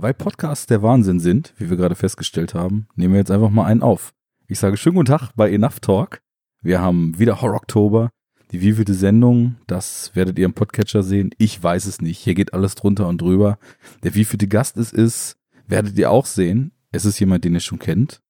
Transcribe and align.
Weil 0.00 0.14
Podcasts 0.14 0.66
der 0.66 0.80
Wahnsinn 0.80 1.18
sind, 1.18 1.54
wie 1.56 1.70
wir 1.70 1.76
gerade 1.76 1.96
festgestellt 1.96 2.54
haben, 2.54 2.86
nehmen 2.94 3.14
wir 3.14 3.18
jetzt 3.18 3.32
einfach 3.32 3.50
mal 3.50 3.64
einen 3.64 3.82
auf. 3.82 4.14
Ich 4.46 4.60
sage 4.60 4.76
schönen 4.76 4.94
guten 4.94 5.08
Tag 5.08 5.32
bei 5.34 5.50
Enough 5.50 5.80
Talk. 5.80 6.22
Wir 6.62 6.80
haben 6.80 7.18
wieder 7.18 7.42
Horror 7.42 7.56
Oktober. 7.56 8.10
Die 8.52 8.60
wievielte 8.60 8.94
Sendung, 8.94 9.56
das 9.66 10.12
werdet 10.14 10.38
ihr 10.38 10.44
im 10.44 10.54
Podcatcher 10.54 11.02
sehen. 11.02 11.30
Ich 11.36 11.60
weiß 11.60 11.86
es 11.86 12.00
nicht. 12.00 12.18
Hier 12.18 12.36
geht 12.36 12.54
alles 12.54 12.76
drunter 12.76 13.08
und 13.08 13.20
drüber. 13.20 13.58
Der 14.04 14.14
wievielte 14.14 14.46
Gast 14.46 14.76
es 14.76 14.92
ist, 14.92 15.36
werdet 15.66 15.98
ihr 15.98 16.12
auch 16.12 16.26
sehen. 16.26 16.70
Es 16.92 17.04
ist 17.04 17.18
jemand, 17.18 17.44
den 17.44 17.54
ihr 17.54 17.60
schon 17.60 17.80
kennt. 17.80 18.20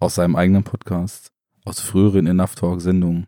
Aus 0.00 0.14
seinem 0.14 0.36
eigenen 0.36 0.64
Podcast. 0.64 1.32
Aus 1.66 1.80
früheren 1.80 2.26
Enough 2.26 2.54
Talk 2.54 2.80
Sendungen. 2.80 3.26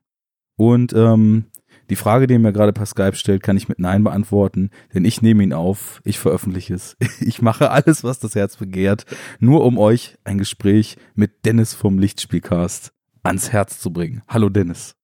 Und 0.57 0.95
ähm, 0.95 1.45
die 1.91 1.97
Frage, 1.97 2.27
die 2.27 2.35
er 2.35 2.41
mir 2.41 2.53
gerade 2.53 2.73
per 2.73 2.87
Skype 2.87 3.15
stellt, 3.15 3.43
kann 3.43 3.57
ich 3.57 3.69
mit 3.69 3.79
Nein 3.79 4.05
beantworten, 4.05 4.71
denn 4.95 5.05
ich 5.05 5.23
nehme 5.23 5.43
ihn 5.43 5.53
auf, 5.53 6.01
ich 6.05 6.19
veröffentliche 6.19 6.75
es. 6.75 6.97
Ich 7.21 7.41
mache 7.41 7.71
alles, 7.71 8.05
was 8.05 8.19
das 8.19 8.35
Herz 8.35 8.57
begehrt, 8.57 9.07
nur 9.39 9.65
um 9.65 9.79
euch 9.79 10.17
ein 10.25 10.39
Gespräch 10.39 10.97
mit 11.15 11.45
Dennis 11.45 11.73
vom 11.73 11.99
Lichtspielcast 11.99 12.93
ans 13.23 13.53
Herz 13.53 13.79
zu 13.79 13.93
bringen. 13.93 14.23
Hallo 14.29 14.49
Dennis. 14.49 14.95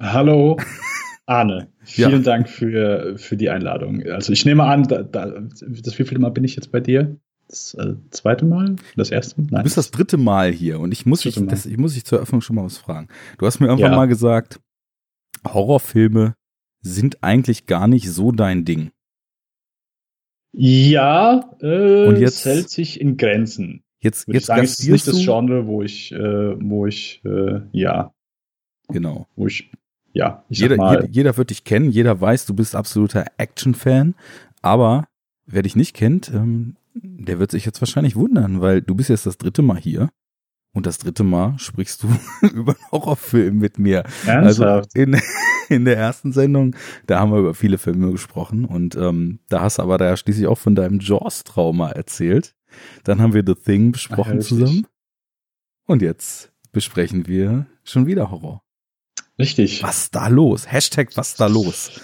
Hallo 0.00 0.56
Arne. 1.26 1.68
Vielen 1.82 2.12
ja. 2.12 2.18
Dank 2.18 2.48
für, 2.48 3.18
für 3.18 3.36
die 3.36 3.50
Einladung. 3.50 4.02
Also 4.04 4.32
ich 4.32 4.44
nehme 4.44 4.64
an, 4.64 4.84
da, 4.84 5.02
da, 5.02 5.26
das 5.26 5.98
wievielte 5.98 6.20
Mal 6.20 6.30
bin 6.30 6.44
ich 6.44 6.56
jetzt 6.56 6.72
bei 6.72 6.80
dir? 6.80 7.18
Das 7.48 7.74
äh, 7.74 7.94
zweite 8.10 8.44
Mal? 8.44 8.76
Das 8.96 9.10
erste 9.10 9.40
Mal? 9.40 9.48
Nein. 9.50 9.60
Du 9.60 9.64
bist 9.64 9.76
das 9.76 9.90
dritte 9.90 10.16
Mal 10.16 10.50
hier 10.50 10.80
und 10.80 10.92
ich 10.92 11.06
muss, 11.06 11.20
dich, 11.20 11.40
das, 11.46 11.66
ich 11.66 11.78
muss 11.78 11.94
dich 11.94 12.04
zur 12.04 12.18
Eröffnung 12.18 12.40
schon 12.40 12.56
mal 12.56 12.64
was 12.64 12.78
fragen. 12.78 13.08
Du 13.38 13.46
hast 13.46 13.60
mir 13.60 13.66
irgendwann 13.66 13.92
ja. 13.92 13.96
mal 13.96 14.08
gesagt, 14.08 14.60
Horrorfilme 15.54 16.34
sind 16.80 17.22
eigentlich 17.22 17.66
gar 17.66 17.88
nicht 17.88 18.10
so 18.10 18.32
dein 18.32 18.64
Ding. 18.64 18.90
Ja, 20.52 21.50
äh, 21.60 22.06
und 22.06 22.16
jetzt, 22.16 22.38
es 22.38 22.44
hält 22.46 22.70
sich 22.70 23.00
in 23.00 23.16
Grenzen. 23.16 23.82
Jetzt, 24.00 24.28
jetzt 24.28 24.46
sagen, 24.46 24.64
ist 24.64 24.88
nicht 24.88 25.06
das 25.06 25.22
Genre, 25.22 25.66
wo 25.66 25.82
ich, 25.82 26.12
äh, 26.12 26.18
wo 26.60 26.86
ich, 26.86 27.22
äh, 27.24 27.60
ja. 27.72 28.14
Genau. 28.88 29.26
Wo 29.36 29.48
ich, 29.48 29.70
ja, 30.12 30.44
ich 30.48 30.60
jeder, 30.60 30.76
jeder, 30.76 31.08
jeder, 31.10 31.36
wird 31.36 31.50
dich 31.50 31.64
kennen, 31.64 31.90
jeder 31.90 32.20
weiß, 32.20 32.46
du 32.46 32.54
bist 32.54 32.74
absoluter 32.74 33.26
Action-Fan, 33.36 34.14
aber 34.62 35.08
wer 35.44 35.62
dich 35.62 35.76
nicht 35.76 35.94
kennt, 35.94 36.30
ähm, 36.32 36.76
der 36.94 37.38
wird 37.38 37.50
sich 37.50 37.66
jetzt 37.66 37.82
wahrscheinlich 37.82 38.16
wundern, 38.16 38.60
weil 38.60 38.80
du 38.80 38.94
bist 38.94 39.10
jetzt 39.10 39.26
das 39.26 39.38
dritte 39.38 39.62
Mal 39.62 39.78
hier 39.78 40.08
und 40.72 40.86
das 40.86 40.98
dritte 40.98 41.24
Mal 41.24 41.58
sprichst 41.58 42.02
du 42.02 42.08
über 42.54 42.72
einen 42.72 42.90
Horrorfilm 42.92 43.58
mit 43.58 43.78
mir. 43.78 44.04
Ernsthaft? 44.26 44.96
Also 44.96 45.00
in, 45.00 45.20
in 45.68 45.84
der 45.84 45.96
ersten 45.96 46.32
Sendung, 46.32 46.76
da 47.06 47.20
haben 47.20 47.32
wir 47.32 47.38
über 47.38 47.54
viele 47.54 47.78
Filme 47.78 48.12
gesprochen 48.12 48.64
und 48.64 48.94
ähm, 48.96 49.40
da 49.48 49.62
hast 49.62 49.78
du 49.78 49.82
aber 49.82 49.98
da 49.98 50.16
schließlich 50.16 50.46
auch 50.46 50.58
von 50.58 50.74
deinem 50.74 51.00
Jaws-Trauma 51.00 51.90
erzählt. 51.90 52.54
Dann 53.04 53.20
haben 53.20 53.32
wir 53.32 53.42
The 53.46 53.54
Thing 53.54 53.92
besprochen 53.92 54.40
Ach, 54.40 54.44
zusammen. 54.44 54.86
Und 55.86 56.02
jetzt 56.02 56.52
besprechen 56.72 57.26
wir 57.26 57.66
schon 57.84 58.06
wieder 58.06 58.30
Horror. 58.30 58.65
Richtig. 59.38 59.82
Was 59.82 60.10
da 60.10 60.28
los? 60.28 60.70
Hashtag 60.70 61.10
was 61.16 61.34
da 61.34 61.46
los? 61.46 62.00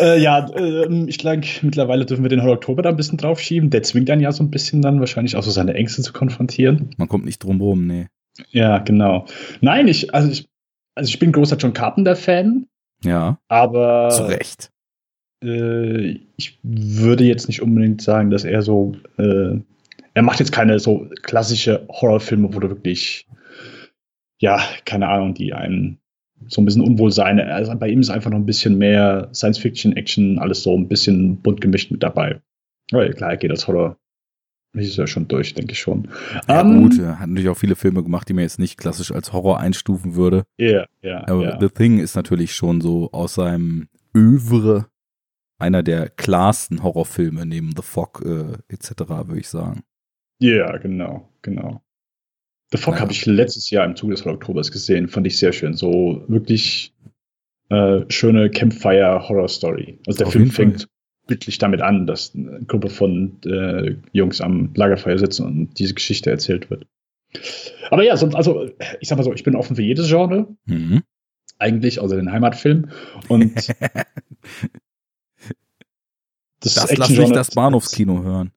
Äh, 0.00 0.20
ja, 0.20 0.46
äh, 0.54 1.04
ich 1.06 1.18
glaube, 1.18 1.42
mittlerweile 1.62 2.06
dürfen 2.06 2.22
wir 2.22 2.28
den 2.28 2.42
Horror 2.42 2.54
Oktober 2.54 2.82
da 2.82 2.90
ein 2.90 2.96
bisschen 2.96 3.18
draufschieben. 3.18 3.70
Der 3.70 3.82
zwingt 3.82 4.08
dann 4.08 4.20
ja 4.20 4.30
so 4.30 4.44
ein 4.44 4.50
bisschen 4.50 4.80
dann 4.80 5.00
wahrscheinlich 5.00 5.34
auch 5.34 5.42
so 5.42 5.50
seine 5.50 5.74
Ängste 5.74 6.02
zu 6.02 6.12
konfrontieren. 6.12 6.90
Man 6.96 7.08
kommt 7.08 7.24
nicht 7.24 7.42
drum 7.42 7.60
rum, 7.60 7.86
nee. 7.86 8.06
Ja, 8.50 8.78
genau. 8.78 9.26
Nein, 9.60 9.88
ich, 9.88 10.14
also 10.14 10.30
ich, 10.30 10.48
also 10.94 11.08
ich 11.08 11.18
bin 11.18 11.32
großer 11.32 11.56
John 11.56 11.72
Carpenter-Fan. 11.72 12.66
Ja. 13.02 13.40
Aber. 13.48 14.10
Zu 14.10 14.28
Recht. 14.28 14.70
Äh, 15.42 16.20
ich 16.36 16.60
würde 16.62 17.24
jetzt 17.24 17.48
nicht 17.48 17.60
unbedingt 17.60 18.02
sagen, 18.02 18.30
dass 18.30 18.44
er 18.44 18.62
so, 18.62 18.92
äh, 19.18 19.58
er 20.14 20.22
macht 20.22 20.38
jetzt 20.38 20.52
keine 20.52 20.78
so 20.78 21.08
klassische 21.22 21.86
Horrorfilme, 21.88 22.54
wo 22.54 22.60
du 22.60 22.68
wirklich, 22.68 23.26
ja, 24.38 24.62
keine 24.84 25.08
Ahnung, 25.08 25.34
die 25.34 25.52
einen 25.52 25.98
so 26.46 26.60
ein 26.60 26.64
bisschen 26.64 26.82
Unwohlsein. 26.82 27.40
Also 27.40 27.74
bei 27.76 27.88
ihm 27.88 28.00
ist 28.00 28.10
einfach 28.10 28.30
noch 28.30 28.38
ein 28.38 28.46
bisschen 28.46 28.78
mehr 28.78 29.28
Science 29.34 29.58
Fiction, 29.58 29.96
Action, 29.96 30.38
alles 30.38 30.62
so 30.62 30.76
ein 30.76 30.88
bisschen 30.88 31.38
bunt 31.38 31.60
gemischt 31.60 31.90
mit 31.90 32.02
dabei. 32.02 32.40
Aber 32.92 33.08
klar, 33.10 33.30
er 33.30 33.36
geht 33.36 33.50
als 33.50 33.66
Horror. 33.66 33.96
Das 34.74 34.84
ist 34.84 34.96
ja 34.96 35.06
schon 35.06 35.28
durch, 35.28 35.54
denke 35.54 35.72
ich 35.72 35.80
schon. 35.80 36.08
Ja, 36.46 36.60
um, 36.60 36.72
ähm, 36.72 36.82
gut, 36.82 36.98
er 36.98 37.18
hat 37.18 37.28
natürlich 37.28 37.48
auch 37.48 37.56
viele 37.56 37.74
Filme 37.74 38.02
gemacht, 38.02 38.28
die 38.28 38.34
man 38.34 38.42
jetzt 38.42 38.58
nicht 38.58 38.76
klassisch 38.76 39.12
als 39.12 39.32
Horror 39.32 39.60
einstufen 39.60 40.14
würde. 40.14 40.44
Ja, 40.58 40.66
yeah, 40.66 40.86
ja. 41.02 41.10
Yeah, 41.10 41.30
Aber 41.30 41.42
yeah. 41.42 41.60
The 41.60 41.68
Thing 41.68 41.98
ist 41.98 42.16
natürlich 42.16 42.54
schon 42.54 42.80
so 42.80 43.10
aus 43.12 43.34
seinem 43.34 43.88
Övre 44.14 44.86
einer 45.58 45.82
der 45.82 46.08
klarsten 46.10 46.82
Horrorfilme 46.82 47.46
neben 47.46 47.74
The 47.74 47.82
Fog 47.82 48.22
äh, 48.24 48.58
etc., 48.72 49.08
würde 49.08 49.40
ich 49.40 49.48
sagen. 49.48 49.82
Ja, 50.38 50.50
yeah, 50.50 50.78
genau, 50.78 51.28
genau. 51.42 51.82
The 52.70 52.78
Fog 52.78 52.94
ja. 52.94 53.00
habe 53.00 53.12
ich 53.12 53.24
letztes 53.26 53.70
Jahr 53.70 53.84
im 53.86 53.96
Zuge 53.96 54.14
des 54.14 54.26
Oktobers 54.26 54.70
gesehen, 54.70 55.08
fand 55.08 55.26
ich 55.26 55.38
sehr 55.38 55.52
schön. 55.52 55.74
So 55.74 56.22
wirklich 56.28 56.92
äh, 57.70 58.02
schöne 58.08 58.50
Campfire-Horror-Story. 58.50 60.00
Also 60.06 60.18
der 60.18 60.26
Auf 60.26 60.32
Film 60.32 60.50
fängt 60.50 60.88
wirklich 61.26 61.58
damit 61.58 61.82
an, 61.82 62.06
dass 62.06 62.34
eine 62.34 62.60
Gruppe 62.66 62.90
von 62.90 63.38
äh, 63.44 63.96
Jungs 64.12 64.40
am 64.40 64.70
Lagerfeuer 64.74 65.18
sitzen 65.18 65.46
und 65.46 65.78
diese 65.78 65.94
Geschichte 65.94 66.30
erzählt 66.30 66.70
wird. 66.70 66.86
Aber 67.90 68.02
ja, 68.02 68.16
sonst, 68.16 68.34
also 68.34 68.70
ich 69.00 69.08
sag 69.08 69.16
mal 69.16 69.24
so, 69.24 69.32
ich 69.32 69.44
bin 69.44 69.54
offen 69.56 69.76
für 69.76 69.82
jedes 69.82 70.08
Genre. 70.08 70.48
Mhm. 70.64 71.02
Eigentlich, 71.58 72.00
außer 72.00 72.16
den 72.16 72.32
Heimatfilm. 72.32 72.90
Und 73.28 73.54
das, 76.60 76.74
das 76.74 76.96
lass 76.96 77.10
mich 77.10 77.30
das 77.32 77.50
Bahnhofskino 77.50 78.22
hören 78.22 78.52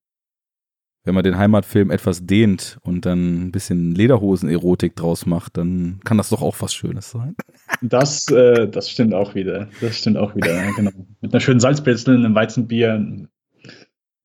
wenn 1.03 1.15
man 1.15 1.23
den 1.23 1.37
Heimatfilm 1.37 1.89
etwas 1.89 2.25
dehnt 2.25 2.77
und 2.83 3.05
dann 3.05 3.47
ein 3.47 3.51
bisschen 3.51 3.95
Lederhosen-Erotik 3.95 4.95
draus 4.95 5.25
macht, 5.25 5.57
dann 5.57 5.99
kann 6.03 6.17
das 6.17 6.29
doch 6.29 6.41
auch 6.41 6.55
was 6.59 6.73
Schönes 6.73 7.09
sein. 7.09 7.35
Das, 7.81 8.27
äh, 8.27 8.67
das 8.67 8.89
stimmt 8.89 9.13
auch 9.13 9.33
wieder. 9.33 9.67
Das 9.81 9.97
stimmt 9.97 10.17
auch 10.17 10.35
wieder, 10.35 10.53
ja, 10.53 10.71
genau. 10.75 10.91
Mit 11.21 11.33
einer 11.33 11.39
schönen 11.39 11.59
Salzbrezel, 11.59 12.15
einem 12.15 12.35
Weizenbier. 12.35 13.27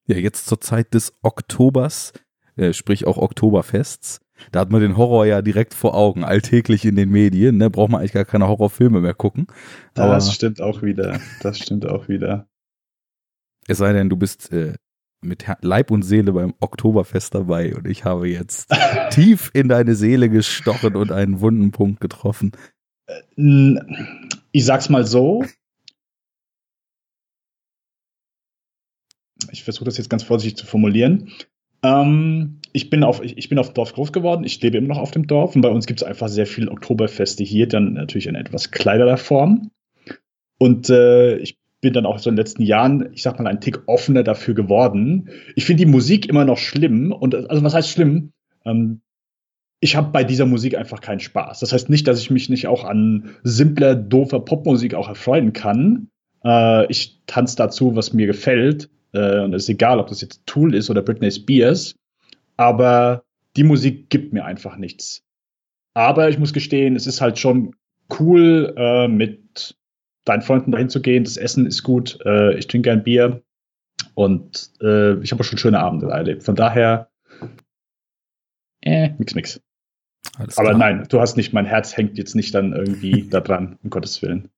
Ja, 0.07 0.17
jetzt 0.17 0.47
zur 0.47 0.61
Zeit 0.61 0.93
des 0.93 1.15
Oktobers, 1.23 2.13
äh, 2.57 2.73
sprich 2.73 3.07
auch 3.07 3.17
Oktoberfests. 3.17 4.21
Da 4.53 4.61
hat 4.61 4.71
man 4.71 4.83
den 4.83 4.99
Horror 4.99 5.25
ja 5.25 5.41
direkt 5.41 5.73
vor 5.73 5.95
Augen, 5.95 6.23
alltäglich 6.23 6.85
in 6.85 6.95
den 6.97 7.09
Medien. 7.09 7.57
Ne? 7.57 7.71
Braucht 7.71 7.91
man 7.91 8.01
eigentlich 8.01 8.13
gar 8.13 8.27
keine 8.27 8.49
Horrorfilme 8.49 9.01
mehr 9.01 9.15
gucken. 9.15 9.47
Aber 9.95 10.15
das 10.15 10.33
stimmt 10.35 10.61
auch 10.61 10.83
wieder. 10.83 11.21
Das 11.41 11.59
stimmt 11.59 11.87
auch 11.87 12.09
wieder. 12.09 12.47
Es 13.67 13.79
sei 13.79 13.95
denn, 13.95 14.11
du 14.11 14.17
bist 14.17 14.53
äh, 14.53 14.75
mit 15.23 15.47
Leib 15.61 15.91
und 15.91 16.03
Seele 16.03 16.33
beim 16.33 16.55
Oktoberfest 16.61 17.35
dabei 17.35 17.75
und 17.75 17.87
ich 17.87 18.05
habe 18.05 18.29
jetzt 18.29 18.73
tief 19.11 19.51
in 19.55 19.69
deine 19.69 19.95
Seele 19.95 20.29
gestochen 20.29 20.97
und 20.97 21.13
einen 21.13 21.41
wunden 21.41 21.71
Punkt 21.71 22.01
getroffen. 22.01 22.53
Ich 23.37 24.65
sag's 24.65 24.89
mal 24.89 25.05
so. 25.05 25.45
Ich 29.51 29.65
versuche 29.65 29.85
das 29.85 29.99
jetzt 29.99 30.11
ganz 30.11 30.23
vorsichtig 30.23 30.57
zu 30.57 30.67
formulieren. 30.67 31.31
Ähm, 31.83 32.61
ich, 32.73 32.91
bin 32.91 33.05
auf, 33.05 33.23
ich, 33.23 33.37
ich 33.37 33.49
bin 33.49 33.59
auf 33.59 33.69
dem 33.69 33.75
Dorf 33.75 33.93
groß 33.93 34.13
geworden. 34.13 34.45
Ich 34.45 34.61
lebe 34.61 34.79
immer 34.79 34.89
noch 34.89 34.99
auf 34.99 35.11
dem 35.11 35.27
Dorf 35.27 35.55
und 35.55 35.63
bei 35.63 35.69
uns 35.69 35.87
gibt 35.87 36.01
es 36.01 36.07
einfach 36.07 36.29
sehr 36.29 36.47
viele 36.47 36.71
Oktoberfeste 36.71 37.45
hier, 37.45 37.69
dann 37.69 37.93
natürlich 37.93 38.27
in 38.27 38.35
etwas 38.35 38.71
kleinerer 38.71 39.19
Form. 39.19 39.71
Und 40.59 40.91
äh, 40.91 41.37
ich 41.37 41.59
bin 41.87 41.93
dann 41.93 42.05
auch 42.05 42.19
so 42.19 42.29
in 42.29 42.35
den 42.35 42.45
letzten 42.45 42.63
Jahren, 42.63 43.11
ich 43.13 43.23
sag 43.23 43.39
mal, 43.39 43.49
ein 43.49 43.61
Tick 43.61 43.79
offener 43.87 44.25
dafür 44.25 44.55
geworden. 44.55 45.31
Ich 45.55 45.67
finde 45.67 45.85
die 45.85 45.91
Musik 45.91 46.29
immer 46.29 46.45
noch 46.45 46.59
schlimm. 46.59 47.13
Und 47.13 47.33
also 47.33 47.63
was 47.63 47.75
heißt 47.75 47.91
schlimm? 47.91 48.33
Ähm, 48.65 49.03
ich 49.79 49.95
habe 49.95 50.11
bei 50.11 50.25
dieser 50.25 50.47
Musik 50.47 50.77
einfach 50.77 51.01
keinen 51.01 51.21
Spaß. 51.21 51.61
Das 51.61 51.73
heißt 51.73 51.89
nicht, 51.89 52.09
dass 52.09 52.19
ich 52.19 52.33
mich 52.33 52.49
nicht 52.49 52.67
auch 52.67 52.83
an 52.83 53.37
simpler, 53.45 53.95
doofer 53.95 54.41
Popmusik 54.41 54.95
auch 54.95 55.09
erfreuen 55.09 55.53
kann. 55.53 56.09
Äh, 56.45 56.91
ich 56.91 57.21
tanze 57.29 57.55
dazu, 57.55 57.95
was 57.95 58.13
mir 58.13 58.27
gefällt. 58.27 58.91
Äh, 59.13 59.45
und 59.45 59.55
es 59.55 59.63
ist 59.63 59.69
egal, 59.69 60.01
ob 60.01 60.09
das 60.09 60.21
jetzt 60.23 60.45
Tool 60.45 60.75
ist 60.75 60.91
oder 60.91 61.03
Britney 61.03 61.31
Spears. 61.31 61.95
Aber 62.57 63.23
die 63.57 63.63
Musik 63.63 64.11
gibt 64.11 64.33
mir 64.33 64.45
einfach 64.45 64.77
nichts. 64.77 65.23
Aber 65.95 66.31
ich 66.31 66.41
muss 66.41 66.53
gestehen, 66.53 66.97
es 66.97 67.07
ist 67.07 67.21
halt 67.21 67.39
schon 67.39 67.77
cool, 68.19 68.75
äh, 68.77 69.07
mit 69.07 69.77
deinen 70.27 70.43
Freunden 70.43 70.73
dahin 70.73 70.91
zu 70.91 71.01
gehen. 71.01 71.25
Das 71.25 71.39
Essen 71.39 71.67
ist 71.67 71.83
gut. 71.83 72.19
Äh, 72.27 72.59
ich 72.59 72.67
trinke 72.67 72.93
ein 72.93 73.03
Bier. 73.03 73.43
Und 74.15 74.71
äh, 74.83 75.15
ich 75.21 75.33
habe 75.33 75.41
auch 75.41 75.45
schon 75.45 75.59
schöne 75.59 75.81
Abende 75.81 76.09
erlebt. 76.09 76.43
Von 76.43 76.57
daher, 76.57 77.09
äh, 78.83 79.11
nix, 79.19 79.35
nix. 79.35 79.61
Aber 80.57 80.75
nein, 80.75 81.07
du 81.09 81.21
hast 81.21 81.37
nicht, 81.37 81.53
mein 81.53 81.65
Herz 81.65 81.97
hängt 81.97 82.19
jetzt 82.19 82.35
nicht 82.35 82.55
dann 82.55 82.73
irgendwie 82.73 83.27
da 83.31 83.41
dran, 83.41 83.79
um 83.83 83.91
Gottes 83.91 84.21
Willen. 84.23 84.51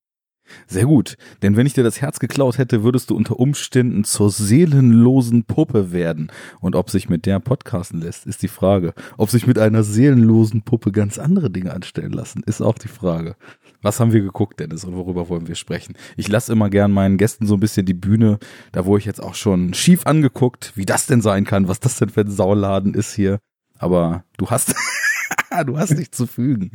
Sehr 0.67 0.87
gut, 0.87 1.17
denn 1.43 1.57
wenn 1.57 1.67
ich 1.67 1.75
dir 1.75 1.85
das 1.85 2.01
Herz 2.01 2.19
geklaut 2.19 2.59
hätte, 2.59 2.83
würdest 2.83 3.11
du 3.11 3.17
unter 3.17 3.39
Umständen 3.39 4.05
zur 4.05 4.31
seelenlosen 4.31 5.45
Puppe 5.45 5.93
werden. 5.93 6.31
Und 6.61 6.77
ob 6.77 6.91
sich 6.91 7.09
mit 7.09 7.27
der 7.27 7.41
podcasten 7.41 8.01
lässt, 8.01 8.27
ist 8.27 8.43
die 8.43 8.49
Frage. 8.49 8.95
Ob 9.17 9.31
sich 9.31 9.47
mit 9.47 9.59
einer 9.59 9.83
seelenlosen 9.83 10.63
Puppe 10.63 10.93
ganz 10.93 11.19
andere 11.19 11.51
Dinge 11.51 11.73
anstellen 11.73 12.13
lassen, 12.13 12.43
ist 12.47 12.61
auch 12.61 12.79
die 12.79 12.89
Frage. 12.89 13.37
Was 13.81 14.01
haben 14.01 14.13
wir 14.13 14.21
geguckt, 14.21 14.59
Dennis, 14.59 14.85
und 14.85 14.97
worüber 14.97 15.29
wollen 15.29 15.47
wir 15.47 15.55
sprechen? 15.55 15.95
Ich 16.17 16.29
lasse 16.29 16.53
immer 16.53 16.69
gern 16.69 16.91
meinen 16.91 17.17
Gästen 17.17 17.47
so 17.47 17.55
ein 17.55 17.61
bisschen 17.61 17.87
die 17.87 17.95
Bühne. 17.95 18.39
Da 18.73 18.85
wurde 18.85 19.01
ich 19.01 19.07
jetzt 19.07 19.23
auch 19.23 19.35
schon 19.35 19.73
schief 19.73 20.05
angeguckt, 20.05 20.73
wie 20.75 20.87
das 20.87 21.07
denn 21.07 21.21
sein 21.21 21.45
kann, 21.45 21.69
was 21.69 21.79
das 21.79 21.97
denn 21.99 22.09
für 22.09 22.23
ein 22.23 22.31
Sauladen 22.31 22.95
ist 22.95 23.15
hier. 23.15 23.39
Aber 23.79 24.25
du 24.37 24.51
hast, 24.51 24.75
du 25.67 25.79
hast 25.79 25.97
nicht 25.97 26.15
zu 26.15 26.27
fügen. 26.27 26.73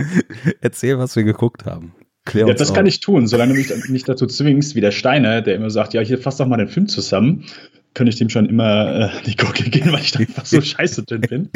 Erzähl, 0.61 0.97
was 0.97 1.15
wir 1.17 1.23
geguckt 1.23 1.65
haben. 1.65 1.93
Klär 2.25 2.47
ja, 2.47 2.53
das 2.53 2.69
auf. 2.69 2.75
kann 2.75 2.85
ich 2.85 2.99
tun, 2.99 3.27
solange 3.27 3.53
du 3.53 3.59
mich 3.59 3.71
nicht 3.89 4.07
dazu 4.07 4.27
zwingst, 4.27 4.75
wie 4.75 4.81
der 4.81 4.91
Steiner, 4.91 5.41
der 5.41 5.55
immer 5.55 5.69
sagt, 5.69 5.93
ja, 5.93 6.01
hier 6.01 6.17
fass 6.17 6.37
doch 6.37 6.47
mal 6.47 6.57
den 6.57 6.69
Film 6.69 6.87
zusammen, 6.87 7.45
könnte 7.93 8.09
ich 8.09 8.17
dem 8.17 8.29
schon 8.29 8.47
immer 8.47 9.11
äh, 9.11 9.23
die 9.25 9.35
Gurke 9.35 9.69
gehen, 9.69 9.91
weil 9.91 10.01
ich 10.01 10.11
da 10.11 10.19
einfach 10.19 10.45
so 10.45 10.61
scheiße 10.61 11.03
drin 11.03 11.21
bin. 11.21 11.49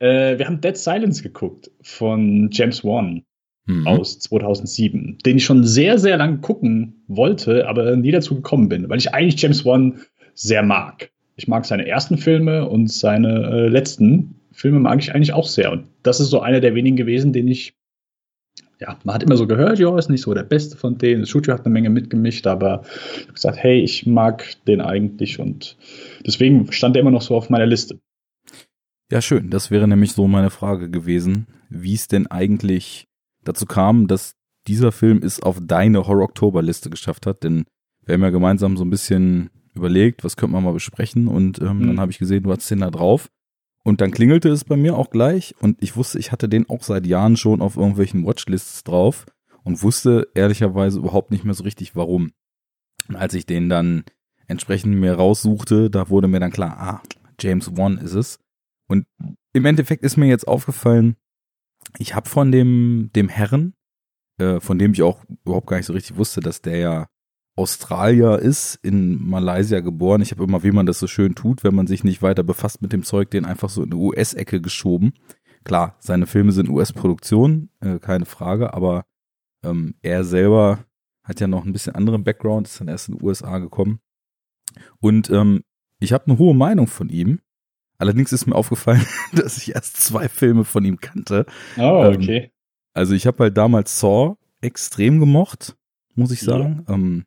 äh, 0.00 0.38
wir 0.38 0.46
haben 0.46 0.60
Dead 0.60 0.76
Silence 0.76 1.22
geguckt 1.22 1.70
von 1.82 2.50
James 2.52 2.84
Wan 2.84 3.22
mhm. 3.66 3.86
aus 3.86 4.18
2007, 4.18 5.18
den 5.24 5.36
ich 5.36 5.44
schon 5.44 5.64
sehr, 5.64 5.98
sehr 5.98 6.16
lange 6.16 6.38
gucken 6.38 7.04
wollte, 7.06 7.68
aber 7.68 7.96
nie 7.96 8.10
dazu 8.10 8.34
gekommen 8.34 8.68
bin, 8.68 8.88
weil 8.88 8.98
ich 8.98 9.14
eigentlich 9.14 9.40
James 9.40 9.64
Wan 9.64 10.00
sehr 10.34 10.62
mag. 10.62 11.10
Ich 11.36 11.48
mag 11.48 11.64
seine 11.64 11.86
ersten 11.86 12.18
Filme 12.18 12.68
und 12.68 12.90
seine 12.90 13.50
äh, 13.50 13.68
letzten 13.68 14.40
Filme 14.52 14.80
mag 14.80 14.98
ich 15.00 15.14
eigentlich 15.14 15.32
auch 15.32 15.46
sehr. 15.46 15.70
Und 15.70 15.86
das 16.02 16.18
ist 16.18 16.30
so 16.30 16.40
einer 16.40 16.60
der 16.60 16.74
wenigen 16.74 16.96
gewesen, 16.96 17.32
den 17.32 17.46
ich 17.46 17.75
ja, 18.78 18.98
man 19.04 19.14
hat 19.14 19.22
immer 19.22 19.36
so 19.36 19.46
gehört, 19.46 19.78
ja, 19.78 19.96
ist 19.98 20.10
nicht 20.10 20.22
so 20.22 20.34
der 20.34 20.42
beste 20.42 20.76
von 20.76 20.98
denen. 20.98 21.22
Das 21.22 21.30
Studio 21.30 21.54
hat 21.54 21.64
eine 21.64 21.72
Menge 21.72 21.90
mitgemischt, 21.90 22.46
aber 22.46 22.82
ich 23.14 23.22
habe 23.22 23.32
gesagt, 23.32 23.58
hey, 23.58 23.80
ich 23.80 24.06
mag 24.06 24.44
den 24.66 24.80
eigentlich 24.80 25.38
und 25.38 25.76
deswegen 26.26 26.70
stand 26.72 26.96
er 26.96 27.02
immer 27.02 27.10
noch 27.10 27.22
so 27.22 27.34
auf 27.36 27.48
meiner 27.48 27.66
Liste. 27.66 27.98
Ja, 29.10 29.22
schön. 29.22 29.50
Das 29.50 29.70
wäre 29.70 29.88
nämlich 29.88 30.12
so 30.12 30.26
meine 30.26 30.50
Frage 30.50 30.90
gewesen, 30.90 31.46
wie 31.70 31.94
es 31.94 32.08
denn 32.08 32.26
eigentlich 32.26 33.06
dazu 33.44 33.64
kam, 33.64 34.08
dass 34.08 34.34
dieser 34.66 34.92
Film 34.92 35.20
es 35.22 35.40
auf 35.40 35.58
deine 35.62 36.06
Horror-Oktober-Liste 36.06 36.90
geschafft 36.90 37.26
hat, 37.26 37.44
denn 37.44 37.64
wir 38.04 38.14
haben 38.14 38.22
ja 38.22 38.30
gemeinsam 38.30 38.76
so 38.76 38.84
ein 38.84 38.90
bisschen 38.90 39.50
überlegt, 39.74 40.24
was 40.24 40.36
könnte 40.36 40.54
man 40.54 40.64
mal 40.64 40.72
besprechen 40.72 41.28
und 41.28 41.60
ähm, 41.60 41.78
mhm. 41.78 41.86
dann 41.86 42.00
habe 42.00 42.10
ich 42.10 42.18
gesehen, 42.18 42.42
du 42.42 42.50
hast 42.50 42.70
den 42.70 42.80
da 42.80 42.90
drauf 42.90 43.28
und 43.86 44.00
dann 44.00 44.10
klingelte 44.10 44.48
es 44.48 44.64
bei 44.64 44.76
mir 44.76 44.96
auch 44.96 45.10
gleich 45.10 45.54
und 45.60 45.80
ich 45.80 45.94
wusste, 45.94 46.18
ich 46.18 46.32
hatte 46.32 46.48
den 46.48 46.68
auch 46.68 46.82
seit 46.82 47.06
Jahren 47.06 47.36
schon 47.36 47.62
auf 47.62 47.76
irgendwelchen 47.76 48.26
Watchlists 48.26 48.82
drauf 48.82 49.26
und 49.62 49.80
wusste 49.80 50.26
ehrlicherweise 50.34 50.98
überhaupt 50.98 51.30
nicht 51.30 51.44
mehr 51.44 51.54
so 51.54 51.62
richtig 51.62 51.94
warum. 51.94 52.32
Und 53.06 53.14
als 53.14 53.32
ich 53.34 53.46
den 53.46 53.68
dann 53.68 54.02
entsprechend 54.48 54.96
mir 54.96 55.14
raussuchte, 55.14 55.88
da 55.88 56.10
wurde 56.10 56.26
mir 56.26 56.40
dann 56.40 56.50
klar, 56.50 56.76
ah, 56.80 57.02
James 57.38 57.76
Wan 57.76 57.98
ist 57.98 58.14
es. 58.14 58.40
Und 58.88 59.06
im 59.52 59.64
Endeffekt 59.64 60.02
ist 60.02 60.16
mir 60.16 60.26
jetzt 60.26 60.48
aufgefallen, 60.48 61.14
ich 61.96 62.16
habe 62.16 62.28
von 62.28 62.50
dem, 62.50 63.10
dem 63.14 63.28
Herren, 63.28 63.74
äh, 64.40 64.58
von 64.58 64.80
dem 64.80 64.94
ich 64.94 65.02
auch 65.04 65.24
überhaupt 65.44 65.68
gar 65.68 65.76
nicht 65.76 65.86
so 65.86 65.92
richtig 65.92 66.16
wusste, 66.16 66.40
dass 66.40 66.60
der 66.60 66.78
ja 66.78 67.06
Australier 67.56 68.38
ist, 68.38 68.78
in 68.82 69.26
Malaysia 69.28 69.80
geboren. 69.80 70.20
Ich 70.20 70.30
habe 70.30 70.44
immer, 70.44 70.62
wie 70.62 70.72
man 70.72 70.84
das 70.86 70.98
so 70.98 71.06
schön 71.06 71.34
tut, 71.34 71.64
wenn 71.64 71.74
man 71.74 71.86
sich 71.86 72.04
nicht 72.04 72.22
weiter 72.22 72.42
befasst 72.42 72.82
mit 72.82 72.92
dem 72.92 73.02
Zeug, 73.02 73.30
den 73.30 73.46
einfach 73.46 73.70
so 73.70 73.82
in 73.82 73.92
eine 73.92 74.00
US-Ecke 74.00 74.60
geschoben. 74.60 75.14
Klar, 75.64 75.96
seine 75.98 76.26
Filme 76.26 76.52
sind 76.52 76.68
US-Produktion, 76.68 77.70
äh, 77.80 77.98
keine 77.98 78.26
Frage, 78.26 78.74
aber 78.74 79.06
ähm, 79.64 79.94
er 80.02 80.24
selber 80.24 80.84
hat 81.24 81.40
ja 81.40 81.48
noch 81.48 81.64
ein 81.64 81.72
bisschen 81.72 81.94
anderen 81.94 82.24
Background, 82.24 82.68
ist 82.68 82.80
dann 82.80 82.88
erst 82.88 83.08
in 83.08 83.16
den 83.16 83.26
USA 83.26 83.58
gekommen. 83.58 84.00
Und 85.00 85.30
ähm, 85.30 85.64
ich 85.98 86.12
habe 86.12 86.26
eine 86.26 86.38
hohe 86.38 86.54
Meinung 86.54 86.86
von 86.86 87.08
ihm. 87.08 87.40
Allerdings 87.98 88.32
ist 88.32 88.46
mir 88.46 88.54
aufgefallen, 88.54 89.04
dass 89.32 89.56
ich 89.56 89.74
erst 89.74 89.96
zwei 89.96 90.28
Filme 90.28 90.64
von 90.64 90.84
ihm 90.84 91.00
kannte. 91.00 91.46
Oh, 91.78 92.12
okay. 92.14 92.36
Ähm, 92.36 92.50
also 92.92 93.14
ich 93.14 93.26
habe 93.26 93.44
halt 93.44 93.56
damals 93.56 93.98
Saw 93.98 94.36
extrem 94.60 95.20
gemocht, 95.20 95.76
muss 96.14 96.30
ich 96.30 96.40
sagen. 96.40 96.84
Ja. 96.86 96.94
Ähm, 96.94 97.24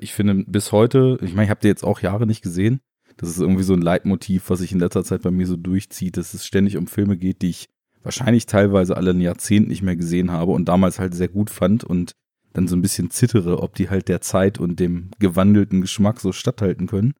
ich 0.00 0.12
finde 0.12 0.44
bis 0.46 0.72
heute, 0.72 1.18
ich 1.22 1.34
meine, 1.34 1.44
ich 1.44 1.50
habe 1.50 1.60
die 1.60 1.68
jetzt 1.68 1.84
auch 1.84 2.00
Jahre 2.00 2.26
nicht 2.26 2.42
gesehen. 2.42 2.80
Das 3.16 3.28
ist 3.28 3.40
irgendwie 3.40 3.64
so 3.64 3.74
ein 3.74 3.82
Leitmotiv, 3.82 4.48
was 4.48 4.60
sich 4.60 4.72
in 4.72 4.78
letzter 4.78 5.04
Zeit 5.04 5.22
bei 5.22 5.30
mir 5.30 5.46
so 5.46 5.56
durchzieht, 5.56 6.16
dass 6.16 6.32
es 6.34 6.46
ständig 6.46 6.76
um 6.76 6.86
Filme 6.86 7.16
geht, 7.16 7.42
die 7.42 7.50
ich 7.50 7.68
wahrscheinlich 8.02 8.46
teilweise 8.46 8.96
alle 8.96 9.10
ein 9.10 9.20
Jahrzehnt 9.20 9.68
nicht 9.68 9.82
mehr 9.82 9.96
gesehen 9.96 10.30
habe 10.30 10.52
und 10.52 10.68
damals 10.68 10.98
halt 10.98 11.14
sehr 11.14 11.28
gut 11.28 11.50
fand 11.50 11.84
und 11.84 12.12
dann 12.52 12.66
so 12.66 12.74
ein 12.74 12.82
bisschen 12.82 13.10
zittere, 13.10 13.62
ob 13.62 13.74
die 13.74 13.90
halt 13.90 14.08
der 14.08 14.20
Zeit 14.20 14.58
und 14.58 14.80
dem 14.80 15.10
gewandelten 15.18 15.80
Geschmack 15.80 16.20
so 16.20 16.32
statthalten 16.32 16.86
können. 16.86 17.14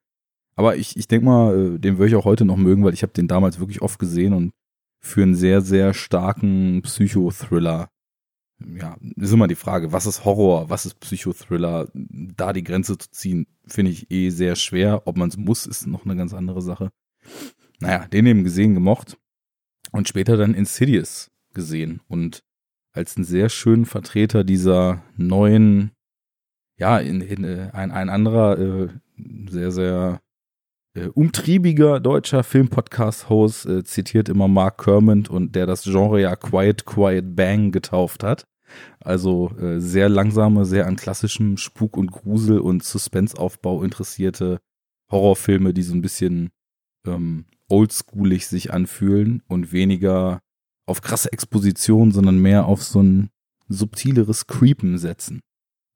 Aber 0.57 0.77
ich, 0.77 0.97
ich 0.97 1.07
denke 1.07 1.27
mal, 1.27 1.75
äh, 1.75 1.79
den 1.79 1.99
würde 1.99 2.09
ich 2.09 2.17
auch 2.17 2.25
heute 2.25 2.45
noch 2.45 2.57
mögen, 2.57 2.85
weil 2.85 2.95
ich 2.95 3.03
habe 3.03 3.13
den 3.13 3.29
damals 3.29 3.61
wirklich 3.61 3.83
oft 3.83 3.99
gesehen 3.99 4.33
und 4.33 4.53
für 5.01 5.23
einen 5.23 5.35
sehr, 5.35 5.61
sehr 5.61 5.95
starken 5.95 6.83
Psychothriller 6.83 7.89
ja, 8.77 8.97
ist 9.17 9.33
immer 9.33 9.49
die 9.49 9.55
Frage, 9.55 9.93
was 9.93 10.07
ist 10.07 10.25
Horror, 10.25 10.71
was 10.71 10.87
ist 10.87 11.01
Psychothriller? 11.01 11.89
Da 11.95 12.53
die 12.53 12.65
Grenze 12.65 12.99
zu 12.99 13.11
ziehen, 13.11 13.47
finde 13.67 13.91
ich 13.91 14.11
eh 14.11 14.31
sehr 14.31 14.57
schwer. 14.57 15.03
Ob 15.07 15.17
man 15.17 15.29
es 15.29 15.37
muss, 15.37 15.67
ist 15.67 15.87
noch 15.87 16.05
eine 16.05 16.17
ganz 16.17 16.35
andere 16.35 16.63
Sache. 16.63 16.91
Naja, 17.81 18.07
den 18.09 18.27
eben 18.27 18.45
gesehen, 18.45 18.75
gemocht 18.75 19.17
und 19.93 20.09
später 20.09 20.37
dann 20.37 20.55
Insidious 20.55 21.31
gesehen 21.55 22.01
und 22.09 22.45
als 22.93 23.17
einen 23.17 23.25
sehr 23.25 23.49
schönen 23.49 23.87
Vertreter 23.87 24.45
dieser 24.45 25.03
neuen, 25.17 25.93
ja, 26.77 26.99
in, 26.99 27.21
in, 27.21 27.45
äh, 27.45 27.71
ein, 27.73 27.91
ein 27.91 28.09
anderer 28.09 28.59
äh, 28.59 28.89
sehr, 29.49 29.71
sehr 29.71 30.21
äh, 30.95 31.07
umtriebiger 31.07 32.01
deutscher 32.01 32.43
Filmpodcast-Host 32.43 33.67
äh, 33.67 33.85
zitiert 33.85 34.29
immer 34.29 34.49
Mark 34.49 34.83
Kermond 34.85 35.31
und 35.31 35.55
der 35.55 35.67
das 35.67 35.85
Genre 35.85 36.21
ja 36.21 36.35
Quiet 36.37 36.85
Quiet 36.85 37.37
Bang 37.37 37.71
getauft 37.71 38.25
hat. 38.25 38.45
Also 39.01 39.51
äh, 39.59 39.81
sehr 39.81 40.09
langsame, 40.09 40.65
sehr 40.65 40.87
an 40.87 40.97
klassischem 40.97 41.57
Spuk 41.57 41.97
und 41.97 42.11
Grusel 42.11 42.61
und 42.61 42.85
Suspense-Aufbau 42.85 43.83
interessierte 43.83 44.59
Horrorfilme, 45.11 45.75
die 45.75 45.83
so 45.83 45.95
ein 45.95 46.03
bisschen 46.03 46.51
ähm, 47.07 47.47
oldschoolig 47.69 48.47
sich 48.47 48.73
anfühlen 48.73 49.43
und 49.49 49.73
weniger 49.73 50.41
auf 50.87 51.03
krasse 51.03 51.33
Exposition, 51.33 52.13
sondern 52.13 52.39
mehr 52.39 52.67
auf 52.67 52.83
so 52.83 53.03
ein 53.03 53.31
subtileres 53.69 54.47
Creepen 54.47 54.99
setzen. 54.99 55.41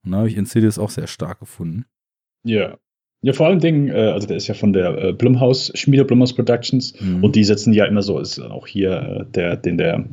Und 0.04 0.12
da 0.12 0.18
habe 0.18 0.28
ich 0.28 0.36
Insidious 0.36 0.78
auch 0.78 0.90
sehr 0.90 1.06
stark 1.06 1.40
gefunden. 1.40 1.86
Ja. 2.44 2.78
Ja, 3.24 3.32
vor 3.32 3.46
allen 3.46 3.58
Dingen, 3.58 3.88
äh, 3.88 3.92
also 3.92 4.26
der 4.26 4.36
ist 4.36 4.48
ja 4.48 4.54
von 4.54 4.74
der 4.74 5.02
äh, 5.02 5.12
Blumhaus, 5.14 5.72
Schmiede 5.74 6.04
Blumhaus 6.04 6.34
Productions 6.34 6.94
mhm. 7.00 7.24
und 7.24 7.34
die 7.36 7.44
setzen 7.44 7.72
ja 7.72 7.86
immer 7.86 8.02
so, 8.02 8.18
ist 8.18 8.38
auch 8.38 8.66
hier 8.66 8.90
äh, 8.92 9.32
der, 9.32 9.56
den 9.56 9.78
der 9.78 10.04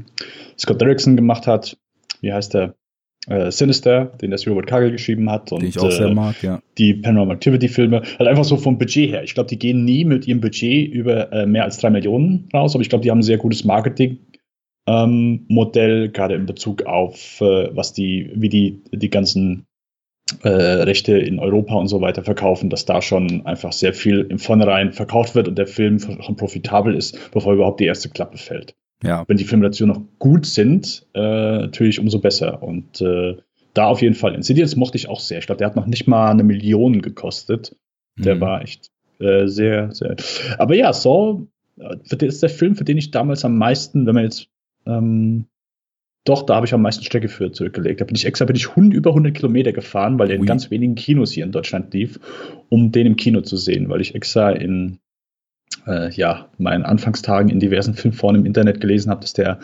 Scott 0.58 0.80
Derrickson 0.80 1.18
gemacht 1.18 1.46
hat, 1.46 1.78
wie 2.22 2.32
heißt 2.32 2.54
der? 2.54 2.74
Äh, 3.28 3.52
Sinister, 3.52 4.06
den 4.22 4.32
der 4.32 4.40
Robert 4.48 4.66
Kagel 4.66 4.92
geschrieben 4.92 5.30
hat. 5.30 5.52
Und, 5.52 5.62
äh, 5.62 6.14
mag, 6.14 6.42
ja. 6.42 6.62
Die 6.78 6.94
Paranormal 6.94 7.36
Activity 7.36 7.68
Filme. 7.68 8.02
Halt 8.18 8.30
einfach 8.30 8.46
so 8.46 8.58
vom 8.58 8.80
Budget 8.80 9.12
her. 9.12 9.24
Ich 9.24 9.36
glaube, 9.36 9.48
die 9.48 9.60
gehen 9.60 9.84
nie 9.84 10.06
mit 10.06 10.26
ihrem 10.26 10.42
Budget 10.42 10.90
über 10.92 11.32
äh, 11.34 11.46
mehr 11.46 11.66
als 11.66 11.78
drei 11.78 11.92
Millionen 11.92 12.50
raus, 12.52 12.74
aber 12.74 12.82
ich 12.82 12.90
glaube, 12.90 13.04
die 13.04 13.12
haben 13.12 13.20
ein 13.20 13.24
sehr 13.24 13.38
gutes 13.38 13.64
Marketing. 13.64 14.20
Ähm, 14.88 15.46
Modell, 15.50 16.10
gerade 16.10 16.34
in 16.34 16.46
Bezug 16.46 16.84
auf 16.84 17.42
äh, 17.42 17.76
was 17.76 17.94
die, 17.94 18.32
wie 18.34 18.50
die, 18.50 18.82
die 18.92 19.10
ganzen 19.10 19.68
äh, 20.44 20.50
Rechte 20.50 21.18
in 21.18 21.40
Europa 21.40 21.76
und 21.76 21.88
so 21.88 22.02
weiter 22.02 22.24
verkaufen, 22.24 22.70
dass 22.70 22.86
da 22.86 23.02
schon 23.02 23.46
einfach 23.46 23.72
sehr 23.72 23.94
viel 23.94 24.22
im 24.30 24.40
Vornherein 24.40 24.94
verkauft 24.94 25.36
wird 25.36 25.48
und 25.48 25.58
der 25.58 25.68
Film 25.68 26.00
schon 26.00 26.36
profitabel 26.36 26.96
ist, 26.96 27.32
bevor 27.32 27.54
überhaupt 27.54 27.80
die 27.80 27.86
erste 27.86 28.10
Klappe 28.10 28.38
fällt. 28.38 28.76
Ja. 29.04 29.24
Wenn 29.28 29.38
die 29.38 29.46
Filmationen 29.46 29.96
noch 29.96 30.04
gut 30.20 30.46
sind, 30.46 31.08
äh, 31.14 31.20
natürlich 31.20 32.00
umso 32.00 32.20
besser. 32.20 32.62
Und 32.62 33.02
äh, 33.02 33.38
da 33.74 33.86
auf 33.86 34.02
jeden 34.02 34.16
Fall. 34.16 34.36
Insidious 34.36 34.76
mochte 34.76 34.98
ich 34.98 35.10
auch 35.10 35.20
sehr. 35.20 35.40
Ich 35.40 35.46
glaube, 35.46 35.60
der 35.60 35.68
hat 35.68 35.76
noch 35.76 35.88
nicht 35.88 36.08
mal 36.08 36.30
eine 36.30 36.44
Million 36.44 37.02
gekostet. 37.02 37.76
Der 38.18 38.36
mhm. 38.36 38.42
war 38.42 38.62
echt 38.62 38.92
äh, 39.20 39.48
sehr, 39.48 39.92
sehr. 39.92 40.16
Aber 40.58 40.76
ja, 40.76 40.94
Saw 40.94 41.48
äh, 41.80 42.26
ist 42.26 42.44
der 42.44 42.50
Film, 42.50 42.76
für 42.76 42.84
den 42.84 42.98
ich 42.98 43.12
damals 43.12 43.46
am 43.46 43.58
meisten, 43.58 44.06
wenn 44.06 44.16
man 44.16 44.26
jetzt 44.26 44.48
ähm, 44.86 45.46
doch, 46.24 46.44
da 46.44 46.56
habe 46.56 46.66
ich 46.66 46.74
am 46.74 46.82
meisten 46.82 47.04
Strecke 47.04 47.30
für 47.30 47.52
zurückgelegt. 47.52 48.00
Da 48.00 48.06
bin 48.06 48.16
ich 48.16 48.26
extra 48.26 48.46
bin 48.46 48.56
ich 48.56 48.76
Hund 48.76 48.94
über 48.94 49.12
100 49.12 49.34
Kilometer 49.34 49.74
gefahren, 49.74 50.20
weil 50.20 50.28
der 50.28 50.38
in 50.38 50.46
ganz 50.46 50.70
wenigen 50.70 50.96
Kinos 50.96 51.32
hier 51.32 51.44
in 51.44 51.52
Deutschland 51.52 51.94
lief, 51.94 52.20
um 52.70 52.92
den 52.92 53.08
im 53.08 53.16
Kino 53.16 53.42
zu 53.42 53.58
sehen, 53.58 53.90
weil 53.90 54.02
ich 54.02 54.14
extra 54.14 54.52
in 54.52 55.00
äh, 55.88 56.12
ja, 56.12 56.50
meinen 56.58 56.84
Anfangstagen 56.84 57.50
in 57.50 57.60
diversen 57.60 57.96
Filmforen 57.96 58.36
im 58.36 58.46
Internet 58.46 58.82
gelesen 58.82 59.10
habe, 59.10 59.22
dass 59.22 59.34
der 59.34 59.60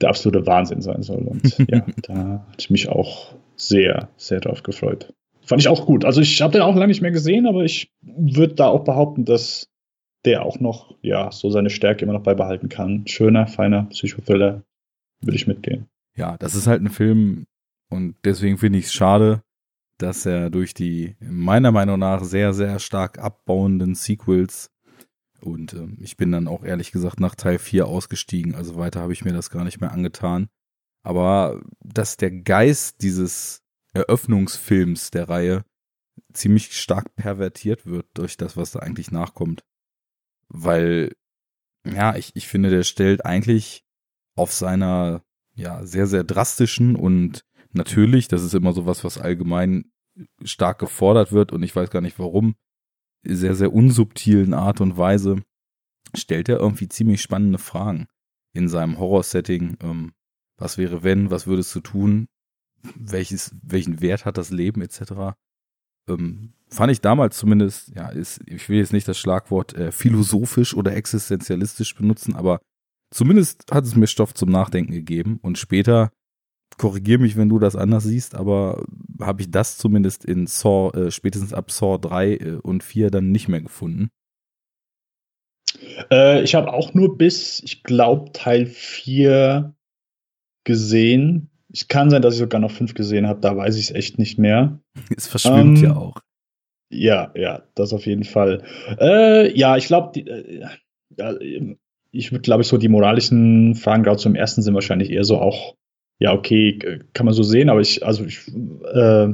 der 0.00 0.10
absolute 0.10 0.46
Wahnsinn 0.46 0.82
sein 0.82 1.02
soll. 1.02 1.22
Und 1.22 1.58
ja, 1.70 1.84
da 2.02 2.14
hatte 2.46 2.58
ich 2.58 2.70
mich 2.70 2.88
auch 2.88 3.34
sehr, 3.56 4.08
sehr 4.16 4.40
drauf 4.40 4.62
gefreut. 4.62 5.12
Fand 5.42 5.60
ich 5.60 5.68
auch 5.68 5.86
gut. 5.86 6.04
Also 6.04 6.20
ich 6.20 6.40
habe 6.42 6.52
den 6.52 6.62
auch 6.62 6.74
lange 6.74 6.88
nicht 6.88 7.00
mehr 7.00 7.10
gesehen, 7.10 7.46
aber 7.46 7.64
ich 7.64 7.90
würde 8.02 8.54
da 8.54 8.68
auch 8.68 8.84
behaupten, 8.84 9.24
dass 9.24 9.70
der 10.24 10.44
auch 10.44 10.60
noch, 10.60 10.94
ja, 11.00 11.32
so 11.32 11.48
seine 11.50 11.70
Stärke 11.70 12.04
immer 12.04 12.12
noch 12.12 12.22
beibehalten 12.22 12.68
kann. 12.68 13.06
Schöner, 13.06 13.46
feiner 13.46 13.84
Psychothriller, 13.84 14.62
würde 15.20 15.36
ich 15.36 15.46
mitgehen. 15.46 15.88
Ja, 16.14 16.36
das 16.36 16.54
ist 16.54 16.66
halt 16.66 16.82
ein 16.82 16.90
Film 16.90 17.46
und 17.90 18.16
deswegen 18.24 18.58
finde 18.58 18.78
ich 18.78 18.86
es 18.86 18.92
schade, 18.92 19.42
dass 19.98 20.26
er 20.26 20.50
durch 20.50 20.74
die 20.74 21.16
meiner 21.20 21.72
Meinung 21.72 21.98
nach 21.98 22.22
sehr, 22.24 22.52
sehr 22.52 22.78
stark 22.78 23.18
abbauenden 23.18 23.94
Sequels 23.94 24.70
und 25.40 25.72
äh, 25.72 25.88
ich 26.00 26.16
bin 26.16 26.32
dann 26.32 26.48
auch 26.48 26.64
ehrlich 26.64 26.92
gesagt 26.92 27.20
nach 27.20 27.34
Teil 27.34 27.58
4 27.58 27.86
ausgestiegen, 27.86 28.54
also 28.54 28.76
weiter 28.76 29.00
habe 29.00 29.12
ich 29.12 29.24
mir 29.24 29.32
das 29.32 29.50
gar 29.50 29.64
nicht 29.64 29.80
mehr 29.80 29.92
angetan. 29.92 30.48
Aber 31.02 31.62
dass 31.80 32.16
der 32.16 32.30
Geist 32.30 33.02
dieses 33.02 33.62
Eröffnungsfilms 33.92 35.10
der 35.10 35.28
Reihe 35.28 35.64
ziemlich 36.32 36.76
stark 36.78 37.14
pervertiert 37.16 37.86
wird 37.86 38.06
durch 38.14 38.36
das, 38.36 38.56
was 38.56 38.72
da 38.72 38.80
eigentlich 38.80 39.10
nachkommt. 39.10 39.64
Weil, 40.48 41.14
ja, 41.86 42.16
ich, 42.16 42.34
ich 42.34 42.48
finde, 42.48 42.70
der 42.70 42.82
stellt 42.82 43.24
eigentlich 43.24 43.84
auf 44.38 44.52
seiner, 44.52 45.22
ja, 45.54 45.84
sehr, 45.84 46.06
sehr 46.06 46.24
drastischen 46.24 46.96
und 46.96 47.44
natürlich, 47.72 48.28
das 48.28 48.42
ist 48.42 48.54
immer 48.54 48.72
so 48.72 48.86
was, 48.86 49.04
was 49.04 49.18
allgemein 49.18 49.90
stark 50.42 50.78
gefordert 50.78 51.32
wird 51.32 51.52
und 51.52 51.62
ich 51.62 51.74
weiß 51.74 51.90
gar 51.90 52.00
nicht 52.00 52.18
warum, 52.18 52.54
sehr, 53.22 53.54
sehr 53.54 53.72
unsubtilen 53.72 54.54
Art 54.54 54.80
und 54.80 54.96
Weise 54.96 55.42
stellt 56.14 56.48
er 56.48 56.58
irgendwie 56.58 56.88
ziemlich 56.88 57.20
spannende 57.20 57.58
Fragen 57.58 58.06
in 58.52 58.68
seinem 58.68 58.98
Horror-Setting. 58.98 59.76
Ähm, 59.82 60.12
was 60.56 60.78
wäre 60.78 61.02
wenn, 61.02 61.30
was 61.30 61.46
würdest 61.46 61.74
du 61.74 61.80
tun, 61.80 62.28
welches, 62.94 63.54
welchen 63.62 64.00
Wert 64.00 64.24
hat 64.24 64.38
das 64.38 64.50
Leben 64.50 64.82
etc. 64.82 65.36
Ähm, 66.08 66.54
fand 66.68 66.92
ich 66.92 67.00
damals 67.00 67.36
zumindest, 67.36 67.88
ja, 67.94 68.08
ist, 68.08 68.40
ich 68.46 68.68
will 68.68 68.78
jetzt 68.78 68.92
nicht 68.92 69.08
das 69.08 69.18
Schlagwort 69.18 69.74
äh, 69.74 69.92
philosophisch 69.92 70.74
oder 70.74 70.94
existenzialistisch 70.94 71.94
benutzen, 71.94 72.34
aber 72.34 72.60
zumindest 73.10 73.70
hat 73.70 73.84
es 73.84 73.96
mir 73.96 74.06
Stoff 74.06 74.34
zum 74.34 74.50
Nachdenken 74.50 74.92
gegeben 74.92 75.38
und 75.42 75.58
später 75.58 76.10
korrigier 76.76 77.18
mich, 77.18 77.36
wenn 77.36 77.48
du 77.48 77.58
das 77.58 77.76
anders 77.76 78.04
siehst, 78.04 78.34
aber 78.34 78.84
habe 79.20 79.42
ich 79.42 79.50
das 79.50 79.78
zumindest 79.78 80.24
in 80.24 80.46
Saw, 80.46 80.96
äh, 80.96 81.10
spätestens 81.10 81.52
ab 81.52 81.70
Saw 81.70 81.98
3 81.98 82.32
äh, 82.32 82.58
und 82.62 82.82
4 82.82 83.10
dann 83.10 83.30
nicht 83.30 83.48
mehr 83.48 83.60
gefunden. 83.60 84.10
Äh, 86.10 86.42
ich 86.42 86.54
habe 86.54 86.72
auch 86.72 86.94
nur 86.94 87.16
bis, 87.16 87.60
ich 87.64 87.82
glaube, 87.82 88.32
Teil 88.32 88.66
4 88.66 89.74
gesehen. 90.64 91.50
Es 91.72 91.88
kann 91.88 92.10
sein, 92.10 92.22
dass 92.22 92.34
ich 92.34 92.40
sogar 92.40 92.60
noch 92.60 92.70
5 92.70 92.94
gesehen 92.94 93.26
habe, 93.26 93.40
da 93.40 93.56
weiß 93.56 93.76
ich 93.76 93.86
es 93.86 93.94
echt 93.94 94.18
nicht 94.18 94.38
mehr. 94.38 94.80
Es 95.16 95.26
verschwimmt 95.26 95.78
ähm, 95.78 95.84
ja 95.84 95.96
auch. 95.96 96.20
Ja, 96.90 97.32
ja, 97.34 97.62
das 97.74 97.92
auf 97.92 98.06
jeden 98.06 98.24
Fall. 98.24 98.62
Äh, 98.98 99.56
ja, 99.56 99.76
ich 99.76 99.86
glaube, 99.86 100.18
äh, 100.20 100.64
ja, 101.16 101.34
ich 102.10 102.32
würde, 102.32 102.42
glaube 102.42 102.62
ich, 102.62 102.68
so 102.68 102.78
die 102.78 102.88
moralischen 102.88 103.74
Fragen 103.74 104.02
gerade 104.02 104.18
zum 104.18 104.34
ersten 104.34 104.62
sind 104.62 104.74
wahrscheinlich 104.74 105.10
eher 105.10 105.24
so 105.24 105.38
auch 105.38 105.74
ja, 106.18 106.32
okay, 106.32 106.78
kann 107.12 107.26
man 107.26 107.34
so 107.34 107.42
sehen, 107.42 107.68
aber 107.68 107.80
ich, 107.80 108.04
also 108.04 108.24
ich, 108.24 108.48
äh, 108.48 109.28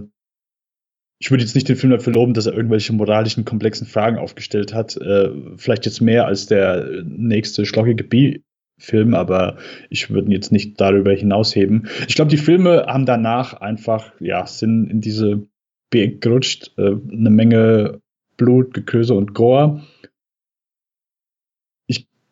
ich 1.18 1.30
würde 1.30 1.42
jetzt 1.42 1.54
nicht 1.54 1.68
den 1.68 1.76
Film 1.76 1.92
dafür 1.92 2.12
loben, 2.12 2.34
dass 2.34 2.46
er 2.46 2.54
irgendwelche 2.54 2.92
moralischen, 2.92 3.44
komplexen 3.44 3.86
Fragen 3.86 4.18
aufgestellt 4.18 4.74
hat. 4.74 4.96
Äh, 4.96 5.30
vielleicht 5.56 5.86
jetzt 5.86 6.02
mehr 6.02 6.26
als 6.26 6.46
der 6.46 7.02
nächste 7.04 7.64
schlockige 7.64 8.04
B-Film, 8.04 9.14
aber 9.14 9.56
ich 9.88 10.10
würde 10.10 10.28
ihn 10.28 10.32
jetzt 10.32 10.52
nicht 10.52 10.78
darüber 10.80 11.12
hinausheben. 11.12 11.88
Ich 12.06 12.16
glaube, 12.16 12.30
die 12.30 12.36
Filme 12.36 12.84
haben 12.86 13.06
danach 13.06 13.54
einfach, 13.54 14.12
ja, 14.20 14.46
sind 14.46 14.90
in 14.90 15.00
diese 15.00 15.46
B 15.90 16.08
gerutscht, 16.08 16.72
äh, 16.76 16.96
eine 17.10 17.30
Menge 17.30 18.00
Blut, 18.36 18.74
Geköse 18.74 19.14
und 19.14 19.32
Gore 19.32 19.80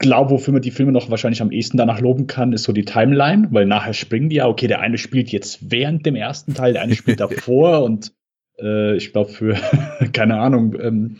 glaube, 0.02 0.30
wofür 0.32 0.52
man 0.52 0.60
die 0.60 0.70
Filme 0.70 0.92
noch 0.92 1.08
wahrscheinlich 1.08 1.40
am 1.40 1.50
ehesten 1.50 1.78
danach 1.78 2.00
loben 2.00 2.26
kann, 2.26 2.52
ist 2.52 2.64
so 2.64 2.74
die 2.74 2.84
Timeline, 2.84 3.48
weil 3.50 3.64
nachher 3.64 3.94
springen 3.94 4.28
die 4.28 4.36
ja, 4.36 4.46
okay, 4.46 4.66
der 4.66 4.80
eine 4.80 4.98
spielt 4.98 5.30
jetzt 5.30 5.70
während 5.70 6.04
dem 6.04 6.14
ersten 6.14 6.52
Teil, 6.52 6.74
der 6.74 6.82
eine 6.82 6.94
spielt 6.94 7.20
davor 7.20 7.82
und 7.82 8.12
äh, 8.60 8.96
ich 8.96 9.12
glaube 9.12 9.30
für, 9.30 9.56
keine 10.12 10.38
Ahnung, 10.38 10.76
ähm, 10.78 11.16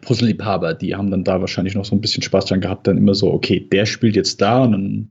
Puzzle-Liebhaber, 0.00 0.72
die 0.72 0.94
haben 0.94 1.10
dann 1.10 1.24
da 1.24 1.40
wahrscheinlich 1.40 1.74
noch 1.74 1.84
so 1.84 1.94
ein 1.94 2.00
bisschen 2.00 2.22
Spaß 2.22 2.46
dran 2.46 2.62
gehabt, 2.62 2.86
dann 2.86 2.96
immer 2.96 3.14
so, 3.14 3.30
okay, 3.30 3.60
der 3.60 3.84
spielt 3.84 4.16
jetzt 4.16 4.40
da 4.40 4.64
und 4.64 4.72
dann 4.72 5.10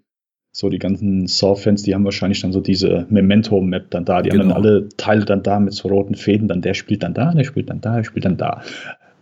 so 0.51 0.69
die 0.69 0.79
ganzen 0.79 1.27
Saw-Fans, 1.27 1.83
die 1.83 1.93
haben 1.93 2.05
wahrscheinlich 2.05 2.41
dann 2.41 2.51
so 2.51 2.61
diese 2.61 3.05
Memento-Map 3.09 3.91
dann 3.91 4.05
da, 4.05 4.21
die 4.21 4.29
genau. 4.29 4.43
haben 4.43 4.49
dann 4.49 4.63
genau. 4.63 4.75
alle 4.75 4.89
Teile 4.97 5.25
dann 5.25 5.43
da 5.43 5.59
mit 5.59 5.73
so 5.73 5.89
roten 5.89 6.15
Fäden, 6.15 6.47
dann 6.47 6.61
der 6.61 6.73
spielt 6.73 7.03
dann 7.03 7.13
da, 7.13 7.33
der 7.33 7.43
spielt 7.43 7.69
dann 7.69 7.81
da, 7.81 7.97
der 7.97 8.03
spielt 8.03 8.25
dann 8.25 8.37
da. 8.37 8.63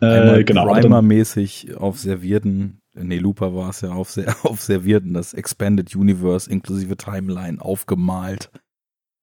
Äh, 0.01 0.43
genau. 0.43 0.65
Primer-mäßig 0.73 1.77
auf 1.77 1.99
servierten 1.99 2.80
nee, 2.93 3.17
Looper 3.17 3.55
war 3.55 3.69
es 3.69 3.81
ja 3.81 3.91
auf, 3.91 4.17
auf 4.43 4.61
Servierten, 4.61 5.13
das 5.13 5.33
Expanded 5.33 5.95
Universe 5.95 6.49
inklusive 6.49 6.97
Timeline 6.97 7.61
aufgemalt. 7.61 8.49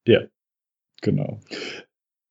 Ja, 0.07 0.21
genau. 1.03 1.41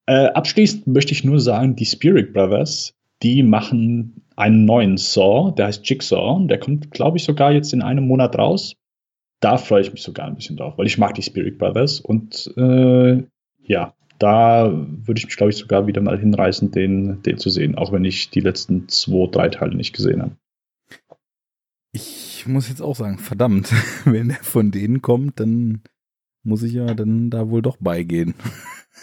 Äh, 0.08 0.28
abschließend 0.28 0.88
möchte 0.88 1.12
ich 1.12 1.24
nur 1.24 1.40
sagen, 1.40 1.76
die 1.76 1.86
Spirit 1.86 2.34
Brothers, 2.34 2.96
die 3.24 3.44
machen 3.44 4.24
einen 4.36 4.66
neuen 4.66 4.98
Saw, 4.98 5.54
der 5.56 5.68
heißt 5.68 5.88
Jigsaw, 5.88 6.46
der 6.48 6.60
kommt, 6.60 6.92
glaube 6.92 7.18
ich, 7.18 7.24
sogar 7.24 7.52
jetzt 7.52 7.74
in 7.74 7.82
einem 7.82 8.08
Monat 8.08 8.38
raus. 8.38 8.76
Da 9.40 9.58
freue 9.58 9.82
ich 9.82 9.92
mich 9.92 10.02
sogar 10.02 10.28
ein 10.28 10.36
bisschen 10.36 10.58
drauf, 10.58 10.78
weil 10.78 10.88
ich 10.88 10.98
mag 10.98 11.14
die 11.16 11.22
Spirit 11.22 11.58
Brothers 11.58 12.00
und 12.00 12.52
äh, 12.58 13.24
ja, 13.62 13.94
da 14.20 14.72
würde 14.72 15.20
ich 15.20 15.26
mich, 15.26 15.38
glaube 15.38 15.52
ich, 15.52 15.58
sogar 15.58 15.86
wieder 15.86 16.02
mal 16.02 16.18
hinreißen, 16.18 16.72
den, 16.72 17.22
den 17.22 17.38
zu 17.38 17.50
sehen, 17.50 17.76
auch 17.76 17.92
wenn 17.92 18.06
ich 18.06 18.30
die 18.30 18.40
letzten 18.40 18.88
zwei, 18.88 19.28
drei 19.28 19.50
Teile 19.50 19.76
nicht 19.76 19.94
gesehen 19.94 20.22
habe. 20.22 20.36
Ich 22.48 22.54
muss 22.54 22.70
jetzt 22.70 22.82
auch 22.82 22.96
sagen, 22.96 23.18
verdammt, 23.18 23.74
wenn 24.06 24.30
der 24.30 24.38
von 24.38 24.72
denen 24.72 25.02
kommt, 25.02 25.42
dann 25.42 25.82
muss 26.44 26.64
ich 26.64 26.72
ja 26.72 26.94
dann 26.94 27.30
da 27.30 27.50
wohl 27.50 27.62
doch 27.62 27.76
beigehen. 27.76 28.36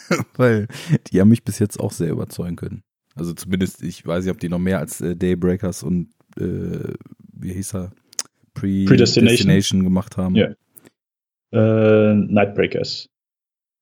Weil 0.35 0.67
die 1.07 1.21
haben 1.21 1.29
mich 1.29 1.45
bis 1.45 1.59
jetzt 1.59 1.79
auch 1.79 1.93
sehr 1.93 2.11
überzeugen 2.11 2.57
können. 2.57 2.85
Also 3.15 3.35
zumindest, 3.35 3.83
ich 3.83 4.07
weiß 4.07 4.25
nicht, 4.25 4.33
ob 4.33 4.41
die 4.41 4.49
noch 4.49 4.59
mehr 4.59 4.79
als 4.79 5.03
äh, 5.03 5.15
Daybreakers 5.15 5.83
und 5.83 6.09
äh, 6.39 6.95
wie 7.35 7.53
hieß 7.53 7.75
er? 7.75 7.93
Pre 8.55 8.87
Predestination. 8.87 9.27
Destination 9.27 9.85
gemacht 9.85 10.17
haben. 10.17 10.37
Ja. 10.37 10.55
Äh, 11.53 12.15
Nightbreakers. 12.15 13.11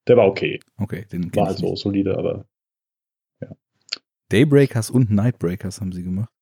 Der 0.09 0.17
war 0.17 0.27
okay. 0.27 0.59
Okay, 0.77 1.07
den 1.13 1.33
War 1.37 1.47
also 1.47 1.77
solide, 1.77 2.19
aber 2.19 2.47
ja. 3.41 3.49
Daybreakers 4.29 4.91
und 4.91 5.13
Nightbreakers 5.13 5.81
haben 5.81 5.93
sie 5.93 6.03
gemacht. 6.03 6.33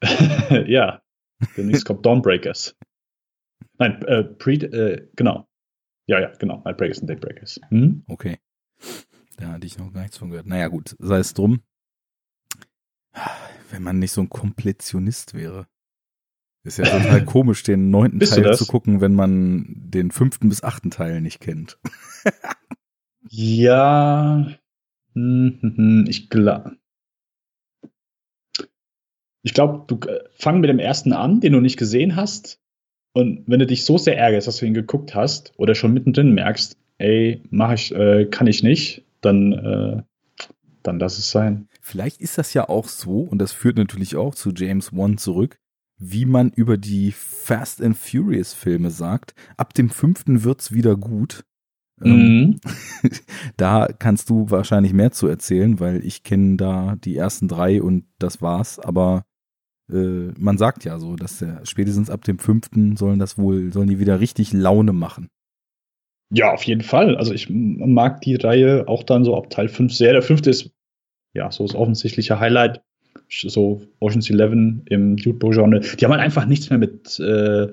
ja, 0.68 1.02
Demnächst 1.56 1.84
kommt 1.84 2.04
Dawnbreakers. 2.04 2.76
Nein, 3.78 4.02
äh, 4.02 4.24
Pre, 4.24 4.52
äh, 4.52 5.08
genau. 5.16 5.48
Ja, 6.06 6.20
ja, 6.20 6.32
genau. 6.38 6.60
Nightbreakers 6.64 6.98
und 6.98 7.06
Daybreakers. 7.08 7.60
Hm? 7.68 8.04
Okay. 8.08 8.38
Da 9.36 9.52
hatte 9.52 9.66
ich 9.66 9.78
noch 9.78 9.92
gar 9.92 10.02
nichts 10.02 10.18
von 10.18 10.30
gehört. 10.30 10.46
Naja, 10.46 10.68
gut, 10.68 10.96
sei 10.98 11.18
es 11.18 11.34
drum. 11.34 11.62
Wenn 13.70 13.82
man 13.82 13.98
nicht 13.98 14.12
so 14.12 14.20
ein 14.20 14.28
Komplettionist 14.28 15.34
wäre. 15.34 15.66
Ist 16.62 16.78
ja 16.78 16.84
total 16.84 17.24
komisch, 17.26 17.62
den 17.62 17.90
neunten 17.90 18.20
Teil 18.20 18.54
zu 18.54 18.66
gucken, 18.66 19.00
wenn 19.00 19.14
man 19.14 19.66
den 19.68 20.10
fünften 20.10 20.48
bis 20.48 20.62
achten 20.62 20.90
Teil 20.90 21.20
nicht 21.20 21.40
kennt. 21.40 21.78
ja, 23.28 24.46
hm, 25.14 25.58
hm, 25.60 25.76
hm, 25.76 26.04
ich 26.08 26.28
glaube, 26.28 26.76
ich 29.42 29.54
glaube, 29.54 29.84
du 29.86 29.98
äh, 30.08 30.20
fang 30.34 30.60
mit 30.60 30.70
dem 30.70 30.78
ersten 30.78 31.12
an, 31.12 31.40
den 31.40 31.52
du 31.52 31.60
nicht 31.60 31.78
gesehen 31.78 32.16
hast. 32.16 32.58
Und 33.12 33.44
wenn 33.46 33.58
du 33.58 33.66
dich 33.66 33.84
so 33.84 33.98
sehr 33.98 34.16
ärgerst, 34.16 34.46
dass 34.46 34.58
du 34.58 34.66
ihn 34.66 34.74
geguckt 34.74 35.14
hast 35.14 35.52
oder 35.56 35.74
schon 35.74 35.92
mittendrin 35.92 36.32
merkst, 36.32 36.76
ey, 36.98 37.42
mach 37.50 37.72
ich, 37.72 37.92
äh, 37.94 38.26
kann 38.26 38.46
ich 38.46 38.62
nicht, 38.62 39.04
dann, 39.20 39.52
äh, 39.52 40.02
dann 40.82 40.98
lass 40.98 41.18
es 41.18 41.30
sein. 41.30 41.66
Vielleicht 41.80 42.20
ist 42.20 42.38
das 42.38 42.54
ja 42.54 42.68
auch 42.68 42.88
so, 42.88 43.22
und 43.22 43.38
das 43.38 43.52
führt 43.52 43.78
natürlich 43.78 44.16
auch 44.16 44.34
zu 44.34 44.52
James 44.54 44.92
Wan 44.92 45.18
zurück, 45.18 45.58
wie 45.98 46.24
man 46.24 46.50
über 46.50 46.76
die 46.76 47.12
Fast 47.12 47.82
and 47.82 47.96
Furious 47.96 48.54
Filme 48.54 48.90
sagt. 48.90 49.34
Ab 49.56 49.74
dem 49.74 49.90
fünften 49.90 50.44
wird's 50.44 50.72
wieder 50.72 50.96
gut. 50.96 51.44
Ähm, 52.02 52.12
mhm. 52.12 52.60
da 53.56 53.88
kannst 53.98 54.30
du 54.30 54.50
wahrscheinlich 54.50 54.92
mehr 54.92 55.10
zu 55.10 55.26
erzählen, 55.26 55.80
weil 55.80 56.04
ich 56.04 56.22
kenne 56.22 56.56
da 56.56 56.96
die 56.96 57.16
ersten 57.16 57.48
drei 57.48 57.82
und 57.82 58.04
das 58.18 58.40
war's. 58.40 58.78
Aber 58.78 59.24
äh, 59.92 60.32
man 60.38 60.58
sagt 60.58 60.84
ja 60.84 60.98
so, 60.98 61.16
dass 61.16 61.38
der 61.38 61.60
spätestens 61.64 62.10
ab 62.10 62.24
dem 62.24 62.38
fünften 62.38 62.96
sollen 62.96 63.18
das 63.18 63.38
wohl, 63.38 63.72
sollen 63.72 63.88
die 63.88 63.98
wieder 63.98 64.20
richtig 64.20 64.52
Laune 64.52 64.92
machen. 64.92 65.28
Ja, 66.32 66.52
auf 66.52 66.62
jeden 66.62 66.82
Fall. 66.82 67.16
Also 67.16 67.34
ich 67.34 67.48
mag 67.50 68.20
die 68.20 68.36
Reihe 68.36 68.86
auch 68.86 69.02
dann 69.02 69.24
so 69.24 69.36
ab 69.36 69.50
Teil 69.50 69.68
5 69.68 69.92
sehr. 69.92 70.12
Der 70.12 70.22
fünfte 70.22 70.50
ist 70.50 70.70
ja 71.34 71.50
so 71.50 71.66
das 71.66 71.74
offensichtliche 71.74 72.38
Highlight. 72.38 72.82
So 73.28 73.82
Ocean's 73.98 74.30
Eleven 74.30 74.82
im 74.86 75.16
Dude 75.16 75.38
Bro-Genre. 75.38 75.80
Die 75.80 76.04
haben 76.04 76.12
halt 76.12 76.22
einfach 76.22 76.46
nichts 76.46 76.70
mehr 76.70 76.78
mit, 76.78 77.18
äh, 77.18 77.68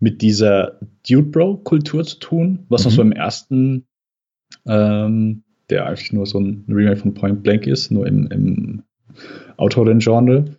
mit 0.00 0.20
dieser 0.22 0.80
Dude 1.08 1.28
Bro-Kultur 1.28 2.04
zu 2.04 2.18
tun, 2.18 2.66
was 2.68 2.82
mhm. 2.82 2.88
noch 2.88 2.96
so 2.96 3.02
im 3.02 3.12
ersten, 3.12 3.86
ähm, 4.66 5.44
der 5.70 5.86
eigentlich 5.86 6.12
nur 6.12 6.26
so 6.26 6.40
ein 6.40 6.64
Remake 6.68 6.96
von 6.96 7.14
Point 7.14 7.42
Blank 7.42 7.66
ist, 7.66 7.90
nur 7.90 8.06
im, 8.06 8.26
im 8.28 8.82
Autoren-Genre. 9.56 10.56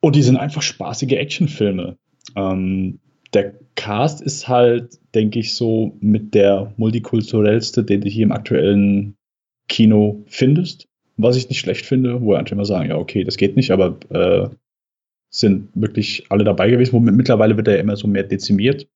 Und 0.00 0.16
die 0.16 0.22
sind 0.22 0.36
einfach 0.36 0.62
spaßige 0.62 1.12
Actionfilme. 1.12 1.96
Ähm, 2.36 3.00
der 3.32 3.54
Cast 3.74 4.22
ist 4.22 4.48
halt, 4.48 4.98
denke 5.14 5.38
ich, 5.38 5.54
so 5.54 5.96
mit 6.00 6.34
der 6.34 6.72
multikulturellste, 6.76 7.84
den 7.84 8.00
du 8.00 8.08
hier 8.08 8.24
im 8.24 8.32
aktuellen 8.32 9.16
Kino 9.68 10.24
findest, 10.26 10.88
was 11.16 11.36
ich 11.36 11.48
nicht 11.48 11.60
schlecht 11.60 11.86
finde, 11.86 12.20
wo 12.22 12.34
einfach 12.34 12.52
immer 12.52 12.64
sagen, 12.64 12.90
ja, 12.90 12.96
okay, 12.96 13.24
das 13.24 13.36
geht 13.36 13.56
nicht, 13.56 13.70
aber 13.70 13.98
äh, 14.10 14.48
sind 15.30 15.68
wirklich 15.74 16.26
alle 16.28 16.44
dabei 16.44 16.70
gewesen. 16.70 16.92
Womit 16.92 17.14
mittlerweile 17.14 17.56
wird 17.56 17.68
er 17.68 17.78
immer 17.78 17.96
so 17.96 18.08
mehr 18.08 18.24
dezimiert. 18.24 18.88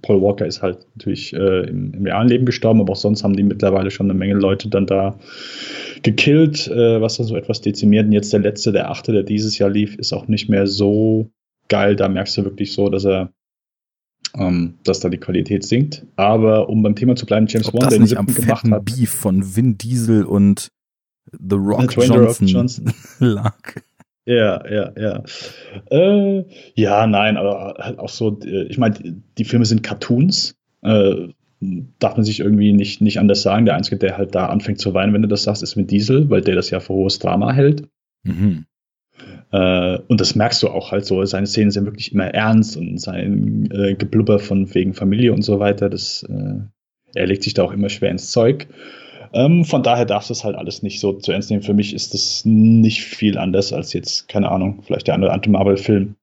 Paul 0.00 0.22
Walker 0.22 0.46
ist 0.46 0.62
halt 0.62 0.86
natürlich 0.94 1.32
äh, 1.34 1.68
im, 1.68 1.92
im, 1.92 2.04
realen 2.04 2.28
Leben 2.28 2.46
gestorben, 2.46 2.80
aber 2.80 2.92
auch 2.92 2.96
sonst 2.96 3.24
haben 3.24 3.36
die 3.36 3.42
mittlerweile 3.42 3.90
schon 3.90 4.10
eine 4.10 4.18
Menge 4.18 4.34
Leute 4.34 4.68
dann 4.68 4.86
da 4.86 5.18
gekillt, 6.02 6.66
äh, 6.68 7.00
was 7.00 7.18
dann 7.18 7.26
so 7.26 7.36
etwas 7.36 7.60
dezimiert. 7.60 8.06
Und 8.06 8.12
jetzt 8.12 8.32
der 8.32 8.40
letzte, 8.40 8.72
der 8.72 8.90
achte, 8.90 9.12
der 9.12 9.22
dieses 9.22 9.58
Jahr 9.58 9.70
lief, 9.70 9.96
ist 9.96 10.12
auch 10.12 10.28
nicht 10.28 10.48
mehr 10.48 10.66
so 10.66 11.30
geil. 11.68 11.94
Da 11.94 12.08
merkst 12.08 12.38
du 12.38 12.44
wirklich 12.44 12.72
so, 12.72 12.88
dass 12.88 13.04
er 13.04 13.32
ähm, 14.34 14.78
dass 14.84 15.00
da 15.00 15.08
die 15.08 15.18
Qualität 15.18 15.64
sinkt. 15.64 16.06
Aber 16.16 16.68
um 16.68 16.82
beim 16.82 16.96
Thema 16.96 17.16
zu 17.16 17.26
bleiben, 17.26 17.46
James 17.48 17.68
Ob 17.68 17.74
Wan, 17.74 17.90
der 17.90 17.98
den 17.98 18.06
siebten 18.06 18.34
gemacht 18.34 18.70
hat. 18.70 18.84
Beef 18.84 19.10
von 19.10 19.56
Vin 19.56 19.76
Diesel 19.76 20.24
und 20.24 20.68
The 21.32 21.56
Rock 21.56 21.94
Johnson, 21.96 22.46
Johnson. 22.46 22.92
lag. 23.18 23.74
Ja, 24.24 24.62
ja, 24.70 24.92
ja. 24.96 25.22
Äh, 25.90 26.44
ja, 26.74 27.06
nein, 27.06 27.36
aber 27.36 27.74
halt 27.78 27.98
auch 27.98 28.08
so, 28.08 28.38
äh, 28.44 28.64
ich 28.64 28.78
meine, 28.78 28.94
die 29.38 29.44
Filme 29.44 29.64
sind 29.64 29.82
Cartoons. 29.82 30.56
Äh, 30.82 31.28
darf 31.98 32.16
man 32.16 32.24
sich 32.24 32.40
irgendwie 32.40 32.72
nicht, 32.72 33.00
nicht 33.00 33.18
anders 33.18 33.42
sagen. 33.42 33.66
Der 33.66 33.76
Einzige, 33.76 33.96
der 33.96 34.16
halt 34.16 34.34
da 34.34 34.46
anfängt 34.46 34.80
zu 34.80 34.94
weinen, 34.94 35.12
wenn 35.12 35.22
du 35.22 35.28
das 35.28 35.44
sagst, 35.44 35.62
ist 35.62 35.76
mit 35.76 35.90
Diesel, 35.90 36.28
weil 36.30 36.40
der 36.40 36.54
das 36.54 36.70
ja 36.70 36.80
für 36.80 36.92
hohes 36.94 37.18
Drama 37.18 37.52
hält. 37.52 37.88
Mhm. 38.24 38.66
Äh, 39.52 39.98
und 40.08 40.20
das 40.20 40.34
merkst 40.34 40.62
du 40.62 40.68
auch 40.68 40.92
halt 40.92 41.04
so. 41.04 41.24
Seine 41.24 41.46
Szenen 41.46 41.70
sind 41.70 41.84
wirklich 41.84 42.12
immer 42.12 42.26
ernst 42.26 42.76
und 42.76 42.98
sein 42.98 43.68
äh, 43.70 43.94
Geblubber 43.94 44.38
von 44.38 44.72
wegen 44.74 44.94
Familie 44.94 45.32
und 45.32 45.42
so 45.42 45.60
weiter, 45.60 45.88
das, 45.88 46.24
äh, 46.28 46.60
er 47.14 47.26
legt 47.26 47.42
sich 47.42 47.54
da 47.54 47.62
auch 47.62 47.72
immer 47.72 47.88
schwer 47.88 48.10
ins 48.10 48.30
Zeug. 48.30 48.66
Ähm, 49.32 49.64
von 49.64 49.82
daher 49.82 50.04
darfst 50.04 50.30
du 50.30 50.32
es 50.32 50.44
halt 50.44 50.56
alles 50.56 50.82
nicht 50.82 51.00
so 51.00 51.14
zu 51.14 51.32
ernst 51.32 51.50
nehmen. 51.50 51.62
Für 51.62 51.74
mich 51.74 51.94
ist 51.94 52.14
das 52.14 52.42
nicht 52.44 53.02
viel 53.02 53.38
anders 53.38 53.72
als 53.72 53.92
jetzt, 53.92 54.28
keine 54.28 54.50
Ahnung, 54.50 54.82
vielleicht 54.82 55.06
der 55.06 55.14
andere 55.14 55.32
Anti-Marvel-Film. 55.32 56.16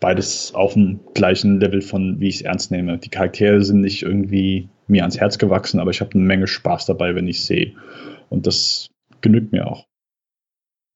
Beides 0.00 0.54
auf 0.54 0.74
dem 0.74 1.00
gleichen 1.14 1.60
Level 1.60 1.82
von, 1.82 2.20
wie 2.20 2.28
ich 2.28 2.36
es 2.36 2.42
ernst 2.42 2.70
nehme. 2.70 2.98
Die 2.98 3.10
Charaktere 3.10 3.62
sind 3.62 3.80
nicht 3.80 4.02
irgendwie 4.02 4.68
mir 4.86 5.02
ans 5.02 5.18
Herz 5.18 5.38
gewachsen, 5.38 5.80
aber 5.80 5.90
ich 5.90 6.00
habe 6.00 6.12
eine 6.12 6.22
Menge 6.22 6.46
Spaß 6.46 6.86
dabei, 6.86 7.14
wenn 7.14 7.26
ich 7.26 7.44
sehe. 7.44 7.74
Und 8.30 8.46
das 8.46 8.90
genügt 9.20 9.52
mir 9.52 9.66
auch. 9.66 9.86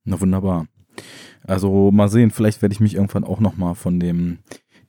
Na 0.04 0.20
wunderbar. 0.20 0.66
Also 1.44 1.90
mal 1.90 2.08
sehen, 2.08 2.30
vielleicht 2.30 2.62
werde 2.62 2.72
ich 2.72 2.80
mich 2.80 2.94
irgendwann 2.94 3.24
auch 3.24 3.40
nochmal 3.40 3.74
von 3.74 3.98
dem 3.98 4.38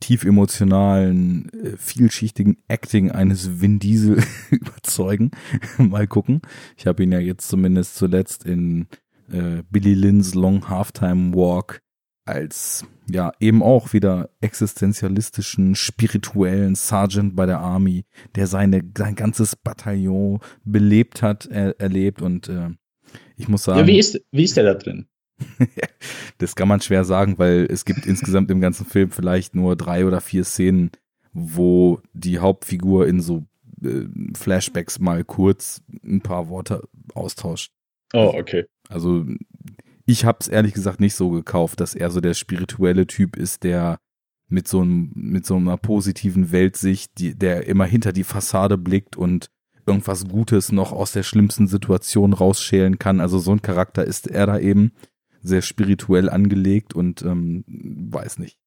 tief 0.04 0.26
emotionalen, 0.26 1.50
äh, 1.54 1.78
vielschichtigen 1.78 2.58
Acting 2.68 3.10
eines 3.10 3.62
Vin 3.62 3.80
Diesel 3.80 4.22
überzeugen. 4.52 5.32
Mal 5.78 6.08
gucken. 6.08 6.42
Ich 6.78 6.86
habe 6.88 7.04
ihn 7.04 7.12
ja 7.14 7.20
jetzt 7.20 7.48
zumindest 7.48 7.96
zuletzt 7.96 8.44
in 8.44 8.88
äh, 9.32 9.64
Billy 9.72 9.94
Lynn's 9.94 10.36
Long 10.36 10.68
Halftime 10.68 11.34
Walk 11.34 11.80
als 12.26 12.86
ja 13.10 13.32
eben 13.40 13.64
auch 13.64 13.94
wieder 13.94 14.30
existenzialistischen, 14.42 15.76
spirituellen 15.76 16.76
Sergeant 16.76 17.36
bei 17.36 17.46
der 17.46 17.60
Army, 17.60 18.06
der 18.36 18.48
seine 18.48 18.82
sein 18.98 19.16
ganzes 19.16 19.56
Bataillon 19.56 20.40
belebt 20.64 21.22
hat, 21.22 21.46
er, 21.46 21.80
erlebt 21.80 22.22
und 22.22 22.50
äh, 22.50 22.70
ich 23.38 23.48
muss 23.48 23.64
sagen. 23.64 23.80
Ja, 23.80 23.88
wie 23.88 24.00
ist 24.00 24.22
wie 24.32 24.44
ist 24.44 24.58
der 24.58 24.66
da 24.66 24.74
drin? 24.74 25.08
das 26.38 26.56
kann 26.56 26.68
man 26.68 26.82
schwer 26.82 27.06
sagen, 27.06 27.38
weil 27.38 27.68
es 27.70 27.86
gibt 27.86 28.06
insgesamt 28.06 28.52
im 28.52 28.62
ganzen 28.62 28.86
Film 28.86 29.12
vielleicht 29.12 29.56
nur 29.56 29.76
drei 29.76 30.06
oder 30.06 30.22
vier 30.22 30.44
Szenen, 30.44 30.92
wo 31.34 32.02
die 32.14 32.40
Hauptfigur 32.40 33.08
in 33.08 33.22
so 33.22 33.46
äh, 33.84 34.06
Flashbacks 34.36 35.00
mal 35.00 35.24
kurz 35.24 35.82
ein 36.04 36.22
paar 36.22 36.50
Worte 36.50 36.84
austauscht. 37.14 37.72
Oh, 38.14 38.34
okay. 38.36 38.66
Also 38.90 39.26
ich 40.06 40.26
hab's 40.26 40.48
ehrlich 40.48 40.74
gesagt 40.74 41.00
nicht 41.00 41.16
so 41.16 41.30
gekauft, 41.30 41.80
dass 41.80 41.96
er 41.96 42.12
so 42.12 42.22
der 42.22 42.34
spirituelle 42.34 43.08
Typ 43.08 43.36
ist, 43.36 43.64
der 43.64 44.00
mit 44.48 44.68
so 44.68 44.82
einem, 44.82 45.12
mit 45.16 45.46
so 45.46 45.56
einer 45.56 45.78
positiven 45.78 46.52
Weltsicht, 46.52 47.18
die, 47.18 47.36
der 47.36 47.68
immer 47.68 47.86
hinter 47.86 48.14
die 48.14 48.24
Fassade 48.24 48.78
blickt 48.78 49.16
und 49.16 49.48
irgendwas 49.86 50.28
Gutes 50.28 50.72
noch 50.72 50.92
aus 50.92 51.12
der 51.12 51.24
schlimmsten 51.24 51.68
Situation 51.68 52.34
rausschälen 52.34 53.00
kann. 53.00 53.20
Also 53.20 53.40
so 53.40 53.52
ein 53.52 53.62
Charakter 53.62 54.06
ist 54.06 54.28
er 54.28 54.46
da 54.46 54.60
eben 54.60 54.92
sehr 55.44 55.62
spirituell 55.62 56.30
angelegt 56.30 56.94
und 56.94 57.22
ähm, 57.22 57.64
weiß 57.68 58.40
nicht. 58.40 58.58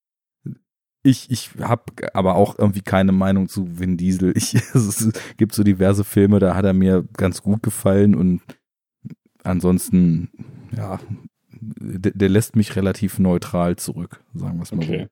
Ich, 1.02 1.30
ich 1.30 1.50
habe 1.60 1.84
aber 2.14 2.34
auch 2.34 2.58
irgendwie 2.58 2.80
keine 2.80 3.12
Meinung 3.12 3.48
zu 3.48 3.78
Vin 3.78 3.96
Diesel. 3.96 4.36
Ich, 4.36 4.54
es 4.74 5.12
gibt 5.36 5.54
so 5.54 5.62
diverse 5.62 6.04
Filme, 6.04 6.38
da 6.38 6.54
hat 6.54 6.64
er 6.64 6.72
mir 6.72 7.04
ganz 7.16 7.42
gut 7.42 7.62
gefallen 7.62 8.14
und 8.14 8.42
ansonsten, 9.44 10.30
ja, 10.76 11.00
der, 11.60 12.12
der 12.12 12.28
lässt 12.28 12.56
mich 12.56 12.76
relativ 12.76 13.18
neutral 13.18 13.76
zurück, 13.76 14.22
sagen 14.34 14.58
wir 14.58 14.62
es 14.62 14.72
mal 14.72 14.82
okay. 14.82 15.02
so. 15.04 15.08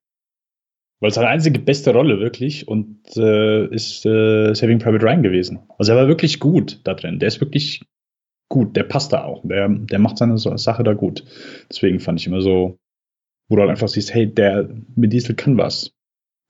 Weil 1.00 1.10
seine 1.12 1.28
einzige 1.28 1.58
beste 1.58 1.92
Rolle 1.92 2.18
wirklich 2.18 2.66
und 2.66 3.16
äh, 3.16 3.66
ist 3.66 4.06
äh, 4.06 4.54
Saving 4.54 4.78
Private 4.78 5.04
Ryan 5.04 5.22
gewesen. 5.22 5.60
Also 5.78 5.92
er 5.92 5.98
war 5.98 6.08
wirklich 6.08 6.40
gut 6.40 6.80
da 6.84 6.94
drin. 6.94 7.18
Der 7.18 7.28
ist 7.28 7.40
wirklich 7.40 7.84
gut, 8.48 8.76
der 8.76 8.84
passt 8.84 9.12
da 9.12 9.24
auch. 9.24 9.42
Der, 9.44 9.68
der 9.68 9.98
macht 9.98 10.18
seine 10.18 10.38
Sache 10.38 10.84
da 10.84 10.92
gut. 10.92 11.24
Deswegen 11.70 12.00
fand 12.00 12.20
ich 12.20 12.26
immer 12.26 12.40
so, 12.40 12.78
wo 13.48 13.56
du 13.56 13.62
halt 13.62 13.70
einfach 13.70 13.88
siehst, 13.88 14.14
hey, 14.14 14.26
der 14.26 14.68
mit 14.94 15.12
Diesel 15.12 15.34
kann 15.34 15.58
was. 15.58 15.92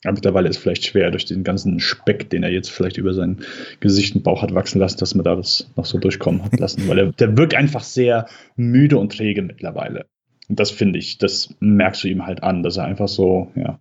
Aber 0.05 0.15
mittlerweile 0.15 0.49
ist 0.49 0.57
es 0.57 0.63
vielleicht 0.63 0.85
schwer, 0.85 1.11
durch 1.11 1.25
den 1.25 1.45
ganzen 1.45 1.81
Speck, 1.81 2.29
den 2.29 2.43
er 2.43 2.51
jetzt 2.51 2.71
vielleicht 2.71 2.99
über 2.99 3.15
sein 3.15 3.39
Gesicht 3.81 4.15
und 4.15 4.23
Bauch 4.23 4.43
hat 4.43 4.55
wachsen 4.55 4.79
lassen, 4.79 4.99
dass 4.99 5.15
man 5.15 5.25
da 5.25 5.35
das 5.35 5.71
noch 5.77 5.87
so 5.87 5.99
durchkommen 5.99 6.45
hat 6.45 6.59
lassen. 6.61 6.87
Weil 6.89 6.99
er, 6.99 7.13
der 7.13 7.37
wirkt 7.39 7.55
einfach 7.55 7.83
sehr 7.83 8.27
müde 8.55 8.99
und 8.99 9.17
träge 9.17 9.41
mittlerweile. 9.41 10.07
Und 10.49 10.61
das 10.61 10.71
finde 10.71 10.99
ich, 10.99 11.17
das 11.17 11.55
merkst 11.61 12.05
du 12.05 12.09
ihm 12.09 12.27
halt 12.27 12.43
an, 12.43 12.63
dass 12.63 12.77
er 12.77 12.85
einfach 12.85 13.09
so, 13.09 13.51
ja, 13.57 13.81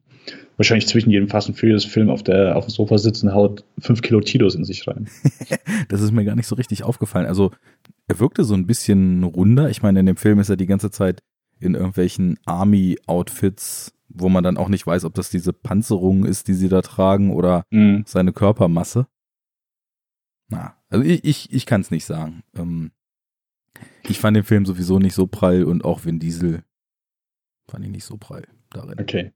wahrscheinlich 0.56 0.88
zwischen 0.88 1.12
jedem 1.12 1.28
Fast 1.28 1.50
and 1.50 1.60
Furious 1.60 1.84
Film 1.84 2.10
auf 2.10 2.24
der 2.24 2.56
auf 2.56 2.66
dem 2.68 2.72
Sofa 2.72 2.98
sitzen, 2.98 3.34
haut 3.34 3.66
fünf 3.80 4.02
Kilo 4.02 4.22
Tilos 4.22 4.56
in 4.56 4.64
sich 4.64 4.88
rein. 4.88 5.10
das 5.90 6.02
ist 6.02 6.12
mir 6.12 6.24
gar 6.24 6.36
nicht 6.36 6.48
so 6.48 6.56
richtig 6.56 6.84
aufgefallen. 6.84 7.26
Also 7.26 7.52
er 8.08 8.20
wirkte 8.20 8.44
so 8.44 8.54
ein 8.54 8.68
bisschen 8.68 9.24
runder. 9.24 9.70
Ich 9.70 9.82
meine, 9.82 10.00
in 10.00 10.06
dem 10.06 10.18
Film 10.18 10.40
ist 10.40 10.50
er 10.50 10.58
die 10.58 10.66
ganze 10.66 10.92
Zeit 10.92 11.22
in 11.60 11.76
irgendwelchen 11.76 12.38
Army-Outfits, 12.46 13.94
wo 14.10 14.30
man 14.30 14.44
dann 14.44 14.58
auch 14.58 14.68
nicht 14.68 14.86
weiß, 14.86 15.06
ob 15.06 15.14
das 15.14 15.30
diese 15.30 15.54
Panzerung 15.54 16.26
ist, 16.26 16.48
die 16.48 16.54
sie 16.54 16.70
da 16.70 16.82
tragen 16.82 17.32
oder 17.32 17.64
mhm. 17.72 18.04
seine 18.06 18.34
Körpermasse. 18.34 19.08
Na, 20.50 20.76
also 20.90 21.06
ich, 21.06 21.24
ich, 21.24 21.54
ich 21.54 21.66
kann 21.66 21.82
es 21.82 21.92
nicht 21.92 22.06
sagen. 22.06 22.44
Ähm, 22.56 22.92
ich 24.04 24.20
fand 24.20 24.36
den 24.36 24.44
Film 24.44 24.66
sowieso 24.66 25.00
nicht 25.00 25.16
so 25.16 25.26
prall 25.26 25.64
und 25.64 25.86
auch 25.86 26.06
Vin 26.06 26.20
Diesel 26.20 26.64
fand 27.70 27.86
ich 27.86 27.92
nicht 27.92 28.06
so 28.06 28.18
prall 28.18 28.48
darin. 28.70 29.00
Okay. 29.00 29.32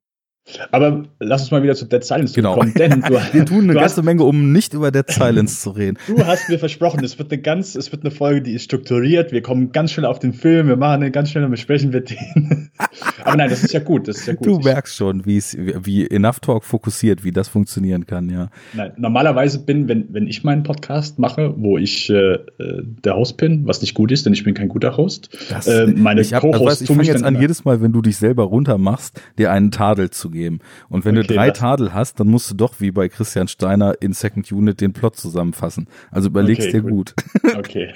Aber 0.71 1.03
lass 1.19 1.41
uns 1.41 1.51
mal 1.51 1.61
wieder 1.61 1.75
zu 1.75 1.85
Dead 1.85 2.03
Silence 2.03 2.33
genau. 2.33 2.55
kommen, 2.55 2.73
denn 2.73 3.01
du, 3.01 3.13
wir 3.33 3.45
tun 3.45 3.63
eine 3.63 3.73
ganze 3.73 3.97
hast, 3.97 4.03
Menge, 4.03 4.23
um 4.23 4.51
nicht 4.51 4.73
über 4.73 4.91
Dead 4.91 5.09
Silence 5.09 5.61
zu 5.61 5.71
reden. 5.71 5.97
Du 6.07 6.25
hast 6.25 6.49
mir 6.49 6.57
versprochen, 6.57 7.03
es 7.03 7.19
wird 7.19 7.31
eine 7.31 7.41
ganz, 7.41 7.75
es 7.75 7.91
wird 7.91 8.03
eine 8.03 8.11
Folge, 8.11 8.41
die 8.41 8.53
ist 8.53 8.63
strukturiert. 8.63 9.31
Wir 9.31 9.41
kommen 9.41 9.71
ganz 9.71 9.91
schnell 9.91 10.05
auf 10.05 10.19
den 10.19 10.33
Film, 10.33 10.67
wir 10.67 10.77
machen 10.77 11.01
eine 11.01 11.11
ganz 11.11 11.29
schnell 11.29 11.47
besprechen 11.47 11.93
wir 11.93 12.01
den. 12.01 12.71
Aber 13.23 13.35
nein, 13.35 13.49
das 13.49 13.63
ist 13.63 13.73
ja 13.73 13.79
gut, 13.79 14.07
das 14.07 14.17
ist 14.19 14.27
ja 14.27 14.33
gut. 14.33 14.47
Du 14.47 14.59
merkst 14.59 14.95
schon, 14.95 15.25
wie 15.25 15.37
es, 15.37 15.55
wie 15.57 16.07
Enough 16.07 16.39
Talk 16.39 16.63
fokussiert, 16.63 17.23
wie 17.23 17.31
das 17.31 17.49
funktionieren 17.49 18.05
kann, 18.05 18.29
ja. 18.29 18.49
Nein, 18.73 18.93
normalerweise 18.97 19.59
bin, 19.59 19.87
wenn, 19.87 20.07
wenn 20.13 20.27
ich 20.27 20.43
meinen 20.43 20.63
Podcast 20.63 21.19
mache, 21.19 21.53
wo 21.57 21.77
ich 21.77 22.09
äh, 22.09 22.33
äh 22.33 22.83
der 23.03 23.15
Host 23.15 23.37
bin, 23.37 23.67
was 23.67 23.81
nicht 23.81 23.93
gut 23.93 24.11
ist, 24.11 24.25
denn 24.25 24.33
ich 24.33 24.43
bin 24.43 24.53
kein 24.53 24.69
guter 24.69 24.97
Host. 24.97 25.29
Das, 25.49 25.67
äh, 25.67 25.87
meine 25.87 26.21
ich, 26.21 26.33
hab, 26.33 26.43
also 26.43 26.83
ich 26.83 26.87
fange 26.87 27.03
jetzt 27.03 27.23
an, 27.23 27.39
jedes 27.39 27.65
Mal, 27.65 27.81
wenn 27.81 27.91
du 27.91 28.01
dich 28.01 28.17
selber 28.17 28.43
runter 28.43 28.77
machst, 28.77 29.21
dir 29.37 29.51
einen 29.51 29.71
Tadel 29.71 30.09
zu 30.09 30.29
geben 30.29 30.36
geben. 30.37 30.59
Und 30.89 31.05
wenn 31.05 31.17
okay, 31.17 31.27
du 31.27 31.33
drei 31.33 31.51
Tadel 31.51 31.93
hast, 31.93 32.19
dann 32.19 32.27
musst 32.27 32.49
du 32.51 32.55
doch 32.55 32.79
wie 32.79 32.91
bei 32.91 33.09
Christian 33.09 33.47
Steiner 33.47 33.95
in 33.99 34.13
Second 34.13 34.51
Unit 34.51 34.79
den 34.79 34.93
Plot 34.93 35.17
zusammenfassen. 35.17 35.87
Also 36.11 36.29
überlegst 36.29 36.69
okay, 36.69 36.81
dir 36.81 36.89
gut. 36.89 37.13
Okay. 37.57 37.91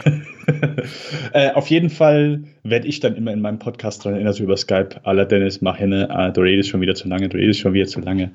äh, 1.34 1.52
auf 1.52 1.68
jeden 1.68 1.90
Fall 1.90 2.46
werde 2.64 2.88
ich 2.88 3.00
dann 3.00 3.16
immer 3.16 3.32
in 3.32 3.42
meinem 3.42 3.60
Podcast 3.60 4.04
dran 4.04 4.14
erinnert 4.14 4.40
über 4.40 4.58
Skype. 4.58 4.90
Aller 5.04 5.26
Dennis, 5.26 5.62
mach 5.62 5.78
hin, 5.78 5.92
äh, 5.92 6.32
du 6.34 6.42
redest 6.42 6.70
schon 6.70 6.82
wieder 6.82 6.96
zu 6.96 7.08
lange, 7.08 7.30
du 7.30 7.38
redest 7.38 7.60
schon 7.60 7.74
wieder 7.74 7.86
zu 7.86 8.00
lange. 8.00 8.32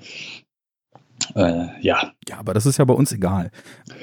Äh, 1.35 1.67
ja. 1.81 2.13
Ja, 2.29 2.39
aber 2.39 2.55
das 2.55 2.67
ist 2.67 2.79
ja 2.79 2.85
bei 2.85 2.95
uns 2.95 3.13
egal. 3.13 3.51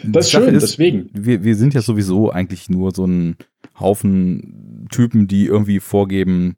Das 0.03 0.25
ist 0.25 0.31
schön, 0.31 0.55
ist, 0.55 0.63
deswegen. 0.63 1.09
Wir, 1.13 1.43
wir 1.43 1.55
sind 1.55 1.73
ja 1.73 1.81
sowieso 1.81 2.29
eigentlich 2.29 2.69
nur 2.69 2.91
so 2.93 3.05
ein 3.05 3.37
Haufen 3.79 4.87
Typen, 4.91 5.27
die 5.27 5.45
irgendwie 5.45 5.79
vorgeben, 5.79 6.55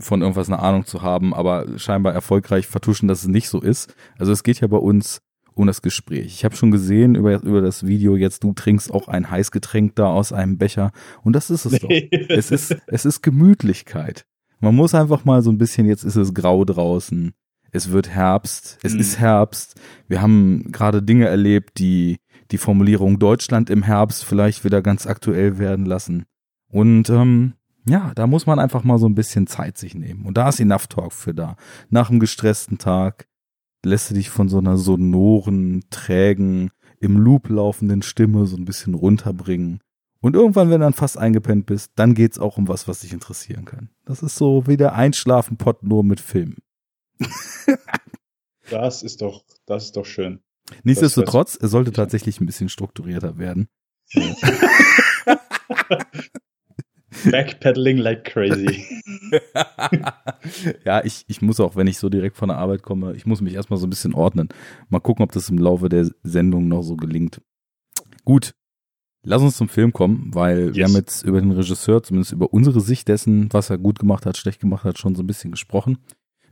von 0.00 0.22
irgendwas 0.22 0.48
eine 0.48 0.58
Ahnung 0.58 0.86
zu 0.86 1.02
haben, 1.02 1.34
aber 1.34 1.78
scheinbar 1.78 2.12
erfolgreich 2.12 2.66
vertuschen, 2.66 3.08
dass 3.08 3.22
es 3.22 3.28
nicht 3.28 3.48
so 3.48 3.60
ist. 3.60 3.94
Also 4.18 4.32
es 4.32 4.42
geht 4.42 4.60
ja 4.60 4.66
bei 4.66 4.76
uns 4.76 5.20
um 5.54 5.66
das 5.66 5.82
Gespräch. 5.82 6.26
Ich 6.26 6.44
habe 6.44 6.56
schon 6.56 6.70
gesehen 6.70 7.14
über, 7.14 7.42
über 7.42 7.60
das 7.60 7.86
Video 7.86 8.16
jetzt, 8.16 8.44
du 8.44 8.52
trinkst 8.52 8.92
auch 8.92 9.08
ein 9.08 9.30
Heißgetränk 9.30 9.94
da 9.94 10.06
aus 10.06 10.32
einem 10.32 10.58
Becher 10.58 10.92
und 11.22 11.34
das 11.34 11.50
ist 11.50 11.66
es 11.66 11.78
doch. 11.80 11.90
es 12.28 12.50
ist, 12.50 12.76
es 12.86 13.04
ist 13.04 13.22
Gemütlichkeit. 13.22 14.24
Man 14.60 14.74
muss 14.74 14.94
einfach 14.94 15.24
mal 15.24 15.42
so 15.42 15.50
ein 15.50 15.58
bisschen, 15.58 15.86
jetzt 15.86 16.04
ist 16.04 16.16
es 16.16 16.34
grau 16.34 16.64
draußen. 16.64 17.32
Es 17.72 17.90
wird 17.90 18.08
Herbst. 18.08 18.78
Es 18.82 18.94
mhm. 18.94 19.00
ist 19.00 19.18
Herbst. 19.18 19.80
Wir 20.08 20.20
haben 20.20 20.70
gerade 20.72 21.02
Dinge 21.02 21.26
erlebt, 21.26 21.78
die 21.78 22.18
die 22.50 22.58
Formulierung 22.58 23.18
Deutschland 23.18 23.70
im 23.70 23.82
Herbst 23.82 24.24
vielleicht 24.24 24.64
wieder 24.64 24.82
ganz 24.82 25.06
aktuell 25.06 25.58
werden 25.58 25.86
lassen. 25.86 26.24
Und 26.68 27.08
ähm, 27.10 27.54
ja, 27.90 28.12
da 28.14 28.26
muss 28.26 28.46
man 28.46 28.58
einfach 28.58 28.84
mal 28.84 28.98
so 28.98 29.06
ein 29.06 29.14
bisschen 29.14 29.46
Zeit 29.46 29.76
sich 29.76 29.94
nehmen. 29.94 30.24
Und 30.24 30.36
da 30.36 30.48
ist 30.48 30.60
Enough 30.60 30.86
Talk 30.86 31.12
für 31.12 31.34
da. 31.34 31.56
Nach 31.88 32.10
einem 32.10 32.20
gestressten 32.20 32.78
Tag 32.78 33.26
lässt 33.84 34.10
du 34.10 34.14
dich 34.14 34.30
von 34.30 34.48
so 34.48 34.58
einer 34.58 34.76
sonoren, 34.76 35.84
trägen, 35.90 36.70
im 37.00 37.16
Loop 37.16 37.48
laufenden 37.48 38.02
Stimme 38.02 38.46
so 38.46 38.56
ein 38.56 38.64
bisschen 38.64 38.94
runterbringen. 38.94 39.80
Und 40.20 40.36
irgendwann, 40.36 40.68
wenn 40.68 40.80
du 40.80 40.86
dann 40.86 40.92
fast 40.92 41.18
eingepennt 41.18 41.66
bist, 41.66 41.92
dann 41.96 42.14
geht's 42.14 42.38
auch 42.38 42.58
um 42.58 42.68
was, 42.68 42.86
was 42.86 43.00
dich 43.00 43.12
interessieren 43.12 43.64
kann. 43.64 43.88
Das 44.04 44.22
ist 44.22 44.36
so 44.36 44.66
wie 44.66 44.76
der 44.76 44.94
Einschlafen-Pod 44.94 45.82
nur 45.82 46.04
mit 46.04 46.20
Filmen. 46.20 46.58
das 48.70 49.02
ist 49.02 49.22
doch, 49.22 49.42
das 49.66 49.86
ist 49.86 49.96
doch 49.96 50.04
schön. 50.04 50.40
Nichtsdestotrotz, 50.84 51.58
es 51.60 51.70
sollte 51.70 51.92
tatsächlich 51.92 52.40
ein 52.40 52.46
bisschen 52.46 52.68
strukturierter 52.68 53.38
werden. 53.38 53.68
Backpedaling 57.24 57.98
like 57.98 58.24
crazy. 58.24 58.84
ja, 60.84 61.04
ich, 61.04 61.24
ich 61.28 61.42
muss 61.42 61.60
auch, 61.60 61.76
wenn 61.76 61.86
ich 61.86 61.98
so 61.98 62.08
direkt 62.08 62.36
von 62.36 62.48
der 62.48 62.58
Arbeit 62.58 62.82
komme, 62.82 63.14
ich 63.14 63.26
muss 63.26 63.40
mich 63.40 63.54
erstmal 63.54 63.78
so 63.78 63.86
ein 63.86 63.90
bisschen 63.90 64.14
ordnen. 64.14 64.48
Mal 64.88 65.00
gucken, 65.00 65.22
ob 65.22 65.32
das 65.32 65.48
im 65.50 65.58
Laufe 65.58 65.88
der 65.88 66.10
Sendung 66.22 66.68
noch 66.68 66.82
so 66.82 66.96
gelingt. 66.96 67.40
Gut, 68.24 68.54
lass 69.22 69.42
uns 69.42 69.56
zum 69.56 69.68
Film 69.68 69.92
kommen, 69.92 70.30
weil 70.34 70.68
yes. 70.68 70.76
wir 70.76 70.84
haben 70.84 70.94
jetzt 70.94 71.22
über 71.22 71.40
den 71.40 71.52
Regisseur, 71.52 72.02
zumindest 72.02 72.32
über 72.32 72.52
unsere 72.52 72.80
Sicht 72.80 73.08
dessen, 73.08 73.52
was 73.52 73.70
er 73.70 73.78
gut 73.78 73.98
gemacht 73.98 74.26
hat, 74.26 74.36
schlecht 74.36 74.60
gemacht 74.60 74.84
hat, 74.84 74.98
schon 74.98 75.14
so 75.14 75.22
ein 75.22 75.26
bisschen 75.26 75.50
gesprochen. 75.50 75.98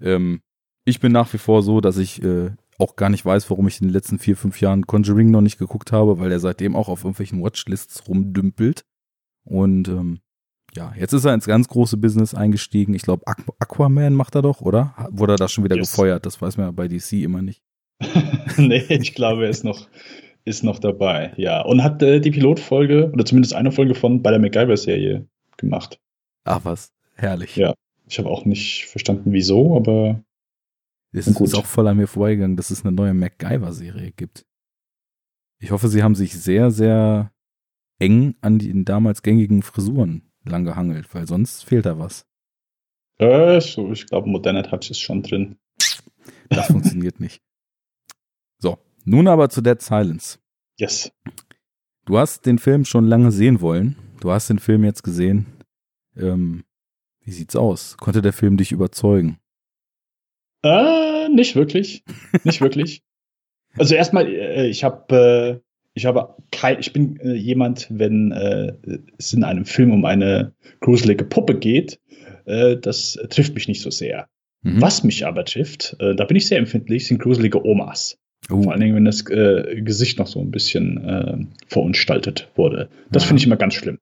Ähm, 0.00 0.40
ich 0.84 1.00
bin 1.00 1.12
nach 1.12 1.32
wie 1.32 1.38
vor 1.38 1.62
so, 1.62 1.80
dass 1.80 1.98
ich 1.98 2.22
äh, 2.22 2.50
auch 2.78 2.96
gar 2.96 3.10
nicht 3.10 3.24
weiß, 3.24 3.50
warum 3.50 3.66
ich 3.68 3.80
in 3.80 3.88
den 3.88 3.92
letzten 3.92 4.18
vier, 4.18 4.36
fünf 4.36 4.60
Jahren 4.60 4.86
Conjuring 4.86 5.30
noch 5.30 5.40
nicht 5.40 5.58
geguckt 5.58 5.92
habe, 5.92 6.18
weil 6.18 6.30
er 6.30 6.40
seitdem 6.40 6.76
auch 6.76 6.88
auf 6.88 7.00
irgendwelchen 7.00 7.42
Watchlists 7.42 8.08
rumdümpelt. 8.08 8.84
Und 9.44 9.88
ähm, 9.88 10.20
ja, 10.78 10.92
jetzt 10.96 11.12
ist 11.12 11.24
er 11.24 11.34
ins 11.34 11.46
ganz 11.46 11.66
große 11.66 11.96
Business 11.96 12.34
eingestiegen. 12.34 12.94
Ich 12.94 13.02
glaube, 13.02 13.26
Aqu 13.26 13.52
Aquaman 13.58 14.14
macht 14.14 14.36
er 14.36 14.42
doch, 14.42 14.60
oder? 14.60 14.94
Wurde 15.10 15.34
er 15.34 15.36
da 15.36 15.48
schon 15.48 15.64
wieder 15.64 15.76
yes. 15.76 15.90
gefeuert? 15.90 16.24
Das 16.24 16.40
weiß 16.40 16.56
man 16.56 16.66
ja 16.66 16.70
bei 16.70 16.86
DC 16.86 17.14
immer 17.14 17.42
nicht. 17.42 17.62
nee, 18.56 18.84
ich 18.88 19.14
glaube, 19.14 19.44
er 19.44 19.50
ist 19.50 19.64
noch, 19.64 19.88
ist 20.44 20.62
noch 20.62 20.78
dabei, 20.78 21.32
ja. 21.36 21.62
Und 21.62 21.82
hat 21.82 22.00
äh, 22.02 22.20
die 22.20 22.30
Pilotfolge, 22.30 23.10
oder 23.12 23.24
zumindest 23.24 23.54
eine 23.54 23.72
Folge 23.72 23.96
von 23.96 24.22
bei 24.22 24.30
der 24.30 24.38
MacGyver-Serie 24.38 25.26
gemacht. 25.56 26.00
Ach 26.44 26.60
was, 26.62 26.92
herrlich. 27.16 27.56
Ja, 27.56 27.74
ich 28.06 28.20
habe 28.20 28.30
auch 28.30 28.44
nicht 28.44 28.86
verstanden, 28.86 29.32
wieso, 29.32 29.76
aber. 29.76 30.22
Es 31.10 31.26
ist, 31.26 31.40
ist 31.40 31.54
auch 31.56 31.66
voll 31.66 31.88
an 31.88 31.96
mir 31.96 32.06
vorbeigegangen, 32.06 32.56
dass 32.56 32.70
es 32.70 32.84
eine 32.84 32.94
neue 32.94 33.14
MacGyver-Serie 33.14 34.12
gibt. 34.12 34.46
Ich 35.58 35.72
hoffe, 35.72 35.88
sie 35.88 36.04
haben 36.04 36.14
sich 36.14 36.38
sehr, 36.38 36.70
sehr 36.70 37.32
eng 37.98 38.36
an 38.42 38.60
den 38.60 38.84
damals 38.84 39.22
gängigen 39.22 39.62
Frisuren 39.62 40.27
lang 40.44 40.64
gehangelt, 40.64 41.12
weil 41.14 41.26
sonst 41.26 41.64
fehlt 41.64 41.86
da 41.86 41.98
was. 41.98 42.26
Äh, 43.18 43.60
so, 43.60 43.90
ich 43.92 44.06
glaube, 44.06 44.28
moderner 44.28 44.62
Touch 44.62 44.90
ist 44.90 45.00
schon 45.00 45.22
drin. 45.22 45.58
Das 46.48 46.66
funktioniert 46.72 47.20
nicht. 47.20 47.42
So, 48.58 48.78
nun 49.04 49.28
aber 49.28 49.50
zu 49.50 49.60
Dead 49.60 49.80
Silence. 49.80 50.38
Yes. 50.78 51.12
Du 52.04 52.18
hast 52.18 52.46
den 52.46 52.58
Film 52.58 52.84
schon 52.84 53.06
lange 53.06 53.32
sehen 53.32 53.60
wollen. 53.60 53.96
Du 54.20 54.30
hast 54.30 54.48
den 54.48 54.58
Film 54.58 54.84
jetzt 54.84 55.02
gesehen. 55.02 55.46
Ähm, 56.16 56.64
wie 57.20 57.32
sieht's 57.32 57.56
aus? 57.56 57.96
Konnte 57.98 58.22
der 58.22 58.32
Film 58.32 58.56
dich 58.56 58.72
überzeugen? 58.72 59.38
Äh, 60.62 61.28
nicht 61.28 61.56
wirklich. 61.56 62.04
Nicht 62.44 62.60
wirklich. 62.60 63.02
Also 63.76 63.94
erstmal, 63.94 64.26
äh, 64.26 64.66
ich 64.66 64.82
habe 64.82 65.62
äh, 65.62 65.67
ich 65.98 66.06
habe 66.06 66.36
kein, 66.52 66.78
ich 66.78 66.92
bin 66.92 67.18
äh, 67.20 67.34
jemand, 67.34 67.88
wenn 67.90 68.30
äh, 68.32 68.72
es 69.18 69.32
in 69.32 69.42
einem 69.42 69.64
Film 69.64 69.90
um 69.90 70.04
eine 70.04 70.52
gruselige 70.80 71.24
Puppe 71.24 71.58
geht, 71.58 72.00
äh, 72.46 72.76
das 72.76 73.18
trifft 73.30 73.54
mich 73.54 73.66
nicht 73.66 73.82
so 73.82 73.90
sehr. 73.90 74.28
Mhm. 74.62 74.80
Was 74.80 75.02
mich 75.02 75.26
aber 75.26 75.44
trifft, 75.44 75.96
äh, 75.98 76.14
da 76.14 76.24
bin 76.24 76.36
ich 76.36 76.46
sehr 76.46 76.58
empfindlich, 76.58 77.06
sind 77.06 77.20
gruselige 77.20 77.64
Omas. 77.66 78.16
Uh. 78.48 78.62
Vor 78.62 78.72
allen 78.72 78.80
Dingen, 78.80 78.94
wenn 78.94 79.04
das 79.04 79.28
äh, 79.28 79.82
Gesicht 79.82 80.20
noch 80.20 80.28
so 80.28 80.40
ein 80.40 80.52
bisschen 80.52 81.04
äh, 81.04 81.36
verunstaltet 81.66 82.48
wurde. 82.54 82.88
Das 83.10 83.24
finde 83.24 83.40
ich 83.40 83.46
immer 83.46 83.56
ganz 83.56 83.74
schlimm. 83.74 83.98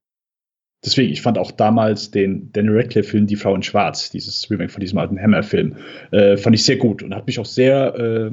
Deswegen, 0.84 1.10
ich 1.10 1.22
fand 1.22 1.38
auch 1.38 1.50
damals 1.50 2.10
den 2.10 2.52
Daniel 2.52 2.76
Radcliffe-Film 2.76 3.26
Die 3.26 3.36
Frau 3.36 3.54
in 3.54 3.62
Schwarz, 3.62 4.10
dieses 4.10 4.48
Remake 4.50 4.68
von 4.68 4.80
diesem 4.80 4.98
alten 4.98 5.18
Hammer-Film, 5.18 5.76
fand 6.10 6.54
ich 6.54 6.64
sehr 6.64 6.76
gut 6.76 7.02
und 7.02 7.14
hat 7.14 7.26
mich 7.26 7.40
auch 7.40 7.46
sehr, 7.46 8.30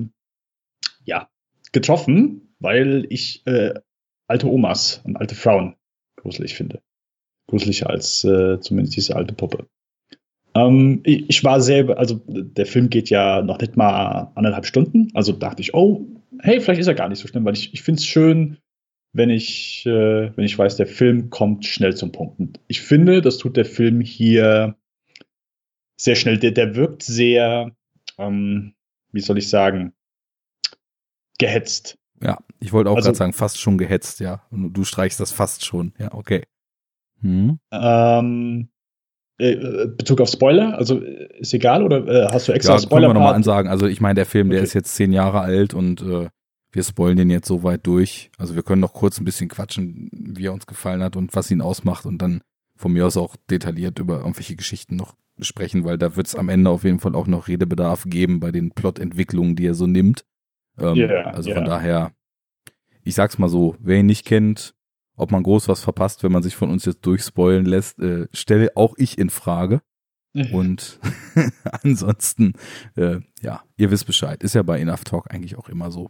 ja, 1.05 1.29
getroffen, 1.71 2.52
weil 2.63 3.05
ich 3.09 3.45
äh, 3.45 3.73
alte 4.27 4.47
Omas 4.47 5.01
und 5.03 5.17
alte 5.17 5.35
Frauen 5.35 5.75
gruselig 6.15 6.55
finde. 6.55 6.81
Gruseliger 7.47 7.89
als 7.89 8.23
äh, 8.23 8.59
zumindest 8.59 8.95
diese 8.95 9.15
alte 9.15 9.33
Puppe. 9.33 9.67
Ähm, 10.55 11.01
ich, 11.03 11.29
ich, 11.29 11.43
war 11.43 11.61
selber, 11.61 11.97
also 11.97 12.21
der 12.27 12.65
Film 12.65 12.89
geht 12.89 13.09
ja 13.09 13.41
noch 13.41 13.59
nicht 13.59 13.75
mal 13.75 14.31
anderthalb 14.35 14.65
Stunden, 14.65 15.09
also 15.13 15.33
dachte 15.33 15.61
ich, 15.61 15.73
oh, 15.73 16.05
hey, 16.39 16.61
vielleicht 16.61 16.81
ist 16.81 16.87
er 16.87 16.95
gar 16.95 17.09
nicht 17.09 17.19
so 17.19 17.27
schlimm, 17.27 17.45
weil 17.45 17.55
ich, 17.55 17.73
ich 17.73 17.81
finde 17.81 17.99
es 17.99 18.05
schön, 18.05 18.57
wenn 19.13 19.29
ich, 19.29 19.85
äh, 19.85 20.35
wenn 20.35 20.45
ich 20.45 20.57
weiß, 20.57 20.77
der 20.77 20.87
Film 20.87 21.29
kommt 21.29 21.65
schnell 21.65 21.95
zum 21.95 22.11
Punkt. 22.11 22.39
Und 22.39 22.59
ich 22.67 22.81
finde, 22.81 23.21
das 23.21 23.37
tut 23.37 23.57
der 23.57 23.65
Film 23.65 24.01
hier 24.01 24.75
sehr 25.97 26.15
schnell. 26.15 26.39
Der, 26.39 26.51
der 26.51 26.75
wirkt 26.75 27.03
sehr, 27.03 27.75
ähm, 28.17 28.73
wie 29.11 29.21
soll 29.21 29.37
ich 29.37 29.49
sagen, 29.49 29.93
gehetzt. 31.37 31.97
Ich 32.63 32.71
wollte 32.71 32.89
auch 32.89 32.95
also, 32.95 33.07
gerade 33.07 33.17
sagen, 33.17 33.33
fast 33.33 33.59
schon 33.59 33.77
gehetzt, 33.77 34.21
ja. 34.21 34.43
Und 34.49 34.73
du 34.73 34.85
streichst 34.85 35.19
das 35.19 35.31
fast 35.31 35.65
schon, 35.65 35.93
ja, 35.99 36.13
okay. 36.13 36.43
Hm. 37.19 37.59
Ähm, 37.71 38.69
äh, 39.37 39.87
Bezug 39.87 40.21
auf 40.21 40.29
Spoiler, 40.29 40.77
also 40.77 40.99
ist 40.99 41.53
egal 41.53 41.83
oder 41.83 42.07
äh, 42.07 42.27
hast 42.31 42.47
du 42.47 42.53
extra 42.53 42.75
ja, 42.75 42.79
Spoiler? 42.79 43.07
Können 43.07 43.15
wir 43.15 43.19
nochmal 43.19 43.35
ansagen. 43.35 43.69
Also 43.69 43.87
ich 43.87 43.99
meine, 43.99 44.15
der 44.15 44.25
Film, 44.25 44.47
okay. 44.47 44.55
der 44.55 44.63
ist 44.63 44.73
jetzt 44.73 44.95
zehn 44.95 45.11
Jahre 45.11 45.41
alt 45.41 45.73
und 45.73 46.01
äh, 46.01 46.29
wir 46.71 46.83
spoilen 46.83 47.17
den 47.17 47.29
jetzt 47.29 47.47
so 47.47 47.63
weit 47.63 47.85
durch. 47.85 48.31
Also 48.37 48.55
wir 48.55 48.63
können 48.63 48.81
noch 48.81 48.93
kurz 48.93 49.19
ein 49.19 49.25
bisschen 49.25 49.49
quatschen, 49.49 50.09
wie 50.11 50.45
er 50.45 50.53
uns 50.53 50.65
gefallen 50.65 51.03
hat 51.03 51.17
und 51.17 51.35
was 51.35 51.51
ihn 51.51 51.61
ausmacht 51.61 52.05
und 52.05 52.19
dann 52.19 52.41
von 52.77 52.93
mir 52.93 53.05
aus 53.05 53.17
auch 53.17 53.35
detailliert 53.49 53.99
über 53.99 54.19
irgendwelche 54.19 54.55
Geschichten 54.55 54.95
noch 54.95 55.15
sprechen, 55.39 55.83
weil 55.83 55.97
da 55.97 56.15
wird 56.15 56.27
es 56.27 56.35
am 56.35 56.47
Ende 56.47 56.69
auf 56.69 56.83
jeden 56.83 56.99
Fall 56.99 57.15
auch 57.15 57.27
noch 57.27 57.47
Redebedarf 57.47 58.05
geben 58.07 58.39
bei 58.39 58.51
den 58.51 58.71
Plotentwicklungen, 58.71 59.55
die 59.55 59.67
er 59.67 59.73
so 59.73 59.85
nimmt. 59.85 60.25
Ähm, 60.79 60.95
yeah, 60.95 61.29
also 61.31 61.49
yeah. 61.49 61.59
von 61.59 61.65
daher, 61.65 62.11
ich 63.03 63.15
sag's 63.15 63.37
mal 63.37 63.49
so, 63.49 63.75
wer 63.79 63.99
ihn 63.99 64.05
nicht 64.05 64.25
kennt, 64.25 64.73
ob 65.15 65.31
man 65.31 65.43
groß 65.43 65.67
was 65.67 65.81
verpasst, 65.81 66.23
wenn 66.23 66.31
man 66.31 66.43
sich 66.43 66.55
von 66.55 66.71
uns 66.71 66.85
jetzt 66.85 67.05
durchspoilen 67.05 67.65
lässt, 67.65 67.99
äh, 67.99 68.27
stelle 68.33 68.71
auch 68.75 68.95
ich 68.97 69.17
in 69.17 69.29
Frage. 69.29 69.81
Und 70.51 70.99
ansonsten, 71.83 72.53
äh, 72.95 73.19
ja, 73.41 73.61
ihr 73.77 73.91
wisst 73.91 74.07
Bescheid. 74.07 74.41
Ist 74.43 74.55
ja 74.55 74.63
bei 74.63 74.79
Enough 74.79 75.03
Talk 75.03 75.31
eigentlich 75.31 75.55
auch 75.57 75.69
immer 75.69 75.91
so. 75.91 76.09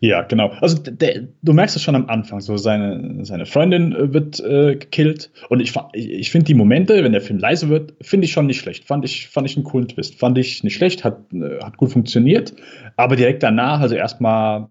Ja, 0.00 0.20
genau. 0.20 0.48
Also 0.60 0.82
der, 0.82 1.28
du 1.40 1.52
merkst 1.54 1.76
es 1.76 1.82
schon 1.82 1.94
am 1.94 2.10
Anfang, 2.10 2.40
so 2.40 2.58
seine, 2.58 3.24
seine 3.24 3.46
Freundin 3.46 3.92
äh, 3.92 4.12
wird 4.12 4.38
äh, 4.40 4.76
gekillt. 4.76 5.30
Und 5.48 5.60
ich, 5.60 5.72
ich 5.94 6.30
finde 6.30 6.44
die 6.44 6.54
Momente, 6.54 7.02
wenn 7.02 7.12
der 7.12 7.22
Film 7.22 7.38
leise 7.38 7.70
wird, 7.70 7.94
finde 8.02 8.26
ich 8.26 8.32
schon 8.32 8.46
nicht 8.46 8.60
schlecht. 8.60 8.84
Fand 8.84 9.06
ich, 9.06 9.28
fand 9.28 9.48
ich 9.48 9.56
einen 9.56 9.64
coolen 9.64 9.88
Twist. 9.88 10.18
Fand 10.18 10.36
ich 10.36 10.62
nicht 10.62 10.74
schlecht, 10.74 11.04
hat, 11.04 11.32
äh, 11.32 11.58
hat 11.64 11.78
gut 11.78 11.90
funktioniert. 11.90 12.54
Aber 12.96 13.16
direkt 13.16 13.42
danach, 13.42 13.80
also 13.80 13.94
erstmal 13.94 14.68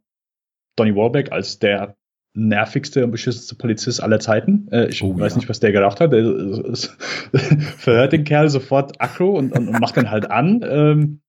Donny 0.76 0.96
Warbeck 0.96 1.32
als 1.32 1.60
der 1.60 1.96
nervigste 2.36 3.04
und 3.04 3.12
beschissenste 3.12 3.56
Polizist 3.56 4.02
aller 4.02 4.20
Zeiten. 4.20 4.68
Äh, 4.72 4.88
ich 4.88 5.04
oh, 5.04 5.18
weiß 5.18 5.34
ja. 5.34 5.38
nicht, 5.38 5.50
was 5.50 5.60
der 5.60 5.72
gedacht 5.72 6.00
hat. 6.00 6.12
Der 6.12 6.24
verhört 7.78 8.14
den 8.14 8.24
Kerl 8.24 8.50
sofort 8.50 9.00
aggro 9.00 9.38
und, 9.38 9.52
und, 9.54 9.68
und 9.68 9.80
macht 9.80 9.96
den 9.98 10.10
halt 10.10 10.32
an. 10.32 10.62
Ähm, 10.64 11.22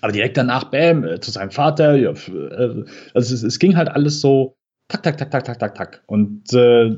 aber 0.00 0.12
direkt 0.12 0.36
danach, 0.36 0.64
bam, 0.70 1.04
äh, 1.04 1.20
zu 1.20 1.30
seinem 1.30 1.52
Vater. 1.52 1.94
Ja, 1.96 2.10
äh, 2.10 2.84
also 3.14 3.34
es, 3.34 3.42
es, 3.42 3.58
ging 3.58 3.76
halt 3.76 3.88
alles 3.88 4.20
so 4.20 4.56
tak, 4.88 5.02
tak, 5.02 5.16
tak, 5.16 5.30
tak, 5.30 5.44
tak, 5.44 5.58
tak, 5.58 5.74
tak. 5.74 6.04
Und 6.06 6.52
äh, 6.52 6.96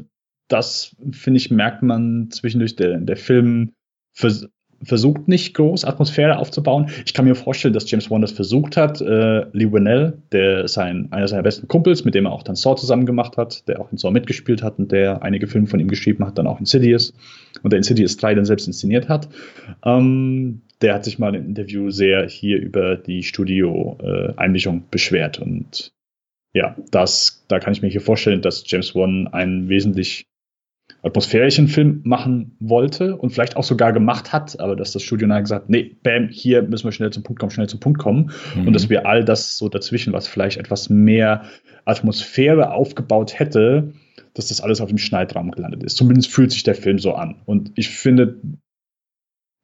das, 0.48 0.96
finde 1.12 1.38
ich, 1.38 1.50
merkt 1.50 1.82
man 1.82 2.30
zwischendurch. 2.30 2.76
Der, 2.76 2.98
der 2.98 3.16
Film 3.16 3.74
vers 4.14 4.48
versucht 4.82 5.28
nicht 5.28 5.54
groß 5.54 5.84
Atmosphäre 5.84 6.38
aufzubauen. 6.38 6.90
Ich 7.04 7.14
kann 7.14 7.24
mir 7.24 7.34
vorstellen, 7.34 7.74
dass 7.74 7.90
James 7.90 8.10
Wan 8.10 8.22
das 8.22 8.32
versucht 8.32 8.76
hat. 8.76 9.00
Äh, 9.00 9.46
Lee 9.52 9.72
Winnell, 9.72 10.18
der 10.32 10.68
sein, 10.68 11.08
einer 11.10 11.26
seiner 11.26 11.42
besten 11.42 11.66
Kumpels, 11.68 12.04
mit 12.04 12.14
dem 12.14 12.26
er 12.26 12.32
auch 12.32 12.42
dann 12.42 12.54
Saw 12.54 12.76
zusammen 12.76 13.06
gemacht 13.06 13.36
hat, 13.36 13.66
der 13.68 13.80
auch 13.80 13.90
in 13.90 13.98
Saw 13.98 14.12
mitgespielt 14.12 14.62
hat 14.62 14.78
und 14.78 14.92
der 14.92 15.22
einige 15.22 15.46
Filme 15.46 15.66
von 15.66 15.80
ihm 15.80 15.88
geschrieben 15.88 16.24
hat, 16.24 16.38
dann 16.38 16.46
auch 16.46 16.60
Insidious 16.60 17.12
und 17.62 17.72
der 17.72 17.78
Insidious 17.78 18.16
3 18.16 18.36
dann 18.36 18.44
selbst 18.44 18.66
inszeniert 18.66 19.08
hat. 19.08 19.28
Ähm, 19.84 20.62
der 20.80 20.94
hat 20.94 21.04
sich 21.04 21.18
mal 21.18 21.34
im 21.34 21.46
Interview 21.46 21.90
sehr 21.90 22.28
hier 22.28 22.60
über 22.60 22.96
die 22.96 23.24
Studio-Einmischung 23.24 24.84
beschwert. 24.90 25.40
Und 25.40 25.92
ja, 26.54 26.76
das, 26.92 27.44
da 27.48 27.58
kann 27.58 27.72
ich 27.72 27.82
mir 27.82 27.88
hier 27.88 28.00
vorstellen, 28.00 28.42
dass 28.42 28.62
James 28.66 28.94
Wan 28.94 29.26
einen 29.28 29.68
wesentlich 29.68 30.27
atmosphärischen 31.08 31.68
Film 31.68 32.00
machen 32.04 32.56
wollte 32.60 33.16
und 33.16 33.30
vielleicht 33.30 33.56
auch 33.56 33.64
sogar 33.64 33.92
gemacht 33.92 34.32
hat, 34.32 34.58
aber 34.60 34.76
dass 34.76 34.92
das 34.92 35.02
Studio 35.02 35.28
dann 35.28 35.42
gesagt, 35.42 35.68
nee, 35.68 35.96
bam, 36.02 36.28
hier 36.28 36.62
müssen 36.62 36.84
wir 36.84 36.92
schnell 36.92 37.10
zum 37.10 37.22
Punkt 37.22 37.40
kommen, 37.40 37.50
schnell 37.50 37.68
zum 37.68 37.80
Punkt 37.80 37.98
kommen 37.98 38.30
mhm. 38.54 38.66
und 38.66 38.72
dass 38.72 38.88
wir 38.88 39.06
all 39.06 39.24
das 39.24 39.58
so 39.58 39.68
dazwischen, 39.68 40.12
was 40.12 40.28
vielleicht 40.28 40.58
etwas 40.58 40.90
mehr 40.90 41.42
Atmosphäre 41.84 42.72
aufgebaut 42.72 43.38
hätte, 43.38 43.92
dass 44.34 44.48
das 44.48 44.60
alles 44.60 44.80
auf 44.80 44.88
dem 44.88 44.98
Schneidrahmen 44.98 45.50
gelandet 45.50 45.82
ist. 45.82 45.96
Zumindest 45.96 46.30
fühlt 46.30 46.52
sich 46.52 46.62
der 46.62 46.74
Film 46.74 46.98
so 46.98 47.14
an. 47.14 47.42
Und 47.44 47.72
ich 47.74 47.88
finde, 47.88 48.40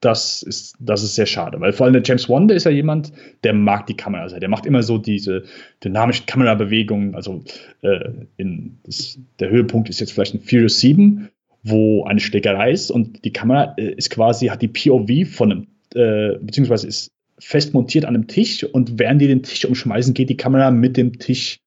das 0.04 0.42
ist, 0.42 0.76
das 0.80 1.02
ist 1.02 1.14
sehr 1.14 1.26
schade, 1.26 1.61
weil 1.61 1.72
vor 1.72 1.87
allem 1.87 1.94
der 1.94 2.02
James 2.04 2.28
Wan, 2.28 2.46
der 2.46 2.57
ist 2.57 2.64
ja 2.64 2.70
jemand, 2.70 3.12
der 3.42 3.54
mag 3.54 3.87
die 3.87 3.96
Kamera 3.96 4.28
sehr. 4.28 4.40
Der 4.40 4.50
macht 4.50 4.66
immer 4.66 4.83
so 4.83 4.98
diese 4.98 5.44
dynamischen 5.83 6.26
Kamerabewegungen. 6.26 7.14
Also 7.14 7.42
äh, 7.80 8.11
in, 8.37 8.80
das, 8.85 9.18
der 9.40 9.48
Höhepunkt 9.50 9.88
ist 9.88 10.00
jetzt 10.00 10.12
vielleicht 10.12 10.35
in 10.35 10.40
Furious 10.40 10.80
7, 10.80 11.30
wo 11.64 12.05
eine 12.05 12.20
Schlägerei 12.20 12.70
ist 12.70 12.90
und 12.90 13.24
die 13.24 13.33
Kamera 13.33 13.74
äh, 13.79 13.94
ist 13.94 14.11
quasi, 14.11 14.46
hat 14.46 14.62
die 14.62 14.68
POV 14.68 15.29
von 15.35 15.50
einem, 15.50 15.66
äh, 15.94 16.38
beziehungsweise 16.38 16.87
ist 16.87 17.11
fest 17.38 17.74
montiert 17.74 18.05
an 18.05 18.14
einem 18.14 18.29
Tisch 18.29 18.62
und 18.64 18.98
während 18.98 19.20
die 19.20 19.27
den 19.27 19.42
Tisch 19.42 19.64
umschmeißen, 19.64 20.14
geht 20.14 20.31
die 20.31 20.37
Kamera 20.37 20.70
mit 20.70 20.96
dem 20.96 21.18
Tisch 21.18 21.59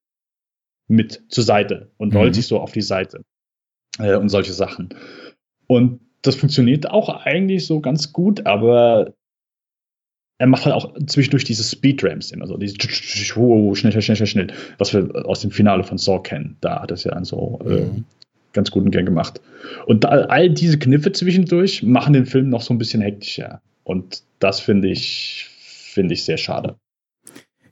mit 0.88 1.22
zur 1.28 1.44
Seite 1.44 1.90
und 1.98 2.14
rollt 2.14 2.30
mhm. 2.30 2.34
sich 2.34 2.46
so 2.46 2.60
auf 2.60 2.72
die 2.72 2.80
Seite 2.80 3.22
äh, 3.98 4.16
und 4.16 4.30
solche 4.30 4.52
Sachen. 4.52 4.88
Und 5.66 6.00
das 6.22 6.36
funktioniert 6.36 6.90
auch 6.90 7.08
eigentlich 7.26 7.66
so 7.66 7.80
ganz 7.80 8.12
gut, 8.12 8.46
aber 8.46 9.14
er 10.38 10.46
macht 10.46 10.64
halt 10.64 10.74
auch 10.74 10.94
zwischendurch 11.06 11.44
diese 11.44 11.64
Speedramps 11.64 12.30
immer 12.30 12.46
so, 12.46 12.56
diese 12.56 12.76
schnell, 12.80 13.74
schnell, 13.74 13.92
schnell, 13.92 14.16
schnell, 14.16 14.26
schnell, 14.26 14.46
was 14.78 14.94
wir 14.94 15.26
aus 15.26 15.40
dem 15.40 15.50
Finale 15.50 15.82
von 15.82 15.98
Saw 15.98 16.22
kennen. 16.22 16.56
Da 16.60 16.80
hat 16.80 16.92
es 16.92 17.04
ja 17.04 17.24
so 17.24 17.58
äh, 17.64 17.80
mhm. 17.80 18.04
Ganz 18.52 18.70
guten 18.70 18.90
Gang 18.90 19.06
gemacht. 19.06 19.40
Und 19.86 20.04
da, 20.04 20.08
all 20.08 20.50
diese 20.50 20.78
Kniffe 20.78 21.12
zwischendurch 21.12 21.82
machen 21.82 22.12
den 22.12 22.26
Film 22.26 22.48
noch 22.48 22.62
so 22.62 22.74
ein 22.74 22.78
bisschen 22.78 23.02
hektischer. 23.02 23.60
Und 23.84 24.22
das 24.38 24.60
finde 24.60 24.88
ich, 24.88 25.46
finde 25.50 26.14
ich 26.14 26.24
sehr 26.24 26.36
schade. 26.36 26.76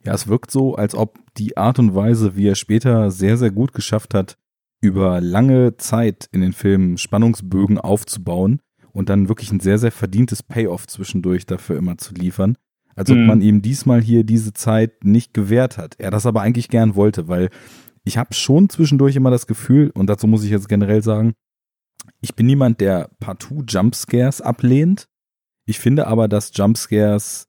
Ja, 0.05 0.15
es 0.15 0.29
wirkt 0.29 0.51
so, 0.51 0.77
als 0.77 0.95
ob 0.95 1.19
die 1.37 1.57
Art 1.57 1.79
und 1.79 1.95
Weise, 1.95 2.37
wie 2.37 2.49
er 2.49 2.55
später 2.55 3.11
sehr, 3.11 3.37
sehr 3.37 3.51
gut 3.51 3.73
geschafft 3.73 4.15
hat, 4.15 4.37
über 4.81 5.21
lange 5.21 5.77
Zeit 5.79 6.29
in 6.33 6.41
den 6.41 6.53
Filmen 6.53 6.97
Spannungsbögen 6.97 7.79
aufzubauen 7.79 8.61
und 8.93 9.09
dann 9.09 9.29
wirklich 9.29 9.51
ein 9.51 9.61
sehr, 9.61 9.79
sehr 9.79 9.93
verdientes 9.93 10.43
Payoff 10.43 10.87
zwischendurch 10.87 11.45
dafür 11.45 11.77
immer 11.77 11.99
zu 11.99 12.15
liefern. 12.15 12.57
Als 12.95 13.11
ob 13.11 13.19
mhm. 13.19 13.27
man 13.27 13.41
ihm 13.43 13.61
diesmal 13.61 14.01
hier 14.01 14.25
diese 14.25 14.55
Zeit 14.55 15.05
nicht 15.05 15.35
gewährt 15.35 15.77
hat. 15.77 15.97
Er 15.99 16.11
das 16.11 16.25
aber 16.25 16.41
eigentlich 16.41 16.69
gern 16.69 16.95
wollte, 16.95 17.29
weil 17.29 17.51
ich 18.07 18.17
habe 18.19 18.33
schon 18.35 18.69
zwischendurch 18.69 19.17
immer 19.17 19.33
das 19.33 19.49
Gefühl, 19.49 19.91
und 19.91 20.07
dazu 20.07 20.29
muss 20.29 20.45
ich 20.45 20.51
jetzt 20.51 20.69
generell 20.69 21.03
sagen, 21.03 21.35
ich 22.21 22.37
bin 22.37 22.47
niemand, 22.47 22.81
der 22.81 23.11
partout 23.19 23.65
Jumpscares 23.67 24.41
ablehnt. 24.41 25.09
Ich 25.67 25.81
finde 25.81 26.07
aber, 26.07 26.29
dass 26.29 26.53
Jumpscares 26.55 27.49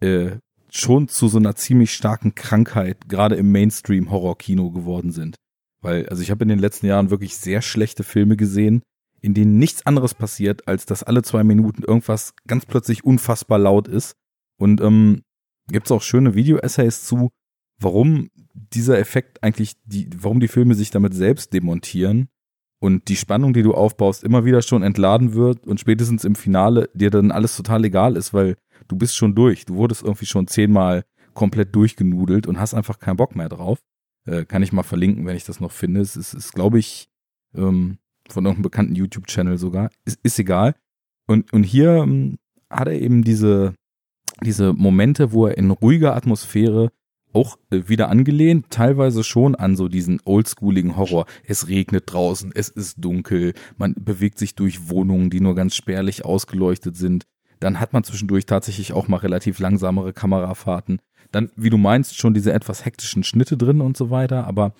äh, 0.00 0.38
schon 0.70 1.08
zu 1.08 1.28
so 1.28 1.36
einer 1.36 1.56
ziemlich 1.56 1.92
starken 1.92 2.34
Krankheit, 2.34 3.06
gerade 3.08 3.36
im 3.36 3.52
Mainstream-Horror-Kino 3.52 4.70
geworden 4.70 5.12
sind. 5.12 5.36
Weil, 5.82 6.08
also 6.08 6.22
ich 6.22 6.30
habe 6.30 6.42
in 6.42 6.48
den 6.48 6.58
letzten 6.58 6.86
Jahren 6.86 7.10
wirklich 7.10 7.36
sehr 7.36 7.60
schlechte 7.60 8.02
Filme 8.02 8.38
gesehen, 8.38 8.82
in 9.20 9.34
denen 9.34 9.58
nichts 9.58 9.84
anderes 9.84 10.14
passiert, 10.14 10.66
als 10.66 10.86
dass 10.86 11.02
alle 11.02 11.22
zwei 11.22 11.44
Minuten 11.44 11.82
irgendwas 11.82 12.32
ganz 12.46 12.64
plötzlich 12.64 13.04
unfassbar 13.04 13.58
laut 13.58 13.88
ist. 13.88 14.14
Und 14.58 14.80
ähm, 14.80 15.22
gibt 15.70 15.86
es 15.86 15.92
auch 15.92 16.00
schöne 16.00 16.34
Video-Essays 16.34 17.04
zu, 17.04 17.28
warum 17.78 18.30
dieser 18.74 18.98
Effekt 18.98 19.42
eigentlich, 19.42 19.76
die, 19.84 20.08
warum 20.18 20.40
die 20.40 20.48
Filme 20.48 20.74
sich 20.74 20.90
damit 20.90 21.14
selbst 21.14 21.52
demontieren 21.52 22.28
und 22.80 23.08
die 23.08 23.16
Spannung, 23.16 23.52
die 23.52 23.62
du 23.62 23.74
aufbaust, 23.74 24.24
immer 24.24 24.44
wieder 24.44 24.62
schon 24.62 24.82
entladen 24.82 25.34
wird 25.34 25.66
und 25.66 25.80
spätestens 25.80 26.24
im 26.24 26.34
Finale 26.34 26.90
dir 26.94 27.10
dann 27.10 27.30
alles 27.30 27.56
total 27.56 27.84
egal 27.84 28.16
ist, 28.16 28.32
weil 28.32 28.56
du 28.86 28.96
bist 28.96 29.16
schon 29.16 29.34
durch. 29.34 29.66
Du 29.66 29.74
wurdest 29.74 30.02
irgendwie 30.02 30.26
schon 30.26 30.46
zehnmal 30.46 31.04
komplett 31.34 31.74
durchgenudelt 31.74 32.46
und 32.46 32.58
hast 32.58 32.74
einfach 32.74 32.98
keinen 32.98 33.16
Bock 33.16 33.36
mehr 33.36 33.48
drauf. 33.48 33.78
Äh, 34.26 34.44
kann 34.44 34.62
ich 34.62 34.72
mal 34.72 34.82
verlinken, 34.82 35.26
wenn 35.26 35.36
ich 35.36 35.44
das 35.44 35.60
noch 35.60 35.72
finde. 35.72 36.00
Es 36.00 36.16
ist, 36.16 36.34
ist 36.34 36.52
glaube 36.52 36.78
ich, 36.78 37.08
ähm, 37.54 37.98
von 38.28 38.44
irgendeinem 38.44 38.62
bekannten 38.62 38.94
YouTube-Channel 38.94 39.58
sogar. 39.58 39.90
Ist, 40.04 40.20
ist 40.22 40.38
egal. 40.38 40.74
Und, 41.26 41.52
und 41.52 41.62
hier 41.62 41.96
ähm, 41.96 42.38
hat 42.70 42.88
er 42.88 43.00
eben 43.00 43.22
diese, 43.22 43.74
diese 44.42 44.72
Momente, 44.72 45.32
wo 45.32 45.46
er 45.46 45.56
in 45.56 45.70
ruhiger 45.70 46.14
Atmosphäre 46.14 46.90
auch 47.32 47.58
äh, 47.70 47.82
wieder 47.86 48.08
angelehnt, 48.08 48.66
teilweise 48.70 49.24
schon 49.24 49.54
an 49.54 49.76
so 49.76 49.88
diesen 49.88 50.20
oldschooligen 50.24 50.96
Horror. 50.96 51.26
Es 51.44 51.68
regnet 51.68 52.04
draußen, 52.06 52.52
es 52.54 52.68
ist 52.68 52.96
dunkel, 52.98 53.54
man 53.76 53.94
bewegt 53.98 54.38
sich 54.38 54.54
durch 54.54 54.88
Wohnungen, 54.88 55.30
die 55.30 55.40
nur 55.40 55.54
ganz 55.54 55.74
spärlich 55.76 56.24
ausgeleuchtet 56.24 56.96
sind. 56.96 57.26
Dann 57.60 57.80
hat 57.80 57.92
man 57.92 58.04
zwischendurch 58.04 58.46
tatsächlich 58.46 58.92
auch 58.92 59.08
mal 59.08 59.18
relativ 59.18 59.58
langsamere 59.58 60.12
Kamerafahrten. 60.12 61.00
Dann, 61.32 61.50
wie 61.56 61.70
du 61.70 61.76
meinst, 61.76 62.16
schon 62.16 62.34
diese 62.34 62.52
etwas 62.52 62.84
hektischen 62.84 63.24
Schnitte 63.24 63.56
drin 63.56 63.80
und 63.80 63.96
so 63.96 64.10
weiter, 64.10 64.46
aber 64.46 64.72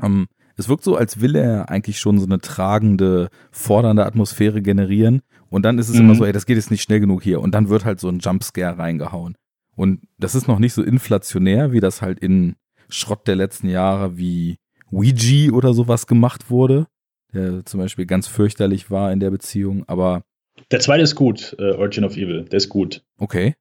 ähm, 0.00 0.28
es 0.56 0.68
wirkt 0.68 0.82
so, 0.82 0.96
als 0.96 1.20
will 1.20 1.36
er 1.36 1.70
eigentlich 1.70 2.00
schon 2.00 2.18
so 2.18 2.26
eine 2.26 2.40
tragende, 2.40 3.30
fordernde 3.52 4.04
Atmosphäre 4.04 4.60
generieren. 4.60 5.22
Und 5.50 5.62
dann 5.62 5.78
ist 5.78 5.88
es 5.88 5.94
mhm. 5.94 6.00
immer 6.00 6.14
so, 6.16 6.24
ey, 6.24 6.32
das 6.32 6.46
geht 6.46 6.56
jetzt 6.56 6.72
nicht 6.72 6.82
schnell 6.82 6.98
genug 7.00 7.22
hier. 7.22 7.40
Und 7.40 7.54
dann 7.54 7.68
wird 7.68 7.84
halt 7.84 8.00
so 8.00 8.08
ein 8.08 8.18
Jumpscare 8.18 8.76
reingehauen. 8.76 9.36
Und 9.78 10.08
das 10.18 10.34
ist 10.34 10.48
noch 10.48 10.58
nicht 10.58 10.72
so 10.72 10.82
inflationär, 10.82 11.70
wie 11.70 11.78
das 11.78 12.02
halt 12.02 12.18
in 12.18 12.56
Schrott 12.88 13.28
der 13.28 13.36
letzten 13.36 13.68
Jahre 13.68 14.18
wie 14.18 14.58
Ouija 14.90 15.52
oder 15.52 15.72
sowas 15.72 16.08
gemacht 16.08 16.50
wurde, 16.50 16.88
der 17.32 17.64
zum 17.64 17.78
Beispiel 17.78 18.04
ganz 18.04 18.26
fürchterlich 18.26 18.90
war 18.90 19.12
in 19.12 19.20
der 19.20 19.30
Beziehung. 19.30 19.84
Aber 19.86 20.24
der 20.72 20.80
zweite 20.80 21.04
ist 21.04 21.14
gut, 21.14 21.54
äh, 21.60 21.74
Origin 21.74 22.02
of 22.02 22.16
Evil. 22.16 22.44
Der 22.44 22.56
ist 22.56 22.68
gut. 22.68 23.04
Okay. 23.18 23.54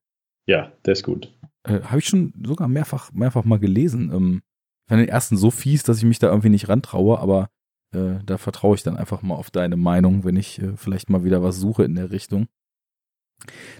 Ja, 0.47 0.71
der 0.85 0.93
ist 0.93 1.03
gut. 1.03 1.31
Äh, 1.63 1.81
Habe 1.81 1.99
ich 1.99 2.05
schon 2.05 2.33
sogar 2.43 2.67
mehrfach, 2.67 3.11
mehrfach 3.11 3.43
mal 3.43 3.59
gelesen. 3.59 4.11
Ähm, 4.11 4.41
ich 4.85 4.89
fand 4.89 5.01
den 5.01 5.09
ersten 5.09 5.37
so 5.37 5.51
fies, 5.51 5.83
dass 5.83 5.99
ich 5.99 6.05
mich 6.05 6.17
da 6.17 6.29
irgendwie 6.29 6.49
nicht 6.49 6.67
rantraue, 6.67 7.19
aber 7.19 7.49
äh, 7.93 8.15
da 8.25 8.39
vertraue 8.39 8.73
ich 8.73 8.81
dann 8.81 8.97
einfach 8.97 9.21
mal 9.21 9.35
auf 9.35 9.51
deine 9.51 9.77
Meinung, 9.77 10.23
wenn 10.23 10.35
ich 10.35 10.59
äh, 10.63 10.75
vielleicht 10.77 11.11
mal 11.11 11.23
wieder 11.23 11.43
was 11.43 11.57
suche 11.57 11.83
in 11.83 11.93
der 11.93 12.09
Richtung. 12.09 12.47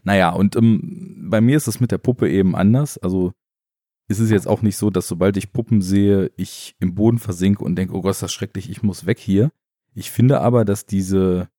Naja, 0.04 0.30
und 0.30 0.56
ähm, 0.56 1.28
bei 1.30 1.42
mir 1.42 1.58
ist 1.58 1.68
das 1.68 1.80
mit 1.80 1.92
der 1.92 1.98
Puppe 1.98 2.30
eben 2.30 2.56
anders. 2.56 2.98
Also 2.98 3.34
ist 4.08 4.20
es 4.20 4.30
jetzt 4.30 4.48
auch 4.48 4.62
nicht 4.62 4.78
so, 4.78 4.90
dass 4.90 5.08
sobald 5.08 5.38
ich 5.38 5.52
Puppen 5.52 5.82
sehe, 5.82 6.32
ich 6.38 6.76
im 6.80 6.96
Boden 6.96 7.18
versinke 7.18 7.64
und 7.64 7.76
denke, 7.76 7.94
oh 7.94 8.02
Gott, 8.02 8.12
ist 8.12 8.24
das 8.24 8.32
schrecklich, 8.32 8.70
ich 8.70 8.84
muss 8.84 9.06
weg 9.06 9.20
hier. 9.20 9.52
Ich 9.94 10.12
finde 10.12 10.42
aber, 10.42 10.64
dass 10.64 10.86
diese 10.86 11.50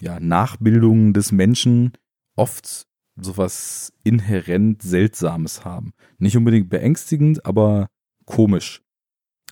ja, 0.00 0.18
Nachbildungen 0.18 1.12
des 1.12 1.32
Menschen 1.32 1.92
oft 2.36 2.86
sowas 3.16 3.92
inhärent 4.02 4.80
Seltsames 4.82 5.64
haben. 5.64 5.92
Nicht 6.18 6.36
unbedingt 6.36 6.70
beängstigend, 6.70 7.44
aber 7.44 7.88
komisch. 8.24 8.82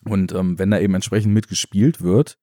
Und 0.04 0.32
ähm, 0.32 0.58
wenn 0.58 0.70
da 0.70 0.78
eben 0.78 0.94
entsprechend 0.94 1.34
mitgespielt 1.34 2.00
wird, 2.00 2.38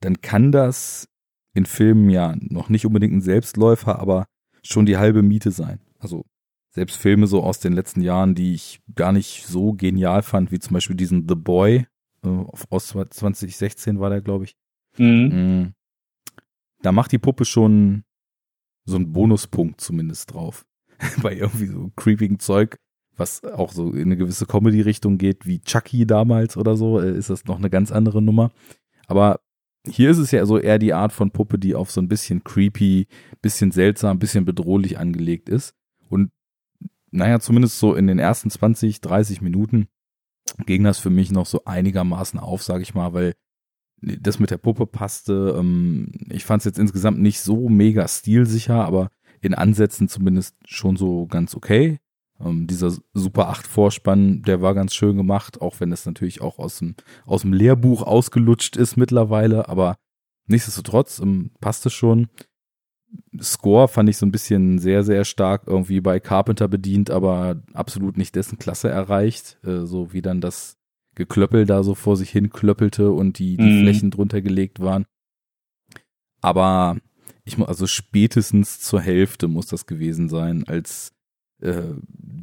dann 0.00 0.20
kann 0.20 0.52
das 0.52 1.08
in 1.54 1.66
Filmen 1.66 2.10
ja 2.10 2.36
noch 2.38 2.68
nicht 2.68 2.86
unbedingt 2.86 3.14
ein 3.14 3.20
Selbstläufer, 3.20 3.98
aber 3.98 4.26
schon 4.68 4.86
die 4.86 4.96
halbe 4.96 5.22
Miete 5.22 5.50
sein. 5.50 5.80
Also 5.98 6.24
selbst 6.70 6.96
Filme 6.96 7.26
so 7.26 7.42
aus 7.42 7.60
den 7.60 7.72
letzten 7.72 8.00
Jahren, 8.00 8.34
die 8.34 8.54
ich 8.54 8.80
gar 8.94 9.12
nicht 9.12 9.46
so 9.46 9.72
genial 9.72 10.22
fand, 10.22 10.52
wie 10.52 10.58
zum 10.58 10.74
Beispiel 10.74 10.96
diesen 10.96 11.26
The 11.28 11.34
Boy 11.34 11.86
äh, 12.24 12.28
aus 12.70 12.88
2016 12.88 13.98
war 14.00 14.10
der, 14.10 14.20
glaube 14.20 14.44
ich. 14.44 14.56
Mhm. 14.96 15.28
Mm 15.28 15.74
da 16.82 16.92
macht 16.92 17.12
die 17.12 17.18
Puppe 17.18 17.44
schon 17.44 18.04
so 18.84 18.96
einen 18.96 19.12
Bonuspunkt 19.12 19.80
zumindest 19.80 20.32
drauf. 20.32 20.64
Bei 21.22 21.34
irgendwie 21.34 21.66
so 21.66 21.90
creepigen 21.96 22.38
Zeug, 22.38 22.78
was 23.16 23.44
auch 23.44 23.72
so 23.72 23.92
in 23.92 24.02
eine 24.02 24.16
gewisse 24.16 24.46
Comedy-Richtung 24.46 25.18
geht, 25.18 25.46
wie 25.46 25.60
Chucky 25.60 26.06
damals 26.06 26.56
oder 26.56 26.76
so, 26.76 27.00
äh, 27.00 27.10
ist 27.10 27.30
das 27.30 27.44
noch 27.44 27.58
eine 27.58 27.70
ganz 27.70 27.92
andere 27.92 28.22
Nummer. 28.22 28.50
Aber 29.06 29.40
hier 29.90 30.10
ist 30.10 30.18
es 30.18 30.30
ja 30.30 30.44
so 30.46 30.58
eher 30.58 30.78
die 30.78 30.92
Art 30.92 31.12
von 31.12 31.30
Puppe, 31.30 31.58
die 31.58 31.74
auf 31.74 31.90
so 31.90 32.00
ein 32.00 32.08
bisschen 32.08 32.44
creepy, 32.44 33.06
bisschen 33.42 33.70
seltsam, 33.70 34.18
bisschen 34.18 34.44
bedrohlich 34.44 34.98
angelegt 34.98 35.48
ist. 35.48 35.74
Und 36.08 36.30
naja, 37.10 37.40
zumindest 37.40 37.78
so 37.78 37.94
in 37.94 38.06
den 38.06 38.18
ersten 38.18 38.50
20, 38.50 39.00
30 39.00 39.40
Minuten 39.40 39.88
ging 40.66 40.84
das 40.84 40.98
für 40.98 41.10
mich 41.10 41.30
noch 41.30 41.46
so 41.46 41.64
einigermaßen 41.64 42.38
auf, 42.40 42.62
sage 42.62 42.82
ich 42.82 42.94
mal, 42.94 43.12
weil 43.12 43.34
das 44.00 44.38
mit 44.38 44.50
der 44.50 44.58
Puppe 44.58 44.86
passte. 44.86 45.56
Ähm, 45.58 46.12
ich 46.30 46.44
fand 46.44 46.60
es 46.60 46.66
jetzt 46.66 46.78
insgesamt 46.78 47.18
nicht 47.20 47.40
so 47.40 47.68
mega 47.68 48.06
stilsicher, 48.06 48.84
aber 48.84 49.10
in 49.40 49.54
Ansätzen 49.54 50.08
zumindest 50.08 50.56
schon 50.64 50.96
so 50.96 51.26
ganz 51.26 51.54
okay. 51.54 51.98
Ähm, 52.40 52.66
dieser 52.66 52.92
Super 53.14 53.48
8 53.48 53.66
Vorspann, 53.66 54.42
der 54.42 54.62
war 54.62 54.74
ganz 54.74 54.94
schön 54.94 55.16
gemacht, 55.16 55.60
auch 55.60 55.80
wenn 55.80 55.92
es 55.92 56.06
natürlich 56.06 56.40
auch 56.40 56.58
aus 56.58 56.78
dem, 56.78 56.94
aus 57.26 57.42
dem 57.42 57.52
Lehrbuch 57.52 58.02
ausgelutscht 58.02 58.76
ist 58.76 58.96
mittlerweile, 58.96 59.68
aber 59.68 59.96
nichtsdestotrotz 60.46 61.18
ähm, 61.18 61.50
passte 61.60 61.90
schon. 61.90 62.28
Score 63.40 63.88
fand 63.88 64.08
ich 64.08 64.18
so 64.18 64.26
ein 64.26 64.32
bisschen 64.32 64.78
sehr, 64.78 65.02
sehr 65.02 65.24
stark 65.24 65.62
irgendwie 65.66 66.00
bei 66.00 66.20
Carpenter 66.20 66.68
bedient, 66.68 67.10
aber 67.10 67.62
absolut 67.72 68.18
nicht 68.18 68.34
dessen 68.34 68.58
Klasse 68.58 68.90
erreicht, 68.90 69.58
äh, 69.64 69.86
so 69.86 70.12
wie 70.12 70.22
dann 70.22 70.40
das 70.40 70.76
Geklöppel 71.14 71.66
da 71.66 71.82
so 71.82 71.94
vor 71.94 72.16
sich 72.16 72.30
hin 72.30 72.50
klöppelte 72.50 73.10
und 73.10 73.38
die, 73.38 73.56
die 73.56 73.64
mhm. 73.64 73.80
Flächen 73.80 74.10
drunter 74.10 74.40
gelegt 74.40 74.80
waren. 74.80 75.04
Aber 76.40 76.98
ich 77.44 77.58
muss 77.58 77.68
also 77.68 77.86
spätestens 77.86 78.78
zur 78.80 79.00
Hälfte 79.00 79.48
muss 79.48 79.66
das 79.66 79.86
gewesen 79.86 80.28
sein, 80.28 80.64
als 80.68 81.12
äh, 81.60 81.82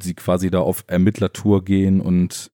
sie 0.02 0.14
quasi 0.14 0.50
da 0.50 0.60
auf 0.60 0.84
Ermittlertour 0.86 1.64
gehen 1.64 2.00
und 2.00 2.50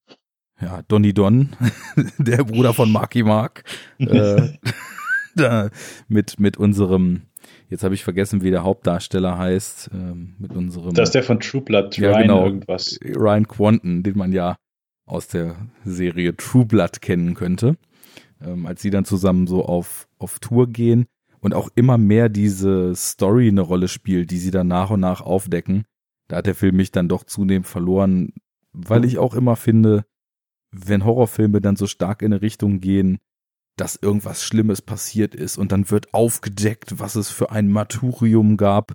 ja, 0.60 0.82
Donny 0.88 1.12
Don, 1.12 1.50
der 2.18 2.44
Bruder 2.44 2.72
von 2.72 2.90
Marky 2.92 3.22
Mark, 3.22 3.64
äh, 3.98 4.48
da 5.34 5.70
mit, 6.08 6.38
mit 6.38 6.56
unserem, 6.56 7.22
jetzt 7.68 7.82
habe 7.82 7.94
ich 7.94 8.04
vergessen, 8.04 8.42
wie 8.42 8.50
der 8.50 8.62
Hauptdarsteller 8.62 9.38
heißt, 9.38 9.90
ähm, 9.92 10.36
mit 10.38 10.52
unserem. 10.52 10.94
Das 10.94 11.08
ist 11.08 11.14
der 11.14 11.24
von 11.24 11.40
True 11.40 11.62
Blood, 11.62 11.98
ja, 11.98 12.10
Ryan 12.10 12.22
genau, 12.22 12.44
irgendwas. 12.44 12.98
Ryan 13.02 13.48
Quanten, 13.48 14.02
den 14.02 14.16
man 14.16 14.32
ja 14.32 14.56
aus 15.04 15.28
der 15.28 15.56
Serie 15.84 16.36
True 16.36 16.64
Blood 16.64 17.02
kennen 17.02 17.34
könnte. 17.34 17.76
Ähm, 18.44 18.66
als 18.66 18.82
sie 18.82 18.90
dann 18.90 19.04
zusammen 19.04 19.46
so 19.46 19.64
auf, 19.64 20.08
auf 20.18 20.38
Tour 20.38 20.68
gehen 20.68 21.06
und 21.40 21.54
auch 21.54 21.68
immer 21.74 21.98
mehr 21.98 22.28
diese 22.28 22.94
Story 22.94 23.48
eine 23.48 23.60
Rolle 23.60 23.88
spielt, 23.88 24.30
die 24.30 24.38
sie 24.38 24.50
dann 24.50 24.68
nach 24.68 24.90
und 24.90 25.00
nach 25.00 25.20
aufdecken. 25.20 25.84
Da 26.32 26.38
hat 26.38 26.46
der 26.46 26.54
Film 26.54 26.76
mich 26.76 26.90
dann 26.90 27.10
doch 27.10 27.24
zunehmend 27.24 27.66
verloren, 27.66 28.32
weil 28.72 29.04
ich 29.04 29.18
auch 29.18 29.34
immer 29.34 29.54
finde, 29.54 30.06
wenn 30.70 31.04
Horrorfilme 31.04 31.60
dann 31.60 31.76
so 31.76 31.86
stark 31.86 32.22
in 32.22 32.32
eine 32.32 32.40
Richtung 32.40 32.80
gehen, 32.80 33.18
dass 33.76 33.96
irgendwas 33.96 34.42
Schlimmes 34.42 34.80
passiert 34.80 35.34
ist 35.34 35.58
und 35.58 35.72
dann 35.72 35.90
wird 35.90 36.14
aufgedeckt, 36.14 36.98
was 36.98 37.16
es 37.16 37.28
für 37.28 37.50
ein 37.50 37.68
Marturium 37.68 38.56
gab. 38.56 38.94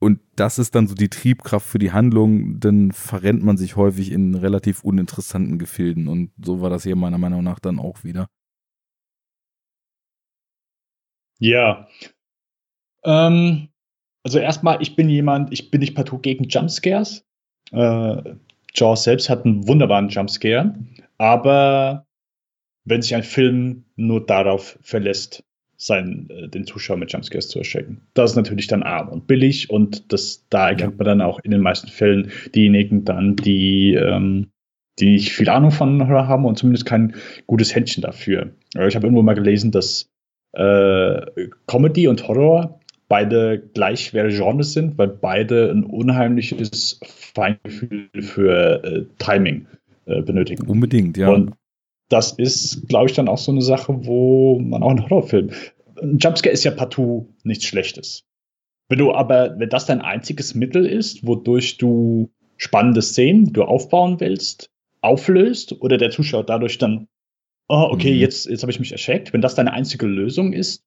Und 0.00 0.20
das 0.36 0.58
ist 0.58 0.74
dann 0.74 0.86
so 0.86 0.94
die 0.94 1.08
Triebkraft 1.08 1.66
für 1.66 1.78
die 1.78 1.92
Handlung, 1.92 2.60
dann 2.60 2.92
verrennt 2.92 3.42
man 3.42 3.56
sich 3.56 3.76
häufig 3.76 4.12
in 4.12 4.34
relativ 4.34 4.84
uninteressanten 4.84 5.58
Gefilden. 5.58 6.08
Und 6.08 6.30
so 6.44 6.60
war 6.60 6.68
das 6.68 6.82
hier 6.82 6.94
meiner 6.94 7.16
Meinung 7.16 7.42
nach 7.42 7.58
dann 7.58 7.78
auch 7.78 8.04
wieder. 8.04 8.28
Ja. 11.38 11.88
Ähm, 13.02 13.69
also 14.22 14.38
erstmal, 14.38 14.80
ich 14.80 14.96
bin 14.96 15.08
jemand, 15.08 15.52
ich 15.52 15.70
bin 15.70 15.80
nicht 15.80 15.94
partout 15.94 16.18
gegen 16.18 16.44
Jumpscares. 16.44 17.24
Äh, 17.72 18.34
Jaws 18.74 19.04
selbst 19.04 19.28
hat 19.28 19.44
einen 19.44 19.66
wunderbaren 19.66 20.08
Jumpscare, 20.08 20.74
aber 21.18 22.06
wenn 22.84 23.02
sich 23.02 23.14
ein 23.14 23.22
Film 23.22 23.84
nur 23.96 24.24
darauf 24.24 24.78
verlässt, 24.82 25.44
sein, 25.76 26.28
äh, 26.30 26.48
den 26.48 26.66
Zuschauer 26.66 26.98
mit 26.98 27.12
Jumpscares 27.12 27.48
zu 27.48 27.58
erschrecken. 27.58 28.02
Das 28.14 28.32
ist 28.32 28.36
natürlich 28.36 28.66
dann 28.66 28.82
arm 28.82 29.08
und 29.08 29.26
billig 29.26 29.70
und 29.70 30.12
das, 30.12 30.46
da 30.50 30.68
erkennt 30.68 30.98
man 30.98 31.06
dann 31.06 31.20
auch 31.22 31.38
in 31.42 31.50
den 31.50 31.62
meisten 31.62 31.88
Fällen 31.88 32.30
diejenigen 32.54 33.04
dann, 33.04 33.34
die, 33.36 33.94
ähm, 33.94 34.50
die 34.98 35.12
nicht 35.12 35.32
viel 35.32 35.48
Ahnung 35.48 35.70
von 35.70 36.06
Horror 36.06 36.28
haben 36.28 36.44
und 36.44 36.58
zumindest 36.58 36.84
kein 36.84 37.14
gutes 37.46 37.74
Händchen 37.74 38.02
dafür. 38.02 38.50
Ich 38.74 38.94
habe 38.94 39.06
irgendwo 39.06 39.22
mal 39.22 39.34
gelesen, 39.34 39.70
dass 39.70 40.10
äh, 40.52 41.48
Comedy 41.66 42.08
und 42.08 42.28
Horror 42.28 42.79
beide 43.10 43.58
gleichwertige 43.74 44.38
Genres 44.38 44.72
sind, 44.72 44.96
weil 44.96 45.08
beide 45.08 45.68
ein 45.70 45.82
unheimliches 45.82 47.00
Feingefühl 47.34 48.08
für 48.20 48.84
äh, 48.84 49.04
Timing 49.18 49.66
äh, 50.06 50.22
benötigen. 50.22 50.68
Unbedingt, 50.68 51.16
ja. 51.16 51.28
Und 51.28 51.50
das 52.08 52.32
ist, 52.32 52.88
glaube 52.88 53.10
ich, 53.10 53.16
dann 53.16 53.28
auch 53.28 53.38
so 53.38 53.50
eine 53.50 53.62
Sache, 53.62 54.06
wo 54.06 54.60
man 54.60 54.84
auch 54.84 54.90
einen 54.90 55.02
Horrorfilm. 55.10 55.50
Ein 56.00 56.18
Jumpscare 56.18 56.52
ist 56.52 56.62
ja 56.62 56.70
partout 56.70 57.26
nichts 57.42 57.64
Schlechtes. 57.64 58.24
Wenn 58.88 59.00
du 59.00 59.12
aber, 59.12 59.58
wenn 59.58 59.68
das 59.68 59.86
dein 59.86 60.00
einziges 60.00 60.54
Mittel 60.54 60.86
ist, 60.86 61.26
wodurch 61.26 61.78
du 61.78 62.30
spannende 62.56 63.02
Szenen, 63.02 63.52
du 63.52 63.64
aufbauen 63.64 64.20
willst, 64.20 64.70
auflöst 65.00 65.80
oder 65.80 65.98
der 65.98 66.10
Zuschauer 66.10 66.44
dadurch 66.44 66.78
dann, 66.78 67.08
oh, 67.68 67.88
okay, 67.90 68.12
mhm. 68.12 68.20
jetzt, 68.20 68.46
jetzt 68.46 68.62
habe 68.62 68.70
ich 68.70 68.78
mich 68.78 68.92
erschreckt, 68.92 69.32
wenn 69.32 69.40
das 69.40 69.56
deine 69.56 69.72
einzige 69.72 70.06
Lösung 70.06 70.52
ist, 70.52 70.84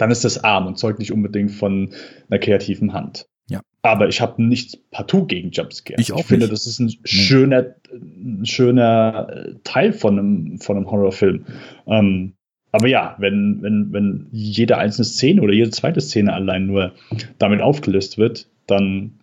dann 0.00 0.10
ist 0.10 0.24
das 0.24 0.42
arm 0.42 0.66
und 0.66 0.78
zeugt 0.78 0.98
nicht 0.98 1.12
unbedingt 1.12 1.50
von 1.50 1.90
einer 2.30 2.38
kreativen 2.38 2.94
Hand. 2.94 3.26
Ja. 3.50 3.60
Aber 3.82 4.08
ich 4.08 4.20
habe 4.20 4.42
nichts 4.42 4.76
partout 4.90 5.26
gegen 5.26 5.50
Jumpscare. 5.50 6.00
Ich, 6.00 6.12
auch 6.12 6.20
ich 6.20 6.26
finde, 6.26 6.46
nicht. 6.46 6.52
das 6.52 6.66
ist 6.66 6.78
ein 6.78 6.94
schöner, 7.04 7.74
ein 7.92 8.46
schöner 8.46 9.28
äh, 9.28 9.54
Teil 9.64 9.92
von 9.92 10.18
einem, 10.18 10.58
von 10.60 10.76
einem 10.76 10.90
Horrorfilm. 10.90 11.44
Ähm, 11.86 12.32
aber 12.72 12.86
ja, 12.86 13.16
wenn, 13.18 13.58
wenn, 13.62 13.92
wenn 13.92 14.28
jede 14.30 14.78
einzelne 14.78 15.04
Szene 15.04 15.42
oder 15.42 15.52
jede 15.52 15.70
zweite 15.70 16.00
Szene 16.00 16.32
allein 16.32 16.66
nur 16.66 16.92
damit 17.38 17.60
aufgelöst 17.60 18.16
wird, 18.16 18.48
dann 18.66 19.18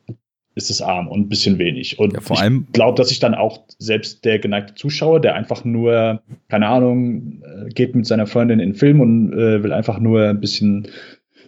ist 0.57 0.71
es 0.71 0.81
arm 0.81 1.07
und 1.07 1.21
ein 1.21 1.29
bisschen 1.29 1.59
wenig. 1.59 1.99
Und 1.99 2.13
ja, 2.13 2.21
vor 2.21 2.39
allem 2.39 2.65
ich 2.67 2.73
glaube, 2.73 2.97
dass 2.97 3.09
sich 3.09 3.19
dann 3.19 3.35
auch 3.35 3.65
selbst 3.77 4.25
der 4.25 4.39
geneigte 4.39 4.73
Zuschauer, 4.73 5.21
der 5.21 5.35
einfach 5.35 5.63
nur, 5.63 6.21
keine 6.49 6.67
Ahnung, 6.67 7.43
äh, 7.43 7.69
geht 7.69 7.95
mit 7.95 8.05
seiner 8.05 8.27
Freundin 8.27 8.59
in 8.59 8.71
den 8.71 8.75
Film 8.75 8.99
und 8.99 9.33
äh, 9.33 9.63
will 9.63 9.71
einfach 9.71 9.99
nur 9.99 10.23
ein 10.23 10.41
bisschen 10.41 10.87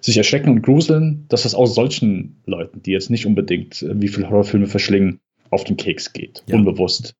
sich 0.01 0.15
erschrecken 0.15 0.49
und 0.49 0.61
gruseln, 0.61 1.25
dass 1.27 1.43
das 1.43 1.55
auch 1.55 1.65
solchen 1.65 2.41
Leuten, 2.45 2.81
die 2.83 2.91
jetzt 2.91 3.09
nicht 3.09 3.25
unbedingt 3.25 3.81
äh, 3.81 3.99
wie 3.99 4.07
viele 4.07 4.29
Horrorfilme 4.29 4.67
verschlingen, 4.67 5.19
auf 5.49 5.63
den 5.63 5.75
Keks 5.75 6.13
geht. 6.13 6.43
Ja. 6.47 6.55
Unbewusst. 6.55 7.15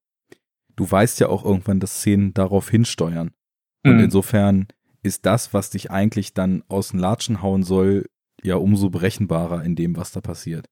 Du 0.76 0.90
weißt 0.90 1.20
ja 1.20 1.28
auch 1.28 1.44
irgendwann, 1.44 1.80
dass 1.80 2.00
Szenen 2.00 2.34
darauf 2.34 2.70
hinsteuern. 2.70 3.32
Und 3.84 3.96
mhm. 3.96 4.04
insofern 4.04 4.68
ist 5.02 5.26
das, 5.26 5.54
was 5.54 5.72
dich 5.72 5.92
eigentlich 5.92 6.34
dann 6.34 6.64
aus 6.68 6.90
den 6.90 7.00
Latschen 7.00 7.42
hauen 7.42 7.64
soll, 7.64 8.06
ja 8.44 8.56
umso 8.56 8.90
berechenbarer 8.90 9.64
in 9.64 9.76
dem, 9.76 9.98
was 9.98 10.12
da 10.12 10.22
passiert. 10.22 10.68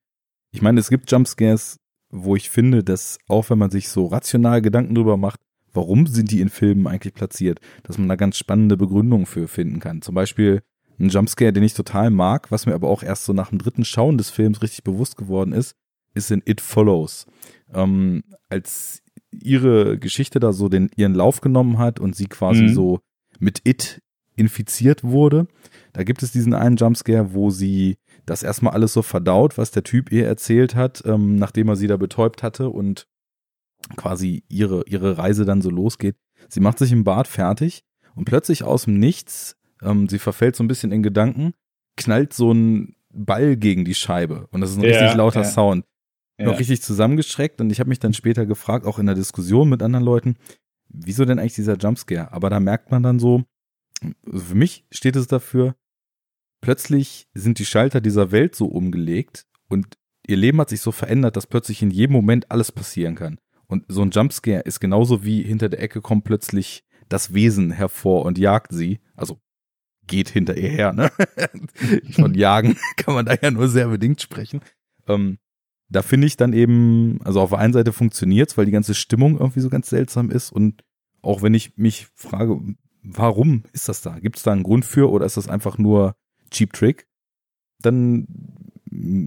Ich 0.52 0.62
meine, 0.62 0.80
es 0.80 0.90
gibt 0.90 1.12
Jumpscares, 1.12 1.78
wo 2.10 2.36
ich 2.36 2.50
finde, 2.50 2.84
dass 2.84 3.18
auch 3.28 3.50
wenn 3.50 3.58
man 3.58 3.72
sich 3.72 3.90
so 3.90 4.08
rational 4.08 4.62
Gedanken 4.62 4.96
drüber 4.96 5.18
macht, 5.18 5.40
warum 5.74 6.08
sind 6.08 6.32
die 6.32 6.42
in 6.42 6.50
Filmen 6.50 6.88
eigentlich 6.88 7.14
platziert, 7.14 7.60
dass 7.84 7.98
man 7.98 8.08
da 8.08 8.16
ganz 8.16 8.38
spannende 8.38 8.78
Begründungen 8.78 9.26
für 9.26 9.48
finden 9.48 9.80
kann. 9.80 10.02
Zum 10.02 10.16
Beispiel 10.16 10.62
ein 11.00 11.10
Jumpscare, 11.10 11.54
den 11.54 11.64
ich 11.64 11.74
total 11.74 12.10
mag, 12.10 12.50
was 12.52 12.66
mir 12.66 12.74
aber 12.74 12.88
auch 12.88 13.04
erst 13.04 13.26
so 13.26 13.34
nach 13.34 13.50
dem 13.50 13.60
dritten 13.60 13.86
Schauen 13.86 14.18
des 14.18 14.30
Films 14.30 14.62
richtig 14.62 14.84
bewusst 14.84 15.18
geworden 15.18 15.54
ist, 15.54 15.76
ist 16.14 16.32
in 16.32 16.42
It 16.46 16.62
Follows. 16.62 17.28
Ähm, 17.74 18.24
als 18.50 19.04
ihre 19.32 20.00
Geschichte 20.00 20.40
da 20.40 20.54
so 20.54 20.70
den 20.70 20.90
ihren 20.96 21.14
Lauf 21.14 21.42
genommen 21.42 21.78
hat 21.78 22.00
und 22.00 22.16
sie 22.16 22.28
quasi 22.28 22.64
mhm. 22.64 22.74
so 22.74 23.00
mit 23.40 23.62
It 23.66 24.02
infiziert 24.36 25.04
wurde, 25.04 25.48
da 25.94 26.04
gibt 26.04 26.24
es 26.24 26.32
diesen 26.32 26.54
einen 26.54 26.78
Jumpscare, 26.78 27.34
wo 27.34 27.50
sie 27.50 27.98
das 28.28 28.44
erstmal 28.44 28.74
alles 28.74 28.94
so 28.94 29.02
verdaut, 29.02 29.58
was 29.58 29.72
der 29.72 29.84
Typ 29.84 30.12
ihr 30.12 30.28
erzählt 30.28 30.76
hat, 30.76 31.02
ähm, 31.06 31.38
nachdem 31.38 31.70
er 31.70 31.76
sie 31.76 31.88
da 31.88 31.98
betäubt 31.98 32.44
hatte 32.44 32.70
und 32.70 33.08
quasi 33.96 34.44
ihre, 34.50 34.84
ihre 34.86 35.18
Reise 35.18 35.46
dann 35.46 35.62
so 35.62 35.70
losgeht. 35.70 36.18
Sie 36.50 36.60
macht 36.60 36.78
sich 36.78 36.92
im 36.92 37.04
Bad 37.04 37.28
fertig 37.28 37.84
und 38.16 38.26
plötzlich 38.26 38.64
aus 38.64 38.84
dem 38.84 39.00
Nichts, 39.00 39.56
ähm, 39.82 40.10
sie 40.10 40.20
verfällt 40.20 40.56
so 40.56 40.64
ein 40.64 40.68
bisschen 40.68 40.92
in 40.92 41.04
Gedanken, 41.04 41.54
knallt 41.96 42.34
so 42.34 42.52
ein 42.52 42.96
Ball 43.10 43.56
gegen 43.56 43.86
die 43.86 43.96
Scheibe 43.96 44.48
und 44.52 44.60
das 44.60 44.72
ist 44.72 44.78
ein 44.78 44.84
ja, 44.84 44.90
richtig 44.90 45.16
lauter 45.16 45.42
ja. 45.42 45.48
Sound. 45.48 45.86
Ja. 46.38 46.48
Noch 46.48 46.60
richtig 46.60 46.84
zusammengestreckt 46.84 47.62
und 47.62 47.72
ich 47.72 47.80
habe 47.80 47.90
mich 47.90 48.00
dann 48.00 48.14
später 48.14 48.46
gefragt, 48.46 48.86
auch 48.86 49.00
in 49.00 49.06
der 49.06 49.16
Diskussion 49.16 49.70
mit 49.70 49.82
anderen 49.82 50.06
Leuten, 50.06 50.36
wieso 50.90 51.24
denn 51.24 51.40
eigentlich 51.40 51.56
dieser 51.56 51.78
Jumpscare? 51.78 52.32
Aber 52.32 52.50
da 52.50 52.60
merkt 52.60 52.92
man 52.92 53.02
dann 53.02 53.20
so, 53.20 53.44
also 54.26 54.46
für 54.46 54.56
mich 54.56 54.86
steht 54.92 55.16
es 55.16 55.28
dafür, 55.28 55.76
plötzlich 56.62 57.28
sind 57.34 57.60
die 57.60 57.66
Schalter 57.66 58.02
dieser 58.02 58.32
Welt 58.32 58.56
so 58.56 58.66
umgelegt 58.68 59.46
und 59.70 59.98
ihr 60.26 60.38
Leben 60.38 60.60
hat 60.60 60.70
sich 60.70 60.82
so 60.82 60.92
verändert, 60.92 61.36
dass 61.36 61.48
plötzlich 61.48 61.82
in 61.82 61.92
jedem 61.92 62.14
Moment 62.14 62.52
alles 62.52 62.72
passieren 62.72 63.16
kann. 63.16 63.40
Und 63.68 63.86
so 63.88 64.02
ein 64.02 64.12
Jumpscare 64.12 64.62
ist 64.62 64.80
genauso 64.80 65.24
wie 65.24 65.44
hinter 65.44 65.70
der 65.70 65.82
Ecke 65.82 66.02
kommt 66.02 66.24
plötzlich 66.24 66.84
das 67.10 67.34
Wesen 67.34 67.72
hervor 67.72 68.26
und 68.26 68.38
jagt 68.38 68.72
sie. 68.72 69.00
Also 69.16 69.40
geht 70.08 70.30
hinter 70.30 70.56
ihr 70.58 70.70
her, 70.70 70.94
ne? 70.94 71.12
Von 72.12 72.34
jagen 72.34 72.78
kann 72.98 73.14
man 73.14 73.26
da 73.26 73.36
ja 73.42 73.52
nur 73.52 73.68
sehr 73.68 73.90
bedingt 73.90 74.22
sprechen. 74.22 74.62
Ähm, 75.08 75.38
da 75.90 76.02
finde 76.02 76.28
ich 76.28 76.38
dann 76.38 76.54
eben, 76.54 77.20
also 77.24 77.42
auf 77.42 77.52
der 77.52 77.60
einen 77.60 77.74
Seite 77.74 77.94
funktioniert's, 77.94 78.58
weil 78.58 78.66
die 78.66 78.72
ganze 78.72 78.96
Stimmung 78.96 79.38
irgendwie 79.38 79.62
so 79.62 79.70
ganz 79.70 79.90
seltsam 79.90 80.32
ist 80.32 80.52
und 80.52 80.84
auch 81.22 81.42
wenn 81.42 81.54
ich 81.54 81.78
mich 81.78 82.08
frage, 82.16 82.60
warum 83.04 83.64
ist 83.74 83.90
das 83.90 84.02
da? 84.02 84.20
Gibt 84.20 84.38
es 84.38 84.44
da 84.44 84.52
einen 84.52 84.64
Grund 84.64 84.86
für 84.86 85.10
oder 85.10 85.26
ist 85.26 85.38
das 85.38 85.48
einfach 85.48 85.78
nur 85.78 86.16
Cheap 86.52 86.74
Trick, 86.74 87.08
dann 87.82 88.28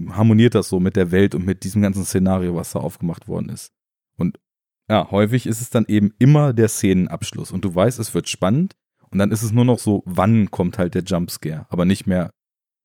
harmoniert 0.09 0.55
das 0.55 0.69
so 0.69 0.79
mit 0.79 0.95
der 0.95 1.11
Welt 1.11 1.35
und 1.35 1.45
mit 1.45 1.63
diesem 1.63 1.81
ganzen 1.81 2.05
Szenario, 2.05 2.55
was 2.55 2.71
da 2.71 2.79
aufgemacht 2.79 3.27
worden 3.27 3.49
ist. 3.49 3.71
Und 4.17 4.39
ja, 4.89 5.09
häufig 5.11 5.45
ist 5.45 5.61
es 5.61 5.69
dann 5.69 5.85
eben 5.87 6.13
immer 6.19 6.53
der 6.53 6.67
Szenenabschluss 6.67 7.51
und 7.51 7.63
du 7.63 7.73
weißt, 7.73 7.99
es 7.99 8.13
wird 8.13 8.27
spannend 8.27 8.75
und 9.09 9.19
dann 9.19 9.31
ist 9.31 9.43
es 9.43 9.51
nur 9.51 9.65
noch 9.65 9.79
so, 9.79 10.03
wann 10.05 10.51
kommt 10.51 10.77
halt 10.77 10.95
der 10.95 11.03
Jumpscare, 11.03 11.65
aber 11.69 11.85
nicht 11.85 12.07
mehr, 12.07 12.31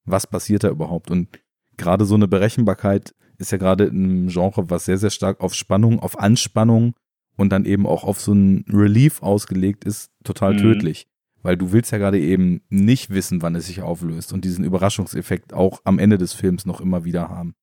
was 0.05 0.27
passiert 0.27 0.65
da 0.65 0.69
überhaupt. 0.69 1.11
Und 1.11 1.41
gerade 1.77 2.05
so 2.05 2.15
eine 2.15 2.29
Berechenbarkeit 2.29 3.15
ist 3.39 3.53
ja 3.53 3.59
gerade 3.59 3.85
ein 3.85 4.29
Genre, 4.29 4.71
was 4.71 4.85
sehr, 4.85 4.99
sehr 4.99 5.11
stark 5.11 5.41
auf 5.41 5.55
Spannung, 5.55 6.01
auf 6.01 6.19
Anspannung 6.19 6.95
und 7.37 7.51
dann 7.51 7.65
eben 7.65 7.87
auch 7.87 8.05
auf 8.05 8.21
so 8.21 8.33
ein 8.33 8.65
Relief 8.69 9.23
ausgelegt 9.23 9.85
ist, 9.85 10.11
total 10.25 10.55
mhm. 10.55 10.59
tödlich 10.59 11.09
weil 11.47 11.57
du 11.57 11.71
willst 11.71 11.93
ja 11.93 11.99
gerade 11.99 12.19
eben 12.19 12.61
nicht 12.71 13.11
wissen, 13.11 13.41
wann 13.41 13.55
es 13.55 13.69
sich 13.69 13.81
auflöst 13.81 14.33
und 14.33 14.45
diesen 14.45 14.65
Überraschungseffekt 14.65 15.55
auch 15.55 15.81
am 15.85 16.01
Ende 16.01 16.19
des 16.19 16.33
Films 16.33 16.67
noch 16.67 16.81
immer 16.81 17.05
wieder 17.05 17.29
haben. 17.29 17.55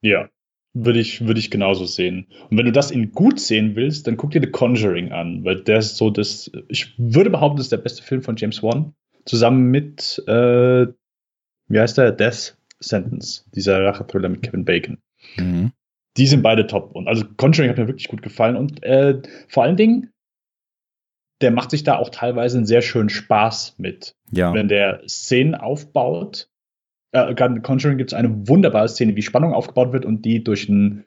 Ja, 0.00 0.30
würde 0.72 0.98
ich, 0.98 1.26
würde 1.26 1.38
ich 1.38 1.50
genauso 1.50 1.84
sehen. 1.84 2.28
Und 2.48 2.56
wenn 2.56 2.64
du 2.64 2.72
das 2.72 2.90
in 2.90 3.12
gut 3.12 3.38
sehen 3.38 3.76
willst, 3.76 4.06
dann 4.06 4.16
guck 4.16 4.30
dir 4.30 4.40
The 4.40 4.50
Conjuring 4.50 5.12
an, 5.12 5.44
weil 5.44 5.60
der 5.60 5.78
ist 5.78 5.98
so 5.98 6.08
das, 6.08 6.50
ich 6.68 6.94
würde 6.98 7.28
behaupten, 7.28 7.58
das 7.58 7.66
ist 7.66 7.72
der 7.72 7.76
beste 7.76 8.02
Film 8.02 8.22
von 8.22 8.36
James 8.36 8.62
Wan, 8.62 8.94
zusammen 9.26 9.70
mit, 9.70 10.22
äh, 10.26 10.86
wie 11.66 11.78
heißt 11.78 11.98
der? 11.98 12.12
Death 12.12 12.56
Sentence, 12.80 13.46
dieser 13.54 13.84
Rachethriller 13.84 14.30
mit 14.30 14.42
Kevin 14.42 14.64
Bacon. 14.64 14.98
Mhm. 15.36 15.72
Die 16.16 16.26
sind 16.26 16.42
beide 16.42 16.66
top. 16.66 16.94
Und 16.94 17.08
also 17.08 17.26
Conjuring 17.36 17.70
hat 17.70 17.76
mir 17.78 17.88
wirklich 17.88 18.08
gut 18.08 18.22
gefallen. 18.22 18.56
Und 18.56 18.82
äh, 18.84 19.20
vor 19.48 19.64
allen 19.64 19.76
Dingen, 19.76 20.12
der 21.40 21.50
macht 21.50 21.70
sich 21.70 21.84
da 21.84 21.96
auch 21.96 22.10
teilweise 22.10 22.58
einen 22.58 22.66
sehr 22.66 22.82
schönen 22.82 23.08
Spaß 23.08 23.76
mit. 23.78 24.16
Ja. 24.30 24.52
Wenn 24.52 24.68
der 24.68 25.02
Szenen 25.08 25.54
aufbaut. 25.54 26.48
Äh, 27.12 27.34
gerade 27.34 27.54
in 27.54 27.62
Conjuring 27.62 27.98
gibt 27.98 28.12
es 28.12 28.18
eine 28.18 28.48
wunderbare 28.48 28.88
Szene, 28.88 29.16
wie 29.16 29.22
Spannung 29.22 29.54
aufgebaut 29.54 29.92
wird 29.92 30.04
und 30.04 30.24
die 30.24 30.44
durch 30.44 30.68
einen 30.68 31.04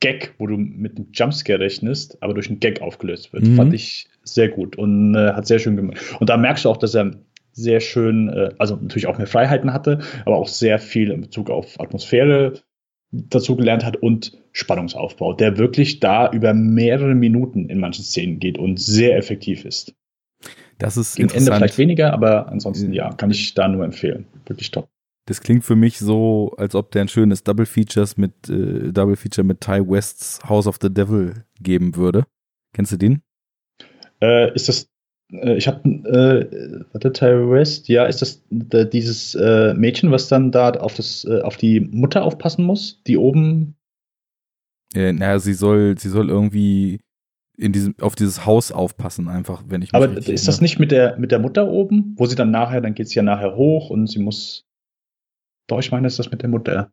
Gag, 0.00 0.34
wo 0.38 0.46
du 0.46 0.56
mit 0.56 0.96
einem 0.96 1.08
Jumpscare 1.12 1.58
rechnest, 1.58 2.22
aber 2.22 2.34
durch 2.34 2.48
einen 2.48 2.60
Gag 2.60 2.80
aufgelöst 2.82 3.32
wird. 3.32 3.44
Mhm. 3.44 3.56
Fand 3.56 3.74
ich 3.74 4.08
sehr 4.22 4.48
gut 4.48 4.76
und 4.76 5.14
äh, 5.14 5.32
hat 5.32 5.46
sehr 5.46 5.58
schön 5.58 5.76
gemacht. 5.76 5.98
Und 6.20 6.28
da 6.28 6.36
merkst 6.36 6.64
du 6.64 6.70
auch, 6.70 6.76
dass 6.76 6.94
er 6.94 7.12
sehr 7.52 7.80
schön, 7.80 8.28
äh, 8.28 8.50
also 8.58 8.76
natürlich 8.76 9.06
auch 9.06 9.18
mehr 9.18 9.26
Freiheiten 9.26 9.72
hatte, 9.72 10.00
aber 10.26 10.36
auch 10.36 10.48
sehr 10.48 10.78
viel 10.78 11.10
in 11.10 11.22
Bezug 11.22 11.50
auf 11.50 11.80
Atmosphäre 11.80 12.60
dazu 13.28 13.56
gelernt 13.56 13.84
hat 13.84 13.96
und 13.96 14.32
Spannungsaufbau, 14.52 15.32
der 15.32 15.58
wirklich 15.58 16.00
da 16.00 16.30
über 16.30 16.54
mehrere 16.54 17.14
Minuten 17.14 17.68
in 17.68 17.80
manchen 17.80 18.04
Szenen 18.04 18.38
geht 18.38 18.58
und 18.58 18.78
sehr 18.80 19.16
effektiv 19.16 19.64
ist. 19.64 19.94
Das 20.78 20.96
ist 20.96 21.16
Gegen 21.16 21.30
Ende 21.30 21.52
vielleicht 21.54 21.78
weniger, 21.78 22.12
aber 22.12 22.48
ansonsten 22.48 22.92
ja, 22.92 23.12
kann 23.14 23.30
ich 23.30 23.54
da 23.54 23.68
nur 23.68 23.84
empfehlen. 23.84 24.26
Wirklich 24.46 24.70
top. 24.70 24.88
Das 25.26 25.40
klingt 25.40 25.64
für 25.64 25.74
mich 25.74 25.98
so, 25.98 26.54
als 26.56 26.74
ob 26.74 26.92
der 26.92 27.02
ein 27.02 27.08
schönes 27.08 27.42
Double 27.42 27.66
Features 27.66 28.16
mit 28.16 28.48
äh, 28.48 28.92
Double 28.92 29.16
Feature 29.16 29.44
mit 29.44 29.60
Ty 29.60 29.80
Wests 29.88 30.40
House 30.48 30.66
of 30.66 30.76
the 30.80 30.92
Devil 30.92 31.44
geben 31.60 31.96
würde. 31.96 32.26
Kennst 32.72 32.92
du 32.92 32.96
den? 32.96 33.22
Äh, 34.22 34.54
ist 34.54 34.68
das, 34.68 34.88
ich 35.28 35.66
habe, 35.66 35.88
äh, 35.88 36.84
warte, 36.92 37.12
Tyra 37.12 37.50
West, 37.50 37.88
ja, 37.88 38.04
ist 38.06 38.22
das 38.22 38.42
äh, 38.72 38.86
dieses 38.86 39.34
äh, 39.34 39.74
Mädchen, 39.74 40.10
was 40.12 40.28
dann 40.28 40.52
da 40.52 40.70
auf, 40.70 40.94
das, 40.94 41.24
äh, 41.24 41.40
auf 41.40 41.56
die 41.56 41.80
Mutter 41.80 42.24
aufpassen 42.24 42.64
muss, 42.64 43.02
die 43.06 43.16
oben, 43.16 43.74
Äh, 44.94 45.12
naja, 45.12 45.38
sie 45.40 45.54
soll, 45.54 45.98
sie 45.98 46.08
soll 46.10 46.30
irgendwie 46.30 47.00
in 47.58 47.72
diesem, 47.72 47.94
auf 48.00 48.14
dieses 48.14 48.46
Haus 48.46 48.70
aufpassen, 48.70 49.28
einfach, 49.28 49.64
wenn 49.66 49.82
ich 49.82 49.92
mich 49.92 50.00
aber 50.02 50.16
ist 50.28 50.46
das 50.46 50.60
nicht 50.60 50.78
mit 50.78 50.92
der, 50.92 51.18
mit 51.18 51.32
der 51.32 51.38
Mutter 51.40 51.66
oben, 51.68 52.14
wo 52.18 52.26
sie 52.26 52.36
dann 52.36 52.50
nachher, 52.50 52.80
dann 52.80 52.94
geht 52.94 53.08
sie 53.08 53.16
ja 53.16 53.22
nachher 53.22 53.56
hoch 53.56 53.90
und 53.90 54.06
sie 54.08 54.20
muss, 54.20 54.64
doch, 55.66 55.80
ich 55.80 55.90
meine, 55.90 56.06
ist 56.06 56.18
das 56.18 56.30
mit 56.30 56.42
der 56.42 56.50
Mutter. 56.50 56.92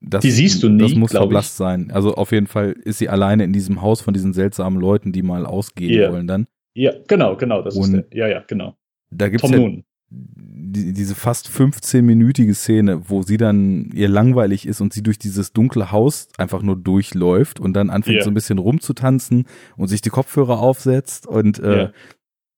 Das, 0.00 0.20
die 0.22 0.30
siehst 0.30 0.62
du 0.62 0.68
Das 0.76 0.92
nie, 0.92 0.98
muss 0.98 1.12
ich. 1.12 1.16
verblasst 1.18 1.56
sein. 1.56 1.90
Also 1.90 2.14
auf 2.14 2.30
jeden 2.32 2.46
Fall 2.46 2.72
ist 2.72 2.98
sie 2.98 3.08
alleine 3.08 3.42
in 3.44 3.52
diesem 3.54 3.80
Haus 3.80 4.02
von 4.02 4.12
diesen 4.12 4.32
seltsamen 4.34 4.78
Leuten, 4.78 5.12
die 5.12 5.22
mal 5.22 5.46
ausgehen 5.46 5.92
Ja. 5.98 6.12
wollen 6.12 6.26
dann. 6.26 6.46
Ja, 6.74 6.92
genau, 7.08 7.36
genau, 7.36 7.62
das 7.62 7.74
ist 7.76 7.80
Und- 7.84 7.92
der, 7.92 8.04
ja, 8.12 8.28
ja, 8.28 8.44
genau. 8.46 8.76
Da 9.10 9.28
gibt's 9.28 9.42
Tom 9.42 9.52
ja 9.52 9.58
Moon. 9.60 9.84
die, 10.10 10.92
diese 10.92 11.14
fast 11.14 11.48
15-minütige 11.48 12.54
Szene, 12.54 13.08
wo 13.08 13.22
sie 13.22 13.36
dann 13.36 13.90
ihr 13.94 14.08
langweilig 14.08 14.66
ist 14.66 14.80
und 14.80 14.92
sie 14.92 15.02
durch 15.02 15.18
dieses 15.18 15.52
dunkle 15.52 15.92
Haus 15.92 16.28
einfach 16.36 16.62
nur 16.62 16.76
durchläuft 16.76 17.60
und 17.60 17.74
dann 17.74 17.90
anfängt 17.90 18.18
Ja. 18.18 18.24
so 18.24 18.30
ein 18.30 18.34
bisschen 18.34 18.58
rumzutanzen 18.58 19.46
und 19.76 19.88
sich 19.88 20.00
die 20.02 20.10
Kopfhörer 20.10 20.58
aufsetzt 20.58 21.26
und 21.28 21.58
äh, 21.60 21.78
Ja. 21.84 21.92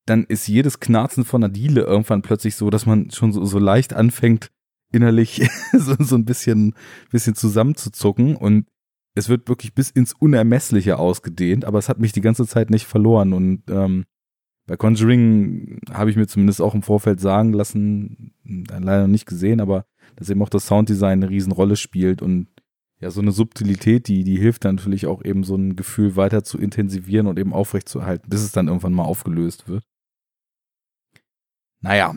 dann 0.07 0.25
ist 0.25 0.47
jedes 0.49 0.81
Knarzen 0.81 1.25
von 1.25 1.43
einer 1.45 1.53
Diele 1.53 1.83
irgendwann 1.83 2.23
plötzlich 2.23 2.55
so, 2.57 2.71
dass 2.71 2.87
man 2.87 3.11
schon 3.11 3.33
so, 3.33 3.45
so 3.45 3.59
leicht 3.59 3.93
anfängt, 3.93 4.51
innerlich 4.93 5.47
so, 5.73 5.95
so 5.99 6.17
ein 6.17 6.25
bisschen, 6.25 6.75
bisschen 7.11 7.35
zusammenzuzucken 7.35 8.37
und 8.37 8.67
es 9.17 9.29
wird 9.29 9.49
wirklich 9.49 9.75
bis 9.75 9.91
ins 9.91 10.13
Unermessliche 10.13 10.99
ausgedehnt, 10.99 11.65
aber 11.65 11.79
es 11.79 11.89
hat 11.89 11.99
mich 11.99 12.13
die 12.13 12.21
ganze 12.21 12.47
Zeit 12.47 12.71
nicht 12.71 12.87
verloren 12.87 13.33
und 13.33 13.63
ähm, 13.69 14.05
bei 14.67 14.77
Conjuring 14.77 15.81
habe 15.93 16.11
ich 16.11 16.17
mir 16.17 16.27
zumindest 16.27 16.61
auch 16.61 16.75
im 16.75 16.83
Vorfeld 16.83 17.21
sagen 17.21 17.53
lassen, 17.53 18.35
äh, 18.45 18.79
leider 18.79 19.09
nicht 19.09 19.27
gesehen, 19.27 19.61
aber 19.61 19.87
dass 20.17 20.29
eben 20.29 20.43
auch 20.43 20.49
das 20.49 20.67
Sounddesign 20.67 21.23
eine 21.23 21.31
Riesenrolle 21.31 21.77
spielt 21.77 22.21
und 22.21 22.49
ja, 23.01 23.11
so 23.11 23.21
eine 23.21 23.33
Subtilität, 23.33 24.09
die, 24.09 24.25
die 24.25 24.39
hilft 24.39 24.65
dann 24.65 24.77
natürlich 24.77 25.07
auch 25.07 25.25
eben 25.25 25.45
so 25.45 25.55
ein 25.55 25.77
Gefühl 25.77 26.17
weiter 26.17 26.45
zu 26.45 26.59
intensivieren 26.59 27.27
und 27.27 27.39
eben 27.39 27.53
aufrechtzuerhalten, 27.53 28.29
bis 28.29 28.43
es 28.43 28.53
dann 28.53 28.69
irgendwann 28.69 28.95
mal 28.95 29.05
aufgelöst 29.05 29.69
wird. 29.69 29.85
Naja, 31.81 32.17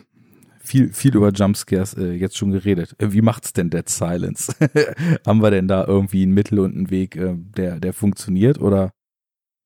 viel, 0.60 0.92
viel 0.92 1.16
über 1.16 1.30
Jumpscares 1.30 1.94
äh, 1.94 2.12
jetzt 2.12 2.36
schon 2.36 2.50
geredet. 2.52 2.94
Äh, 2.98 3.12
Wie 3.12 3.22
macht's 3.22 3.52
denn 3.52 3.70
Dead 3.70 3.88
Silence? 3.88 4.54
Haben 5.26 5.42
wir 5.42 5.50
denn 5.50 5.68
da 5.68 5.84
irgendwie 5.86 6.24
ein 6.24 6.32
Mittel 6.32 6.60
und 6.60 6.74
einen 6.76 6.90
Weg, 6.90 7.16
äh, 7.16 7.34
der, 7.36 7.80
der 7.80 7.92
funktioniert 7.92 8.60
oder 8.60 8.92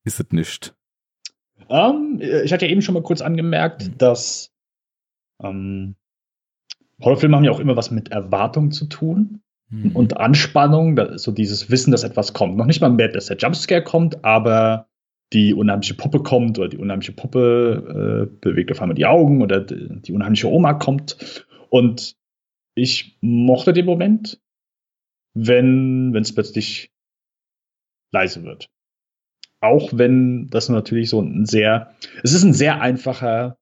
ist 0.04 0.20
es 0.20 0.30
nicht? 0.30 0.74
Ähm, 1.68 2.20
ich 2.20 2.52
hatte 2.52 2.66
ja 2.66 2.72
eben 2.72 2.82
schon 2.82 2.94
mal 2.94 3.02
kurz 3.02 3.20
angemerkt, 3.20 3.88
Mhm. 3.88 3.98
dass 3.98 4.52
ähm, 5.42 5.96
Horrorfilme 7.02 7.36
haben 7.36 7.44
ja 7.44 7.50
auch 7.50 7.60
immer 7.60 7.76
was 7.76 7.90
mit 7.90 8.10
Erwartung 8.12 8.70
zu 8.70 8.86
tun. 8.86 9.40
Hm. 9.70 9.96
und 9.96 10.18
Anspannung, 10.18 11.00
so 11.16 11.32
dieses 11.32 11.70
Wissen, 11.70 11.90
dass 11.90 12.04
etwas 12.04 12.34
kommt. 12.34 12.56
Noch 12.58 12.66
nicht 12.66 12.82
mal 12.82 12.90
mehr, 12.90 13.08
dass 13.08 13.26
der 13.26 13.38
Jumpscare 13.38 13.82
kommt, 13.82 14.22
aber 14.22 14.88
die 15.32 15.54
unheimliche 15.54 15.94
Puppe 15.94 16.22
kommt 16.22 16.58
oder 16.58 16.68
die 16.68 16.78
unheimliche 16.78 17.12
Puppe 17.12 18.28
äh, 18.30 18.36
bewegt 18.40 18.70
auf 18.70 18.80
einmal 18.80 18.94
die 18.94 19.06
Augen 19.06 19.42
oder 19.42 19.60
die, 19.60 20.12
unheimliche 20.12 20.50
Oma 20.50 20.74
kommt. 20.74 21.46
Und 21.70 22.16
ich 22.74 23.18
mochte 23.20 23.72
den 23.72 23.86
Moment, 23.86 24.40
wenn 25.34 26.14
es 26.14 26.34
plötzlich 26.34 26.92
leise 28.12 28.44
wird. 28.44 28.68
Auch 29.60 29.90
wenn 29.92 30.48
das 30.48 30.68
natürlich 30.68 31.10
so 31.10 31.20
ein 31.20 31.46
sehr, 31.46 31.94
es 32.22 32.32
ist 32.32 32.44
ein 32.44 32.52
sehr 32.52 32.80
einfacher, 32.80 33.58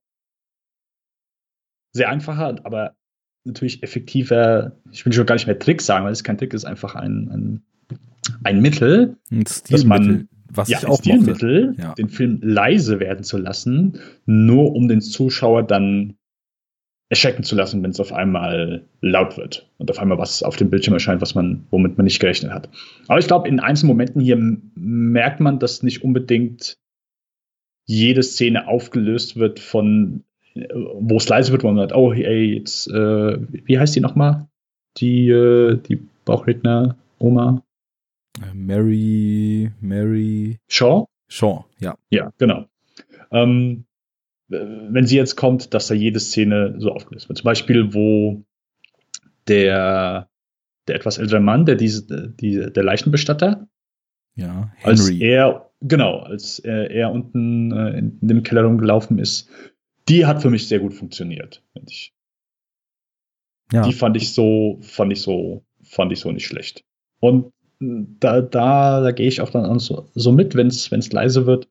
sehr 1.94 2.10
einfacher, 2.10 2.56
aber 2.64 2.96
natürlich 3.44 3.82
effektiver, 3.82 4.76
ich 4.90 5.04
will 5.04 5.12
schon 5.12 5.26
gar 5.26 5.36
nicht 5.36 5.46
mehr 5.46 5.58
Trick 5.58 5.80
sagen, 5.80 6.04
weil 6.04 6.12
es 6.12 6.18
ist 6.18 6.24
kein 6.24 6.38
Trick, 6.38 6.52
es 6.54 6.64
ist 6.64 6.68
einfach 6.68 6.94
ein, 6.94 7.30
ein, 7.30 7.62
ein 8.44 8.60
Mittel, 8.60 9.16
ein 9.30 9.44
dass 9.44 9.58
Stilmittel, 9.60 9.88
man 9.88 10.28
was 10.54 10.68
ja, 10.68 10.78
ich 10.78 10.84
auch 10.86 10.90
mochte. 10.90 11.02
Stilmittel, 11.04 11.74
Ja. 11.78 11.94
den 11.94 12.08
Film 12.08 12.38
leise 12.42 13.00
werden 13.00 13.24
zu 13.24 13.38
lassen, 13.38 13.98
nur 14.26 14.74
um 14.74 14.88
den 14.88 15.00
Zuschauer 15.00 15.62
dann 15.62 16.14
erschrecken 17.08 17.42
zu 17.42 17.54
lassen, 17.54 17.82
wenn 17.82 17.90
es 17.90 18.00
auf 18.00 18.12
einmal 18.12 18.86
laut 19.02 19.36
wird 19.36 19.68
und 19.76 19.90
auf 19.90 19.98
einmal 19.98 20.16
was 20.16 20.42
auf 20.42 20.56
dem 20.56 20.70
Bildschirm 20.70 20.94
erscheint, 20.94 21.20
was 21.20 21.34
man, 21.34 21.66
womit 21.70 21.98
man 21.98 22.04
nicht 22.04 22.20
gerechnet 22.20 22.52
hat. 22.52 22.70
Aber 23.06 23.18
ich 23.18 23.26
glaube, 23.26 23.48
in 23.48 23.60
einzelnen 23.60 23.88
Momenten 23.88 24.20
hier 24.20 24.38
merkt 24.74 25.40
man, 25.40 25.58
dass 25.58 25.82
nicht 25.82 26.02
unbedingt 26.02 26.78
jede 27.84 28.22
Szene 28.22 28.66
aufgelöst 28.66 29.36
wird 29.36 29.60
von, 29.60 30.24
äh, 30.54 30.66
wo 30.72 31.16
es 31.16 31.28
leise 31.28 31.52
wird, 31.52 31.64
wo 31.64 31.68
man 31.68 31.76
sagt, 31.76 31.94
oh, 31.94 32.12
ey, 32.14 32.54
jetzt, 32.54 32.88
äh, 32.88 33.38
wie 33.66 33.78
heißt 33.78 33.94
die 33.94 34.00
nochmal? 34.00 34.46
Die, 34.96 35.28
äh, 35.28 35.76
die 35.76 36.00
Bauchredner 36.24 36.96
Oma 37.18 37.62
Mary, 38.54 39.70
Mary 39.80 40.58
Shaw? 40.68 41.06
Shaw, 41.28 41.64
ja. 41.78 41.96
Ja, 42.10 42.32
genau. 42.38 42.66
Ähm, 43.30 43.84
äh, 44.50 44.56
wenn 44.58 45.06
sie 45.06 45.16
jetzt 45.16 45.36
kommt, 45.36 45.74
dass 45.74 45.86
da 45.88 45.94
jede 45.94 46.20
Szene 46.20 46.74
so 46.78 46.92
aufgelöst 46.92 47.28
wird. 47.28 47.38
Zum 47.38 47.44
Beispiel, 47.44 47.94
wo 47.94 48.44
der, 49.48 50.28
der 50.88 50.96
etwas 50.96 51.18
ältere 51.18 51.40
Mann, 51.40 51.66
der 51.66 51.76
diese, 51.76 52.30
die, 52.30 52.70
der 52.72 52.82
Leichenbestatter, 52.84 53.66
Ja, 54.34 54.72
als 54.82 55.08
Henry. 55.08 55.22
er, 55.22 55.70
genau, 55.80 56.18
als 56.20 56.58
er, 56.58 56.90
er 56.90 57.12
unten 57.12 57.72
äh, 57.72 57.98
in 57.98 58.18
dem 58.20 58.42
Keller 58.42 58.64
rumgelaufen 58.64 59.18
ist, 59.18 59.48
die 60.08 60.26
hat 60.26 60.42
für 60.42 60.50
mich 60.50 60.68
sehr 60.68 60.80
gut 60.80 60.94
funktioniert. 60.94 61.62
finde 61.72 61.90
Ich, 61.92 62.12
ja. 63.72 63.82
Die 63.82 63.92
fand 63.92 64.16
ich 64.16 64.32
so, 64.34 64.78
fand 64.82 65.12
ich 65.12 65.22
so, 65.22 65.64
fand 65.82 66.12
ich 66.12 66.20
so 66.20 66.30
nicht 66.30 66.46
schlecht. 66.46 66.84
Und 67.20 67.52
da, 67.82 68.40
da, 68.40 69.00
da 69.00 69.10
gehe 69.12 69.28
ich 69.28 69.40
auch 69.40 69.50
dann 69.50 69.78
so, 69.78 70.08
so 70.14 70.32
mit, 70.32 70.54
wenn 70.54 70.68
es 70.68 71.12
leise 71.12 71.46
wird, 71.46 71.68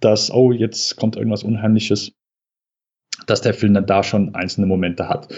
dass, 0.00 0.32
oh, 0.32 0.52
jetzt 0.52 0.96
kommt 0.96 1.16
irgendwas 1.16 1.42
Unheimliches, 1.42 2.12
dass 3.26 3.40
der 3.40 3.54
Film 3.54 3.74
dann 3.74 3.86
da 3.86 4.02
schon 4.02 4.34
einzelne 4.34 4.66
Momente 4.66 5.08
hat. 5.08 5.28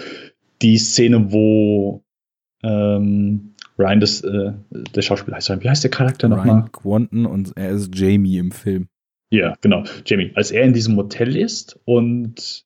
Die 0.61 0.77
Szene, 0.77 1.31
wo 1.31 2.03
ähm, 2.63 3.55
Ryan, 3.77 3.99
das, 3.99 4.21
äh, 4.21 4.53
der 4.69 5.01
Schauspieler 5.01 5.37
heißt, 5.37 5.49
wie 5.63 5.69
heißt 5.69 5.83
der 5.83 5.91
Charakter 5.91 6.29
nochmal? 6.29 6.47
Ryan 6.47 6.71
Quanten 6.71 7.25
und 7.25 7.53
er 7.55 7.71
ist 7.71 7.95
Jamie 7.95 8.37
im 8.37 8.51
Film. 8.51 8.87
Ja, 9.31 9.55
genau. 9.61 9.83
Jamie, 10.05 10.31
als 10.35 10.51
er 10.51 10.63
in 10.63 10.73
diesem 10.73 10.93
Motel 10.95 11.35
ist 11.35 11.79
und 11.85 12.65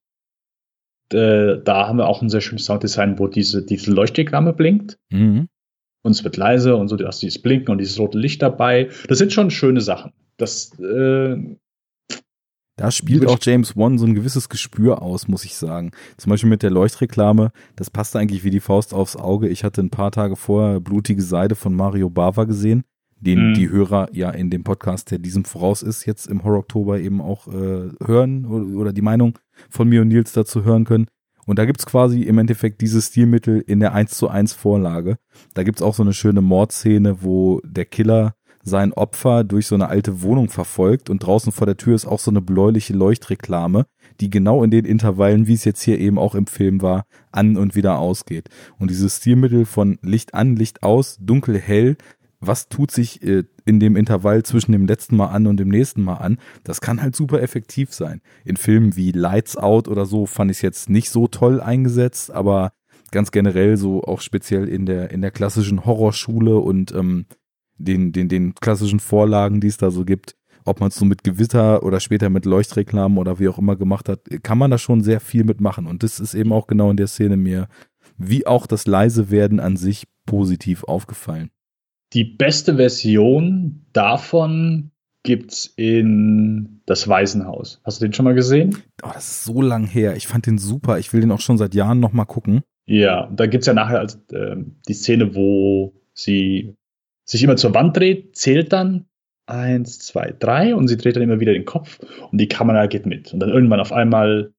äh, 1.14 1.58
da 1.64 1.88
haben 1.88 2.00
wir 2.00 2.08
auch 2.08 2.22
ein 2.22 2.30
sehr 2.30 2.42
schönes 2.42 2.66
Sounddesign, 2.66 3.20
wo 3.20 3.28
diese, 3.28 3.64
diese 3.66 3.92
Leuchtdiagramme 3.92 4.54
blinkt 4.54 4.98
Mhm. 5.10 5.48
Und 6.06 6.12
es 6.12 6.24
wird 6.24 6.38
leise 6.38 6.76
und 6.76 6.88
so, 6.88 6.96
du 6.96 7.08
hast 7.08 7.22
dieses 7.22 7.42
Blinken 7.42 7.72
und 7.72 7.80
dieses 7.80 8.00
rote 8.00 8.18
Licht 8.18 8.42
dabei. 8.42 8.90
Das 9.08 9.18
sind 9.18 9.34
schon 9.34 9.50
schöne 9.52 9.82
Sachen. 9.82 10.12
Das, 10.38 10.78
äh, 10.80 11.38
Da 12.78 12.92
spielt 12.92 13.26
auch 13.26 13.40
James 13.42 13.76
Wan 13.78 13.98
so 13.98 14.06
ein 14.06 14.16
gewisses 14.16 14.50
Gespür 14.50 15.02
aus, 15.02 15.28
muss 15.28 15.46
ich 15.46 15.56
sagen. 15.56 15.92
Zum 16.18 16.30
Beispiel 16.30 16.50
mit 16.50 16.62
der 16.62 16.72
Leuchtreklame, 16.72 17.52
das 17.76 17.90
passt 17.90 18.16
eigentlich 18.16 18.44
wie 18.44 18.50
die 18.50 18.60
Faust 18.60 18.94
aufs 18.94 19.16
Auge. 19.16 19.48
Ich 19.48 19.64
hatte 19.64 19.82
ein 19.82 19.90
paar 19.90 20.12
Tage 20.12 20.36
vorher 20.36 20.80
Blutige 20.80 21.22
Seide 21.22 21.56
von 21.56 21.74
Mario 21.74 22.10
Bava 22.10 22.44
gesehen, 22.44 22.84
den 23.20 23.50
Mhm. 23.50 23.54
die 23.54 23.70
Hörer 23.70 24.10
ja 24.12 24.30
in 24.30 24.50
dem 24.50 24.64
Podcast, 24.64 25.10
der 25.10 25.20
diesem 25.20 25.46
voraus 25.46 25.82
ist, 25.84 26.06
jetzt 26.06 26.28
im 26.28 26.44
Horror-Oktober 26.44 27.00
eben 27.00 27.22
auch 27.22 27.48
äh, 27.48 27.90
hören 28.06 28.46
oder, 28.46 28.66
oder 28.78 28.94
die 28.94 29.02
Meinung 29.02 29.40
von 29.70 29.88
mir 29.88 30.02
und 30.02 30.10
Nils 30.10 30.34
dazu 30.34 30.66
hören 30.66 30.84
können. 30.84 31.08
Und 31.46 31.60
da 31.60 31.66
gibt's 31.66 31.86
quasi 31.86 32.24
im 32.24 32.38
Endeffekt 32.38 32.82
dieses 32.82 33.08
Stilmittel 33.08 33.60
in 33.60 33.80
der 33.80 33.94
1 33.94 34.12
zu 34.12 34.30
1 34.30 34.54
Vorlage. 34.54 35.18
Da 35.54 35.64
gibt's 35.64 35.82
auch 35.82 35.94
so 35.94 36.04
eine 36.04 36.14
schöne 36.14 36.42
Mordszene, 36.42 37.24
wo 37.24 37.62
der 37.64 37.86
Killer 37.86 38.36
sein 38.66 38.94
Opfer 38.94 39.44
durch 39.44 39.68
so 39.68 39.76
eine 39.76 39.90
alte 39.90 40.24
Wohnung 40.24 40.50
verfolgt 40.50 41.12
und 41.12 41.20
draußen 41.20 41.52
vor 41.52 41.68
der 41.68 41.78
Tür 41.78 41.94
ist 41.94 42.08
auch 42.08 42.20
so 42.20 42.32
eine 42.32 42.42
bläuliche 42.42 42.94
Leuchtreklame, 42.94 43.86
die 44.20 44.32
genau 44.32 44.64
in 44.64 44.72
den 44.72 44.86
Intervallen, 44.86 45.46
wie 45.46 45.54
es 45.54 45.66
jetzt 45.66 45.84
hier 45.84 46.00
eben 46.00 46.18
auch 46.18 46.34
im 46.34 46.48
Film 46.48 46.82
war, 46.82 47.06
an 47.32 47.58
und 47.58 47.76
wieder 47.76 48.00
ausgeht. 48.00 48.50
Und 48.80 48.90
dieses 48.90 49.18
Stilmittel 49.18 49.66
von 49.66 50.00
Licht 50.02 50.34
an, 50.34 50.56
Licht 50.56 50.82
aus, 50.82 51.18
dunkel, 51.22 51.60
hell, 51.60 51.96
was 52.40 52.70
tut 52.70 52.92
sich 52.92 53.22
äh, 53.24 53.44
in 53.66 53.80
dem 53.80 53.96
Intervall 53.96 54.44
zwischen 54.44 54.72
dem 54.72 54.86
letzten 54.86 55.16
Mal 55.16 55.28
an 55.28 55.48
und 55.48 55.58
dem 55.58 55.70
nächsten 55.70 56.04
Mal 56.04 56.16
an, 56.16 56.38
das 56.64 56.82
kann 56.82 57.02
halt 57.02 57.16
super 57.16 57.42
effektiv 57.42 57.94
sein. 57.94 58.22
In 58.44 58.58
Filmen 58.58 58.96
wie 58.96 59.12
Lights 59.12 59.58
Out 59.58 59.88
oder 59.88 60.06
so 60.06 60.26
fand 60.26 60.52
ich 60.52 60.58
es 60.58 60.62
jetzt 60.62 60.90
nicht 60.90 61.10
so 61.10 61.28
toll 61.28 61.62
eingesetzt, 61.62 62.32
aber 62.32 62.74
ganz 63.12 63.32
generell 63.32 63.78
so 63.78 64.04
auch 64.04 64.22
speziell 64.22 64.68
in 64.68 64.86
der 64.86 65.12
in 65.12 65.22
der 65.22 65.32
klassischen 65.32 65.86
Horrorschule 65.86 66.58
und 66.58 66.92
ähm, 66.94 67.26
den 67.78 68.12
den 68.12 68.30
den 68.30 68.56
klassischen 68.56 69.00
Vorlagen, 69.00 69.62
die 69.62 69.68
es 69.68 69.78
da 69.78 69.92
so 69.92 70.06
gibt, 70.06 70.36
ob 70.66 70.80
man 70.80 70.90
es 70.90 70.96
so 70.96 71.06
mit 71.06 71.24
Gewitter 71.24 71.84
oder 71.84 72.00
später 72.00 72.30
mit 72.30 72.46
Leuchtreklamen 72.46 73.18
oder 73.18 73.40
wie 73.40 73.48
auch 73.48 73.58
immer 73.58 73.76
gemacht 73.76 74.10
hat, 74.10 74.22
kann 74.44 74.58
man 74.58 74.72
da 74.72 74.78
schon 74.78 75.02
sehr 75.02 75.20
viel 75.20 75.44
mitmachen 75.44 75.88
und 75.88 76.04
das 76.04 76.20
ist 76.20 76.34
eben 76.34 76.52
auch 76.52 76.68
genau 76.68 76.92
in 76.92 76.98
der 76.98 77.08
Szene 77.08 77.38
mir 77.38 77.68
wie 78.18 78.48
auch 78.48 78.66
das 78.66 78.88
leise 78.88 79.30
werden 79.30 79.60
an 79.60 79.78
sich 79.78 80.08
positiv 80.26 80.84
aufgefallen. 80.86 81.50
Die 82.16 82.24
beste 82.24 82.78
Version 82.78 83.86
davon 83.92 84.92
gibt's 85.24 85.74
in 85.76 86.82
das 86.86 87.10
Waisenhaus. 87.10 87.82
Hast 87.84 88.00
du 88.00 88.06
den 88.06 88.14
schon 88.14 88.24
mal 88.24 88.34
gesehen? 88.34 88.78
Oh, 89.04 89.10
das 89.14 89.30
ist 89.30 89.44
so 89.44 89.62
lang 89.62 89.86
her. 89.86 90.16
Ich 90.16 90.26
fand 90.26 90.46
den 90.46 90.58
super. 90.58 90.98
Ich 90.98 91.12
will 91.12 91.20
den 91.20 91.32
auch 91.32 91.42
schon 91.42 91.58
seit 91.58 91.76
Jahren 91.76 92.00
noch 92.00 92.14
mal 92.14 92.24
gucken. 92.24 92.62
Ja, 92.86 93.30
da 93.36 93.48
gibt's 93.48 93.68
ja 93.68 93.74
nachher 93.74 94.00
also, 94.00 94.18
äh, 94.32 94.56
die 94.88 94.94
Szene, 94.94 95.36
wo 95.36 95.94
sie 96.14 96.76
sich 97.26 97.44
immer 97.44 97.58
zur 97.58 97.74
Wand 97.74 97.98
dreht, 97.98 98.38
zählt 98.38 98.72
dann 98.72 99.08
eins, 99.46 100.00
zwei, 100.00 100.34
drei 100.40 100.74
und 100.74 100.88
sie 100.88 100.96
dreht 100.96 101.18
dann 101.18 101.24
immer 101.24 101.42
wieder 101.42 101.52
den 101.52 101.66
Kopf 101.66 102.00
und 102.32 102.40
die 102.40 102.48
Kamera 102.48 102.86
geht 102.86 103.06
mit. 103.06 103.34
Und 103.34 103.42
dann 103.42 103.50
irgendwann 103.50 103.82
auf 103.82 103.92
einmal 103.92 104.54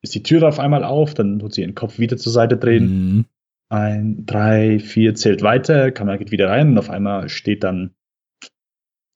ist 0.00 0.14
die 0.14 0.22
Tür 0.22 0.48
auf 0.48 0.58
einmal 0.58 0.82
auf, 0.82 1.12
dann 1.12 1.40
tut 1.40 1.52
sie 1.52 1.60
ihren 1.60 1.74
Kopf 1.74 1.98
wieder 1.98 2.16
zur 2.16 2.32
Seite 2.32 2.56
drehen. 2.56 2.86
Mhm 2.86 3.24
ein, 3.68 4.24
drei, 4.26 4.78
vier 4.78 5.14
zählt 5.14 5.42
weiter, 5.42 5.90
Kamera 5.90 6.16
geht 6.16 6.30
wieder 6.30 6.48
rein 6.48 6.70
und 6.70 6.78
auf 6.78 6.90
einmal 6.90 7.28
steht 7.28 7.64
dann 7.64 7.94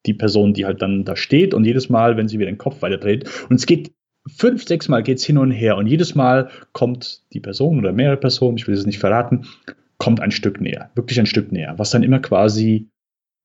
die 0.06 0.14
Person, 0.14 0.54
die 0.54 0.64
halt 0.64 0.82
dann 0.82 1.04
da 1.04 1.14
steht 1.14 1.54
und 1.54 1.64
jedes 1.64 1.88
Mal, 1.88 2.16
wenn 2.16 2.28
sie 2.28 2.38
wieder 2.38 2.50
den 2.50 2.58
Kopf 2.58 2.82
weiter 2.82 2.98
dreht 2.98 3.28
und 3.48 3.56
es 3.56 3.66
geht 3.66 3.92
fünf, 4.26 4.66
sechs 4.66 4.88
Mal 4.88 5.02
geht's 5.02 5.24
hin 5.24 5.38
und 5.38 5.50
her 5.50 5.76
und 5.76 5.86
jedes 5.86 6.14
Mal 6.14 6.50
kommt 6.72 7.22
die 7.32 7.40
Person 7.40 7.78
oder 7.78 7.92
mehrere 7.92 8.16
Personen, 8.16 8.56
ich 8.56 8.66
will 8.66 8.74
es 8.74 8.86
nicht 8.86 8.98
verraten, 8.98 9.46
kommt 9.98 10.20
ein 10.20 10.30
Stück 10.30 10.60
näher, 10.60 10.90
wirklich 10.94 11.20
ein 11.20 11.26
Stück 11.26 11.52
näher, 11.52 11.74
was 11.78 11.90
dann 11.90 12.02
immer 12.02 12.20
quasi 12.20 12.88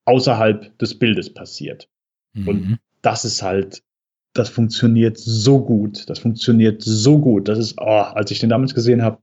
außerhalb 0.06 0.78
des 0.80 0.98
Bildes 0.98 1.34
passiert. 1.34 1.90
Mhm. 2.34 2.48
Und 2.48 2.80
das 3.02 3.26
ist 3.26 3.42
halt, 3.42 3.84
das 4.34 4.50
funktioniert 4.50 5.18
so 5.18 5.64
gut, 5.64 6.10
das 6.10 6.20
funktioniert 6.20 6.82
so 6.82 7.20
gut, 7.20 7.48
das 7.48 7.60
ist, 7.60 7.76
oh, 7.80 7.84
als 7.84 8.32
ich 8.32 8.40
den 8.40 8.50
damals 8.50 8.74
gesehen 8.74 9.02
habe, 9.02 9.20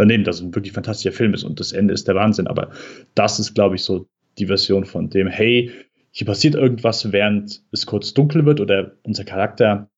daneben, 0.00 0.24
dass 0.24 0.36
es 0.36 0.42
ein 0.42 0.54
wirklich 0.54 0.72
fantastischer 0.72 1.12
Film 1.12 1.34
ist 1.34 1.44
und 1.44 1.60
das 1.60 1.72
Ende 1.72 1.92
ist 1.92 2.08
der 2.08 2.14
Wahnsinn. 2.14 2.46
Aber 2.46 2.70
das 3.14 3.38
ist, 3.38 3.54
glaube 3.54 3.76
ich, 3.76 3.82
so 3.82 4.08
die 4.38 4.46
Version 4.46 4.84
von 4.84 5.10
dem, 5.10 5.28
hey, 5.28 5.70
hier 6.10 6.26
passiert 6.26 6.54
irgendwas, 6.54 7.12
während 7.12 7.62
es 7.70 7.86
kurz 7.86 8.14
dunkel 8.14 8.46
wird 8.46 8.60
oder 8.60 8.96
unser 9.02 9.24
Charakter 9.24 9.90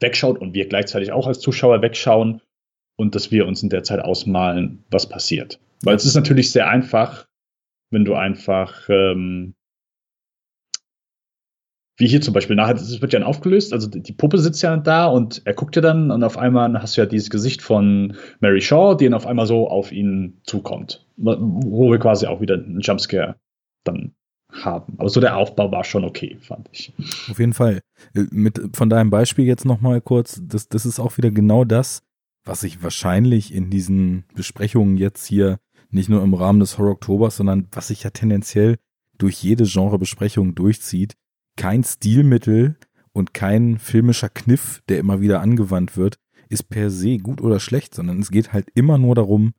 wegschaut 0.00 0.38
und 0.38 0.54
wir 0.54 0.66
gleichzeitig 0.68 1.12
auch 1.12 1.26
als 1.26 1.40
Zuschauer 1.40 1.82
wegschauen 1.82 2.40
und 2.96 3.14
dass 3.14 3.30
wir 3.30 3.46
uns 3.46 3.62
in 3.62 3.68
der 3.68 3.82
Zeit 3.82 4.00
ausmalen, 4.00 4.84
was 4.90 5.08
passiert. 5.08 5.60
Weil 5.82 5.96
es 5.96 6.06
ist 6.06 6.14
natürlich 6.14 6.50
sehr 6.50 6.68
einfach, 6.68 7.26
wenn 7.90 8.04
du 8.04 8.14
einfach 8.14 8.88
ähm, 8.88 9.54
wie 11.96 12.06
hier 12.06 12.20
zum 12.20 12.34
Beispiel, 12.34 12.56
nachher 12.56 12.74
es 12.74 13.00
wird 13.00 13.12
ja 13.12 13.18
dann 13.18 13.28
aufgelöst, 13.28 13.72
also 13.72 13.88
die 13.88 14.12
Puppe 14.12 14.38
sitzt 14.38 14.62
ja 14.62 14.76
da 14.76 15.06
und 15.06 15.42
er 15.44 15.54
guckt 15.54 15.76
ja 15.76 15.82
dann 15.82 16.10
und 16.10 16.22
auf 16.24 16.36
einmal 16.36 16.80
hast 16.80 16.96
du 16.96 17.00
ja 17.00 17.06
dieses 17.06 17.30
Gesicht 17.30 17.62
von 17.62 18.16
Mary 18.40 18.60
Shaw, 18.60 18.96
die 18.96 19.04
dann 19.04 19.14
auf 19.14 19.26
einmal 19.26 19.46
so 19.46 19.68
auf 19.68 19.92
ihn 19.92 20.38
zukommt, 20.44 21.06
wo 21.16 21.90
wir 21.90 21.98
quasi 21.98 22.26
auch 22.26 22.40
wieder 22.40 22.54
einen 22.54 22.80
Jumpscare 22.80 23.36
dann 23.84 24.12
haben. 24.52 24.94
Aber 24.98 25.08
so 25.08 25.20
der 25.20 25.36
Aufbau 25.36 25.70
war 25.72 25.84
schon 25.84 26.04
okay, 26.04 26.36
fand 26.40 26.68
ich. 26.72 26.92
Auf 27.30 27.38
jeden 27.38 27.52
Fall. 27.52 27.80
Äh, 28.14 28.24
mit, 28.30 28.60
von 28.74 28.90
deinem 28.90 29.10
Beispiel 29.10 29.44
jetzt 29.44 29.64
nochmal 29.64 30.00
kurz, 30.00 30.40
das, 30.42 30.68
das 30.68 30.86
ist 30.86 31.00
auch 31.00 31.16
wieder 31.16 31.30
genau 31.30 31.64
das, 31.64 32.02
was 32.44 32.62
ich 32.62 32.82
wahrscheinlich 32.82 33.52
in 33.52 33.70
diesen 33.70 34.24
Besprechungen 34.34 34.96
jetzt 34.96 35.26
hier 35.26 35.58
nicht 35.90 36.08
nur 36.08 36.22
im 36.22 36.34
Rahmen 36.34 36.60
des 36.60 36.78
Horror 36.78 36.92
Oktobers, 36.92 37.36
sondern 37.36 37.68
was 37.72 37.88
sich 37.88 38.02
ja 38.02 38.10
tendenziell 38.10 38.76
durch 39.18 39.42
jede 39.42 39.64
Genrebesprechung 39.64 40.54
durchzieht, 40.54 41.14
kein 41.56 41.84
Stilmittel 41.84 42.76
und 43.12 43.34
kein 43.34 43.78
filmischer 43.78 44.28
Kniff, 44.28 44.82
der 44.88 44.98
immer 44.98 45.20
wieder 45.20 45.40
angewandt 45.40 45.96
wird, 45.96 46.18
ist 46.48 46.68
per 46.68 46.90
se 46.90 47.18
gut 47.18 47.40
oder 47.40 47.60
schlecht, 47.60 47.94
sondern 47.94 48.20
es 48.20 48.30
geht 48.30 48.52
halt 48.52 48.68
immer 48.74 48.98
nur 48.98 49.14
darum, 49.14 49.54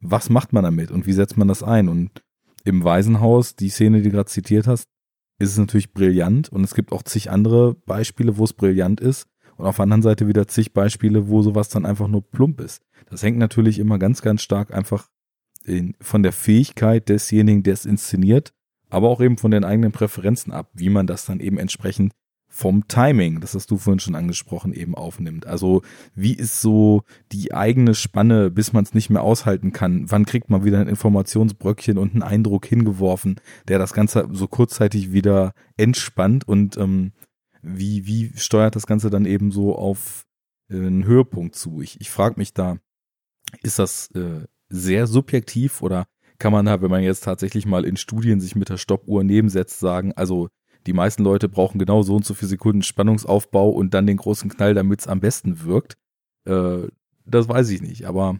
was 0.00 0.28
macht 0.28 0.52
man 0.52 0.64
damit 0.64 0.90
und 0.90 1.06
wie 1.06 1.12
setzt 1.12 1.36
man 1.36 1.48
das 1.48 1.62
ein. 1.62 1.88
Und 1.88 2.22
im 2.64 2.84
Waisenhaus, 2.84 3.56
die 3.56 3.70
Szene, 3.70 3.98
die 3.98 4.04
du 4.04 4.10
gerade 4.10 4.28
zitiert 4.28 4.66
hast, 4.66 4.88
ist 5.38 5.52
es 5.52 5.58
natürlich 5.58 5.92
brillant 5.92 6.48
und 6.48 6.64
es 6.64 6.74
gibt 6.74 6.92
auch 6.92 7.02
zig 7.02 7.30
andere 7.30 7.74
Beispiele, 7.74 8.38
wo 8.38 8.44
es 8.44 8.52
brillant 8.52 9.00
ist 9.00 9.26
und 9.56 9.66
auf 9.66 9.76
der 9.76 9.84
anderen 9.84 10.02
Seite 10.02 10.28
wieder 10.28 10.48
zig 10.48 10.72
Beispiele, 10.72 11.28
wo 11.28 11.42
sowas 11.42 11.68
dann 11.68 11.86
einfach 11.86 12.08
nur 12.08 12.22
plump 12.22 12.60
ist. 12.60 12.82
Das 13.08 13.22
hängt 13.22 13.38
natürlich 13.38 13.78
immer 13.78 13.98
ganz, 13.98 14.22
ganz 14.22 14.42
stark 14.42 14.74
einfach 14.74 15.08
in, 15.64 15.94
von 16.00 16.22
der 16.22 16.32
Fähigkeit 16.32 17.08
desjenigen, 17.08 17.62
der 17.62 17.74
es 17.74 17.86
inszeniert 17.86 18.52
aber 18.90 19.08
auch 19.08 19.20
eben 19.20 19.38
von 19.38 19.50
den 19.50 19.64
eigenen 19.64 19.92
Präferenzen 19.92 20.52
ab, 20.52 20.70
wie 20.74 20.90
man 20.90 21.06
das 21.06 21.24
dann 21.24 21.40
eben 21.40 21.58
entsprechend 21.58 22.12
vom 22.48 22.88
Timing, 22.88 23.40
das 23.40 23.54
hast 23.54 23.70
du 23.70 23.76
vorhin 23.76 23.98
schon 23.98 24.14
angesprochen, 24.14 24.72
eben 24.72 24.94
aufnimmt. 24.94 25.46
Also 25.46 25.82
wie 26.14 26.32
ist 26.32 26.62
so 26.62 27.02
die 27.30 27.52
eigene 27.52 27.94
Spanne, 27.94 28.50
bis 28.50 28.72
man 28.72 28.82
es 28.82 28.94
nicht 28.94 29.10
mehr 29.10 29.22
aushalten 29.22 29.72
kann? 29.72 30.10
Wann 30.10 30.24
kriegt 30.24 30.48
man 30.48 30.64
wieder 30.64 30.80
ein 30.80 30.88
Informationsbröckchen 30.88 31.98
und 31.98 32.14
einen 32.14 32.22
Eindruck 32.22 32.64
hingeworfen, 32.64 33.40
der 33.68 33.78
das 33.78 33.92
Ganze 33.92 34.28
so 34.32 34.46
kurzzeitig 34.46 35.12
wieder 35.12 35.52
entspannt 35.76 36.48
und 36.48 36.78
ähm, 36.78 37.12
wie, 37.60 38.06
wie 38.06 38.32
steuert 38.36 38.76
das 38.76 38.86
Ganze 38.86 39.10
dann 39.10 39.26
eben 39.26 39.50
so 39.50 39.76
auf 39.76 40.24
äh, 40.70 40.76
einen 40.76 41.04
Höhepunkt 41.04 41.56
zu? 41.56 41.82
Ich, 41.82 42.00
ich 42.00 42.10
frage 42.10 42.36
mich 42.38 42.54
da, 42.54 42.78
ist 43.62 43.78
das 43.78 44.10
äh, 44.12 44.46
sehr 44.68 45.06
subjektiv 45.06 45.82
oder 45.82 46.06
kann 46.38 46.52
man 46.52 46.66
da, 46.66 46.82
wenn 46.82 46.90
man 46.90 47.02
jetzt 47.02 47.24
tatsächlich 47.24 47.66
mal 47.66 47.84
in 47.84 47.96
Studien 47.96 48.40
sich 48.40 48.56
mit 48.56 48.68
der 48.68 48.76
Stoppuhr 48.76 49.24
nebensetzt, 49.24 49.80
sagen, 49.80 50.12
also 50.12 50.48
die 50.86 50.92
meisten 50.92 51.24
Leute 51.24 51.48
brauchen 51.48 51.78
genau 51.78 52.02
so 52.02 52.14
und 52.14 52.24
so 52.24 52.34
viele 52.34 52.48
Sekunden 52.48 52.82
Spannungsaufbau 52.82 53.70
und 53.70 53.92
dann 53.94 54.06
den 54.06 54.16
großen 54.16 54.50
Knall, 54.50 54.74
damit 54.74 55.00
es 55.00 55.08
am 55.08 55.20
besten 55.20 55.64
wirkt. 55.64 55.96
Äh, 56.46 56.88
das 57.24 57.48
weiß 57.48 57.70
ich 57.70 57.82
nicht, 57.82 58.04
aber 58.04 58.38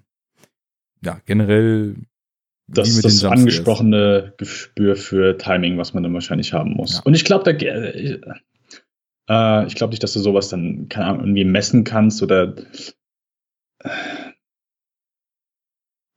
ja, 1.05 1.21
generell. 1.27 1.97
Das 2.69 2.89
ist 2.89 3.05
das 3.05 3.25
angesprochene 3.25 4.35
Gespür 4.39 4.97
für 4.97 5.39
Timing, 5.39 5.79
was 5.79 5.95
man 5.95 6.03
dann 6.03 6.15
wahrscheinlich 6.15 6.53
haben 6.53 6.73
muss. 6.73 6.95
Ja. 6.95 7.03
Und 7.05 7.15
ich 7.15 7.25
glaube, 7.25 7.45
da, 7.45 7.53
äh, 7.53 8.21
äh, 9.29 9.67
ich 9.67 9.75
glaube 9.77 9.93
nicht, 9.93 10.03
dass 10.03 10.13
du 10.13 10.21
sowas 10.21 10.49
dann 10.49 10.89
keine 10.89 11.07
Ahnung, 11.07 11.21
irgendwie 11.23 11.45
messen 11.45 11.85
kannst 11.85 12.23
oder 12.23 12.57
äh, 13.81 13.89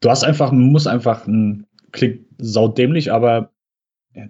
du 0.01 0.09
hast 0.09 0.23
einfach, 0.23 0.51
man 0.51 0.71
muss 0.71 0.87
einfach 0.87 1.27
ein 1.27 1.67
klingt 1.91 2.25
saudämlich, 2.37 3.11
aber 3.11 3.51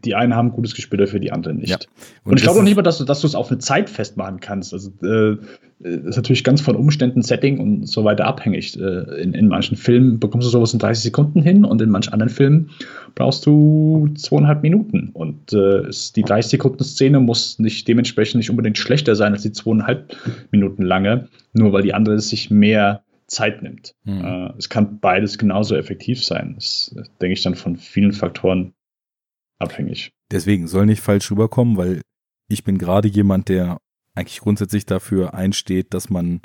die 0.04 0.16
einen 0.16 0.36
haben 0.36 0.52
gutes 0.52 0.76
Gespür 0.76 0.98
dafür, 0.98 1.20
die 1.20 1.32
anderen 1.32 1.58
nicht. 1.58 1.70
Ja. 1.70 1.78
Und, 2.24 2.32
und, 2.32 2.38
ich 2.38 2.44
glaube 2.44 2.60
auch 2.60 2.64
nicht 2.64 2.76
mal, 2.76 2.82
dass 2.82 2.98
du, 2.98 3.06
es 3.06 3.36
auf 3.36 3.50
eine 3.50 3.60
Zeit 3.60 3.90
festmachen 3.90 4.40
kannst. 4.40 4.74
Also 4.74 4.92
äh, 5.02 5.38
ist 5.82 6.18
natürlich 6.18 6.44
ganz 6.44 6.60
von 6.60 6.76
Umständen, 6.76 7.22
Setting 7.22 7.60
und 7.60 7.88
so 7.88 8.04
weiter 8.04 8.26
abhängig. 8.26 8.78
Äh, 8.78 9.22
in, 9.22 9.34
in 9.34 9.48
manchen 9.48 9.78
Filmen 9.78 10.20
bekommst 10.20 10.46
du 10.48 10.52
sowas 10.52 10.74
in 10.74 10.80
30 10.80 11.04
Sekunden 11.04 11.42
hin 11.42 11.64
und 11.64 11.82
in 11.82 11.90
manchen 11.90 12.12
anderen 12.12 12.32
Filmen 12.32 12.72
brauchst 13.16 13.46
du 13.46 14.10
zweieinhalb 14.16 14.64
Minuten. 14.64 15.12
Und 15.14 15.54
äh, 15.54 15.90
die 16.16 16.24
30 16.24 16.52
Sekunden 16.52 16.84
Szene 16.84 17.22
muss 17.22 17.58
nicht 17.60 17.88
dementsprechend 17.88 18.40
nicht 18.40 18.50
unbedingt 18.50 18.78
schlechter 18.78 19.16
sein 19.16 19.32
als 19.32 19.44
die 19.44 19.54
zweieinhalb 19.54 20.16
Minuten 20.52 20.84
lange, 20.84 21.30
nur 21.54 21.72
weil 21.72 21.84
die 21.84 21.94
andere 21.94 22.20
sich 22.20 22.52
mehr 22.52 23.04
Zeit 23.30 23.62
nimmt. 23.62 23.96
Mhm. 24.04 24.24
Äh, 24.24 24.54
es 24.58 24.70
kann 24.70 25.00
beides 25.00 25.38
genauso 25.38 25.76
effektiv 25.76 26.24
sein. 26.24 26.56
Das 26.56 26.92
denke 27.22 27.34
ich, 27.34 27.42
dann 27.42 27.56
von 27.56 27.78
vielen 27.78 28.12
Faktoren 28.12 28.74
abhängig. 29.58 30.12
Deswegen 30.32 30.68
soll 30.68 30.86
nicht 30.86 31.02
falsch 31.02 31.32
rüberkommen, 31.32 31.78
weil 31.78 32.02
ich 32.48 32.64
bin 32.64 32.78
gerade 32.78 33.08
jemand, 33.08 33.50
der 33.50 33.78
eigentlich 34.16 34.40
grundsätzlich 34.40 34.86
dafür 34.86 35.34
einsteht, 35.34 35.94
dass 35.94 36.10
man 36.10 36.42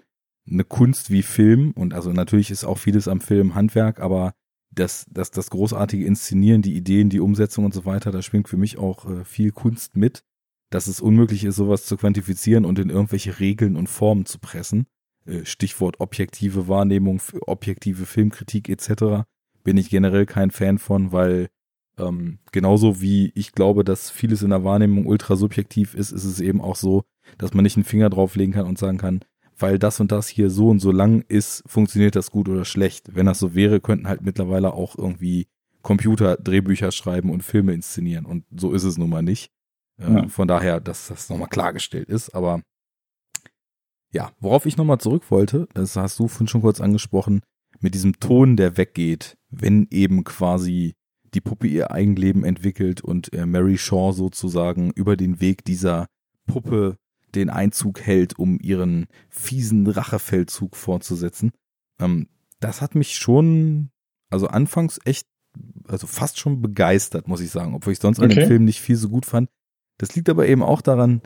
eine 0.49 0.64
Kunst 0.64 1.11
wie 1.11 1.22
Film 1.22 1.72
und 1.72 1.95
also 1.95 2.12
natürlich 2.12 2.51
ist 2.51 2.64
auch 2.64 2.78
vieles 2.78 3.09
am 3.09 3.20
Film 3.20 3.55
Handwerk, 3.55 4.01
aber 4.01 4.35
das, 4.70 5.07
das, 5.11 5.30
das 5.30 5.51
großartige 5.51 6.05
Inszenieren, 6.05 6.61
die 6.61 6.74
Ideen, 6.74 7.09
die 7.09 7.20
Umsetzung 7.20 7.64
und 7.64 7.72
so 7.72 7.85
weiter, 7.85 8.11
da 8.11 8.22
schwingt 8.22 8.49
für 8.49 8.57
mich 8.57 8.76
auch 8.76 9.09
äh, 9.09 9.24
viel 9.24 9.53
Kunst 9.53 9.97
mit, 9.97 10.24
dass 10.70 10.89
es 10.89 11.01
unmöglich 11.01 11.45
ist, 11.45 11.57
sowas 11.57 11.87
zu 11.87 11.97
quantifizieren 11.97 12.64
und 12.64 12.78
in 12.78 12.91
irgendwelche 12.91 13.39
Regeln 13.39 13.76
und 13.76 13.89
Formen 13.89 14.26
zu 14.26 14.39
pressen. 14.39 14.87
Äh, 15.26 15.44
Stichwort 15.44 16.00
objektive 16.00 16.68
Wahrnehmung, 16.68 17.20
objektive 17.46 18.06
Filmkritik 18.06 18.68
etc. 18.68 19.24
bin 19.62 19.76
ich 19.76 19.90
generell 19.90 20.26
kein 20.26 20.50
Fan 20.50 20.78
von, 20.78 21.12
weil 21.12 21.48
Ähm, 21.96 22.38
genauso 22.50 23.00
wie 23.00 23.30
ich 23.36 23.52
glaube, 23.52 23.84
dass 23.84 24.10
vieles 24.10 24.42
in 24.42 24.50
der 24.50 24.64
Wahrnehmung 24.64 25.06
ultra 25.06 25.36
subjektiv 25.36 25.94
ist, 25.94 26.10
ist 26.10 26.24
es 26.24 26.40
eben 26.40 26.60
auch 26.60 26.74
so, 26.74 27.04
dass 27.38 27.54
man 27.54 27.62
nicht 27.62 27.76
einen 27.76 27.84
Finger 27.84 28.10
drauflegen 28.10 28.52
kann 28.52 28.66
und 28.66 28.78
sagen 28.78 28.98
kann, 28.98 29.20
weil 29.56 29.78
das 29.78 30.00
und 30.00 30.10
das 30.10 30.26
hier 30.26 30.50
so 30.50 30.70
und 30.70 30.80
so 30.80 30.90
lang 30.90 31.24
ist, 31.28 31.62
funktioniert 31.66 32.16
das 32.16 32.32
gut 32.32 32.48
oder 32.48 32.64
schlecht. 32.64 33.14
Wenn 33.14 33.26
das 33.26 33.38
so 33.38 33.54
wäre, 33.54 33.80
könnten 33.80 34.08
halt 34.08 34.22
mittlerweile 34.22 34.72
auch 34.72 34.98
irgendwie 34.98 35.46
Computer 35.82 36.36
Drehbücher 36.36 36.90
schreiben 36.90 37.30
und 37.30 37.44
Filme 37.44 37.72
inszenieren. 37.74 38.26
Und 38.26 38.44
so 38.50 38.72
ist 38.72 38.82
es 38.84 38.98
nun 38.98 39.10
mal 39.10 39.22
nicht. 39.22 39.52
Äh, 39.98 40.12
ja. 40.12 40.28
Von 40.28 40.48
daher, 40.48 40.80
dass 40.80 41.06
das 41.06 41.30
nochmal 41.30 41.48
klargestellt 41.48 42.08
ist. 42.08 42.34
Aber 42.34 42.62
ja, 44.14 44.30
worauf 44.40 44.64
ich 44.64 44.76
nochmal 44.76 45.00
zurück 45.00 45.30
wollte, 45.30 45.68
das 45.74 45.96
hast 45.96 46.18
du 46.18 46.28
vorhin 46.28 46.46
schon 46.46 46.62
kurz 46.62 46.80
angesprochen, 46.80 47.42
mit 47.80 47.94
diesem 47.94 48.18
Ton, 48.20 48.56
der 48.56 48.76
weggeht, 48.76 49.36
wenn 49.50 49.88
eben 49.90 50.22
quasi 50.22 50.94
die 51.34 51.40
Puppe 51.40 51.66
ihr 51.66 51.90
Eigenleben 51.90 52.44
entwickelt 52.44 53.02
und 53.02 53.32
äh, 53.32 53.44
Mary 53.44 53.76
Shaw 53.76 54.12
sozusagen 54.12 54.92
über 54.92 55.16
den 55.16 55.40
Weg 55.40 55.64
dieser 55.64 56.06
Puppe 56.46 56.96
den 57.34 57.50
Einzug 57.50 58.00
hält, 58.00 58.38
um 58.38 58.60
ihren 58.60 59.06
fiesen 59.28 59.88
Rachefeldzug 59.88 60.76
fortzusetzen. 60.76 61.50
Ähm, 62.00 62.28
das 62.60 62.80
hat 62.80 62.94
mich 62.94 63.16
schon, 63.16 63.90
also 64.30 64.46
anfangs 64.46 65.00
echt, 65.04 65.26
also 65.88 66.06
fast 66.06 66.38
schon 66.38 66.62
begeistert, 66.62 67.26
muss 67.26 67.40
ich 67.40 67.50
sagen, 67.50 67.74
obwohl 67.74 67.92
ich 67.92 67.98
sonst 67.98 68.20
okay. 68.20 68.26
an 68.26 68.38
dem 68.38 68.46
Film 68.46 68.64
nicht 68.64 68.80
viel 68.80 68.96
so 68.96 69.08
gut 69.08 69.26
fand. 69.26 69.48
Das 69.98 70.14
liegt 70.14 70.28
aber 70.28 70.46
eben 70.46 70.62
auch 70.62 70.82
daran, 70.82 71.20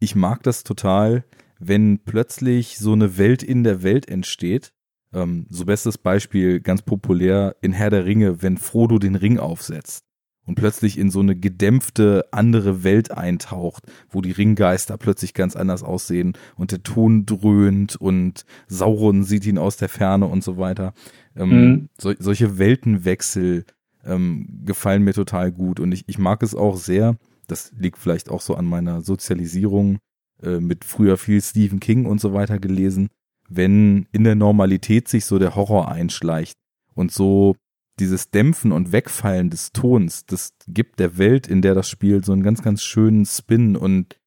ich 0.00 0.14
mag 0.14 0.42
das 0.42 0.64
total, 0.64 1.24
wenn 1.58 2.00
plötzlich 2.04 2.78
so 2.78 2.92
eine 2.92 3.18
Welt 3.18 3.42
in 3.42 3.64
der 3.64 3.82
Welt 3.82 4.08
entsteht. 4.08 4.72
Ähm, 5.12 5.46
so 5.48 5.64
bestes 5.64 5.98
Beispiel, 5.98 6.60
ganz 6.60 6.82
populär 6.82 7.56
in 7.60 7.72
Herr 7.72 7.90
der 7.90 8.04
Ringe, 8.04 8.42
wenn 8.42 8.58
Frodo 8.58 8.98
den 8.98 9.14
Ring 9.14 9.38
aufsetzt 9.38 10.06
und 10.46 10.54
plötzlich 10.54 10.98
in 10.98 11.10
so 11.10 11.20
eine 11.20 11.36
gedämpfte 11.36 12.26
andere 12.30 12.84
Welt 12.84 13.10
eintaucht, 13.10 13.84
wo 14.08 14.22
die 14.22 14.30
Ringgeister 14.30 14.96
plötzlich 14.96 15.34
ganz 15.34 15.56
anders 15.56 15.82
aussehen 15.82 16.34
und 16.56 16.72
der 16.72 16.82
Ton 16.82 17.26
dröhnt 17.26 17.96
und 17.96 18.44
Sauron 18.68 19.24
sieht 19.24 19.44
ihn 19.46 19.58
aus 19.58 19.76
der 19.76 19.88
Ferne 19.88 20.26
und 20.26 20.42
so 20.42 20.56
weiter. 20.56 20.94
Ähm, 21.36 21.50
mhm. 21.50 21.88
so, 21.98 22.12
solche 22.18 22.58
Weltenwechsel 22.58 23.64
ähm, 24.04 24.62
gefallen 24.64 25.02
mir 25.02 25.14
total 25.14 25.52
gut 25.52 25.80
und 25.80 25.92
ich, 25.92 26.04
ich 26.08 26.18
mag 26.18 26.42
es 26.42 26.54
auch 26.54 26.76
sehr, 26.76 27.16
das 27.48 27.72
liegt 27.76 27.98
vielleicht 27.98 28.30
auch 28.30 28.40
so 28.40 28.54
an 28.54 28.66
meiner 28.66 29.02
Sozialisierung 29.02 29.98
äh, 30.42 30.60
mit 30.60 30.84
früher 30.84 31.16
viel 31.16 31.40
Stephen 31.40 31.80
King 31.80 32.06
und 32.06 32.20
so 32.20 32.32
weiter 32.32 32.58
gelesen, 32.58 33.08
wenn 33.48 34.06
in 34.12 34.24
der 34.24 34.34
Normalität 34.34 35.08
sich 35.08 35.24
so 35.24 35.38
der 35.38 35.54
Horror 35.54 35.88
einschleicht 35.88 36.58
und 36.94 37.12
so 37.12 37.56
dieses 37.98 38.30
Dämpfen 38.30 38.72
und 38.72 38.92
Wegfallen 38.92 39.50
des 39.50 39.72
Tons, 39.72 40.26
das 40.26 40.52
gibt 40.68 40.98
der 40.98 41.16
Welt, 41.16 41.46
in 41.46 41.62
der 41.62 41.74
das 41.74 41.88
spielt, 41.88 42.24
so 42.24 42.32
einen 42.32 42.42
ganz, 42.42 42.62
ganz 42.62 42.82
schönen 42.82 43.24
Spin 43.24 43.76
und 43.76 44.18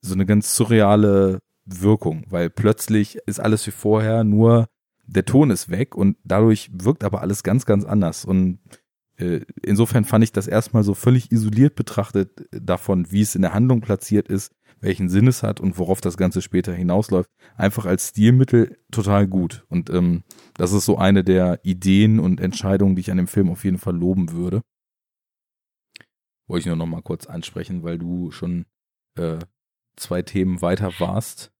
so 0.00 0.14
eine 0.14 0.26
ganz 0.26 0.56
surreale 0.56 1.38
Wirkung, 1.64 2.24
weil 2.28 2.50
plötzlich 2.50 3.18
ist 3.26 3.38
alles 3.38 3.66
wie 3.66 3.70
vorher, 3.70 4.24
nur 4.24 4.66
der 5.06 5.24
Ton 5.24 5.50
ist 5.50 5.68
weg 5.68 5.94
und 5.94 6.16
dadurch 6.24 6.70
wirkt 6.72 7.04
aber 7.04 7.20
alles 7.20 7.42
ganz, 7.42 7.66
ganz 7.66 7.84
anders. 7.84 8.24
Und 8.24 8.58
äh, 9.16 9.40
insofern 9.62 10.04
fand 10.04 10.24
ich 10.24 10.32
das 10.32 10.48
erstmal 10.48 10.82
so 10.82 10.94
völlig 10.94 11.30
isoliert 11.30 11.76
betrachtet 11.76 12.48
davon, 12.50 13.10
wie 13.10 13.20
es 13.20 13.34
in 13.34 13.42
der 13.42 13.54
Handlung 13.54 13.80
platziert 13.80 14.28
ist, 14.28 14.52
welchen 14.82 15.08
Sinn 15.08 15.28
es 15.28 15.42
hat 15.42 15.60
und 15.60 15.78
worauf 15.78 16.00
das 16.00 16.16
Ganze 16.16 16.42
später 16.42 16.74
hinausläuft, 16.74 17.30
einfach 17.56 17.86
als 17.86 18.08
Stilmittel 18.08 18.78
total 18.90 19.26
gut. 19.26 19.64
Und 19.68 19.88
ähm, 19.90 20.24
das 20.54 20.72
ist 20.72 20.84
so 20.84 20.98
eine 20.98 21.24
der 21.24 21.60
Ideen 21.62 22.18
und 22.18 22.40
Entscheidungen, 22.40 22.96
die 22.96 23.00
ich 23.00 23.10
an 23.10 23.16
dem 23.16 23.28
Film 23.28 23.48
auf 23.48 23.64
jeden 23.64 23.78
Fall 23.78 23.96
loben 23.96 24.32
würde. 24.32 24.60
Wollte 26.48 26.60
ich 26.60 26.66
nur 26.66 26.76
noch 26.76 26.86
mal 26.86 27.00
kurz 27.00 27.26
ansprechen, 27.26 27.84
weil 27.84 27.96
du 27.96 28.32
schon 28.32 28.66
äh, 29.16 29.38
zwei 29.96 30.22
Themen 30.22 30.60
weiter 30.60 30.92
warst. 30.98 31.52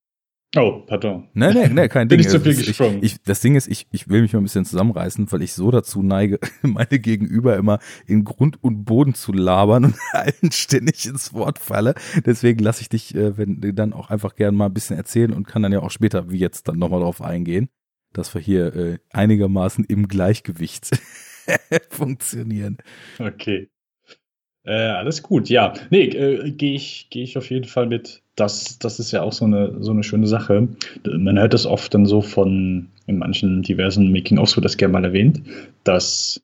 Oh, 0.55 0.83
pardon. 0.87 1.29
Nee, 1.33 1.55
nee, 1.55 1.69
nee, 1.69 1.89
kein 1.89 2.09
Bin 2.09 2.19
Ding. 2.19 2.27
ich 2.27 2.31
zu 2.31 2.41
viel 2.41 2.55
gesprungen. 2.55 2.99
Ich, 3.03 3.15
ich, 3.15 3.23
das 3.23 3.41
Ding 3.41 3.55
ist, 3.55 3.69
ich, 3.69 3.87
ich 3.91 4.09
will 4.09 4.21
mich 4.21 4.35
mal 4.35 4.41
ein 4.41 4.45
bisschen 4.45 4.67
zusammenreißen, 4.67 5.33
weil 5.33 5.43
ich 5.43 5.55
so 5.55 5.71
dazu 5.71 6.03
neige, 6.03 6.39
meine 6.63 6.99
Gegenüber 6.99 7.57
immer 7.57 7.79
in 8.07 8.25
Grund 8.25 8.63
und 8.63 8.85
Boden 8.85 9.15
zu 9.15 9.33
labern 9.33 9.87
und 9.87 9.95
allen 10.13 10.53
ständig 10.53 11.07
ins 11.07 11.33
Wort 11.33 11.59
falle. 11.59 11.95
Deswegen 12.27 12.59
lasse 12.59 12.83
ich 12.83 12.91
dich, 12.91 13.15
äh, 13.15 13.39
wenn 13.39 13.61
dann 13.75 13.95
auch 13.95 14.11
einfach 14.11 14.35
gerne 14.35 14.57
mal 14.57 14.67
ein 14.67 14.75
bisschen 14.75 14.97
erzählen 14.97 15.33
und 15.33 15.47
kann 15.47 15.63
dann 15.63 15.73
ja 15.73 15.81
auch 15.81 15.91
später, 15.91 16.31
wie 16.31 16.39
jetzt, 16.39 16.69
dann 16.69 16.79
nochmal 16.79 17.01
drauf 17.01 17.23
eingehen, 17.23 17.71
dass 18.13 18.35
wir 18.35 18.43
hier 18.43 18.77
äh, 18.77 18.99
einigermaßen 19.11 19.87
im 19.87 20.07
Gleichgewicht 20.07 20.91
funktionieren. 21.89 22.77
Okay. 23.19 23.71
Äh, 24.65 24.73
alles 24.73 25.23
gut, 25.23 25.49
ja. 25.49 25.73
Nee, 25.91 26.05
äh, 26.05 26.51
gehe 26.53 26.75
ich, 26.75 27.09
geh 27.11 27.23
ich 27.23 27.37
auf 27.37 27.51
jeden 27.51 27.65
Fall 27.67 27.87
mit. 27.87 28.22
Das, 28.37 28.79
das 28.79 28.99
ist 28.99 29.13
ja 29.13 29.23
auch 29.23 29.33
so 29.33 29.45
eine, 29.45 29.77
so 29.81 29.91
eine 29.91 30.03
schöne 30.03 30.27
Sache. 30.27 30.69
Man 31.05 31.39
hört 31.39 31.53
das 31.53 31.67
oft 31.67 31.93
dann 31.93 32.07
so 32.07 32.23
von, 32.23 32.89
in 33.07 33.19
manchen 33.19 33.63
diversen 33.63 34.11
Making-ofs 34.11 34.57
wird 34.57 34.65
das 34.65 34.79
gerne 34.79 34.93
mal 34.93 35.05
erwähnt, 35.05 35.43
dass 35.85 36.43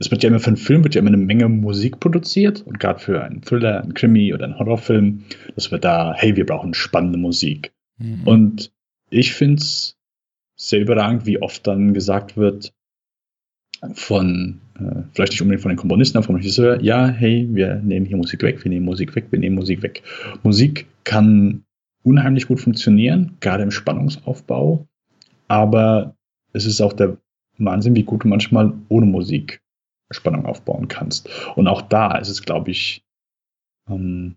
es 0.00 0.10
wird 0.10 0.22
ja 0.22 0.28
immer 0.28 0.40
für 0.40 0.48
einen 0.48 0.56
Film 0.56 0.82
wird 0.82 0.94
ja 0.94 1.00
immer 1.00 1.08
eine 1.08 1.18
Menge 1.18 1.48
Musik 1.48 2.00
produziert 2.00 2.62
und 2.66 2.80
gerade 2.80 2.98
für 2.98 3.22
einen 3.22 3.42
Thriller, 3.42 3.82
einen 3.82 3.92
Krimi 3.92 4.32
oder 4.32 4.46
einen 4.46 4.58
Horrorfilm, 4.58 5.24
dass 5.54 5.70
wir 5.70 5.78
da, 5.78 6.14
hey, 6.14 6.36
wir 6.36 6.46
brauchen 6.46 6.72
spannende 6.72 7.18
Musik. 7.18 7.72
Mhm. 7.98 8.22
Und 8.24 8.72
ich 9.10 9.34
finde 9.34 9.56
es 9.56 9.98
sehr 10.56 10.80
überragend, 10.80 11.26
wie 11.26 11.40
oft 11.40 11.66
dann 11.66 11.92
gesagt 11.92 12.38
wird, 12.38 12.72
von, 13.92 14.60
äh, 14.80 15.02
vielleicht 15.12 15.32
nicht 15.32 15.42
unbedingt 15.42 15.62
von 15.62 15.70
den 15.70 15.78
Komponisten, 15.78 16.18
aber 16.18 16.26
vom 16.26 16.36
Regisseur, 16.36 16.80
ja, 16.82 17.08
hey, 17.08 17.48
wir 17.50 17.76
nehmen 17.76 18.06
hier 18.06 18.16
Musik 18.16 18.42
weg, 18.42 18.62
wir 18.64 18.70
nehmen 18.70 18.86
Musik 18.86 19.14
weg, 19.14 19.26
wir 19.30 19.38
nehmen 19.38 19.56
Musik 19.56 19.82
weg. 19.82 20.02
Musik 20.42 20.86
kann 21.04 21.64
unheimlich 22.02 22.46
gut 22.46 22.60
funktionieren, 22.60 23.36
gerade 23.40 23.62
im 23.62 23.70
Spannungsaufbau, 23.70 24.86
aber 25.48 26.16
es 26.52 26.66
ist 26.66 26.80
auch 26.80 26.92
der 26.92 27.18
Wahnsinn, 27.58 27.94
wie 27.94 28.04
gut 28.04 28.24
du 28.24 28.28
manchmal 28.28 28.72
ohne 28.88 29.06
Musik 29.06 29.60
Spannung 30.10 30.46
aufbauen 30.46 30.88
kannst. 30.88 31.28
Und 31.56 31.68
auch 31.68 31.82
da 31.82 32.16
ist 32.18 32.28
es, 32.28 32.42
glaube 32.42 32.70
ich, 32.70 33.04
ähm, 33.88 34.36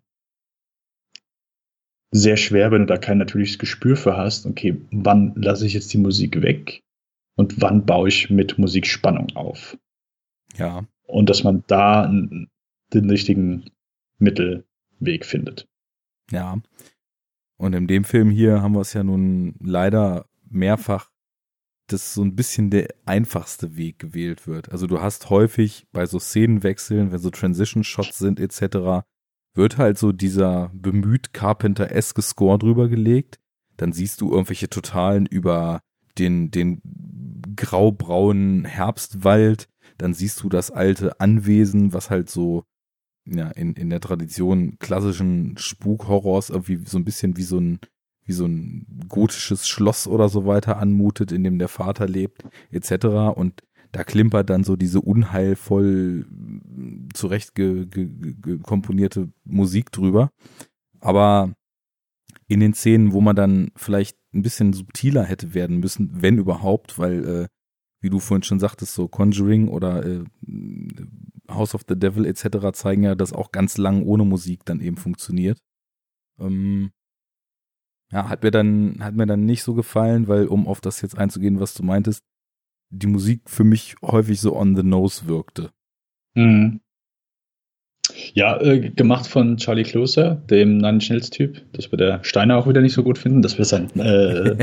sehr 2.12 2.38
schwer, 2.38 2.72
wenn 2.72 2.82
du 2.82 2.88
da 2.88 2.98
kein 2.98 3.18
natürliches 3.18 3.58
Gespür 3.58 3.96
für 3.96 4.16
hast, 4.16 4.46
okay, 4.46 4.80
wann 4.92 5.34
lasse 5.36 5.66
ich 5.66 5.74
jetzt 5.74 5.92
die 5.94 5.98
Musik 5.98 6.42
weg 6.44 6.84
und 7.36 7.60
wann 7.60 7.86
baue 7.86 8.10
ich 8.10 8.30
mit 8.30 8.60
Musik 8.60 8.86
Spannung 8.86 9.36
auf. 9.36 9.78
Ja. 10.58 10.86
Und 11.08 11.30
dass 11.30 11.44
man 11.44 11.64
da 11.68 12.08
den 12.08 13.10
richtigen 13.10 13.66
Mittelweg 14.18 15.26
findet. 15.26 15.68
Ja. 16.32 16.62
Und 17.58 17.74
in 17.74 17.88
dem 17.88 18.04
Film 18.04 18.30
hier 18.30 18.62
haben 18.62 18.74
wir 18.74 18.82
es 18.82 18.94
ja 18.94 19.04
nun 19.04 19.56
leider 19.60 20.26
mehrfach, 20.50 21.12
dass 21.88 22.14
so 22.14 22.24
ein 22.24 22.36
bisschen 22.36 22.70
der 22.70 22.88
einfachste 23.06 23.76
Weg 23.76 24.00
gewählt 24.00 24.48
wird. 24.48 24.72
Also 24.72 24.88
du 24.88 25.02
hast 25.02 25.30
häufig 25.30 25.88
bei 25.92 26.06
so 26.06 26.20
Szenenwechseln, 26.20 27.12
wenn 27.12 27.20
so 27.20 27.30
Transition-Shots 27.30 28.18
sind 28.18 28.40
etc., 28.40 29.06
wird 29.56 29.78
halt 29.78 30.00
so 30.00 30.12
dieser 30.12 30.72
bemüht 30.74 31.34
Carpenter-eske 31.34 32.22
Score 32.22 32.58
drüber 32.58 32.90
gelegt. 32.90 33.40
Dann 33.78 33.92
siehst 33.92 34.22
du 34.22 34.32
irgendwelche 34.32 34.70
Totalen 34.70 35.26
über 35.26 35.82
den, 36.18 36.50
den 36.50 36.82
graubraunen 37.56 38.66
Herbstwald, 38.66 39.68
dann 39.98 40.14
siehst 40.14 40.42
du 40.44 40.50
das 40.50 40.72
alte 40.72 41.20
Anwesen, 41.20 41.94
was 41.94 42.10
halt 42.10 42.30
so 42.30 42.64
ja, 43.26 43.50
in, 43.52 43.74
in 43.74 43.90
der 43.90 44.02
Tradition 44.02 44.78
klassischen 44.80 45.58
Spukhorrors 45.58 46.50
irgendwie 46.50 46.80
so 46.86 46.98
ein 46.98 47.06
bisschen 47.06 47.38
wie 47.38 47.44
so 47.44 47.58
ein, 47.58 47.80
wie 48.26 48.34
so 48.34 48.46
ein 48.46 49.06
gotisches 49.08 49.68
Schloss 49.68 50.08
oder 50.08 50.30
so 50.30 50.46
weiter 50.46 50.78
anmutet, 50.78 51.32
in 51.32 51.44
dem 51.44 51.60
der 51.60 51.70
Vater 51.70 52.08
lebt, 52.08 52.44
etc. 52.72 53.06
Und 53.36 53.64
da 53.92 54.04
klimpert 54.04 54.50
dann 54.50 54.64
so 54.64 54.76
diese 54.76 55.02
unheilvoll 55.02 56.26
zurecht 57.14 57.56
ge, 57.56 57.86
ge, 57.86 58.08
ge, 58.08 58.60
komponierte 58.60 59.30
Musik 59.46 59.92
drüber. 59.92 60.32
Aber 61.00 61.54
in 62.48 62.60
den 62.60 62.74
Szenen, 62.74 63.14
wo 63.14 63.22
man 63.22 63.36
dann 63.36 63.72
vielleicht 63.76 64.18
ein 64.34 64.42
bisschen 64.42 64.74
subtiler 64.74 65.24
hätte 65.24 65.54
werden 65.54 65.80
müssen, 65.80 66.10
wenn 66.22 66.38
überhaupt, 66.38 66.98
weil, 66.98 67.26
äh, 67.26 67.48
wie 68.04 68.10
du 68.10 68.20
vorhin 68.20 68.44
schon 68.44 68.60
sagtest, 68.60 68.94
so 68.94 69.08
Conjuring 69.08 69.70
oder 69.70 70.06
äh, 70.06 70.24
House 71.50 71.74
of 71.74 71.86
the 71.88 71.98
Devil 71.98 72.26
etc. 72.26 72.74
zeigen 72.74 73.04
ja, 73.04 73.16
dass 73.16 73.32
auch 73.32 73.52
ganz 73.52 73.78
lang 73.78 74.04
ohne 74.04 74.26
Musik 74.26 74.66
dann 74.66 74.82
eben 74.82 74.98
funktioniert. 74.98 75.58
Ähm, 76.38 76.92
ja, 78.12 78.28
hat 78.28 78.44
mir 78.44 78.52
dann, 78.52 78.98
hat 79.00 79.16
mir 79.16 79.26
dann 79.26 79.46
nicht 79.46 79.64
so 79.64 79.74
gefallen, 79.74 80.28
weil, 80.28 80.48
um 80.48 80.68
auf 80.68 80.82
das 80.82 81.02
jetzt 81.02 81.18
einzugehen, 81.18 81.62
was 81.62 81.74
du 81.74 81.84
meintest, 81.84 82.24
die 82.90 83.08
Musik 83.08 83.50
für 83.50 83.64
mich 83.64 83.96
häufig 84.02 84.40
so 84.40 84.56
on 84.56 84.76
the 84.76 84.84
nose 84.84 85.26
wirkte. 85.26 85.72
Mhm. 86.36 86.82
Ja, 88.34 88.60
äh, 88.62 88.90
gemacht 88.90 89.28
von 89.28 89.58
Charlie 89.58 89.84
Closer, 89.84 90.42
dem 90.50 90.78
Nine 90.78 91.02
Schnells-Typ. 91.02 91.62
Das 91.74 91.92
wird 91.92 92.02
der 92.02 92.20
Steiner 92.24 92.58
auch 92.58 92.68
wieder 92.68 92.82
nicht 92.82 92.94
so 92.94 93.04
gut 93.04 93.18
finden, 93.18 93.42
dass 93.42 93.58
wir 93.58 93.66
sein 93.66 93.90
äh, 94.00 94.56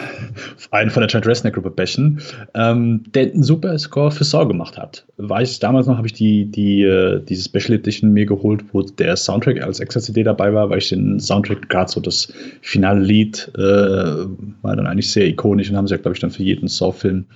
einen 0.70 0.90
von 0.90 1.00
der 1.00 1.08
Trent 1.08 1.26
Reznor-Gruppe 1.26 1.70
bächen, 1.70 2.20
ähm, 2.54 3.04
der 3.14 3.32
einen 3.32 3.42
super 3.42 3.78
Score 3.78 4.10
für 4.10 4.24
Saw 4.24 4.46
gemacht 4.46 4.76
hat. 4.76 5.06
Weiß 5.16 5.58
damals 5.58 5.86
noch 5.86 5.96
habe 5.96 6.06
ich 6.06 6.12
die, 6.12 6.46
die, 6.50 6.82
äh, 6.82 7.20
diese 7.24 7.44
Special 7.44 7.78
Edition 7.78 8.12
mir 8.12 8.26
geholt, 8.26 8.64
wo 8.72 8.82
der 8.82 9.16
Soundtrack 9.16 9.62
als 9.62 9.80
extra 9.80 10.00
CD 10.00 10.22
dabei 10.22 10.52
war, 10.52 10.70
weil 10.70 10.78
ich 10.78 10.88
den 10.88 11.20
Soundtrack, 11.20 11.68
gerade 11.68 11.90
so 11.90 12.00
das 12.00 12.32
finale 12.60 13.00
Lied, 13.00 13.50
äh, 13.56 13.60
war 13.60 14.76
dann 14.76 14.86
eigentlich 14.86 15.10
sehr 15.10 15.26
ikonisch 15.26 15.70
und 15.70 15.76
haben 15.76 15.88
sie 15.88 15.94
ja, 15.94 16.00
glaube 16.00 16.14
ich, 16.14 16.20
dann 16.20 16.30
für 16.30 16.42
jeden 16.42 16.68
Saw-Film 16.68 17.26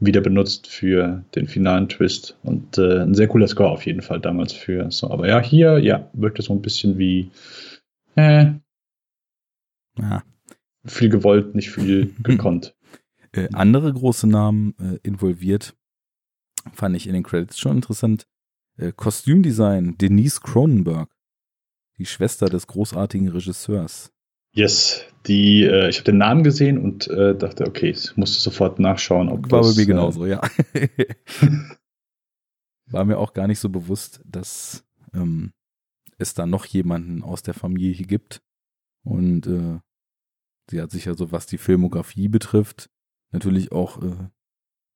wieder 0.00 0.20
benutzt 0.20 0.66
für 0.66 1.24
den 1.34 1.46
finalen 1.46 1.88
Twist. 1.88 2.36
Und 2.42 2.78
äh, 2.78 3.00
ein 3.00 3.14
sehr 3.14 3.28
cooler 3.28 3.48
Score 3.48 3.70
auf 3.70 3.86
jeden 3.86 4.02
Fall 4.02 4.20
damals 4.20 4.52
für 4.52 4.90
so. 4.98 5.10
Aber 5.10 5.28
ja, 5.28 5.40
hier, 5.40 5.78
ja, 5.78 6.10
wirkt 6.12 6.38
es 6.38 6.46
so 6.46 6.52
ein 6.52 6.62
bisschen 6.62 6.98
wie 6.98 7.30
äh, 8.16 8.52
ja. 9.98 10.22
viel 10.84 11.08
gewollt, 11.08 11.54
nicht 11.54 11.70
viel 11.70 12.14
gekonnt. 12.22 12.74
Äh, 13.32 13.48
andere 13.52 13.92
große 13.92 14.26
Namen 14.26 14.74
äh, 14.78 14.98
involviert, 15.02 15.74
fand 16.72 16.96
ich 16.96 17.06
in 17.06 17.14
den 17.14 17.24
Credits 17.24 17.58
schon 17.58 17.76
interessant. 17.76 18.26
Äh, 18.76 18.92
Kostümdesign, 18.92 19.98
Denise 19.98 20.40
Cronenberg, 20.40 21.10
die 21.98 22.06
Schwester 22.06 22.46
des 22.46 22.66
großartigen 22.66 23.28
Regisseurs. 23.28 24.12
Yes, 24.52 25.04
die, 25.26 25.64
äh, 25.64 25.88
ich 25.88 25.96
habe 25.96 26.04
den 26.04 26.18
Namen 26.18 26.44
gesehen 26.44 26.78
und 26.78 27.08
äh, 27.08 27.36
dachte, 27.36 27.66
okay, 27.66 27.90
ich 27.90 28.16
musste 28.16 28.40
sofort 28.40 28.78
nachschauen, 28.78 29.28
ob 29.28 29.50
War 29.50 29.62
das, 29.62 29.74
bei 29.74 29.80
mir 29.80 29.86
genauso, 29.86 30.26
ja. 30.26 30.40
War 32.86 33.04
mir 33.04 33.18
auch 33.18 33.32
gar 33.32 33.48
nicht 33.48 33.58
so 33.58 33.68
bewusst, 33.68 34.20
dass 34.24 34.83
ähm, 35.14 35.52
es 36.18 36.34
da 36.34 36.46
noch 36.46 36.64
jemanden 36.66 37.22
aus 37.22 37.42
der 37.42 37.54
Familie 37.54 38.04
gibt. 38.06 38.42
Und 39.02 39.46
äh, 39.46 39.80
sie 40.70 40.80
hat 40.80 40.90
sich 40.90 41.08
also, 41.08 41.32
was 41.32 41.46
die 41.46 41.58
Filmografie 41.58 42.28
betrifft, 42.28 42.90
natürlich 43.30 43.72
auch 43.72 44.02
äh, 44.02 44.28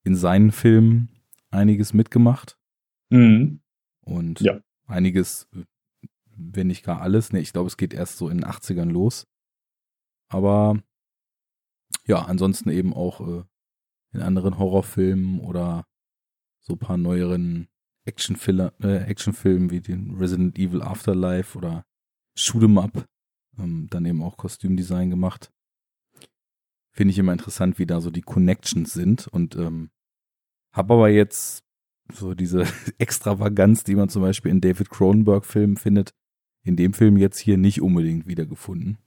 in 0.04 0.14
seinen 0.16 0.52
Filmen 0.52 1.10
einiges 1.50 1.92
mitgemacht. 1.92 2.58
Mhm. 3.10 3.60
Und 4.02 4.40
Ja. 4.40 4.60
einiges, 4.86 5.48
wenn 6.26 6.68
nicht 6.68 6.84
gar 6.84 7.00
alles. 7.02 7.32
Ne, 7.32 7.40
ich 7.40 7.52
glaube, 7.52 7.66
es 7.68 7.76
geht 7.76 7.92
erst 7.94 8.16
so 8.18 8.28
in 8.28 8.38
den 8.38 8.46
80ern 8.46 8.90
los. 8.90 9.26
Aber 10.30 10.80
ja, 12.06 12.22
ansonsten 12.24 12.70
eben 12.70 12.94
auch 12.94 13.20
äh, 13.20 13.44
in 14.12 14.22
anderen 14.22 14.58
Horrorfilmen 14.58 15.40
oder 15.40 15.86
so 16.60 16.74
ein 16.74 16.78
paar 16.78 16.96
neueren 16.96 17.68
Actionfiller, 18.08 18.72
äh, 18.82 19.04
Actionfilmen 19.04 19.70
wie 19.70 19.80
den 19.80 20.16
Resident 20.16 20.58
Evil 20.58 20.82
Afterlife 20.82 21.56
oder 21.56 21.84
Shoot 22.34 22.64
'em 22.64 22.78
Up. 22.78 23.06
Ähm, 23.58 23.86
dann 23.90 24.04
eben 24.06 24.22
auch 24.22 24.36
Kostümdesign 24.36 25.10
gemacht. 25.10 25.52
Finde 26.92 27.12
ich 27.12 27.18
immer 27.18 27.32
interessant, 27.32 27.78
wie 27.78 27.86
da 27.86 28.00
so 28.00 28.10
die 28.10 28.22
Connections 28.22 28.92
sind 28.92 29.28
und 29.28 29.54
ähm, 29.56 29.90
habe 30.72 30.94
aber 30.94 31.08
jetzt 31.10 31.62
so 32.12 32.34
diese 32.34 32.64
Extravaganz, 32.98 33.84
die 33.84 33.94
man 33.94 34.08
zum 34.08 34.22
Beispiel 34.22 34.50
in 34.50 34.60
David 34.60 34.90
Cronenberg-Filmen 34.90 35.76
findet, 35.76 36.14
in 36.64 36.76
dem 36.76 36.94
Film 36.94 37.16
jetzt 37.16 37.38
hier 37.38 37.56
nicht 37.56 37.80
unbedingt 37.82 38.26
wiedergefunden. 38.26 38.98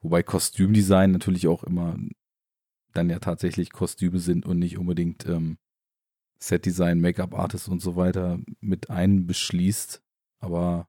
Wobei 0.00 0.22
Kostümdesign 0.22 1.10
natürlich 1.10 1.48
auch 1.48 1.64
immer 1.64 1.98
dann 2.92 3.10
ja 3.10 3.18
tatsächlich 3.18 3.72
Kostüme 3.72 4.20
sind 4.20 4.46
und 4.46 4.58
nicht 4.58 4.78
unbedingt 4.78 5.26
ähm, 5.26 5.58
Setdesign, 6.38 7.00
Make-up-Artist 7.00 7.68
und 7.68 7.80
so 7.80 7.96
weiter 7.96 8.38
mit 8.60 8.90
einbeschließt. 8.90 10.02
Aber 10.40 10.88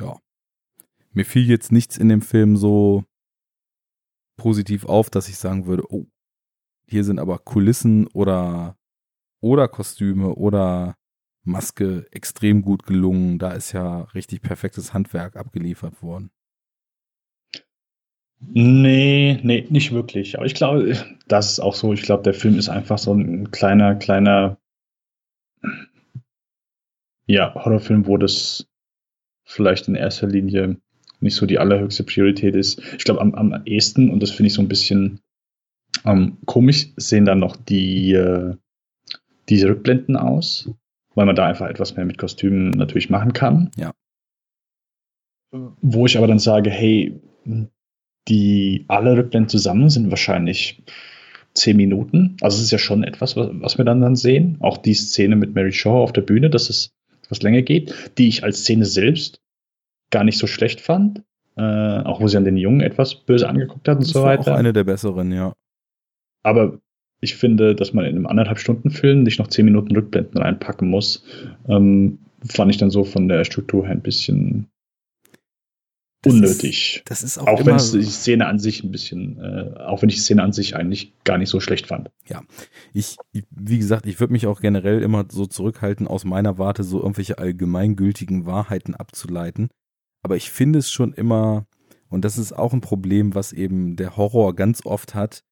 ja, 0.00 0.18
mir 1.12 1.24
fiel 1.24 1.48
jetzt 1.48 1.72
nichts 1.72 1.96
in 1.96 2.08
dem 2.08 2.22
Film 2.22 2.56
so 2.56 3.04
positiv 4.36 4.84
auf, 4.86 5.10
dass 5.10 5.28
ich 5.28 5.36
sagen 5.36 5.66
würde, 5.66 5.84
oh, 5.90 6.06
hier 6.86 7.04
sind 7.04 7.18
aber 7.18 7.38
Kulissen 7.38 8.06
oder 8.08 8.76
oder 9.40 9.68
Kostüme 9.68 10.34
oder 10.34 10.96
Maske 11.44 12.06
extrem 12.12 12.62
gut 12.62 12.86
gelungen. 12.86 13.38
Da 13.38 13.52
ist 13.52 13.72
ja 13.72 14.02
richtig 14.14 14.42
perfektes 14.42 14.94
Handwerk 14.94 15.36
abgeliefert 15.36 16.02
worden. 16.02 16.30
Nee, 18.48 19.38
nee, 19.42 19.66
nicht 19.70 19.92
wirklich. 19.92 20.36
Aber 20.36 20.46
ich 20.46 20.54
glaube, 20.54 20.96
das 21.28 21.52
ist 21.52 21.60
auch 21.60 21.74
so. 21.74 21.92
Ich 21.92 22.02
glaube, 22.02 22.22
der 22.22 22.34
Film 22.34 22.58
ist 22.58 22.68
einfach 22.68 22.98
so 22.98 23.14
ein 23.14 23.50
kleiner, 23.50 23.94
kleiner, 23.94 24.58
ja, 27.26 27.54
Horrorfilm, 27.54 28.06
wo 28.06 28.16
das 28.16 28.68
vielleicht 29.44 29.88
in 29.88 29.94
erster 29.94 30.26
Linie 30.26 30.76
nicht 31.20 31.36
so 31.36 31.46
die 31.46 31.58
allerhöchste 31.58 32.04
Priorität 32.04 32.56
ist. 32.56 32.82
Ich 32.98 33.04
glaube, 33.04 33.20
am, 33.20 33.34
am 33.34 33.62
ehesten, 33.64 34.10
und 34.10 34.22
das 34.22 34.32
finde 34.32 34.48
ich 34.48 34.54
so 34.54 34.62
ein 34.62 34.68
bisschen 34.68 35.20
ähm, 36.04 36.38
komisch, 36.46 36.88
sehen 36.96 37.24
dann 37.24 37.38
noch 37.38 37.56
die, 37.56 38.12
äh, 38.12 38.56
diese 39.48 39.68
Rückblenden 39.68 40.16
aus, 40.16 40.68
weil 41.14 41.26
man 41.26 41.36
da 41.36 41.46
einfach 41.46 41.68
etwas 41.68 41.96
mehr 41.96 42.04
mit 42.04 42.18
Kostümen 42.18 42.70
natürlich 42.70 43.08
machen 43.08 43.32
kann. 43.32 43.70
Ja. 43.76 43.92
Wo 45.52 46.06
ich 46.06 46.18
aber 46.18 46.26
dann 46.26 46.38
sage, 46.38 46.70
hey, 46.70 47.20
die 48.28 48.84
alle 48.88 49.16
Rückblenden 49.16 49.48
zusammen 49.48 49.90
sind 49.90 50.10
wahrscheinlich 50.10 50.82
zehn 51.54 51.76
Minuten. 51.76 52.36
Also 52.40 52.56
es 52.56 52.64
ist 52.64 52.70
ja 52.70 52.78
schon 52.78 53.04
etwas, 53.04 53.36
was, 53.36 53.48
was 53.52 53.78
wir 53.78 53.84
dann, 53.84 54.00
dann 54.00 54.16
sehen. 54.16 54.56
Auch 54.60 54.78
die 54.78 54.94
Szene 54.94 55.36
mit 55.36 55.54
Mary 55.54 55.72
Shaw 55.72 56.02
auf 56.02 56.12
der 56.12 56.22
Bühne, 56.22 56.48
dass 56.50 56.70
es 56.70 56.92
etwas 57.22 57.42
länger 57.42 57.62
geht, 57.62 57.94
die 58.18 58.28
ich 58.28 58.44
als 58.44 58.60
Szene 58.60 58.84
selbst 58.84 59.40
gar 60.10 60.24
nicht 60.24 60.38
so 60.38 60.46
schlecht 60.46 60.80
fand. 60.80 61.22
Äh, 61.54 61.60
auch 61.60 62.20
wo 62.22 62.28
sie 62.28 62.38
an 62.38 62.46
den 62.46 62.56
Jungen 62.56 62.80
etwas 62.80 63.14
böse 63.14 63.46
angeguckt 63.46 63.86
hat 63.86 63.98
und 63.98 64.04
Das 64.06 64.12
so 64.12 64.20
war 64.22 64.38
weiter. 64.38 64.54
auch 64.54 64.58
eine 64.58 64.72
der 64.72 64.84
besseren, 64.84 65.32
ja. 65.32 65.52
Aber 66.42 66.78
ich 67.20 67.34
finde, 67.34 67.74
dass 67.74 67.92
man 67.92 68.06
in 68.06 68.16
einem 68.16 68.26
anderthalb 68.26 68.58
Stunden 68.58 68.90
Film 68.90 69.22
nicht 69.22 69.38
noch 69.38 69.48
zehn 69.48 69.66
Minuten 69.66 69.94
Rückblenden 69.94 70.40
reinpacken 70.40 70.88
muss, 70.88 71.24
ähm, 71.68 72.20
fand 72.48 72.70
ich 72.70 72.78
dann 72.78 72.90
so 72.90 73.04
von 73.04 73.28
der 73.28 73.44
Struktur 73.44 73.84
her 73.84 73.92
ein 73.92 74.00
bisschen 74.00 74.66
Das 76.22 76.34
unnötig. 76.34 76.96
Ist, 76.98 77.10
das 77.10 77.22
ist 77.22 77.38
auch, 77.38 77.46
auch 77.48 77.66
wenn 77.66 77.74
es 77.74 77.90
die 77.92 78.02
Szene 78.04 78.46
an 78.46 78.58
sich 78.60 78.84
ein 78.84 78.92
bisschen, 78.92 79.38
äh, 79.40 79.74
auch 79.80 80.02
wenn 80.02 80.08
ich 80.08 80.14
die 80.14 80.20
Szene 80.20 80.42
an 80.42 80.52
sich 80.52 80.76
eigentlich 80.76 81.12
gar 81.24 81.36
nicht 81.36 81.48
so 81.50 81.58
schlecht 81.60 81.88
fand. 81.88 82.10
ich, 82.92 83.16
ich- 83.32 83.44
wie 83.50 83.78
gesagt, 83.78 84.06
ich 84.06 84.20
würde 84.20 84.32
mich 84.32 84.46
auch 84.46 84.60
generell 84.60 85.02
immer 85.02 85.24
so 85.30 85.46
zurückhalten, 85.46 86.06
aus 86.06 86.24
meiner 86.24 86.58
Warte 86.58 86.84
so 86.84 87.00
irgendwelche 87.00 87.38
allgemeingültigen 87.38 88.46
Wahrheiten 88.46 88.94
abzuleiten. 88.94 89.68
Aber 90.22 90.36
ich 90.36 90.50
finde 90.50 90.78
es 90.78 90.90
schon 90.92 91.12
immer, 91.12 91.66
und 92.08 92.24
das 92.24 92.38
ist 92.38 92.52
auch 92.52 92.72
ein 92.72 92.80
Problem, 92.80 93.34
was 93.34 93.52
eben 93.52 93.96
der 93.96 94.16
Horror 94.16 94.54
ganz 94.54 94.86
oft 94.86 95.14
hat, 95.16 95.42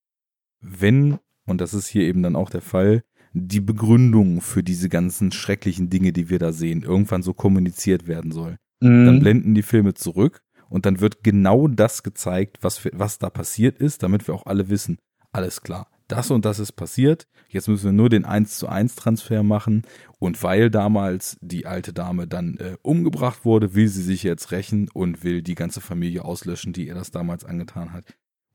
wenn, 0.61 1.19
und 1.47 1.61
das 1.61 1.75
ist 1.75 1.89
hier 1.89 2.03
eben 2.03 2.23
dann 2.23 2.37
auch 2.37 2.51
der 2.51 2.61
Fall, 2.63 3.03
die 3.33 3.61
Begründung 3.61 4.41
für 4.41 4.63
diese 4.63 4.89
ganzen 4.89 5.33
schrecklichen 5.33 5.89
Dinge, 5.91 6.13
die 6.13 6.31
wir 6.31 6.39
da 6.39 6.53
sehen, 6.53 6.83
irgendwann 6.83 7.23
so 7.23 7.33
kommuniziert 7.33 8.07
werden 8.07 8.31
soll. 8.33 8.59
Dann 8.81 9.17
Mhm. 9.17 9.21
blenden 9.21 9.55
die 9.55 9.63
Filme 9.63 9.95
zurück 9.95 10.43
und 10.71 10.87
dann 10.87 11.01
wird 11.01 11.23
genau 11.23 11.69
das 11.69 12.03
gezeigt, 12.03 12.59
was, 12.63 12.79
für, 12.79 12.91
was 12.95 13.19
da 13.19 13.29
passiert 13.29 13.79
ist, 13.79 14.03
damit 14.03 14.27
wir 14.27 14.35
auch 14.35 14.47
alle 14.47 14.71
wissen, 14.71 14.97
alles 15.33 15.61
klar, 15.61 15.89
das 16.09 16.31
und 16.31 16.45
das 16.45 16.59
ist 16.59 16.73
passiert, 16.73 17.29
jetzt 17.51 17.69
müssen 17.69 17.85
wir 17.85 17.93
nur 17.93 18.09
den 18.09 18.25
1 18.25 18.59
zu 18.59 18.67
1 18.69 18.95
Transfer 18.97 19.43
machen 19.43 19.83
und 20.19 20.43
weil 20.43 20.71
damals 20.71 21.37
die 21.41 21.67
alte 21.67 21.93
Dame 21.93 22.27
dann 22.27 22.57
äh, 22.57 22.77
umgebracht 22.83 23.45
wurde, 23.45 23.75
will 23.75 23.87
sie 23.89 24.03
sich 24.03 24.23
jetzt 24.23 24.51
rächen 24.51 24.89
und 24.93 25.23
will 25.23 25.43
die 25.43 25.55
ganze 25.55 25.81
Familie 25.81 26.25
auslöschen, 26.25 26.73
die 26.73 26.87
ihr 26.89 26.95
das 26.95 27.11
damals 27.13 27.45
angetan 27.45 27.93
hat. 27.93 28.05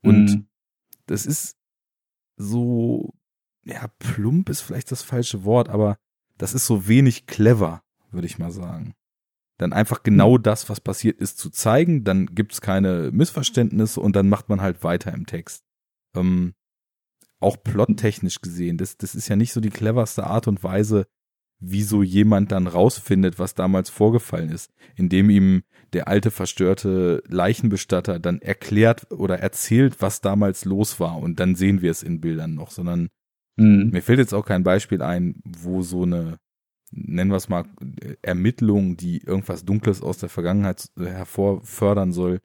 Und 0.02 0.24
Mhm. 0.26 0.46
das 1.06 1.24
ist 1.24 1.56
so, 2.36 3.14
ja, 3.64 3.88
plump 3.98 4.48
ist 4.50 4.60
vielleicht 4.60 4.92
das 4.92 5.02
falsche 5.02 5.44
Wort, 5.44 5.68
aber 5.68 5.96
das 6.38 6.52
ist 6.54 6.66
so 6.66 6.86
wenig 6.88 7.26
clever, 7.26 7.82
würde 8.10 8.26
ich 8.26 8.38
mal 8.38 8.50
sagen. 8.50 8.94
Dann 9.58 9.72
einfach 9.72 10.02
genau 10.02 10.38
das, 10.38 10.68
was 10.68 10.80
passiert 10.80 11.20
ist, 11.20 11.38
zu 11.38 11.50
zeigen, 11.50 12.04
dann 12.04 12.26
gibt's 12.34 12.60
keine 12.60 13.10
Missverständnisse 13.12 14.00
und 14.00 14.14
dann 14.14 14.28
macht 14.28 14.48
man 14.48 14.60
halt 14.60 14.84
weiter 14.84 15.12
im 15.14 15.26
Text. 15.26 15.64
Ähm, 16.14 16.54
auch 17.40 17.62
plottechnisch 17.62 18.40
gesehen, 18.40 18.78
das, 18.78 18.96
das 18.96 19.14
ist 19.14 19.28
ja 19.28 19.36
nicht 19.36 19.52
so 19.52 19.60
die 19.60 19.70
cleverste 19.70 20.26
Art 20.26 20.48
und 20.48 20.62
Weise, 20.62 21.06
wie 21.58 21.82
so 21.82 22.02
jemand 22.02 22.52
dann 22.52 22.66
rausfindet, 22.66 23.38
was 23.38 23.54
damals 23.54 23.88
vorgefallen 23.88 24.50
ist, 24.50 24.72
indem 24.94 25.30
ihm 25.30 25.62
der 25.92 26.08
alte 26.08 26.30
verstörte 26.30 27.22
Leichenbestatter 27.28 28.18
dann 28.18 28.42
erklärt 28.42 29.10
oder 29.10 29.38
erzählt, 29.38 30.02
was 30.02 30.20
damals 30.20 30.66
los 30.66 31.00
war 31.00 31.18
und 31.18 31.40
dann 31.40 31.54
sehen 31.54 31.80
wir 31.80 31.90
es 31.90 32.02
in 32.02 32.20
Bildern 32.20 32.54
noch, 32.54 32.70
sondern 32.70 33.08
Mhm. 33.56 33.90
mir 33.90 34.02
fällt 34.02 34.18
jetzt 34.18 34.34
auch 34.34 34.44
kein 34.44 34.62
Beispiel 34.62 35.02
ein, 35.02 35.40
wo 35.44 35.82
so 35.82 36.02
eine, 36.02 36.38
nennen 36.90 37.30
wir 37.30 37.36
es 37.36 37.48
mal, 37.48 37.64
Ermittlung, 38.22 38.96
die 38.96 39.18
irgendwas 39.18 39.64
Dunkles 39.64 40.02
aus 40.02 40.18
der 40.18 40.28
Vergangenheit 40.28 40.90
hervorfördern 40.98 42.12
soll, 42.12 42.40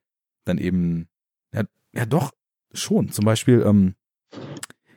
dann 0.45 0.57
eben, 0.57 1.07
ja, 1.53 1.63
ja 1.93 2.05
doch, 2.05 2.31
schon. 2.73 3.09
Zum 3.09 3.25
Beispiel, 3.25 3.63
ähm, 3.65 3.95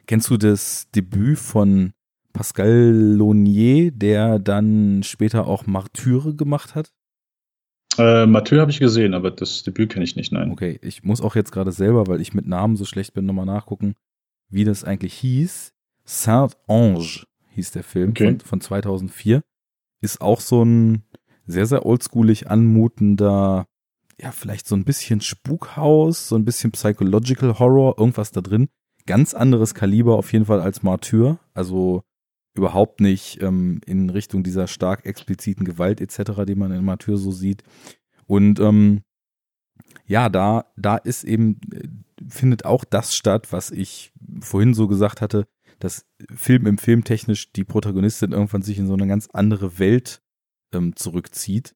kennst 0.07 0.31
du 0.31 0.37
das 0.37 0.91
Debüt 0.93 1.39
von 1.39 1.93
Pascal 2.33 2.93
Launier, 3.17 3.91
der 3.93 4.39
dann 4.39 5.03
später 5.03 5.47
auch 5.47 5.67
Martyre 5.67 6.35
gemacht 6.35 6.75
hat. 6.75 6.93
Äh, 7.97 8.27
Mathieu 8.27 8.61
habe 8.61 8.73
ich 8.73 8.81
gesehen, 8.81 9.15
aber 9.15 9.31
das 9.31 9.63
Debüt 9.63 9.93
kenne 9.93 10.05
ich 10.05 10.17
nicht, 10.17 10.33
nein. 10.33 10.51
Okay, 10.51 10.81
ich 10.83 11.05
muss 11.05 11.21
auch 11.21 11.37
jetzt 11.37 11.53
gerade 11.53 11.71
selber, 11.71 12.09
weil 12.09 12.21
ich 12.21 12.35
mit 12.35 12.47
Namen 12.47 12.77
so 12.77 12.85
schlecht 12.85 13.15
bin, 13.15 13.25
nochmal 13.25 13.47
nachgucken, 13.47 13.95
wie 14.49 14.65
das 14.65 14.83
eigentlich 14.83 15.15
hieß. 15.15 15.73
Saint-Ange 16.05 17.25
hieß 17.55 17.73
der 17.73 17.85
Film 17.85 18.11
Okay. 18.11 18.27
von, 18.27 18.41
von 18.41 18.61
2004. 18.61 19.43
Ist 20.01 20.21
auch 20.21 20.41
so 20.41 20.65
ein 20.65 21.03
sehr, 21.47 21.67
sehr 21.67 21.87
oldschoolig 21.87 22.51
anmutender, 22.51 23.67
ja, 24.21 24.33
vielleicht 24.33 24.67
so 24.67 24.77
ein 24.77 24.85
bisschen 24.85 25.21
Spukhaus, 25.21 26.29
so 26.29 26.37
ein 26.37 26.45
bisschen 26.45 26.73
Psychological 26.73 27.59
Horror, 27.59 27.99
irgendwas 27.99 28.31
da 28.31 28.41
drin. 28.41 28.69
Ganz 29.07 29.35
anderes 29.35 29.75
Kaliber 29.75 30.17
auf 30.17 30.33
jeden 30.33 30.47
Fall 30.47 30.61
als 30.61 30.83
Martyr. 30.83 31.39
Also 31.53 32.03
überhaupt 32.55 33.01
nicht 33.01 33.43
ähm, 33.43 33.81
in 33.85 34.11
Richtung 34.11 34.45
dieser 34.45 34.67
stark 34.69 35.05
expliziten 35.05 35.65
Gewalt 35.65 36.01
etc., 36.01 36.45
die 36.47 36.55
man 36.55 36.73
in 36.73 36.85
Martyr 36.85 37.17
so 37.17 37.33
sieht. 37.33 37.65
Und 38.27 38.61
ähm, 38.61 39.03
ja, 40.07 40.29
da, 40.29 40.67
da 40.77 40.97
ist 40.97 41.25
eben, 41.25 41.61
äh, 41.73 41.89
findet 42.29 42.65
auch 42.65 42.85
das 42.85 43.15
statt, 43.15 43.53
was 43.53 43.71
ich 43.71 44.13
vorhin 44.41 44.75
so 44.75 44.87
gesagt 44.87 45.21
hatte, 45.21 45.47
dass 45.79 46.07
Film 46.35 46.67
im 46.67 46.79
Film 46.79 47.05
technisch 47.05 47.53
die 47.53 47.65
Protagonistin 47.65 48.33
irgendwann 48.33 48.63
sich 48.63 48.79
in 48.79 48.87
so 48.87 48.95
eine 48.95 49.07
ganz 49.07 49.29
andere 49.33 49.79
Welt 49.79 50.23
ähm, 50.73 50.97
zurückzieht. 50.97 51.75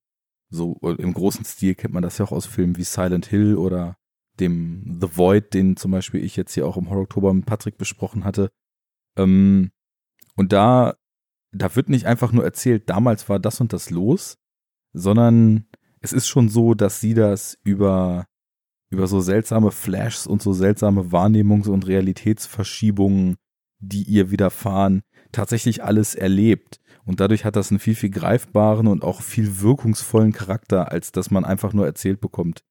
So 0.51 0.79
äh, 0.83 0.93
im 1.03 1.13
großen 1.13 1.45
Stil 1.45 1.75
kennt 1.75 1.95
man 1.95 2.03
das 2.03 2.19
ja 2.19 2.25
auch 2.25 2.33
aus 2.33 2.47
Filmen 2.47 2.77
wie 2.77 2.85
Silent 2.85 3.27
Hill 3.27 3.57
oder 3.57 3.97
dem 4.41 4.99
The 5.01 5.17
Void, 5.17 5.55
den 5.55 5.77
zum 5.77 5.91
Beispiel 5.91 6.25
ich 6.25 6.37
jetzt 6.37 6.55
hier 6.55 6.67
auch 6.67 6.77
im 6.77 6.89
Horror 6.89 7.03
Oktober 7.03 7.33
mit 7.35 7.47
Patrick 7.47 7.77
besprochen 7.77 8.25
hatte. 8.25 8.51
Ähm, 9.17 9.71
und 10.37 10.53
da, 10.53 10.95
da 11.53 11.75
wird 11.75 11.89
nicht 11.89 12.07
einfach 12.07 12.33
nur 12.33 12.45
erzählt, 12.45 12.89
damals 12.89 13.29
war 13.29 13.39
das 13.39 13.61
und 13.61 13.73
das 13.73 13.91
los, 13.91 14.39
sondern 14.93 15.67
es 16.01 16.13
ist 16.13 16.29
schon 16.29 16.49
so, 16.49 16.75
dass 16.75 17.01
sie 17.01 17.15
das 17.15 17.59
über, 17.65 18.27
über 18.91 19.07
so 19.07 19.21
seltsame 19.21 19.73
Flashs 19.73 20.27
und 20.27 20.43
so 20.43 20.53
seltsame 20.53 21.11
Wahrnehmungs- 21.11 21.69
und 21.69 21.87
Realitätsverschiebungen, 21.87 23.37
die 23.79 24.03
ihr 24.03 24.31
widerfahren, 24.31 25.03
tatsächlich 25.33 25.85
alles 25.85 26.15
erlebt. 26.15 26.81
Und 27.05 27.21
dadurch 27.21 27.45
hat 27.45 27.57
das 27.57 27.71
einen 27.71 27.81
viel, 27.81 27.95
viel 27.95 28.11
greifbaren 28.11 28.87
und 28.87 29.03
auch 29.03 29.23
viel 29.23 29.61
wirkungsvollen 29.61 30.33
Charakter, 30.33 30.93
als 30.93 31.13
dass 31.13 31.31
man 31.31 31.45
einfach 31.45 31.73
nur 31.73 31.87
erzählt 31.87 32.21
bekommt, 32.21 32.63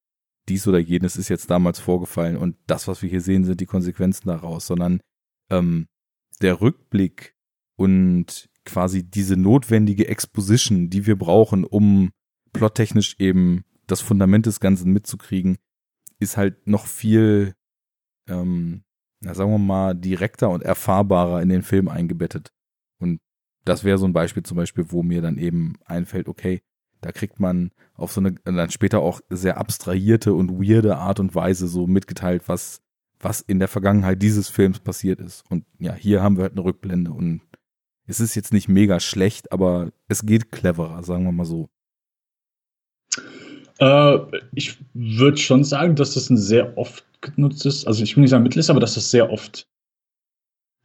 dies 0.47 0.68
oder 0.68 0.80
jenes 0.80 1.18
ist 1.18 1.30
jetzt 1.30 1.49
damals 1.49 1.80
vorgefallen 1.80 2.38
und 2.38 2.55
das, 2.68 2.88
was 2.88 3.01
wir 3.01 3.10
hier 3.10 3.22
sehen, 3.22 3.43
sind 3.43 3.60
die 3.60 3.66
Konsequenzen 3.66 4.28
daraus, 4.28 4.68
sondern 4.68 5.01
ähm, 5.49 5.88
der 6.41 6.62
Rückblick 6.62 7.36
und 7.76 8.49
quasi 8.66 9.03
diese 9.03 9.38
notwendige 9.38 10.08
Exposition, 10.08 10.89
die 10.89 11.05
wir 11.05 11.18
brauchen, 11.18 11.64
um 11.64 12.12
plottechnisch 12.53 13.16
eben 13.20 13.64
das 13.88 14.01
Fundament 14.01 14.45
des 14.45 14.60
Ganzen 14.60 14.91
mitzukriegen, 14.91 15.58
ist 16.20 16.38
halt 16.38 16.68
noch 16.68 16.86
viel, 16.86 17.53
ähm, 18.28 18.84
na, 19.20 19.34
sagen 19.34 19.51
wir 19.51 19.57
mal, 19.57 19.95
direkter 19.95 20.49
und 20.49 20.63
erfahrbarer 20.63 21.41
in 21.41 21.49
den 21.49 21.63
Film 21.63 21.88
eingebettet. 21.88 22.51
Und 22.99 23.20
das 23.65 23.84
wäre 23.84 23.97
so 23.97 24.05
ein 24.05 24.13
Beispiel 24.13 24.43
zum 24.43 24.57
Beispiel, 24.57 24.86
wo 24.89 25.03
mir 25.03 25.22
dann 25.22 25.38
eben 25.38 25.76
einfällt, 25.86 26.28
okay, 26.28 26.61
da 27.01 27.11
kriegt 27.11 27.39
man 27.39 27.72
auf 27.93 28.11
so 28.11 28.22
eine 28.22 28.36
dann 28.43 28.72
später 28.72 28.99
auch 28.99 29.22
sehr 29.30 29.57
abstrahierte 29.57 30.34
und 30.34 30.51
weirde 30.59 30.97
Art 30.97 31.20
und 31.20 31.36
Weise 31.36 31.68
so 31.68 31.88
mitgeteilt, 31.88 32.43
was, 32.47 32.82
was 33.20 33.41
in 33.41 33.59
der 33.59 33.68
Vergangenheit 33.68 34.22
dieses 34.22 34.49
Films 34.49 34.80
passiert 34.80 35.20
ist. 35.20 35.43
Und 35.49 35.65
ja, 35.80 35.93
hier 35.93 36.22
haben 36.22 36.38
wir 36.38 36.43
halt 36.43 36.53
eine 36.53 36.63
Rückblende 36.63 37.11
und 37.11 37.41
es 38.07 38.20
ist 38.20 38.36
jetzt 38.36 38.53
nicht 38.53 38.70
mega 38.70 38.99
schlecht, 38.99 39.51
aber 39.51 39.91
es 40.07 40.26
geht 40.26 40.51
cleverer, 40.51 41.03
sagen 41.03 41.26
wir 41.26 41.34
mal 41.34 41.45
so. 41.45 41.70
Äh, 43.80 44.18
ich 44.53 44.78
würde 44.93 45.38
schon 45.38 45.63
sagen, 45.63 45.95
dass 45.95 46.13
das 46.13 46.30
ein 46.30 46.38
sehr 46.38 46.78
oft 46.78 47.07
genutztes, 47.22 47.86
also 47.86 48.03
ich 48.03 48.15
will 48.15 48.22
nicht 48.22 48.32
sagen 48.32 48.43
Mittel 48.43 48.59
ist, 48.59 48.70
aber 48.70 48.80
dass 48.80 48.95
das 48.95 49.11
sehr 49.11 49.32
oft, 49.32 49.68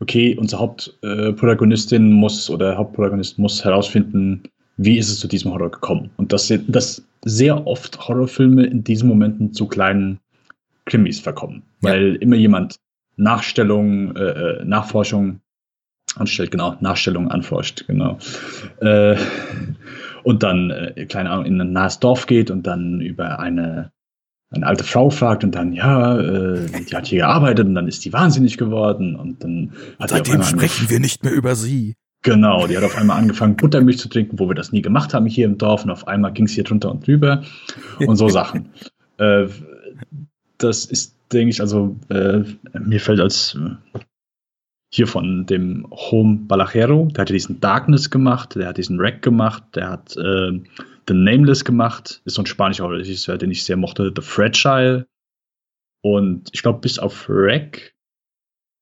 okay, 0.00 0.36
unsere 0.36 0.60
Hauptprotagonistin 0.62 2.12
muss 2.12 2.50
oder 2.50 2.76
Hauptprotagonist 2.76 3.38
muss 3.38 3.64
herausfinden, 3.64 4.42
wie 4.76 4.98
ist 4.98 5.08
es 5.08 5.20
zu 5.20 5.28
diesem 5.28 5.52
Horror 5.52 5.70
gekommen. 5.70 6.10
Und 6.16 6.32
dass, 6.32 6.52
dass 6.68 7.06
sehr 7.24 7.66
oft 7.66 8.08
Horrorfilme 8.08 8.64
in 8.64 8.82
diesen 8.82 9.08
Momenten 9.08 9.52
zu 9.52 9.66
kleinen 9.66 10.18
Krimis 10.86 11.20
verkommen, 11.20 11.62
Ja. 11.82 11.90
weil 11.90 12.16
immer 12.16 12.36
jemand 12.36 12.76
Nachstellung, 13.16 14.16
äh, 14.16 14.20
äh, 14.60 14.64
Nachforschung 14.64 15.40
anstellt, 16.16 16.50
genau, 16.50 16.76
Nachstellung 16.80 17.30
anforscht, 17.30 17.86
genau. 17.86 18.18
Äh, 18.80 19.16
und 20.24 20.42
dann, 20.42 20.70
äh, 20.70 21.06
keine 21.06 21.30
Ahnung, 21.30 21.44
in 21.46 21.60
ein 21.60 21.72
nahes 21.72 22.00
Dorf 22.00 22.26
geht 22.26 22.50
und 22.50 22.66
dann 22.66 23.00
über 23.00 23.38
eine, 23.38 23.92
eine 24.52 24.66
alte 24.66 24.84
Frau 24.84 25.10
fragt 25.10 25.44
und 25.44 25.54
dann, 25.54 25.72
ja, 25.72 26.18
äh, 26.18 26.68
die 26.88 26.94
hat 26.94 27.06
hier 27.06 27.20
gearbeitet 27.20 27.66
und 27.66 27.74
dann 27.74 27.88
ist 27.88 28.04
die 28.04 28.12
wahnsinnig 28.12 28.58
geworden 28.58 29.16
und 29.16 29.42
dann 29.42 29.72
hat 29.98 30.10
Seitdem 30.10 30.42
sprechen 30.42 30.90
wir 30.90 31.00
nicht 31.00 31.24
mehr 31.24 31.32
über 31.32 31.54
sie. 31.54 31.94
Genau, 32.22 32.68
die 32.68 32.76
hat 32.76 32.84
auf 32.84 32.96
einmal 32.96 33.18
angefangen, 33.18 33.56
Buttermilch 33.56 33.98
zu 33.98 34.08
trinken, 34.08 34.38
wo 34.38 34.48
wir 34.48 34.54
das 34.54 34.70
nie 34.70 34.82
gemacht 34.82 35.12
haben 35.12 35.26
hier 35.26 35.44
im 35.46 35.58
Dorf. 35.58 35.84
Und 35.84 35.90
auf 35.90 36.06
einmal 36.06 36.32
ging 36.32 36.44
es 36.44 36.52
hier 36.52 36.62
drunter 36.62 36.90
und 36.90 37.04
drüber 37.06 37.42
und 37.98 38.16
so 38.16 38.28
Sachen. 38.28 38.70
Äh, 39.18 39.46
das 40.58 40.84
ist, 40.84 41.16
denke 41.32 41.50
ich, 41.50 41.60
also 41.60 41.96
äh, 42.10 42.42
mir 42.78 43.00
fällt 43.00 43.18
als 43.18 43.56
äh, 43.56 43.98
hier 44.94 45.06
von 45.06 45.46
dem 45.46 45.86
Home 45.90 46.40
Balachero, 46.46 47.08
der 47.12 47.22
hat 47.22 47.30
ja 47.30 47.34
diesen 47.34 47.60
Darkness 47.60 48.10
gemacht, 48.10 48.54
der 48.54 48.68
hat 48.68 48.76
diesen 48.76 48.98
Wreck 48.98 49.22
gemacht, 49.22 49.64
der 49.74 49.90
hat 49.90 50.16
äh, 50.16 50.60
The 51.08 51.14
Nameless 51.14 51.64
gemacht, 51.64 52.20
ist 52.24 52.34
so 52.34 52.42
ein 52.42 52.46
spanischer 52.46 52.90
Regisseur, 52.90 53.38
den 53.38 53.50
ich 53.50 53.64
sehr 53.64 53.78
mochte, 53.78 54.12
The 54.14 54.22
Fragile. 54.22 55.06
Und 56.02 56.50
ich 56.52 56.62
glaube, 56.62 56.80
bis 56.80 56.98
auf 56.98 57.28
Wreck, 57.28 57.94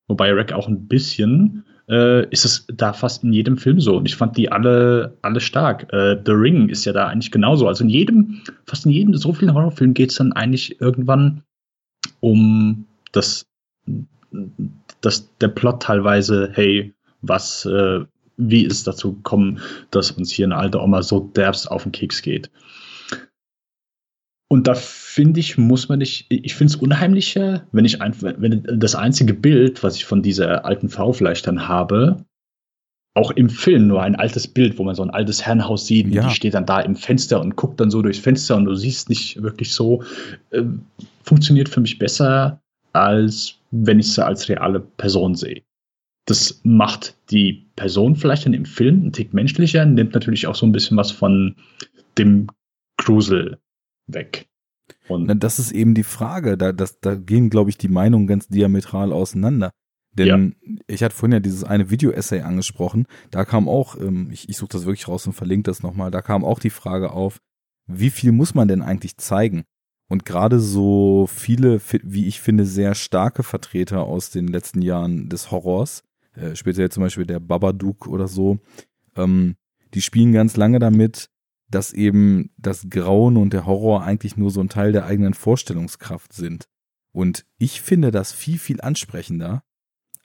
wobei 0.08 0.34
Wreck 0.34 0.52
auch 0.52 0.66
ein 0.66 0.88
bisschen, 0.88 1.64
äh, 1.88 2.28
ist 2.30 2.44
es 2.44 2.66
da 2.68 2.92
fast 2.92 3.22
in 3.22 3.32
jedem 3.32 3.56
Film 3.56 3.80
so. 3.80 3.96
Und 3.96 4.06
ich 4.06 4.16
fand 4.16 4.36
die 4.36 4.50
alle, 4.50 5.16
alle 5.22 5.40
stark. 5.40 5.92
Äh, 5.92 6.20
The 6.24 6.32
Ring 6.32 6.68
ist 6.68 6.84
ja 6.86 6.92
da 6.92 7.06
eigentlich 7.06 7.30
genauso. 7.30 7.68
Also 7.68 7.84
in 7.84 7.90
jedem, 7.90 8.42
fast 8.64 8.84
in 8.84 8.92
jedem 8.92 9.14
so 9.16 9.32
vielen 9.32 9.54
Horrorfilmen 9.54 9.94
geht 9.94 10.10
es 10.10 10.16
dann 10.16 10.32
eigentlich 10.32 10.80
irgendwann 10.80 11.42
um 12.20 12.86
das, 13.12 13.46
das, 15.00 15.28
der 15.38 15.48
Plot 15.48 15.82
teilweise, 15.82 16.50
hey, 16.54 16.94
was, 17.22 17.64
äh, 17.66 18.00
wie 18.36 18.64
ist 18.64 18.86
dazu 18.86 19.14
gekommen, 19.14 19.60
dass 19.90 20.10
uns 20.12 20.30
hier 20.30 20.46
eine 20.46 20.56
alte 20.56 20.80
Oma 20.80 21.02
so 21.02 21.20
derbst 21.20 21.70
auf 21.70 21.82
den 21.82 21.92
Keks 21.92 22.22
geht. 22.22 22.50
Und 24.48 24.66
da 24.66 24.74
finde 24.74 25.38
ich, 25.38 25.58
muss 25.58 25.88
man 25.88 26.00
nicht, 26.00 26.26
ich 26.28 26.54
finde 26.54 26.72
es 26.72 26.80
unheimlicher, 26.80 27.66
wenn 27.70 27.84
ich 27.84 28.02
einfach, 28.02 28.34
wenn 28.38 28.66
das 28.80 28.96
einzige 28.96 29.32
Bild, 29.32 29.82
was 29.84 29.94
ich 29.96 30.04
von 30.04 30.22
dieser 30.22 30.64
alten 30.64 30.88
Frau 30.88 31.12
vielleicht 31.12 31.46
dann 31.46 31.68
habe, 31.68 32.24
auch 33.14 33.30
im 33.32 33.48
Film 33.48 33.86
nur 33.86 34.02
ein 34.02 34.16
altes 34.16 34.48
Bild, 34.48 34.78
wo 34.78 34.84
man 34.84 34.94
so 34.94 35.02
ein 35.02 35.10
altes 35.10 35.44
Herrenhaus 35.46 35.86
sieht, 35.86 36.08
Ja. 36.08 36.28
die 36.28 36.34
steht 36.34 36.54
dann 36.54 36.66
da 36.66 36.80
im 36.80 36.96
Fenster 36.96 37.40
und 37.40 37.54
guckt 37.56 37.78
dann 37.80 37.90
so 37.90 38.02
durchs 38.02 38.18
Fenster 38.18 38.56
und 38.56 38.64
du 38.64 38.74
siehst 38.74 39.08
nicht 39.08 39.40
wirklich 39.42 39.72
so, 39.72 40.02
äh, 40.50 40.62
funktioniert 41.22 41.68
für 41.68 41.80
mich 41.80 41.98
besser, 41.98 42.60
als 42.92 43.59
wenn 43.70 43.98
ich 43.98 44.12
sie 44.12 44.24
als 44.24 44.48
reale 44.48 44.80
Person 44.80 45.34
sehe. 45.34 45.62
Das 46.26 46.60
macht 46.64 47.16
die 47.30 47.70
Person 47.76 48.16
vielleicht 48.16 48.46
dann 48.46 48.52
im 48.52 48.66
Film 48.66 49.00
einen 49.00 49.12
Tick 49.12 49.32
menschlicher, 49.32 49.84
nimmt 49.84 50.14
natürlich 50.14 50.46
auch 50.46 50.54
so 50.54 50.66
ein 50.66 50.72
bisschen 50.72 50.96
was 50.96 51.10
von 51.10 51.56
dem 52.18 52.48
Grusel 52.98 53.58
weg. 54.06 54.46
Und 55.08 55.26
Na, 55.26 55.34
Das 55.34 55.58
ist 55.58 55.72
eben 55.72 55.94
die 55.94 56.02
Frage. 56.02 56.56
Da, 56.56 56.72
das, 56.72 57.00
da 57.00 57.14
gehen, 57.14 57.50
glaube 57.50 57.70
ich, 57.70 57.78
die 57.78 57.88
Meinungen 57.88 58.26
ganz 58.26 58.48
diametral 58.48 59.12
auseinander. 59.12 59.72
Denn 60.12 60.56
ich 60.88 61.02
hatte 61.02 61.14
vorhin 61.14 61.34
ja 61.34 61.40
dieses 61.40 61.62
eine 61.64 61.90
Video-Essay 61.90 62.40
angesprochen. 62.40 63.06
Da 63.30 63.44
kam 63.44 63.68
auch, 63.68 63.98
ähm, 63.98 64.28
ich, 64.32 64.48
ich 64.48 64.56
suche 64.56 64.70
das 64.72 64.84
wirklich 64.84 65.06
raus 65.06 65.26
und 65.26 65.34
verlinke 65.34 65.70
das 65.70 65.82
nochmal, 65.82 66.10
da 66.10 66.20
kam 66.20 66.44
auch 66.44 66.58
die 66.58 66.70
Frage 66.70 67.12
auf, 67.12 67.38
wie 67.86 68.10
viel 68.10 68.32
muss 68.32 68.54
man 68.54 68.68
denn 68.68 68.82
eigentlich 68.82 69.16
zeigen? 69.16 69.64
Und 70.10 70.24
gerade 70.24 70.58
so 70.58 71.28
viele, 71.32 71.80
wie 72.02 72.26
ich 72.26 72.40
finde, 72.40 72.66
sehr 72.66 72.96
starke 72.96 73.44
Vertreter 73.44 74.02
aus 74.02 74.30
den 74.30 74.48
letzten 74.48 74.82
Jahren 74.82 75.28
des 75.28 75.52
Horrors, 75.52 76.02
äh, 76.34 76.56
speziell 76.56 76.90
zum 76.90 77.04
Beispiel 77.04 77.26
der 77.26 77.38
Babadook 77.38 78.08
oder 78.08 78.26
so, 78.26 78.58
ähm, 79.14 79.54
die 79.94 80.02
spielen 80.02 80.32
ganz 80.32 80.56
lange 80.56 80.80
damit, 80.80 81.30
dass 81.70 81.92
eben 81.92 82.50
das 82.56 82.90
Grauen 82.90 83.36
und 83.36 83.52
der 83.52 83.66
Horror 83.66 84.02
eigentlich 84.02 84.36
nur 84.36 84.50
so 84.50 84.60
ein 84.60 84.68
Teil 84.68 84.90
der 84.90 85.06
eigenen 85.06 85.32
Vorstellungskraft 85.32 86.32
sind. 86.32 86.64
Und 87.12 87.46
ich 87.58 87.80
finde 87.80 88.10
das 88.10 88.32
viel, 88.32 88.58
viel 88.58 88.80
ansprechender, 88.80 89.62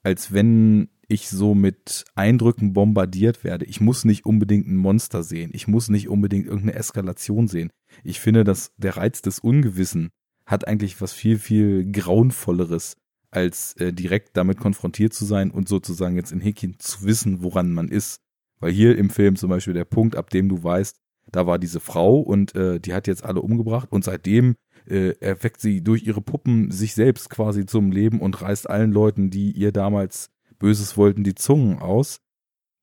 als 0.01 0.33
wenn 0.33 0.89
ich 1.07 1.29
so 1.29 1.53
mit 1.53 2.05
Eindrücken 2.15 2.73
bombardiert 2.73 3.43
werde. 3.43 3.65
Ich 3.65 3.81
muss 3.81 4.05
nicht 4.05 4.25
unbedingt 4.25 4.67
ein 4.67 4.77
Monster 4.77 5.21
sehen. 5.21 5.51
Ich 5.53 5.67
muss 5.67 5.89
nicht 5.89 6.09
unbedingt 6.09 6.47
irgendeine 6.47 6.73
Eskalation 6.73 7.47
sehen. 7.47 7.69
Ich 8.03 8.19
finde, 8.19 8.43
dass 8.43 8.71
der 8.77 8.97
Reiz 8.97 9.21
des 9.21 9.39
Ungewissen 9.39 10.09
hat 10.45 10.67
eigentlich 10.67 11.01
was 11.01 11.13
viel, 11.13 11.39
viel 11.39 11.91
grauenvolleres 11.91 12.97
als 13.31 13.73
äh, 13.77 13.91
direkt 13.91 14.37
damit 14.37 14.59
konfrontiert 14.59 15.13
zu 15.13 15.25
sein 15.25 15.51
und 15.51 15.67
sozusagen 15.67 16.15
jetzt 16.15 16.31
in 16.31 16.39
Häkchen 16.39 16.79
zu 16.79 17.03
wissen, 17.03 17.43
woran 17.43 17.71
man 17.71 17.89
ist. 17.89 18.21
Weil 18.59 18.71
hier 18.71 18.97
im 18.97 19.09
Film 19.09 19.35
zum 19.35 19.49
Beispiel 19.49 19.73
der 19.73 19.85
Punkt, 19.85 20.15
ab 20.15 20.29
dem 20.29 20.47
du 20.47 20.63
weißt, 20.63 20.97
da 21.31 21.47
war 21.47 21.59
diese 21.59 21.79
Frau 21.79 22.19
und 22.19 22.55
äh, 22.55 22.79
die 22.79 22.93
hat 22.93 23.07
jetzt 23.07 23.25
alle 23.25 23.41
umgebracht 23.41 23.91
und 23.91 24.03
seitdem 24.03 24.55
äh, 24.87 25.17
erweckt 25.19 25.59
sie 25.59 25.81
durch 25.81 26.03
ihre 26.05 26.21
Puppen 26.21 26.71
sich 26.71 26.93
selbst 26.93 27.29
quasi 27.29 27.65
zum 27.65 27.91
Leben 27.91 28.21
und 28.21 28.41
reißt 28.41 28.69
allen 28.69 28.91
Leuten, 28.91 29.31
die 29.31 29.51
ihr 29.51 29.71
damals 29.71 30.29
Böses 30.59 30.95
wollten, 30.95 31.23
die 31.23 31.35
Zungen 31.35 31.79
aus. 31.79 32.19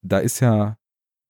Da 0.02 0.18
ist 0.18 0.40
ja, 0.40 0.76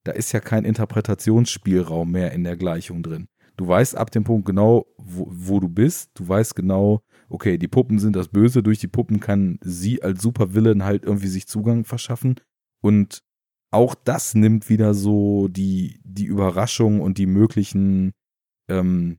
da 0.05 0.13
ist 0.13 0.33
ja 0.33 0.41
kein 0.41 0.65
Interpretationsspielraum 0.65 2.11
mehr 2.11 2.33
in 2.33 2.45
der 2.45 2.57
Gleichung 2.57 3.03
drin. 3.03 3.29
Du 3.63 3.69
weißt 3.69 3.97
ab 3.97 4.11
dem 4.11 4.25
Punkt 4.25 4.45
genau, 4.45 4.87
wo, 4.99 5.29
wo 5.31 5.61
du 5.61 5.69
bist. 5.69 6.11
Du 6.15 6.27
weißt 6.27 6.57
genau, 6.57 7.01
okay, 7.29 7.59
die 7.59 7.69
Puppen 7.69 8.01
sind 8.01 8.17
das 8.17 8.27
Böse. 8.27 8.61
Durch 8.61 8.81
die 8.81 8.89
Puppen 8.89 9.21
kann 9.21 9.61
sie 9.63 10.03
als 10.03 10.21
Supervillain 10.21 10.83
halt 10.83 11.05
irgendwie 11.05 11.29
sich 11.29 11.47
Zugang 11.47 11.85
verschaffen. 11.85 12.41
Und 12.81 13.23
auch 13.71 13.95
das 13.95 14.35
nimmt 14.35 14.69
wieder 14.69 14.95
so 14.95 15.47
die, 15.47 16.01
die 16.03 16.25
Überraschung 16.25 17.01
und 17.01 17.19
die 17.19 17.27
möglichen 17.27 18.15
ähm, 18.69 19.19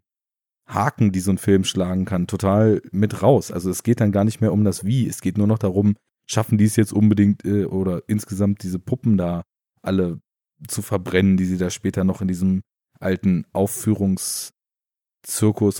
Haken, 0.68 1.14
die 1.14 1.22
so 1.22 1.32
ein 1.32 1.38
Film 1.38 1.64
schlagen 1.64 2.04
kann, 2.04 2.28
total 2.28 2.82
mit 2.92 3.24
raus. 3.24 3.50
Also 3.50 3.70
es 3.70 3.82
geht 3.82 4.02
dann 4.02 4.12
gar 4.12 4.26
nicht 4.26 4.42
mehr 4.42 4.52
um 4.52 4.66
das 4.66 4.84
Wie. 4.84 5.08
Es 5.08 5.22
geht 5.22 5.38
nur 5.38 5.48
noch 5.48 5.60
darum, 5.60 5.96
schaffen 6.26 6.58
die 6.58 6.66
es 6.66 6.76
jetzt 6.76 6.92
unbedingt 6.92 7.46
äh, 7.46 7.64
oder 7.64 8.04
insgesamt 8.08 8.62
diese 8.64 8.80
Puppen 8.80 9.16
da 9.16 9.44
alle 9.82 10.20
zu 10.68 10.82
verbrennen, 10.82 11.38
die 11.38 11.46
sie 11.46 11.58
da 11.58 11.70
später 11.70 12.04
noch 12.04 12.20
in 12.20 12.28
diesem 12.28 12.62
alten 13.04 13.46
Aufführungszirkus 13.54 14.54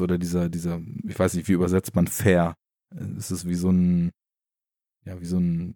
oder 0.02 0.18
dieser, 0.18 0.50
dieser, 0.50 0.82
ich 1.08 1.18
weiß 1.18 1.34
nicht, 1.36 1.48
wie 1.48 1.54
übersetzt 1.54 1.96
man 1.96 2.08
fair? 2.08 2.56
Es 3.18 3.32
ist 3.32 3.48
wie 3.48 3.56
so 3.56 3.70
ein, 3.70 4.12
ja, 5.06 5.20
wie 5.20 5.26
so 5.26 5.38
ein, 5.38 5.76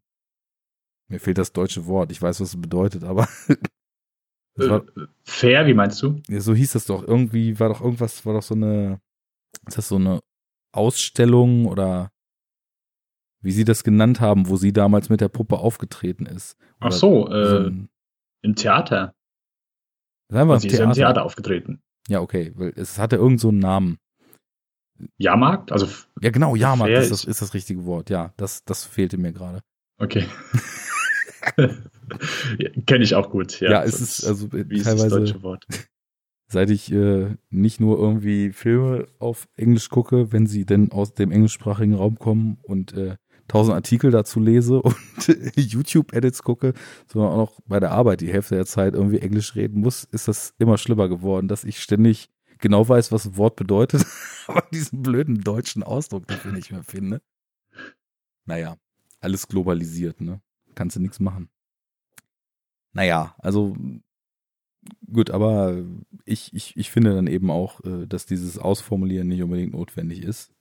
mir 1.10 1.20
fehlt 1.20 1.38
das 1.38 1.54
deutsche 1.54 1.86
Wort, 1.86 2.12
ich 2.12 2.22
weiß, 2.22 2.42
was 2.42 2.50
es 2.50 2.62
bedeutet, 2.62 3.04
aber. 3.04 3.28
war, 4.56 4.84
äh, 4.98 5.08
fair, 5.24 5.66
wie 5.68 5.74
meinst 5.74 6.02
du? 6.02 6.22
Ja, 6.28 6.42
so 6.42 6.54
hieß 6.54 6.74
das 6.74 6.86
doch. 6.86 7.08
Irgendwie 7.08 7.60
war 7.60 7.70
doch 7.70 7.82
irgendwas, 7.82 8.26
war 8.26 8.34
doch 8.34 8.44
so 8.44 8.56
eine, 8.56 9.00
ist 9.68 9.78
das 9.78 9.88
so 9.88 9.96
eine 9.96 10.20
Ausstellung 10.74 11.66
oder 11.66 12.12
wie 13.42 13.52
sie 13.52 13.64
das 13.64 13.84
genannt 13.84 14.20
haben, 14.20 14.50
wo 14.50 14.58
sie 14.58 14.74
damals 14.74 15.10
mit 15.10 15.22
der 15.22 15.30
Puppe 15.30 15.60
aufgetreten 15.60 16.26
ist. 16.26 16.58
Oder 16.80 16.88
Ach 16.88 16.92
so, 16.92 17.30
äh, 17.30 17.48
so 17.48 17.58
ein, 17.70 17.90
im 18.42 18.56
Theater. 18.56 19.14
Sie 20.30 20.36
Theater. 20.36 20.62
ist 20.68 20.80
im 20.80 20.92
Theater 20.94 21.24
aufgetreten. 21.24 21.82
Ja, 22.08 22.22
okay, 22.22 22.54
weil 22.56 22.74
es 22.76 23.00
hatte 23.00 23.16
irgend 23.18 23.40
so 23.40 23.50
einen 23.50 23.60
Namen. 23.60 23.98
Jahrmarkt? 25.18 25.72
Also 25.72 25.88
ja, 26.22 26.32
genau, 26.32 26.56
Jahrmarkt 26.56 26.92
ist 26.92 27.12
das, 27.12 27.24
ist 27.24 27.42
das 27.42 27.54
richtige 27.54 27.86
Wort. 27.86 28.10
Ja, 28.10 28.34
das, 28.38 28.66
das 28.66 28.84
fehlte 28.86 29.18
mir 29.18 29.32
gerade. 29.32 29.62
Okay. 30.00 30.26
Kenne 32.86 33.04
ich 33.04 33.16
auch 33.16 33.30
gut. 33.30 33.60
Ja, 33.60 33.72
ja 33.72 33.84
es 33.84 34.02
ist 34.02 34.26
also 34.26 34.52
wie 34.52 34.82
teilweise 34.82 34.82
ist 34.82 35.02
das 35.04 35.10
deutsche 35.10 35.44
Wort? 35.44 35.66
Seit 36.50 36.70
ich 36.70 36.92
äh, 36.92 37.36
nicht 37.50 37.80
nur 37.80 38.00
irgendwie 38.00 38.54
Filme 38.54 39.08
auf 39.20 39.48
Englisch 39.56 39.90
gucke, 39.90 40.32
wenn 40.32 40.48
sie 40.48 40.66
denn 40.66 40.92
aus 40.92 41.14
dem 41.14 41.32
englischsprachigen 41.32 41.94
Raum 41.94 42.18
kommen 42.18 42.58
und 42.64 42.94
äh, 42.94 43.18
tausend 43.48 43.76
Artikel 43.76 44.12
dazu 44.12 44.40
lese 44.40 44.82
und 44.82 44.96
YouTube-Edits 45.56 46.44
gucke, 46.44 46.74
sondern 47.08 47.32
auch 47.32 47.38
noch 47.38 47.60
bei 47.66 47.80
der 47.80 47.92
Arbeit 47.92 48.22
die 48.22 48.32
Hälfte 48.32 48.56
der 48.56 48.66
Zeit 48.66 48.94
irgendwie 48.94 49.20
Englisch 49.20 49.56
reden 49.56 49.82
muss, 49.82 50.04
ist 50.04 50.28
das 50.28 50.54
immer 50.58 50.78
schlimmer 50.78 51.10
geworden, 51.10 51.48
dass 51.48 51.64
ich 51.64 51.80
ständig 51.82 52.30
genau 52.60 52.88
weiß, 52.88 53.12
was 53.12 53.26
ein 53.26 53.38
Wort 53.38 53.56
bedeutet, 53.56 54.06
aber 54.48 54.64
diesen 54.74 55.02
blöden 55.02 55.42
deutschen 55.42 55.84
Ausdruck 55.84 56.28
dafür 56.28 56.52
nicht 56.52 56.72
mehr 56.72 56.84
finde. 56.84 57.22
Naja, 58.46 58.78
alles 59.20 59.48
globalisiert, 59.48 60.22
ne? 60.22 60.42
Kannst 60.76 60.96
du 60.96 61.02
nichts 61.02 61.20
machen. 61.20 61.50
Naja, 62.94 63.36
also 63.40 63.76
gut, 65.12 65.32
aber 65.32 65.84
ich, 66.26 66.54
ich, 66.54 66.76
ich 66.78 66.90
finde 66.92 67.14
dann 67.14 67.28
eben 67.28 67.52
auch, 67.52 67.84
äh, 67.84 68.08
dass 68.08 68.26
dieses 68.26 68.58
Ausformulieren 68.58 69.28
nicht 69.28 69.42
unbedingt 69.42 69.74
notwendig 69.74 70.24
ist. 70.24 70.52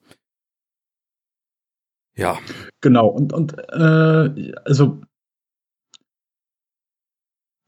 Ja. 2.16 2.38
Genau, 2.80 3.08
und, 3.08 3.32
und 3.32 3.56
äh, 3.68 4.52
also 4.64 5.00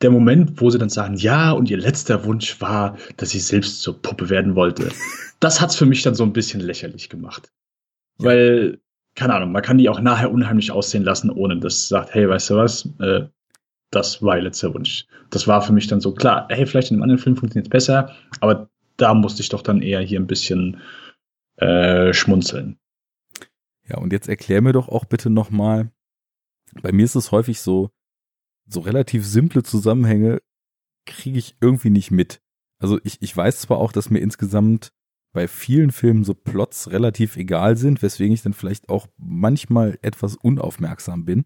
der 0.00 0.10
Moment, 0.10 0.60
wo 0.60 0.70
sie 0.70 0.78
dann 0.78 0.88
sagen, 0.88 1.16
ja, 1.16 1.50
und 1.52 1.70
ihr 1.70 1.76
letzter 1.76 2.24
Wunsch 2.24 2.60
war, 2.60 2.96
dass 3.16 3.30
sie 3.30 3.40
selbst 3.40 3.82
zur 3.82 4.00
Puppe 4.00 4.30
werden 4.30 4.54
wollte, 4.54 4.88
das 5.40 5.60
hat's 5.60 5.76
für 5.76 5.86
mich 5.86 6.02
dann 6.02 6.14
so 6.14 6.24
ein 6.24 6.32
bisschen 6.32 6.60
lächerlich 6.60 7.08
gemacht. 7.08 7.52
Ja. 8.20 8.26
Weil, 8.26 8.80
keine 9.14 9.34
Ahnung, 9.34 9.52
man 9.52 9.62
kann 9.62 9.78
die 9.78 9.88
auch 9.88 10.00
nachher 10.00 10.30
unheimlich 10.30 10.70
aussehen 10.70 11.02
lassen, 11.02 11.30
ohne 11.30 11.58
dass 11.58 11.82
sie 11.82 11.88
sagt, 11.88 12.14
hey, 12.14 12.28
weißt 12.28 12.50
du 12.50 12.56
was, 12.56 12.88
äh, 13.00 13.26
das 13.90 14.22
war 14.22 14.36
ihr 14.36 14.42
letzter 14.42 14.74
Wunsch. 14.74 15.06
Das 15.30 15.48
war 15.48 15.62
für 15.62 15.72
mich 15.72 15.88
dann 15.88 16.00
so 16.00 16.12
klar, 16.12 16.46
hey, 16.50 16.66
vielleicht 16.66 16.90
in 16.90 16.96
einem 16.96 17.02
anderen 17.04 17.22
Film 17.22 17.36
funktioniert 17.36 17.66
es 17.66 17.70
besser, 17.70 18.14
aber 18.40 18.68
da 18.96 19.14
musste 19.14 19.42
ich 19.42 19.48
doch 19.48 19.62
dann 19.62 19.82
eher 19.82 20.00
hier 20.00 20.20
ein 20.20 20.26
bisschen 20.26 20.80
äh, 21.56 22.12
schmunzeln. 22.12 22.78
Ja, 23.88 23.98
und 23.98 24.12
jetzt 24.12 24.28
erklär 24.28 24.60
mir 24.60 24.72
doch 24.72 24.88
auch 24.88 25.04
bitte 25.04 25.30
nochmal, 25.30 25.90
bei 26.82 26.92
mir 26.92 27.04
ist 27.04 27.14
es 27.14 27.32
häufig 27.32 27.60
so, 27.60 27.90
so 28.66 28.80
relativ 28.80 29.26
simple 29.26 29.62
Zusammenhänge 29.62 30.40
kriege 31.06 31.38
ich 31.38 31.56
irgendwie 31.60 31.90
nicht 31.90 32.10
mit. 32.10 32.40
Also 32.78 33.00
ich, 33.02 33.22
ich 33.22 33.34
weiß 33.34 33.60
zwar 33.60 33.78
auch, 33.78 33.92
dass 33.92 34.10
mir 34.10 34.20
insgesamt 34.20 34.92
bei 35.32 35.48
vielen 35.48 35.90
Filmen 35.90 36.24
so 36.24 36.34
Plots 36.34 36.90
relativ 36.90 37.36
egal 37.36 37.76
sind, 37.76 38.02
weswegen 38.02 38.34
ich 38.34 38.42
dann 38.42 38.52
vielleicht 38.52 38.88
auch 38.88 39.08
manchmal 39.16 39.98
etwas 40.02 40.36
unaufmerksam 40.36 41.24
bin. 41.24 41.44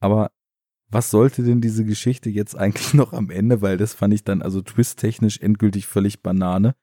Aber 0.00 0.32
was 0.90 1.10
sollte 1.10 1.42
denn 1.42 1.60
diese 1.60 1.84
Geschichte 1.84 2.30
jetzt 2.30 2.56
eigentlich 2.56 2.94
noch 2.94 3.12
am 3.12 3.30
Ende, 3.30 3.62
weil 3.62 3.76
das 3.76 3.94
fand 3.94 4.14
ich 4.14 4.24
dann 4.24 4.42
also 4.42 4.62
twisttechnisch 4.62 5.38
endgültig 5.38 5.86
völlig 5.86 6.22
Banane, 6.22 6.74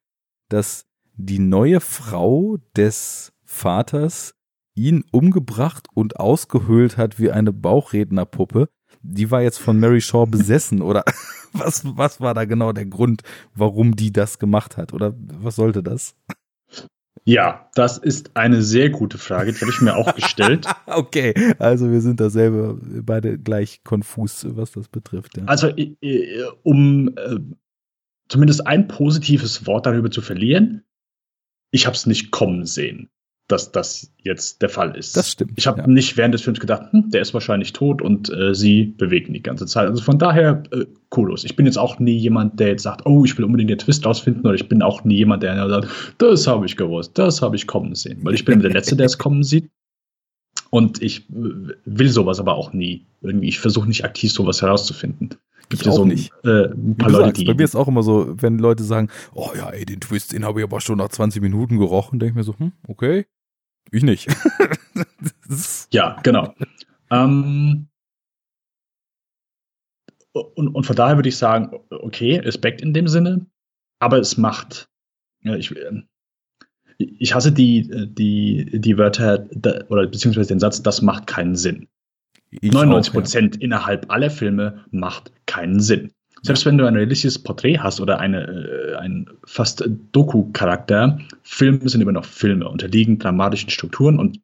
dass 0.50 0.86
die 1.16 1.40
neue 1.40 1.82
Frau 1.82 2.58
des 2.76 3.34
Vaters 3.44 4.36
ihn 4.76 5.04
umgebracht 5.12 5.88
und 5.94 6.20
ausgehöhlt 6.20 6.98
hat 6.98 7.20
wie 7.20 7.32
eine 7.32 7.52
Bauchrednerpuppe, 7.52 8.70
die 9.02 9.32
war 9.32 9.42
jetzt 9.42 9.60
von 9.60 9.80
Mary 9.80 10.02
Shaw 10.02 10.26
besessen 10.26 10.82
oder 10.82 11.04
was, 11.54 11.84
was 11.86 12.22
war 12.22 12.34
da 12.34 12.46
genau 12.46 12.72
der 12.72 12.86
Grund, 12.86 13.22
warum 13.56 13.96
die 13.96 14.12
das 14.12 14.40
gemacht 14.40 14.78
hat 14.78 14.94
oder 14.94 15.14
was 15.18 15.56
sollte 15.56 15.84
das? 15.84 16.16
Ja, 17.26 17.70
das 17.76 17.98
ist 17.98 18.36
eine 18.36 18.62
sehr 18.62 18.90
gute 18.90 19.18
Frage, 19.18 19.52
die 19.52 19.60
habe 19.60 19.72
ich 19.72 19.82
mir 19.82 19.96
auch 19.96 20.16
gestellt. 20.16 20.66
okay, 20.88 21.34
also 21.60 21.92
wir 21.92 22.02
sind 22.02 22.20
da 22.20 22.30
selber 22.30 22.78
beide 22.82 23.38
gleich 23.38 23.84
konfus, 23.84 24.46
was 24.50 24.72
das 24.72 24.88
betrifft. 24.88 25.38
Ja. 25.38 25.44
Also 25.46 25.72
um 26.64 27.10
äh, 27.18 27.40
zumindest 28.30 28.66
ein 28.66 28.88
positives 28.88 29.68
Wort 29.68 29.86
darüber 29.86 30.10
zu 30.10 30.22
verlieren, 30.22 30.84
ich 31.72 31.86
habe 31.86 31.96
es 31.96 32.06
nicht 32.06 32.32
kommen 32.32 32.66
sehen 32.66 33.10
dass 33.52 33.72
das 33.72 34.12
jetzt 34.24 34.62
der 34.62 34.70
Fall 34.70 34.96
ist. 34.96 35.18
Das 35.18 35.32
stimmt. 35.32 35.54
Ich 35.56 35.68
habe 35.68 35.82
ja. 35.82 35.88
nicht 35.88 36.16
während 36.18 36.34
des 36.34 36.44
Films 36.44 36.60
gedacht, 36.60 36.84
hm, 36.92 37.10
der 37.10 37.22
ist 37.22 37.34
wahrscheinlich 37.34 37.74
tot 37.74 38.02
und 38.02 38.30
äh, 38.30 38.54
sie 38.54 38.86
bewegen 38.86 39.34
die 39.34 39.42
ganze 39.42 39.66
Zeit. 39.66 39.88
Also 39.88 40.04
von 40.04 40.20
daher, 40.20 40.64
äh, 40.72 40.86
Kudos. 41.10 41.44
Ich 41.44 41.56
bin 41.56 41.66
jetzt 41.66 41.78
auch 41.78 42.00
nie 42.00 42.16
jemand, 42.16 42.60
der 42.60 42.70
jetzt 42.70 42.84
sagt, 42.84 43.06
oh, 43.06 43.26
ich 43.26 43.36
will 43.38 43.46
unbedingt 43.46 43.72
den 43.72 43.80
Twist 43.80 44.06
rausfinden, 44.06 44.46
oder 44.46 44.54
ich 44.54 44.70
bin 44.70 44.84
auch 44.84 45.04
nie 45.04 45.16
jemand, 45.16 45.42
der 45.42 45.68
sagt, 45.68 45.88
das 46.20 46.46
habe 46.46 46.68
ich 46.68 46.78
gewusst, 46.78 47.18
das 47.18 47.42
habe 47.42 47.56
ich 47.56 47.66
kommen 47.66 47.96
sehen. 47.96 48.20
Weil 48.22 48.36
ich 48.36 48.46
bin 48.46 48.62
der 48.62 48.72
Letzte, 48.72 48.96
der 48.96 49.08
es 49.08 49.18
kommen 49.18 49.44
sieht. 49.44 49.70
Und 50.70 51.02
ich 51.02 51.28
äh, 51.32 51.74
will 51.86 52.10
sowas 52.10 52.40
aber 52.40 52.54
auch 52.54 52.74
nie. 52.74 53.08
Irgendwie, 53.22 53.48
ich 53.48 53.60
versuche 53.60 53.88
nicht 53.88 54.06
aktiv 54.06 54.32
sowas 54.32 54.62
herauszufinden. 54.62 55.36
Gibt 55.70 55.86
ja 55.86 55.92
so 55.92 56.06
nicht. 56.06 56.32
Äh, 56.44 56.66
ein 56.72 56.96
paar 56.98 57.10
Leute, 57.10 57.26
sagst, 57.26 57.42
die. 57.42 57.46
Bei 57.46 57.54
mir 57.54 57.64
ist 57.64 57.76
auch 57.76 57.88
immer 57.88 58.04
so, 58.04 58.28
wenn 58.42 58.58
Leute 58.58 58.84
sagen, 58.84 59.10
oh 59.34 59.50
ja, 59.56 59.70
ey, 59.70 59.86
den 59.86 60.00
Twist, 60.00 60.34
den 60.34 60.46
habe 60.46 60.60
ich 60.60 60.64
aber 60.64 60.82
schon 60.82 60.98
nach 60.98 61.10
20 61.10 61.42
Minuten 61.42 61.78
gerochen, 61.78 62.20
denke 62.20 62.32
ich 62.32 62.36
mir 62.36 62.44
so, 62.44 62.58
hm, 62.58 62.72
okay, 62.88 63.26
ich 63.92 64.04
nicht. 64.04 64.28
ja, 65.92 66.20
genau. 66.24 66.54
ähm, 67.12 67.88
und, 70.32 70.68
und 70.70 70.86
von 70.86 70.96
daher 70.96 71.18
würde 71.18 71.30
ich 71.30 71.38
sagen, 71.38 71.72
okay, 71.90 72.38
Respekt 72.38 72.82
in 72.82 72.94
dem 72.94 73.08
Sinne, 73.08 73.46
aber 74.00 74.20
es 74.20 74.38
macht, 74.38 74.90
ich, 75.42 75.74
ich 76.98 77.34
hasse 77.34 77.52
die, 77.52 77.90
die, 78.14 78.70
die 78.80 78.98
Wörter 78.98 79.48
oder 79.90 80.08
beziehungsweise 80.08 80.50
den 80.50 80.60
Satz, 80.60 80.82
das 80.84 81.02
macht 81.02 81.28
keinen 81.28 81.56
Sinn. 81.56 81.88
Ich 82.52 82.72
99 82.72 83.14
Prozent 83.14 83.56
ja. 83.56 83.62
innerhalb 83.62 84.12
aller 84.12 84.30
Filme 84.30 84.86
macht 84.92 85.32
keinen 85.46 85.80
Sinn. 85.80 86.12
Selbst 86.42 86.66
wenn 86.66 86.78
du 86.78 86.86
ein 86.86 86.96
realistisches 86.96 87.40
Porträt 87.40 87.78
hast 87.80 88.00
oder 88.00 88.20
eine, 88.20 88.48
äh, 88.48 88.96
ein 88.96 89.30
fast 89.46 89.84
Doku-Charakter, 90.12 91.20
Filme 91.44 91.88
sind 91.90 92.02
immer 92.02 92.12
noch 92.12 92.26
Filme, 92.26 92.68
unterliegen 92.68 93.20
dramatischen 93.20 93.70
Strukturen 93.70 94.20
und 94.20 94.40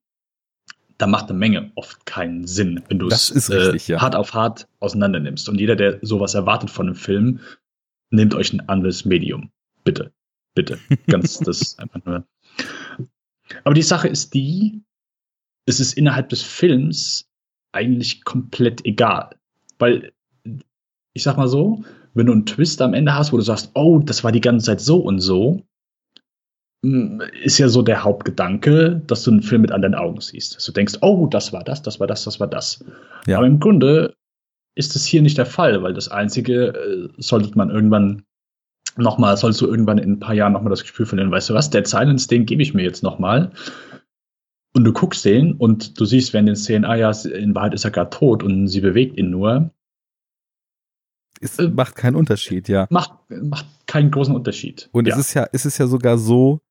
da 0.97 1.07
macht 1.07 1.29
eine 1.29 1.37
Menge 1.37 1.71
oft 1.75 2.05
keinen 2.05 2.47
Sinn, 2.47 2.81
wenn 2.87 2.99
du 2.99 3.07
es 3.07 3.49
äh, 3.49 3.77
ja. 3.87 4.01
hart 4.01 4.15
auf 4.15 4.33
hart 4.33 4.67
auseinander 4.79 5.19
nimmst. 5.19 5.49
Und 5.49 5.59
jeder, 5.59 5.75
der 5.75 5.99
sowas 6.01 6.33
erwartet 6.33 6.69
von 6.69 6.87
einem 6.87 6.95
Film, 6.95 7.39
nehmt 8.11 8.33
euch 8.33 8.53
ein 8.53 8.67
anderes 8.69 9.03
Medium. 9.03 9.51
Bitte. 9.83 10.11
Bitte. 10.53 10.79
Ganz 11.07 11.39
das 11.45 11.77
einfach 11.79 12.03
nur. 12.05 12.25
Aber 13.63 13.75
die 13.75 13.81
Sache 13.81 14.07
ist 14.07 14.33
die, 14.33 14.81
es 15.65 15.79
ist 15.79 15.93
innerhalb 15.93 16.29
des 16.29 16.41
Films 16.41 17.29
eigentlich 17.73 18.23
komplett 18.23 18.85
egal. 18.85 19.35
Weil, 19.77 20.13
ich 21.15 21.23
sag 21.23 21.37
mal 21.37 21.47
so, 21.47 21.83
wenn 22.13 22.27
du 22.27 22.33
einen 22.33 22.45
Twist 22.45 22.81
am 22.81 22.93
Ende 22.93 23.15
hast, 23.15 23.31
wo 23.33 23.37
du 23.37 23.43
sagst, 23.43 23.71
oh, 23.73 23.99
das 23.99 24.23
war 24.23 24.31
die 24.31 24.41
ganze 24.41 24.67
Zeit 24.67 24.81
so 24.81 24.97
und 24.97 25.19
so, 25.21 25.63
hm, 26.83 27.21
ist 27.41 27.57
ja 27.57 27.69
so 27.69 27.81
der 27.81 28.03
Hauptgedanke, 28.03 29.01
dass 29.07 29.23
du 29.23 29.31
einen 29.31 29.41
Film 29.41 29.61
mit 29.61 29.71
anderen 29.71 29.95
Augen 29.95 30.19
siehst. 30.19 30.57
Dass 30.57 30.65
du 30.65 30.73
denkst, 30.73 30.95
oh, 31.01 31.27
das 31.27 31.53
war 31.53 31.63
das, 31.63 31.81
das 31.81 31.99
war 31.99 32.07
das, 32.07 32.25
das 32.25 32.39
war 32.39 32.47
das. 32.47 32.83
Ja. 33.27 33.37
Aber 33.37 33.47
im 33.47 33.59
Grunde 33.59 34.13
ist 34.75 34.93
das 34.93 35.05
hier 35.05 35.21
nicht 35.21 35.37
der 35.37 35.45
Fall, 35.45 35.81
weil 35.83 35.93
das 35.93 36.09
Einzige, 36.09 36.67
äh, 36.67 37.09
sollte 37.17 37.57
man 37.57 37.69
irgendwann 37.69 38.23
nochmal, 38.97 39.37
sollst 39.37 39.61
du 39.61 39.67
irgendwann 39.67 39.97
in 39.97 40.13
ein 40.13 40.19
paar 40.19 40.35
Jahren 40.35 40.51
nochmal 40.51 40.69
das 40.69 40.83
Gefühl 40.83 41.05
verlieren, 41.05 41.31
weißt 41.31 41.49
du 41.49 41.53
was, 41.53 41.69
der 41.69 41.85
Silence, 41.85 42.27
den 42.27 42.45
gebe 42.45 42.61
ich 42.61 42.73
mir 42.73 42.83
jetzt 42.83 43.03
nochmal. 43.03 43.51
Und 44.73 44.83
du 44.83 44.91
guckst 44.91 45.23
den 45.23 45.53
und 45.53 45.97
du 45.97 46.03
siehst 46.03 46.33
während 46.33 46.49
den 46.49 46.57
Szenen, 46.57 46.83
ah 46.83 46.95
ja, 46.95 47.11
in 47.11 47.55
Wahrheit 47.55 47.73
ist 47.73 47.85
er 47.85 47.91
gerade 47.91 48.09
tot 48.09 48.43
und 48.43 48.67
sie 48.67 48.81
bewegt 48.81 49.17
ihn 49.17 49.29
nur. 49.29 49.71
Es 51.41 51.59
äh, 51.59 51.69
macht 51.69 51.95
keinen 51.95 52.15
Unterschied, 52.15 52.67
ja. 52.67 52.87
Macht, 52.89 53.11
macht 53.29 53.65
keinen 53.87 54.11
großen 54.11 54.35
Unterschied. 54.35 54.89
Und 54.91 55.07
ja. 55.07 55.13
es 55.13 55.19
ist 55.19 55.33
ja, 55.33 55.47
es 55.51 55.65
ist 55.65 55.77
ja 55.77 55.87
sogar 55.87 56.17
so, 56.17 56.61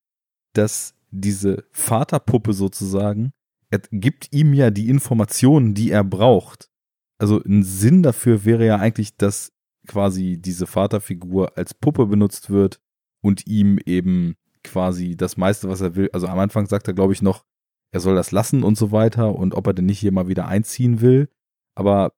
dass 0.53 0.95
diese 1.11 1.65
Vaterpuppe 1.73 2.53
sozusagen, 2.53 3.33
er 3.71 3.81
gibt 3.91 4.33
ihm 4.33 4.55
ja 4.55 4.71
die 4.71 4.89
Informationen, 4.89 5.75
die 5.75 5.91
er 5.91 6.05
braucht. 6.05 6.71
Also 7.19 7.43
ein 7.45 7.62
Sinn 7.62 8.03
dafür 8.03 8.45
wäre 8.45 8.67
ja 8.67 8.77
eigentlich, 8.77 9.17
dass 9.17 9.53
quasi 9.87 10.39
diese 10.41 10.67
Vaterfigur 10.67 11.57
als 11.57 11.75
Puppe 11.75 12.07
benutzt 12.07 12.51
wird 12.51 12.81
und 13.21 13.47
ihm 13.47 13.79
eben 13.85 14.37
quasi 14.62 15.17
das 15.17 15.37
meiste, 15.37 15.69
was 15.69 15.81
er 15.81 15.95
will. 15.95 16.11
Also 16.12 16.27
am 16.27 16.39
Anfang 16.39 16.67
sagt 16.67 16.89
er, 16.89 16.95
glaube 16.95 17.12
ich, 17.12 17.23
noch, 17.23 17.45
er 17.93 18.01
soll 18.01 18.15
das 18.15 18.33
lassen 18.33 18.62
und 18.62 18.77
so 18.77 18.93
weiter 18.93 19.35
und 19.35 19.55
ob 19.55 19.67
er 19.67 19.75
denn 19.75 19.87
nicht 19.87 20.01
hier 20.01 20.12
mal 20.12 20.27
wieder 20.27 20.49
einziehen 20.49 21.01
will. 21.01 21.29
Aber 21.77 22.12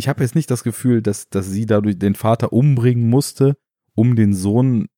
ich 0.00 0.08
habe 0.08 0.22
jetzt 0.22 0.34
nicht 0.34 0.50
das 0.50 0.64
Gefühl, 0.64 1.02
dass, 1.02 1.28
dass 1.28 1.46
sie 1.46 1.66
dadurch 1.66 1.98
den 1.98 2.14
Vater 2.14 2.54
umbringen 2.54 3.10
musste, 3.10 3.58
um 3.94 4.16
den 4.16 4.32
Sohn 4.32 4.88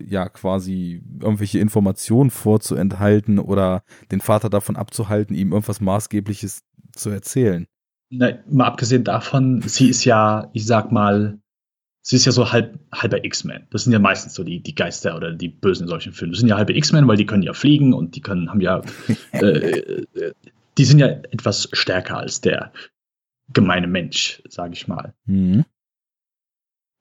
ja 0.00 0.28
quasi 0.28 1.02
irgendwelche 1.20 1.58
Informationen 1.58 2.30
vorzuenthalten 2.30 3.40
oder 3.40 3.82
den 4.12 4.20
Vater 4.20 4.50
davon 4.50 4.76
abzuhalten, 4.76 5.34
ihm 5.34 5.50
irgendwas 5.50 5.80
Maßgebliches 5.80 6.62
zu 6.94 7.10
erzählen. 7.10 7.66
Na, 8.10 8.38
mal 8.48 8.66
abgesehen 8.66 9.02
davon, 9.02 9.62
sie 9.62 9.88
ist 9.88 10.04
ja, 10.04 10.48
ich 10.52 10.64
sag 10.64 10.92
mal, 10.92 11.40
sie 12.02 12.14
ist 12.14 12.26
ja 12.26 12.32
so 12.32 12.52
halb, 12.52 12.78
halber 12.92 13.24
X-Men. 13.24 13.66
Das 13.70 13.82
sind 13.82 13.92
ja 13.92 13.98
meistens 13.98 14.34
so 14.34 14.44
die, 14.44 14.62
die 14.62 14.76
Geister 14.76 15.16
oder 15.16 15.32
die 15.32 15.48
Bösen 15.48 15.84
in 15.84 15.88
solchen 15.88 16.12
Filmen. 16.12 16.32
Das 16.32 16.38
sind 16.38 16.48
ja 16.48 16.56
halbe 16.56 16.76
X-Men, 16.76 17.08
weil 17.08 17.16
die 17.16 17.26
können 17.26 17.42
ja 17.42 17.52
fliegen 17.52 17.94
und 17.94 18.14
die 18.14 18.20
können, 18.20 18.48
haben 18.48 18.60
ja, 18.60 18.80
äh, 19.32 19.46
äh, 19.46 20.34
die 20.78 20.84
sind 20.84 21.00
ja 21.00 21.08
etwas 21.08 21.68
stärker 21.72 22.18
als 22.18 22.40
der 22.40 22.72
gemeine 23.52 23.86
Mensch, 23.86 24.42
sage 24.48 24.74
ich 24.74 24.88
mal. 24.88 25.14
Mhm. 25.26 25.64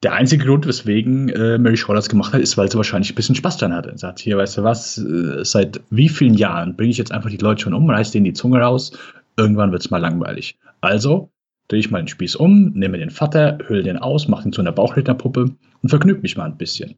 Der 0.04 0.14
einzige 0.14 0.46
Grund, 0.46 0.66
weswegen 0.66 1.30
äh, 1.30 1.60
Mary 1.60 1.78
Shaw 1.78 1.94
das 1.94 2.10
gemacht 2.10 2.34
hat, 2.34 2.42
ist, 2.42 2.58
weil 2.58 2.72
sie 2.72 2.78
wahrscheinlich 2.78 3.12
ein 3.12 3.16
bisschen 3.16 3.36
Spaß 3.36 3.58
dran 3.58 3.74
hatte. 3.74 3.96
Sagt, 3.98 4.20
hier, 4.20 4.38
weißt 4.38 4.58
du 4.58 4.64
was, 4.64 4.98
äh, 4.98 5.46
seit 5.46 5.82
wie 5.92 6.10
vielen 6.10 6.34
Jahren 6.34 6.76
bringe 6.76 6.90
ich 6.90 6.98
jetzt 6.98 7.12
einfach 7.12 7.30
die 7.30 7.38
Leute 7.38 7.62
schon 7.62 7.76
um, 7.76 7.88
reiß 7.88 8.10
denen 8.12 8.26
die 8.26 8.34
Zunge 8.34 8.60
raus, 8.60 8.98
irgendwann 9.38 9.72
wird's 9.72 9.92
mal 9.92 10.00
langweilig. 10.00 10.58
Also 10.82 11.32
drehe 11.68 11.80
ich 11.80 11.92
mal 11.92 12.02
den 12.02 12.08
Spieß 12.08 12.36
um, 12.36 12.72
nehme 12.74 12.98
den 12.98 13.12
Vater, 13.12 13.60
hülle 13.68 13.84
den 13.84 13.98
aus, 13.98 14.28
mache 14.28 14.48
ihn 14.48 14.54
zu 14.54 14.62
einer 14.62 14.72
Bauchrednerpuppe 14.72 15.56
und 15.82 15.90
vergnüge 15.90 16.22
mich 16.22 16.36
mal 16.36 16.46
ein 16.46 16.58
bisschen. 16.58 16.96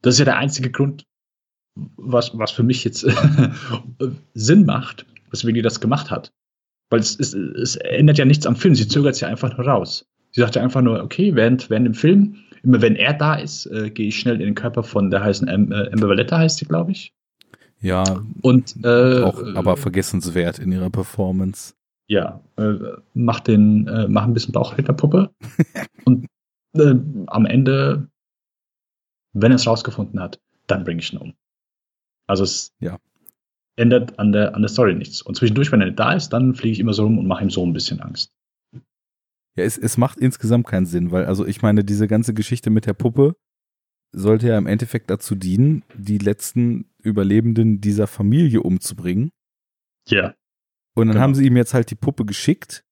Das 0.00 0.14
ist 0.14 0.18
ja 0.20 0.24
der 0.24 0.38
einzige 0.38 0.70
Grund, 0.70 1.06
was, 1.96 2.36
was 2.36 2.50
für 2.50 2.62
mich 2.62 2.82
jetzt 2.82 3.06
Sinn 4.34 4.64
macht, 4.64 5.04
weswegen 5.30 5.54
die 5.54 5.62
das 5.62 5.80
gemacht 5.80 6.10
hat. 6.10 6.32
Weil 6.90 7.00
es, 7.00 7.18
es, 7.18 7.34
es 7.34 7.76
ändert 7.76 8.18
ja 8.18 8.24
nichts 8.24 8.46
am 8.46 8.56
Film, 8.56 8.74
sie 8.74 8.88
zögert 8.88 9.14
es 9.14 9.20
ja 9.20 9.28
einfach 9.28 9.56
nur 9.56 9.66
raus. 9.66 10.06
Sie 10.32 10.40
sagt 10.40 10.56
ja 10.56 10.62
einfach 10.62 10.82
nur, 10.82 11.02
okay, 11.02 11.34
während, 11.34 11.70
während 11.70 11.86
im 11.86 11.94
Film, 11.94 12.36
immer 12.62 12.80
wenn 12.82 12.96
er 12.96 13.14
da 13.14 13.34
ist, 13.34 13.66
äh, 13.66 13.90
gehe 13.90 14.08
ich 14.08 14.18
schnell 14.18 14.36
in 14.36 14.46
den 14.46 14.54
Körper 14.54 14.82
von 14.82 15.10
der 15.10 15.22
heißen 15.22 15.48
Am 15.48 15.72
äh, 15.72 15.90
Amber 15.92 16.08
Valletta 16.08 16.38
heißt 16.38 16.58
sie, 16.58 16.66
glaube 16.66 16.92
ich. 16.92 17.14
Ja. 17.80 18.04
Und 18.42 18.76
äh, 18.84 19.22
auch 19.22 19.42
aber 19.54 19.76
vergessenswert 19.76 20.58
in 20.58 20.72
ihrer 20.72 20.90
Performance. 20.90 21.74
Ja, 22.08 22.40
äh, 22.56 22.74
mach 23.14 23.40
den, 23.40 23.86
äh, 23.86 24.08
mach 24.08 24.24
ein 24.24 24.34
bisschen 24.34 24.52
Bauchrednerpuppe 24.52 25.30
und 26.04 26.26
äh, 26.74 26.94
am 27.26 27.46
Ende, 27.46 28.08
wenn 29.34 29.52
er 29.52 29.56
es 29.56 29.66
rausgefunden 29.66 30.18
hat, 30.20 30.40
dann 30.66 30.84
bringe 30.84 31.00
ich 31.00 31.12
ihn 31.12 31.18
um. 31.18 31.34
Also 32.26 32.44
es 32.44 32.72
ja. 32.80 32.98
Ändert 33.78 34.18
an 34.18 34.32
der, 34.32 34.54
an 34.54 34.62
der 34.62 34.68
Story 34.68 34.94
nichts. 34.94 35.22
Und 35.22 35.36
zwischendurch, 35.36 35.72
wenn 35.72 35.80
er 35.80 35.86
nicht 35.86 35.98
da 35.98 36.12
ist, 36.12 36.30
dann 36.30 36.54
fliege 36.54 36.72
ich 36.72 36.80
immer 36.80 36.92
so 36.92 37.04
rum 37.04 37.18
und 37.18 37.26
mache 37.26 37.44
ihm 37.44 37.50
so 37.50 37.64
ein 37.64 37.72
bisschen 37.72 38.00
Angst. 38.00 38.32
Ja, 39.56 39.64
es, 39.64 39.78
es 39.78 39.96
macht 39.96 40.18
insgesamt 40.18 40.66
keinen 40.66 40.86
Sinn, 40.86 41.10
weil, 41.10 41.26
also 41.26 41.46
ich 41.46 41.62
meine, 41.62 41.84
diese 41.84 42.06
ganze 42.06 42.34
Geschichte 42.34 42.70
mit 42.70 42.86
der 42.86 42.94
Puppe 42.94 43.36
sollte 44.12 44.48
ja 44.48 44.58
im 44.58 44.66
Endeffekt 44.66 45.10
dazu 45.10 45.34
dienen, 45.34 45.84
die 45.94 46.18
letzten 46.18 46.90
Überlebenden 47.02 47.80
dieser 47.80 48.06
Familie 48.06 48.62
umzubringen. 48.62 49.30
Ja. 50.06 50.34
Und 50.94 51.08
dann 51.08 51.14
genau. 51.14 51.20
haben 51.20 51.34
sie 51.34 51.46
ihm 51.46 51.56
jetzt 51.56 51.74
halt 51.74 51.90
die 51.90 51.96
Puppe 51.96 52.24
geschickt. 52.24 52.84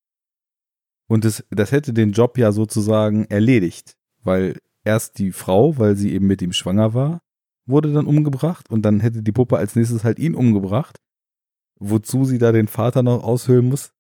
Und 1.09 1.25
das, 1.25 1.45
das 1.51 1.73
hätte 1.73 1.93
den 1.93 2.13
Job 2.13 2.37
ja 2.37 2.53
sozusagen 2.53 3.25
erledigt, 3.27 3.97
weil 4.23 4.59
erst 4.85 5.19
die 5.19 5.33
Frau, 5.33 5.79
weil 5.79 5.97
sie 5.97 6.13
eben 6.13 6.27
mit 6.27 6.43
ihm 6.43 6.53
schwanger 6.53 6.95
war, 6.95 7.23
wurde 7.67 7.93
dann 7.93 8.07
umgebracht 8.07 8.71
und 8.71 8.83
dann 8.83 9.01
hätte 9.01 9.23
die 9.23 9.33
Puppe 9.33 9.59
als 9.59 9.77
nächstes 9.77 10.05
halt 10.05 10.19
ihn 10.19 10.35
umgebracht. 10.35 11.01
Wozu 11.79 12.25
sie 12.25 12.39
da 12.39 12.53
den 12.53 12.69
Vater 12.69 13.03
noch 13.03 13.23
aushöhlen 13.23 13.69
muss, 13.69 13.93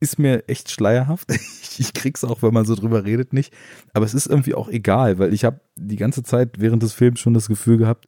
ist 0.00 0.18
mir 0.18 0.48
echt 0.48 0.70
schleierhaft. 0.70 1.30
Ich 1.78 1.94
krieg's 1.94 2.24
auch, 2.24 2.42
wenn 2.42 2.52
man 2.52 2.66
so 2.66 2.74
drüber 2.74 3.04
redet, 3.04 3.32
nicht. 3.32 3.54
Aber 3.94 4.04
es 4.04 4.12
ist 4.12 4.26
irgendwie 4.26 4.54
auch 4.54 4.68
egal, 4.68 5.18
weil 5.18 5.32
ich 5.32 5.46
habe 5.46 5.62
die 5.76 5.96
ganze 5.96 6.22
Zeit 6.22 6.60
während 6.60 6.82
des 6.82 6.92
Films 6.92 7.20
schon 7.20 7.32
das 7.32 7.48
Gefühl 7.48 7.78
gehabt, 7.78 8.06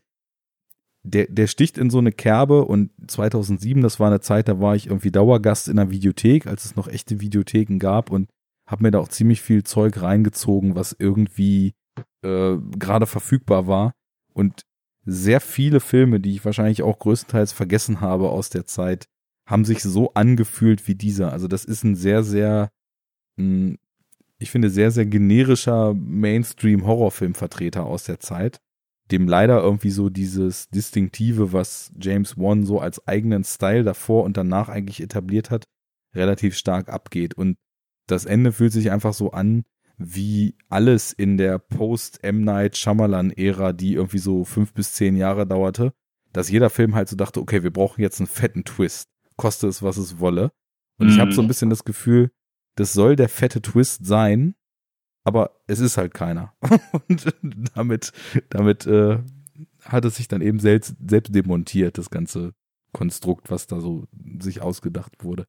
der, 1.04 1.26
der 1.28 1.46
sticht 1.46 1.78
in 1.78 1.88
so 1.88 1.96
eine 1.96 2.12
Kerbe 2.12 2.66
und 2.66 2.90
2007, 3.06 3.82
das 3.82 3.98
war 3.98 4.08
eine 4.08 4.20
Zeit, 4.20 4.48
da 4.48 4.60
war 4.60 4.76
ich 4.76 4.88
irgendwie 4.88 5.10
Dauergast 5.10 5.68
in 5.68 5.78
einer 5.78 5.90
Videothek, 5.90 6.46
als 6.46 6.66
es 6.66 6.76
noch 6.76 6.86
echte 6.86 7.20
Videotheken 7.20 7.78
gab 7.78 8.10
und 8.10 8.28
habe 8.68 8.82
mir 8.82 8.90
da 8.90 8.98
auch 8.98 9.08
ziemlich 9.08 9.40
viel 9.40 9.64
Zeug 9.64 10.02
reingezogen, 10.02 10.74
was 10.74 10.94
irgendwie 10.98 11.72
äh, 12.22 12.56
gerade 12.78 13.06
verfügbar 13.06 13.66
war 13.66 13.92
und 14.34 14.66
sehr 15.04 15.40
viele 15.40 15.80
Filme, 15.80 16.20
die 16.20 16.32
ich 16.32 16.44
wahrscheinlich 16.44 16.82
auch 16.82 16.98
größtenteils 16.98 17.52
vergessen 17.52 18.00
habe 18.00 18.30
aus 18.30 18.50
der 18.50 18.66
Zeit, 18.66 19.06
haben 19.46 19.64
sich 19.64 19.82
so 19.82 20.14
angefühlt 20.14 20.86
wie 20.86 20.94
dieser. 20.94 21.32
Also 21.32 21.48
das 21.48 21.64
ist 21.64 21.82
ein 21.84 21.96
sehr, 21.96 22.22
sehr, 22.22 22.70
hm, 23.36 23.78
ich 24.38 24.50
finde, 24.50 24.70
sehr, 24.70 24.90
sehr 24.90 25.06
generischer 25.06 25.94
Mainstream-Horrorfilmvertreter 25.94 27.84
aus 27.84 28.04
der 28.04 28.20
Zeit 28.20 28.60
dem 29.12 29.28
leider 29.28 29.62
irgendwie 29.62 29.90
so 29.90 30.08
dieses 30.08 30.68
Distinktive, 30.70 31.52
was 31.52 31.92
James 32.00 32.38
Wan 32.38 32.64
so 32.64 32.80
als 32.80 33.06
eigenen 33.06 33.44
Style 33.44 33.84
davor 33.84 34.24
und 34.24 34.36
danach 34.36 34.68
eigentlich 34.68 35.00
etabliert 35.00 35.50
hat, 35.50 35.64
relativ 36.14 36.56
stark 36.56 36.88
abgeht. 36.88 37.34
Und 37.34 37.56
das 38.08 38.24
Ende 38.24 38.52
fühlt 38.52 38.72
sich 38.72 38.90
einfach 38.90 39.12
so 39.12 39.30
an, 39.30 39.64
wie 40.06 40.56
alles 40.68 41.12
in 41.12 41.36
der 41.36 41.58
Post-M. 41.58 42.42
Night 42.42 42.76
Shyamalan-Ära, 42.76 43.72
die 43.72 43.94
irgendwie 43.94 44.18
so 44.18 44.44
fünf 44.44 44.72
bis 44.72 44.94
zehn 44.94 45.16
Jahre 45.16 45.46
dauerte, 45.46 45.92
dass 46.32 46.50
jeder 46.50 46.70
Film 46.70 46.94
halt 46.94 47.08
so 47.08 47.16
dachte, 47.16 47.40
okay, 47.40 47.62
wir 47.62 47.72
brauchen 47.72 48.00
jetzt 48.00 48.20
einen 48.20 48.26
fetten 48.26 48.64
Twist, 48.64 49.10
koste 49.36 49.66
es, 49.66 49.82
was 49.82 49.96
es 49.96 50.18
wolle. 50.18 50.52
Und 50.98 51.08
mm. 51.08 51.10
ich 51.10 51.18
habe 51.18 51.32
so 51.32 51.42
ein 51.42 51.48
bisschen 51.48 51.70
das 51.70 51.84
Gefühl, 51.84 52.30
das 52.76 52.92
soll 52.92 53.16
der 53.16 53.28
fette 53.28 53.60
Twist 53.60 54.06
sein, 54.06 54.54
aber 55.24 55.62
es 55.66 55.80
ist 55.80 55.96
halt 55.96 56.14
keiner. 56.14 56.54
Und 57.08 57.26
damit, 57.74 58.12
damit 58.50 58.86
äh, 58.86 59.18
hat 59.84 60.04
es 60.04 60.16
sich 60.16 60.28
dann 60.28 60.42
eben 60.42 60.58
selbst, 60.58 60.96
selbst 61.06 61.34
demontiert, 61.34 61.98
das 61.98 62.10
ganze 62.10 62.54
Konstrukt, 62.92 63.50
was 63.50 63.66
da 63.66 63.80
so 63.80 64.06
sich 64.40 64.62
ausgedacht 64.62 65.24
wurde. 65.24 65.46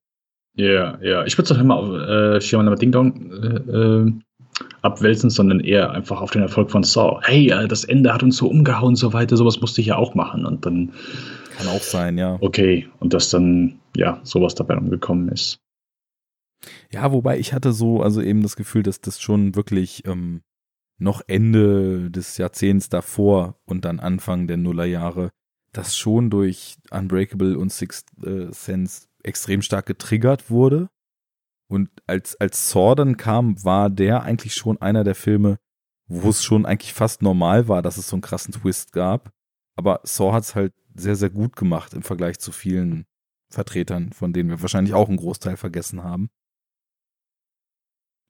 Ja, 0.56 0.66
yeah, 0.66 1.00
ja. 1.02 1.10
Yeah. 1.10 1.26
Ich 1.26 1.38
würde 1.38 1.52
es 1.52 1.58
auch 1.58 1.62
immer 1.62 1.76
auf 1.78 1.90
äh, 1.90 2.42
Shimano 2.42 2.76
Ding 2.76 2.92
Dong 2.92 3.32
äh, 3.32 3.48
äh, 3.48 4.14
abwälzen, 4.82 5.30
sondern 5.30 5.60
eher 5.60 5.92
einfach 5.92 6.22
auf 6.22 6.32
den 6.32 6.42
Erfolg 6.42 6.72
von 6.72 6.84
Saw. 6.84 7.20
Hey, 7.24 7.50
äh, 7.50 7.68
das 7.68 7.84
Ende 7.84 8.14
hat 8.14 8.24
uns 8.24 8.38
so 8.38 8.48
umgehauen 8.48 8.90
und 8.90 8.96
so 8.96 9.14
weiter, 9.14 9.38
sowas 9.38 9.60
musste 9.62 9.82
ich 9.82 9.88
ja 9.88 9.96
auch 9.96 10.16
machen. 10.16 10.46
Und 10.46 10.66
dann. 10.66 10.94
Kann 11.58 11.68
auch 11.68 11.82
sein, 11.82 12.18
ja. 12.18 12.38
Okay, 12.42 12.88
und 13.00 13.14
dass 13.14 13.30
dann, 13.30 13.80
ja, 13.96 14.20
sowas 14.24 14.56
dabei 14.56 14.78
umgekommen 14.78 15.30
ist. 15.30 15.60
Ja, 16.92 17.12
wobei 17.12 17.40
ich 17.40 17.54
hatte 17.54 17.74
so, 17.74 18.02
also 18.02 18.22
eben 18.22 18.42
das 18.42 18.56
Gefühl, 18.56 18.84
dass 18.84 19.02
das 19.02 19.22
schon 19.22 19.56
wirklich 19.56 20.06
ähm, 20.08 20.42
noch 20.98 21.22
Ende 21.28 22.10
des 22.10 22.38
Jahrzehnts 22.38 22.90
davor 22.90 23.58
und 23.66 23.86
dann 23.86 24.00
Anfang 24.00 24.48
der 24.48 24.58
Nullerjahre, 24.58 25.30
das 25.72 25.98
schon 25.98 26.30
durch 26.30 26.78
Unbreakable 26.92 27.58
und 27.58 27.72
Sixth 27.72 28.08
äh, 28.24 28.52
Sense 28.52 29.08
extrem 29.24 29.62
stark 29.62 29.86
getriggert 29.86 30.50
wurde. 30.50 30.90
Und 31.74 31.90
als, 32.06 32.40
als 32.40 32.70
Saw 32.70 32.94
dann 32.94 33.18
kam, 33.18 33.64
war 33.64 33.90
der 33.90 34.22
eigentlich 34.22 34.54
schon 34.54 34.80
einer 34.80 35.04
der 35.04 35.16
Filme, 35.16 35.58
wo 36.06 36.30
es 36.30 36.44
schon 36.44 36.68
eigentlich 36.68 36.94
fast 36.94 37.24
normal 37.24 37.68
war, 37.68 37.82
dass 37.82 37.98
es 37.98 38.08
so 38.08 38.16
einen 38.16 38.22
krassen 38.22 38.54
Twist 38.54 38.92
gab. 38.92 39.32
Aber 39.76 40.00
Saw 40.04 40.34
hat 40.34 40.44
es 40.44 40.54
halt 40.54 40.72
sehr, 40.94 41.16
sehr 41.16 41.32
gut 41.32 41.56
gemacht 41.56 41.96
im 41.96 42.04
Vergleich 42.04 42.38
zu 42.38 42.52
vielen 42.52 43.06
Vertretern, 43.50 44.14
von 44.14 44.34
denen 44.34 44.50
wir 44.50 44.62
wahrscheinlich 44.62 44.94
auch 44.94 45.08
einen 45.08 45.18
Großteil 45.18 45.58
vergessen 45.58 46.04
haben. 46.04 46.30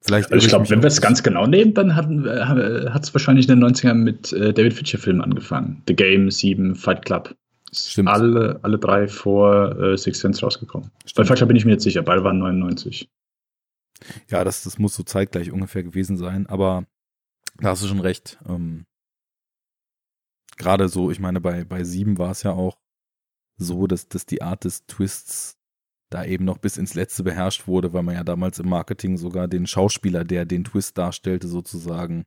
Vielleicht 0.02 0.32
also 0.32 0.46
ich 0.46 0.50
glaube, 0.50 0.70
wenn 0.70 0.82
wir 0.82 0.88
es 0.88 1.02
ganz 1.02 1.22
genau 1.22 1.46
nehmen, 1.46 1.74
dann 1.74 1.98
hat 1.98 3.04
es 3.04 3.14
wahrscheinlich 3.14 3.50
in 3.50 3.60
den 3.60 3.70
90ern 3.70 3.96
mit 3.96 4.32
äh, 4.32 4.54
David 4.54 4.74
Fincher-Filmen 4.74 5.22
angefangen. 5.22 5.84
The 5.86 5.98
Game, 5.98 6.32
7, 6.32 6.76
Fight 6.76 7.04
Club. 7.04 7.36
Stimmt. 7.74 8.08
Alle, 8.08 8.62
alle 8.62 8.80
drei 8.80 9.10
vor 9.10 9.78
äh, 9.78 9.98
Six 9.98 10.22
Sense 10.22 10.40
rausgekommen. 10.40 10.92
Stimmt. 11.02 11.16
Bei 11.16 11.26
Fight 11.26 11.38
Club 11.40 11.50
bin 11.50 11.58
ich 11.58 11.66
mir 11.66 11.72
jetzt 11.74 11.84
sicher, 11.84 12.04
beide 12.04 12.24
waren 12.24 12.40
99. 12.40 13.10
Ja, 14.30 14.44
das, 14.44 14.64
das 14.64 14.80
muss 14.80 14.96
so 14.96 15.04
zeitgleich 15.04 15.52
ungefähr 15.52 15.84
gewesen 15.84 16.18
sein, 16.18 16.48
aber 16.48 16.86
da 17.58 17.70
hast 17.70 17.84
du 17.84 17.88
schon 17.88 18.00
recht. 18.00 18.40
Ähm, 18.48 18.86
Gerade 20.58 20.90
so, 20.90 21.12
ich 21.12 21.20
meine, 21.20 21.42
bei, 21.42 21.64
bei 21.64 21.84
sieben 21.84 22.18
war 22.18 22.32
es 22.32 22.44
ja 22.44 22.52
auch 22.52 22.78
so, 23.58 23.88
dass, 23.88 24.08
dass 24.08 24.26
die 24.26 24.42
Art 24.42 24.66
des 24.66 24.86
Twists 24.86 25.58
da 26.10 26.24
eben 26.26 26.46
noch 26.46 26.60
bis 26.60 26.78
ins 26.78 26.94
Letzte 26.94 27.24
beherrscht 27.24 27.68
wurde, 27.68 27.92
weil 27.94 28.04
man 28.04 28.16
ja 28.16 28.24
damals 28.24 28.60
im 28.60 28.70
Marketing 28.70 29.18
sogar 29.18 29.48
den 29.48 29.66
Schauspieler, 29.66 30.24
der 30.24 30.46
den 30.46 30.64
Twist 30.64 30.98
darstellte, 30.98 31.48
sozusagen 31.48 32.26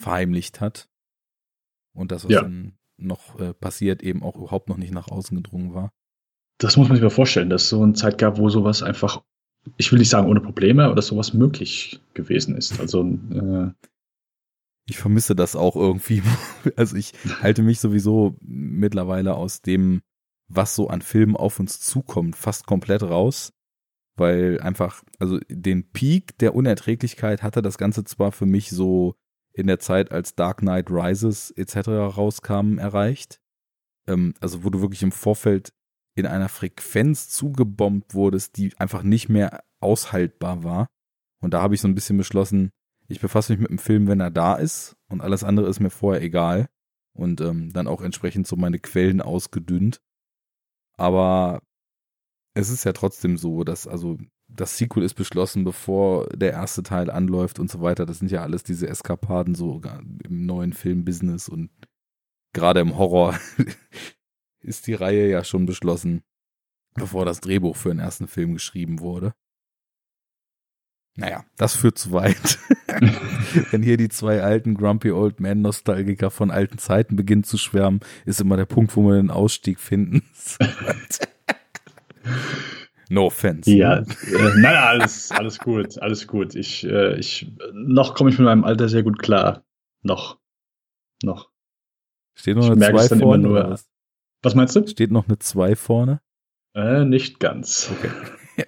verheimlicht 0.00 0.60
hat. 0.60 0.88
Und 1.94 2.12
das, 2.12 2.24
was 2.24 2.32
ja. 2.32 2.42
dann 2.42 2.78
noch 2.96 3.38
äh, 3.38 3.52
passiert, 3.52 4.02
eben 4.02 4.22
auch 4.22 4.36
überhaupt 4.36 4.68
noch 4.68 4.78
nicht 4.78 4.92
nach 4.92 5.08
außen 5.08 5.36
gedrungen 5.36 5.74
war. 5.74 5.92
Das 6.58 6.76
muss 6.76 6.88
man 6.88 6.96
sich 6.96 7.02
mal 7.02 7.10
vorstellen, 7.10 7.50
dass 7.50 7.64
es 7.64 7.68
so 7.68 7.82
eine 7.82 7.94
Zeit 7.94 8.18
gab, 8.18 8.38
wo 8.38 8.48
sowas 8.48 8.82
einfach, 8.82 9.22
ich 9.76 9.90
will 9.90 9.98
nicht 9.98 10.10
sagen 10.10 10.28
ohne 10.28 10.40
Probleme, 10.40 10.84
aber 10.84 10.94
dass 10.94 11.06
sowas 11.06 11.34
möglich 11.34 12.00
gewesen 12.14 12.56
ist. 12.56 12.80
Also 12.80 13.02
äh, 13.32 13.70
ich 14.86 14.98
vermisse 14.98 15.34
das 15.34 15.56
auch 15.56 15.76
irgendwie. 15.76 16.22
Also 16.76 16.96
ich 16.96 17.12
halte 17.42 17.62
mich 17.62 17.80
sowieso 17.80 18.36
mittlerweile 18.40 19.34
aus 19.34 19.60
dem 19.60 20.02
was 20.48 20.74
so 20.74 20.88
an 20.88 21.02
Filmen 21.02 21.36
auf 21.36 21.58
uns 21.60 21.80
zukommt, 21.80 22.36
fast 22.36 22.66
komplett 22.66 23.02
raus, 23.02 23.52
weil 24.16 24.60
einfach, 24.60 25.02
also 25.18 25.38
den 25.48 25.90
Peak 25.90 26.38
der 26.38 26.54
Unerträglichkeit 26.54 27.42
hatte 27.42 27.62
das 27.62 27.78
Ganze 27.78 28.04
zwar 28.04 28.32
für 28.32 28.46
mich 28.46 28.70
so 28.70 29.14
in 29.52 29.66
der 29.66 29.78
Zeit, 29.78 30.12
als 30.12 30.34
Dark 30.34 30.58
Knight 30.58 30.90
Rises 30.90 31.50
etc. 31.52 31.88
rauskam, 31.88 32.78
erreicht. 32.78 33.40
Ähm, 34.06 34.34
also 34.40 34.64
wo 34.64 34.70
du 34.70 34.80
wirklich 34.80 35.02
im 35.02 35.12
Vorfeld 35.12 35.72
in 36.14 36.26
einer 36.26 36.48
Frequenz 36.48 37.28
zugebombt 37.28 38.14
wurdest, 38.14 38.56
die 38.56 38.72
einfach 38.78 39.02
nicht 39.02 39.28
mehr 39.28 39.64
aushaltbar 39.80 40.64
war. 40.64 40.86
Und 41.40 41.54
da 41.54 41.60
habe 41.60 41.74
ich 41.74 41.80
so 41.80 41.88
ein 41.88 41.94
bisschen 41.94 42.16
beschlossen, 42.16 42.70
ich 43.08 43.20
befasse 43.20 43.52
mich 43.52 43.60
mit 43.60 43.70
dem 43.70 43.78
Film, 43.78 44.06
wenn 44.06 44.20
er 44.20 44.30
da 44.30 44.54
ist 44.54 44.96
und 45.08 45.20
alles 45.20 45.44
andere 45.44 45.68
ist 45.68 45.80
mir 45.80 45.90
vorher 45.90 46.22
egal. 46.22 46.68
Und 47.16 47.40
ähm, 47.40 47.72
dann 47.72 47.86
auch 47.86 48.02
entsprechend 48.02 48.46
so 48.46 48.56
meine 48.56 48.80
Quellen 48.80 49.20
ausgedünnt. 49.20 50.00
Aber 50.96 51.60
es 52.54 52.70
ist 52.70 52.84
ja 52.84 52.92
trotzdem 52.92 53.36
so, 53.36 53.62
dass 53.62 53.86
also 53.86 54.18
das 54.48 54.78
Sequel 54.78 55.02
ist 55.02 55.14
beschlossen, 55.14 55.64
bevor 55.64 56.26
der 56.28 56.52
erste 56.52 56.82
Teil 56.82 57.10
anläuft 57.10 57.58
und 57.58 57.70
so 57.70 57.80
weiter. 57.80 58.06
Das 58.06 58.18
sind 58.18 58.30
ja 58.30 58.42
alles 58.42 58.62
diese 58.62 58.88
Eskapaden 58.88 59.54
so 59.54 59.80
im 60.24 60.46
neuen 60.46 60.72
Filmbusiness 60.72 61.48
und 61.48 61.70
gerade 62.52 62.80
im 62.80 62.96
Horror 62.96 63.38
ist 64.64 64.86
die 64.86 64.94
Reihe 64.94 65.28
ja 65.28 65.44
schon 65.44 65.66
beschlossen, 65.66 66.22
bevor 66.94 67.24
das 67.24 67.40
Drehbuch 67.40 67.76
für 67.76 67.90
den 67.90 67.98
ersten 67.98 68.28
Film 68.28 68.54
geschrieben 68.54 69.00
wurde. 69.00 69.34
Naja, 71.16 71.44
das 71.56 71.76
führt 71.76 71.96
zu 71.96 72.10
weit. 72.10 72.58
Wenn 73.70 73.82
hier 73.84 73.96
die 73.96 74.08
zwei 74.08 74.42
alten 74.42 74.74
Grumpy 74.74 75.12
Old 75.12 75.38
Man 75.38 75.62
Nostalgiker 75.62 76.30
von 76.30 76.50
alten 76.50 76.78
Zeiten 76.78 77.14
beginnen 77.14 77.44
zu 77.44 77.56
schwärmen, 77.56 78.00
ist 78.24 78.40
immer 78.40 78.56
der 78.56 78.64
Punkt, 78.64 78.96
wo 78.96 79.06
wir 79.08 79.14
den 79.14 79.30
Ausstieg 79.30 79.78
finden. 79.78 80.22
no 83.08 83.26
offense. 83.26 83.70
Ja, 83.70 83.98
äh, 83.98 84.04
nein, 84.56 84.76
alles, 84.76 85.30
alles 85.30 85.60
gut, 85.60 85.98
alles 85.98 86.26
gut. 86.26 86.56
Ich, 86.56 86.84
äh, 86.84 87.16
ich, 87.16 87.52
noch 87.72 88.14
komme 88.14 88.30
ich 88.30 88.38
mit 88.38 88.46
meinem 88.46 88.64
Alter 88.64 88.88
sehr 88.88 89.04
gut 89.04 89.20
klar. 89.20 89.64
Noch, 90.02 90.40
noch. 91.22 91.50
Steht 92.34 92.56
noch 92.56 92.64
ich 92.64 92.72
eine 92.72 93.06
2 93.06 93.18
vorne? 93.20 93.48
Nur, 93.48 93.78
was? 94.44 94.54
meinst 94.54 94.76
du? 94.76 94.86
Steht 94.86 95.10
noch 95.10 95.28
eine 95.28 95.38
2 95.38 95.76
vorne? 95.76 96.20
Äh, 96.74 97.04
nicht 97.04 97.40
ganz. 97.40 97.90
Okay. 97.90 98.10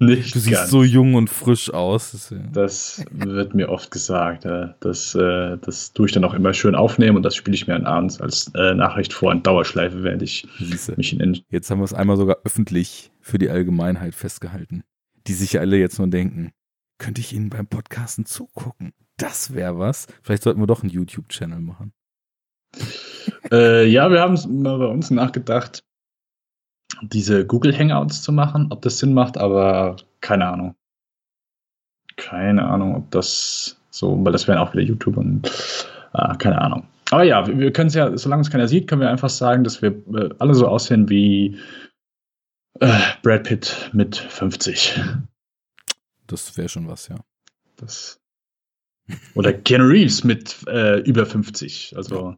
Nicht 0.00 0.34
du 0.34 0.40
siehst 0.40 0.56
ganz. 0.56 0.70
so 0.70 0.82
jung 0.82 1.14
und 1.14 1.30
frisch 1.30 1.72
aus. 1.72 2.32
Das 2.52 3.04
wird 3.12 3.54
mir 3.54 3.68
oft 3.68 3.90
gesagt. 3.92 4.44
Das, 4.80 5.14
äh, 5.14 5.56
das 5.58 5.92
tue 5.92 6.06
ich 6.06 6.12
dann 6.12 6.24
auch 6.24 6.34
immer 6.34 6.52
schön 6.52 6.74
aufnehmen 6.74 7.16
und 7.16 7.22
das 7.22 7.36
spiele 7.36 7.54
ich 7.54 7.68
mir 7.68 7.74
dann 7.74 7.86
abends 7.86 8.20
als 8.20 8.50
äh, 8.54 8.74
Nachricht 8.74 9.12
vor 9.12 9.32
in 9.32 9.42
Dauerschleife, 9.42 10.02
während 10.02 10.22
ich 10.22 10.48
Siehste. 10.58 10.94
mich 10.96 11.18
in. 11.18 11.40
Jetzt 11.48 11.70
haben 11.70 11.78
wir 11.78 11.84
es 11.84 11.94
einmal 11.94 12.16
sogar 12.16 12.38
öffentlich 12.44 13.12
für 13.20 13.38
die 13.38 13.48
Allgemeinheit 13.48 14.14
festgehalten, 14.14 14.82
die 15.28 15.32
sich 15.32 15.54
ja 15.54 15.60
alle 15.60 15.78
jetzt 15.78 15.98
nur 15.98 16.08
denken, 16.08 16.50
könnte 16.98 17.20
ich 17.20 17.32
Ihnen 17.32 17.50
beim 17.50 17.66
Podcasten 17.66 18.26
zugucken? 18.26 18.92
Das 19.16 19.54
wäre 19.54 19.78
was. 19.78 20.06
Vielleicht 20.22 20.42
sollten 20.42 20.60
wir 20.60 20.66
doch 20.66 20.82
einen 20.82 20.90
YouTube-Channel 20.90 21.60
machen. 21.60 21.92
Äh, 23.50 23.86
ja, 23.86 24.10
wir 24.10 24.20
haben 24.20 24.62
mal 24.62 24.78
bei 24.78 24.86
uns 24.86 25.10
nachgedacht, 25.10 25.84
diese 27.02 27.46
Google 27.46 27.76
Hangouts 27.76 28.22
zu 28.22 28.32
machen, 28.32 28.68
ob 28.70 28.82
das 28.82 28.98
Sinn 28.98 29.14
macht, 29.14 29.36
aber 29.36 29.96
keine 30.20 30.46
Ahnung. 30.46 30.74
Keine 32.16 32.64
Ahnung, 32.64 32.94
ob 32.96 33.10
das 33.10 33.76
so, 33.90 34.24
weil 34.24 34.32
das 34.32 34.48
wären 34.48 34.58
auch 34.58 34.72
wieder 34.72 34.82
YouTube 34.82 35.16
und 35.16 35.46
äh, 36.14 36.36
keine 36.36 36.60
Ahnung. 36.60 36.86
Aber 37.10 37.24
ja, 37.24 37.46
wir, 37.46 37.58
wir 37.58 37.72
können 37.72 37.88
es 37.88 37.94
ja, 37.94 38.16
solange 38.16 38.42
es 38.42 38.50
keiner 38.50 38.68
sieht, 38.68 38.88
können 38.88 39.00
wir 39.00 39.10
einfach 39.10 39.30
sagen, 39.30 39.64
dass 39.64 39.82
wir 39.82 39.90
äh, 40.14 40.30
alle 40.38 40.54
so 40.54 40.66
aussehen 40.66 41.08
wie 41.08 41.58
äh, 42.80 42.98
Brad 43.22 43.44
Pitt 43.44 43.90
mit 43.92 44.16
50. 44.16 45.00
Das 46.26 46.56
wäre 46.56 46.68
schon 46.68 46.88
was, 46.88 47.08
ja. 47.08 47.16
Das 47.76 48.20
oder 49.34 49.52
Keanu 49.52 49.84
Reeves 49.84 50.24
mit 50.24 50.64
äh, 50.66 51.00
über 51.00 51.26
50. 51.26 51.94
Also 51.96 52.36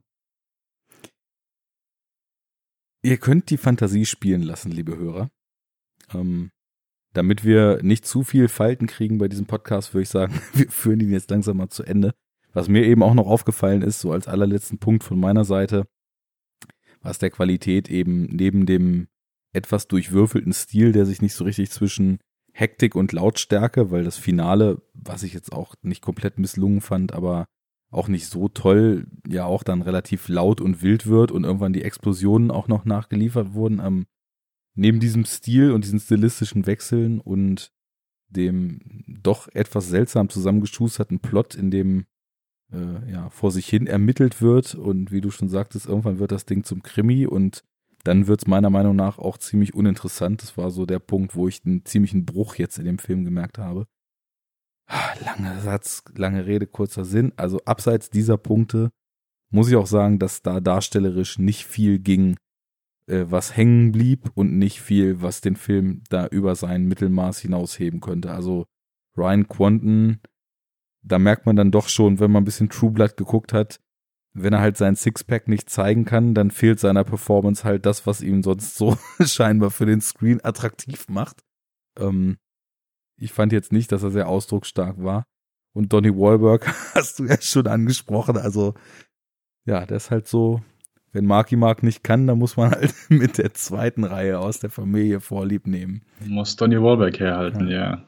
Ihr 3.03 3.19
könnt 3.19 3.51
die 3.51 3.57
Fantasie 3.57 4.07
spielen 4.07 4.43
lassen, 4.43 4.71
liebe 4.71 4.97
Hörer. 4.97 5.31
Ähm, 6.13 6.51
damit 7.13 7.45
wir 7.45 7.83
nicht 7.83 8.07
zu 8.07 8.25
viel 8.25 8.49
Falten 8.49 8.87
kriegen 8.87 9.19
bei 9.19 9.29
diesem 9.29 9.47
Podcast, 9.47 9.95
würde 9.95 10.03
ich 10.03 10.09
sagen, 10.09 10.41
wir 10.55 10.69
führen 10.71 11.01
ihn 11.01 11.13
jetzt 11.13 11.31
langsam 11.31 11.57
mal 11.57 11.69
zu 11.69 11.83
Ende. 11.83 12.15
Was 12.53 12.69
mir 12.69 12.85
eben 12.85 13.03
auch 13.03 13.15
noch 13.15 13.27
aufgefallen 13.27 13.83
ist, 13.83 14.01
so 14.01 14.13
als 14.13 14.29
allerletzten 14.29 14.79
Punkt 14.79 15.05
von 15.05 15.21
meiner 15.21 15.45
Seite, 15.45 15.87
was 17.01 17.19
der 17.19 17.31
Qualität 17.31 17.91
eben 17.91 18.25
neben 18.25 18.67
dem 18.67 19.09
etwas 19.53 19.89
durchwürfelten 19.89 20.53
Stil, 20.53 20.93
der 20.93 21.07
sich 21.07 21.23
nicht 21.23 21.35
so 21.35 21.45
richtig 21.45 21.71
zwischen 21.71 22.19
Hektik 22.53 22.95
und 22.95 23.13
Lautstärke, 23.13 23.91
weil 23.91 24.05
das 24.05 24.17
Finale, 24.17 24.83
was 24.95 25.23
ich 25.23 25.35
jetzt 25.35 25.53
auch 25.53 25.75
nicht 25.83 26.03
komplett 26.03 26.39
misslungen 26.39 26.81
fand, 26.81 27.13
aber 27.13 27.47
auch 27.91 28.09
nicht 28.09 28.27
so 28.27 28.49
toll, 28.49 29.07
ja 29.29 29.45
auch 29.45 29.63
dann 29.63 29.83
relativ 29.83 30.29
laut 30.29 30.61
und 30.61 30.83
wild 30.83 31.07
wird 31.07 31.31
und 31.31 31.45
irgendwann 31.45 31.73
die 31.73 31.83
Explosionen 31.83 32.51
auch 32.51 32.69
noch 32.69 32.85
nachgeliefert 32.85 33.55
wurden. 33.55 33.81
Ähm, 33.83 34.07
neben 34.75 35.01
diesem 35.01 35.25
Stil 35.25 35.73
und 35.73 35.85
diesen 35.85 36.01
stilistischen 36.01 36.67
Wechseln 36.67 37.21
und 37.21 37.73
dem 38.29 38.81
doch 39.07 39.49
etwas 39.49 39.89
seltsam 39.89 40.29
zusammengeschusterten 40.29 41.21
Plot, 41.21 41.55
in 41.55 41.71
dem 41.71 42.07
äh, 42.73 43.11
ja 43.11 43.31
vor 43.31 43.51
sich 43.51 43.69
hin 43.69 43.87
ermittelt 43.87 44.43
wird 44.43 44.75
und 44.75 45.13
wie 45.13 45.21
du 45.21 45.31
schon 45.31 45.49
sagtest, 45.49 45.87
irgendwann 45.87 46.19
wird 46.19 46.33
das 46.33 46.45
Ding 46.45 46.65
zum 46.65 46.83
Krimi 46.83 47.27
und 47.27 47.63
dann 48.05 48.27
wird 48.27 48.43
es 48.43 48.47
meiner 48.47 48.71
Meinung 48.71 48.95
nach 48.95 49.19
auch 49.19 49.39
ziemlich 49.39 49.75
uninteressant. 49.75 50.43
Das 50.43 50.57
war 50.57 50.71
so 50.71 50.87
der 50.87 51.01
Punkt, 51.01 51.35
wo 51.35 51.49
ich 51.49 51.65
einen 51.65 51.85
ziemlichen 51.85 52.25
Bruch 52.25 52.57
jetzt 52.57 52.79
in 52.79 52.85
dem 52.85 52.99
Film 52.99 53.25
gemerkt 53.25 53.59
habe. 53.59 53.87
Langer 55.25 55.61
Satz, 55.61 56.05
lange 56.15 56.47
Rede, 56.47 56.67
kurzer 56.67 57.05
Sinn. 57.05 57.33
Also 57.37 57.61
abseits 57.65 58.11
dieser 58.11 58.39
Punkte 58.39 58.91
muss 59.51 59.69
ich 59.69 59.77
auch 59.77 59.87
sagen, 59.87 60.19
dass 60.19 60.43
da 60.43 60.61
darstellerisch 60.61 61.39
nicht 61.39 61.67
viel 61.67 61.99
ging, 61.99 62.37
äh, 63.09 63.25
was 63.29 63.57
hängen 63.57 63.93
blieb 63.93 64.31
und 64.35 64.59
nicht 64.59 64.81
viel, 64.81 65.23
was 65.23 65.41
den 65.41 65.57
Film 65.57 66.03
da 66.09 66.27
über 66.27 66.55
sein 66.55 66.87
Mittelmaß 66.87 67.39
hinausheben 67.41 68.01
könnte. 68.01 68.31
Also 68.31 68.67
Ryan 69.17 69.49
Quanten, 69.49 70.21
da 71.03 71.19
merkt 71.19 71.47
man 71.47 71.57
dann 71.57 71.71
doch 71.71 71.89
schon, 71.89 72.21
wenn 72.21 72.31
man 72.31 72.43
ein 72.43 72.47
bisschen 72.47 72.69
True 72.69 72.91
Blood 72.91 73.17
geguckt 73.17 73.53
hat, 73.53 73.81
wenn 74.35 74.53
er 74.53 74.61
halt 74.61 74.77
sein 74.77 74.97
Sixpack 74.97 75.49
nicht 75.49 75.71
zeigen 75.71 76.05
kann, 76.05 76.35
dann 76.35 76.51
fehlt 76.51 76.79
seiner 76.79 77.05
Performance 77.05 77.65
halt 77.65 77.87
das, 77.87 78.07
was 78.07 78.21
ihm 78.21 78.43
sonst 78.43 78.77
so 78.77 78.99
scheinbar 79.25 79.71
für 79.71 79.87
den 79.87 80.01
Screen 80.01 80.45
attraktiv 80.45 81.09
macht. 81.09 81.43
Ähm, 81.99 82.37
ich 83.17 83.33
fand 83.33 83.53
jetzt 83.53 83.73
nicht, 83.73 83.93
dass 83.93 84.03
er 84.03 84.11
sehr 84.11 84.29
ausdrucksstark 84.29 85.03
war. 85.03 85.27
Und 85.73 85.93
Donny 85.93 86.11
Wahlberg 86.11 86.67
hast 86.95 87.19
du 87.19 87.25
ja 87.25 87.41
schon 87.41 87.67
angesprochen. 87.67 88.37
Also, 88.37 88.75
ja, 89.65 89.85
der 89.85 89.97
ist 89.99 90.11
halt 90.11 90.27
so, 90.27 90.63
wenn 91.13 91.27
Marky 91.27 91.57
Mark 91.57 91.83
nicht 91.83 92.03
kann, 92.03 92.27
dann 92.27 92.39
muss 92.39 92.57
man 92.57 92.71
halt 92.73 92.95
mit 93.09 93.39
der 93.39 93.55
zweiten 93.55 94.05
Reihe 94.05 94.39
aus 94.39 94.61
der 94.61 94.71
Familie 94.71 95.21
Vorlieb 95.21 95.67
nehmen. 95.67 96.05
Muss 96.25 96.57
Donny 96.57 96.81
Wahlberg 96.81 97.19
herhalten, 97.19 97.69
ja. 97.69 97.77
ja. 97.79 98.07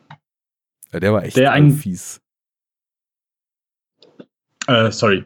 ja 0.92 1.00
der 1.00 1.12
war 1.12 1.24
echt 1.24 1.36
der 1.36 1.52
ein 1.52 1.70
fies. 1.70 2.20
Äh, 4.66 4.90
sorry. 4.90 5.24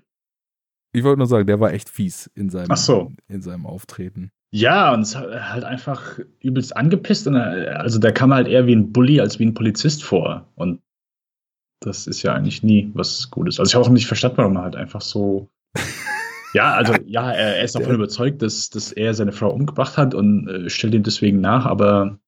Ich 0.92 1.02
wollte 1.04 1.18
nur 1.18 1.26
sagen, 1.26 1.46
der 1.46 1.58
war 1.58 1.72
echt 1.72 1.88
fies 1.88 2.30
in 2.34 2.50
seinem, 2.50 2.76
so. 2.76 3.12
in 3.28 3.42
seinem 3.42 3.66
Auftreten. 3.66 4.30
Ja, 4.54 4.92
und 4.92 5.00
es 5.00 5.16
hat 5.16 5.30
halt 5.50 5.64
einfach 5.64 6.18
übelst 6.40 6.76
angepisst. 6.76 7.26
Und 7.26 7.36
er, 7.36 7.80
also 7.80 7.98
der 7.98 8.12
kam 8.12 8.34
halt 8.34 8.46
eher 8.46 8.66
wie 8.66 8.74
ein 8.74 8.92
Bully 8.92 9.18
als 9.18 9.38
wie 9.38 9.46
ein 9.46 9.54
Polizist 9.54 10.04
vor. 10.04 10.46
Und 10.56 10.82
das 11.80 12.06
ist 12.06 12.22
ja 12.22 12.34
eigentlich 12.34 12.62
nie 12.62 12.90
was 12.94 13.30
Gutes. 13.30 13.58
Also 13.58 13.70
ich 13.70 13.74
habe 13.74 13.86
auch 13.86 13.90
nicht 13.90 14.06
verstanden, 14.06 14.36
warum 14.36 14.56
er 14.56 14.62
halt 14.62 14.76
einfach 14.76 15.00
so. 15.00 15.50
ja, 16.54 16.74
also 16.74 16.94
ja, 17.06 17.32
er, 17.32 17.56
er 17.56 17.64
ist 17.64 17.74
davon 17.74 17.94
überzeugt, 17.94 18.42
dass, 18.42 18.68
dass 18.68 18.92
er 18.92 19.14
seine 19.14 19.32
Frau 19.32 19.50
umgebracht 19.50 19.96
hat 19.96 20.14
und 20.14 20.46
äh, 20.48 20.68
stellt 20.68 20.94
ihm 20.94 21.02
deswegen 21.02 21.40
nach, 21.40 21.64
aber 21.64 22.18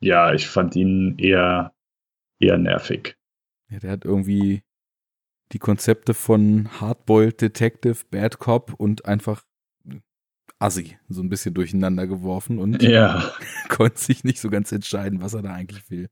ja, 0.00 0.32
ich 0.32 0.48
fand 0.48 0.76
ihn 0.76 1.16
eher, 1.18 1.72
eher 2.38 2.58
nervig. 2.58 3.16
Ja, 3.70 3.80
der 3.80 3.90
hat 3.90 4.04
irgendwie 4.04 4.62
die 5.52 5.58
Konzepte 5.58 6.14
von 6.14 6.68
Hardboiled 6.80 7.40
Detective, 7.40 7.98
Bad 8.10 8.38
Cop 8.38 8.72
und 8.74 9.04
einfach 9.04 9.44
Assi 10.62 10.96
so 11.08 11.22
ein 11.22 11.28
bisschen 11.28 11.54
durcheinander 11.54 12.06
geworfen 12.06 12.58
und 12.58 12.82
ja. 12.82 13.32
konnte 13.68 13.98
sich 13.98 14.24
nicht 14.24 14.40
so 14.40 14.48
ganz 14.48 14.72
entscheiden, 14.72 15.20
was 15.20 15.34
er 15.34 15.42
da 15.42 15.52
eigentlich 15.52 15.90
will. 15.90 16.08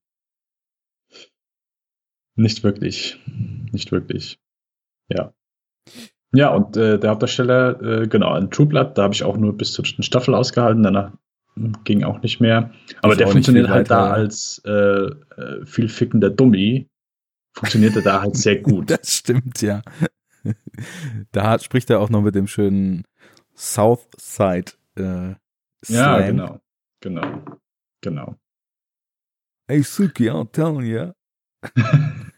Nicht 2.36 2.62
wirklich. 2.64 3.18
Nicht 3.72 3.92
wirklich. 3.92 4.40
Ja. 5.08 5.34
Ja, 6.32 6.54
und 6.54 6.76
äh, 6.76 6.98
der 6.98 7.10
Hauptdarsteller, 7.10 8.02
äh, 8.02 8.08
genau, 8.08 8.36
in 8.36 8.50
True 8.50 8.66
Blood, 8.66 8.96
da 8.96 9.02
habe 9.02 9.14
ich 9.14 9.24
auch 9.24 9.36
nur 9.36 9.56
bis 9.56 9.72
zur 9.72 9.84
dritten 9.84 10.04
Staffel 10.04 10.34
ausgehalten, 10.34 10.82
danach 10.82 11.12
hm, 11.54 11.82
ging 11.84 12.04
auch 12.04 12.22
nicht 12.22 12.40
mehr. 12.40 12.72
Aber 13.02 13.16
der 13.16 13.28
funktioniert 13.28 13.68
halt 13.68 13.90
da 13.90 14.10
als 14.10 14.62
äh, 14.64 14.70
äh, 14.70 15.66
viel 15.66 15.88
fickender 15.88 16.30
Dummy. 16.30 16.88
Funktionierte 17.52 18.00
da 18.02 18.22
halt 18.22 18.36
sehr 18.36 18.60
gut. 18.60 18.90
Das 18.90 19.12
stimmt, 19.12 19.60
ja. 19.60 19.82
da 21.32 21.58
spricht 21.58 21.90
er 21.90 22.00
auch 22.00 22.10
noch 22.10 22.22
mit 22.22 22.36
dem 22.36 22.46
schönen 22.46 23.04
Southside 23.60 24.72
äh, 24.96 25.34
Ja, 25.86 26.20
genau. 26.22 26.60
Genau. 27.00 27.44
Genau. 28.00 28.36
Hey 29.68 29.82
Suki, 29.82 30.30
I'm 30.30 30.50
telling 30.50 30.86
you. 30.86 31.12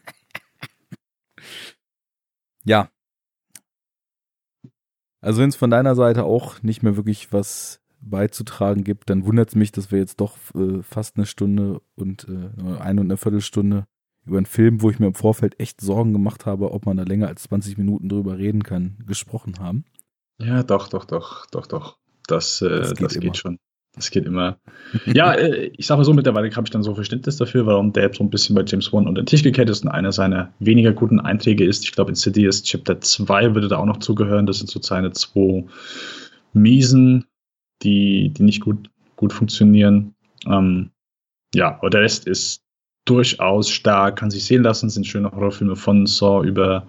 ja. 2.65 2.89
Also 5.21 5.41
wenn 5.41 5.47
es 5.47 5.55
von 5.55 5.69
deiner 5.69 5.95
Seite 5.95 6.25
auch 6.25 6.61
nicht 6.61 6.83
mehr 6.83 6.97
wirklich 6.97 7.31
was 7.31 7.81
beizutragen 8.01 8.83
gibt, 8.83 9.09
dann 9.09 9.25
wundert 9.25 9.47
es 9.47 9.55
mich, 9.55 9.71
dass 9.71 9.91
wir 9.91 9.99
jetzt 9.99 10.19
doch 10.19 10.35
äh, 10.55 10.83
fast 10.83 11.15
eine 11.15 11.25
Stunde 11.25 11.81
und 11.95 12.27
äh, 12.27 12.79
eine 12.81 12.99
und 12.99 13.07
eine 13.07 13.15
Viertelstunde 13.17 13.85
über 14.25 14.37
einen 14.37 14.45
Film, 14.45 14.81
wo 14.81 14.89
ich 14.89 14.99
mir 14.99 15.07
im 15.07 15.13
Vorfeld 15.13 15.57
echt 15.61 15.79
Sorgen 15.79 16.11
gemacht 16.11 16.45
habe, 16.45 16.71
ob 16.71 16.85
man 16.85 16.97
da 16.97 17.03
länger 17.03 17.29
als 17.29 17.43
20 17.43 17.77
Minuten 17.77 18.09
drüber 18.09 18.37
reden 18.37 18.63
kann, 18.63 18.97
gesprochen 19.05 19.59
haben. 19.59 19.85
Ja, 20.45 20.63
doch, 20.63 20.87
doch, 20.87 21.05
doch, 21.05 21.45
doch, 21.47 21.67
doch. 21.67 21.97
Das, 22.27 22.61
äh, 22.61 22.69
das 22.69 22.95
geht, 22.95 23.05
das 23.05 23.19
geht 23.19 23.37
schon. 23.37 23.59
Das 23.95 24.09
geht 24.09 24.25
immer. 24.25 24.57
ja, 25.05 25.33
äh, 25.35 25.71
ich 25.77 25.85
sage 25.85 25.99
mal 25.99 26.05
so, 26.05 26.13
mittlerweile 26.13 26.49
habe 26.55 26.65
ich 26.65 26.71
dann 26.71 26.83
so 26.83 26.95
Verständnis 26.95 27.37
dafür, 27.37 27.65
warum 27.65 27.93
der 27.93 28.11
so 28.13 28.23
ein 28.23 28.29
bisschen 28.29 28.55
bei 28.55 28.63
James 28.65 28.91
Wan 28.91 29.07
unter 29.07 29.21
den 29.21 29.27
Tisch 29.27 29.43
gekehrt 29.43 29.69
ist 29.69 29.83
und 29.83 29.89
einer 29.89 30.11
seiner 30.11 30.51
weniger 30.59 30.93
guten 30.93 31.19
Einträge 31.19 31.65
ist. 31.65 31.83
Ich 31.83 31.91
glaube, 31.91 32.11
in 32.11 32.15
City 32.15 32.45
ist 32.45 32.65
Chapter 32.65 32.99
2 32.99 33.53
würde 33.53 33.67
da 33.67 33.77
auch 33.77 33.85
noch 33.85 33.97
zugehören. 33.97 34.45
Das 34.45 34.57
sind 34.57 34.69
so 34.69 34.81
seine 34.81 35.11
zwei 35.11 35.65
miesen, 36.53 37.25
die, 37.83 38.29
die 38.29 38.43
nicht 38.43 38.61
gut, 38.61 38.89
gut 39.15 39.33
funktionieren. 39.33 40.15
Ähm, 40.47 40.91
ja, 41.53 41.77
aber 41.77 41.89
der 41.89 42.01
Rest 42.01 42.25
ist 42.25 42.62
durchaus 43.05 43.69
stark, 43.69 44.17
kann 44.17 44.31
sich 44.31 44.45
sehen 44.45 44.63
lassen, 44.63 44.89
sind 44.89 45.05
schöne 45.05 45.31
Horrorfilme 45.31 45.75
von 45.75 46.05
Saw 46.05 46.45
über 46.45 46.87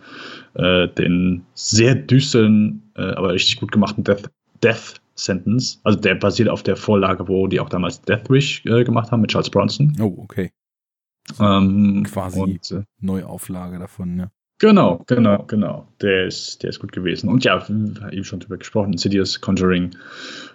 äh, 0.55 0.89
den 0.89 1.45
sehr 1.55 1.95
düsteren, 1.95 2.83
äh, 2.97 3.03
aber 3.03 3.33
richtig 3.33 3.59
gut 3.59 3.73
gemachten 3.73 4.05
Death, 4.05 4.31
Death 4.63 5.01
Sentence. 5.17 5.81
Also 5.85 5.99
der 5.99 6.15
basiert 6.15 6.49
auf 6.49 6.63
der 6.63 6.77
Vorlage, 6.77 7.29
wo 7.29 7.47
die 7.47 7.61
auch 7.61 7.69
damals 7.69 8.01
Death 8.03 8.29
Wish 8.31 8.65
äh, 8.67 8.85
gemacht 8.85 9.11
haben 9.11 9.21
mit 9.21 9.31
Charles 9.31 9.51
Bronson. 9.51 9.97
Oh, 10.01 10.15
okay. 10.19 10.51
Ähm, 11.41 12.05
Quasi 12.07 12.41
und, 12.41 12.71
äh, 12.71 12.85
Neuauflage 13.01 13.79
davon, 13.79 14.19
ja. 14.19 14.31
Genau, 14.61 15.03
genau, 15.07 15.45
genau. 15.47 15.89
Der 16.01 16.27
ist, 16.27 16.63
der 16.63 16.71
ist 16.71 16.79
gut 16.79 16.93
gewesen. 16.93 17.29
Und 17.29 17.45
ja, 17.45 17.61
eben 17.69 18.25
schon 18.25 18.41
drüber 18.41 18.57
gesprochen, 18.57 18.93
Insidious, 18.93 19.41
Conjuring, 19.41 19.91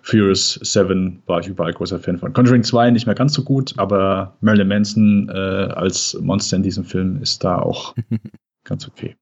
Furious 0.03 0.53
7 0.61 1.21
war 1.25 1.41
ich 1.41 1.47
überall 1.47 1.73
großer 1.73 1.99
Fan 1.99 2.17
von. 2.17 2.31
Conjuring 2.31 2.63
2 2.63 2.91
nicht 2.91 3.05
mehr 3.05 3.15
ganz 3.15 3.33
so 3.33 3.43
gut, 3.43 3.73
aber 3.77 4.37
Marilyn 4.39 4.69
Manson 4.69 5.29
äh, 5.29 5.33
als 5.33 6.17
Monster 6.21 6.57
in 6.57 6.63
diesem 6.63 6.85
Film 6.85 7.21
ist 7.21 7.43
da 7.43 7.59
auch 7.59 7.93
ganz 8.63 8.87
okay. 8.87 9.17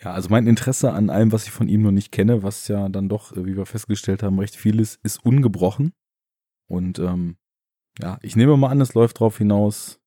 Ja, 0.00 0.12
also 0.12 0.28
mein 0.28 0.46
Interesse 0.46 0.92
an 0.92 1.10
allem, 1.10 1.32
was 1.32 1.44
ich 1.44 1.50
von 1.50 1.68
ihm 1.68 1.82
noch 1.82 1.90
nicht 1.90 2.12
kenne, 2.12 2.44
was 2.44 2.68
ja 2.68 2.88
dann 2.88 3.08
doch, 3.08 3.32
äh, 3.36 3.44
wie 3.44 3.56
wir 3.56 3.66
festgestellt 3.66 4.22
haben, 4.22 4.38
recht 4.38 4.54
viel 4.54 4.78
ist, 4.78 5.00
ist 5.02 5.24
ungebrochen. 5.24 5.92
Und 6.68 7.00
ähm, 7.00 7.36
ja, 8.00 8.18
ich 8.22 8.36
nehme 8.36 8.56
mal 8.56 8.70
an, 8.70 8.80
es 8.80 8.94
läuft 8.94 9.16
darauf 9.16 9.38
hinaus, 9.38 10.00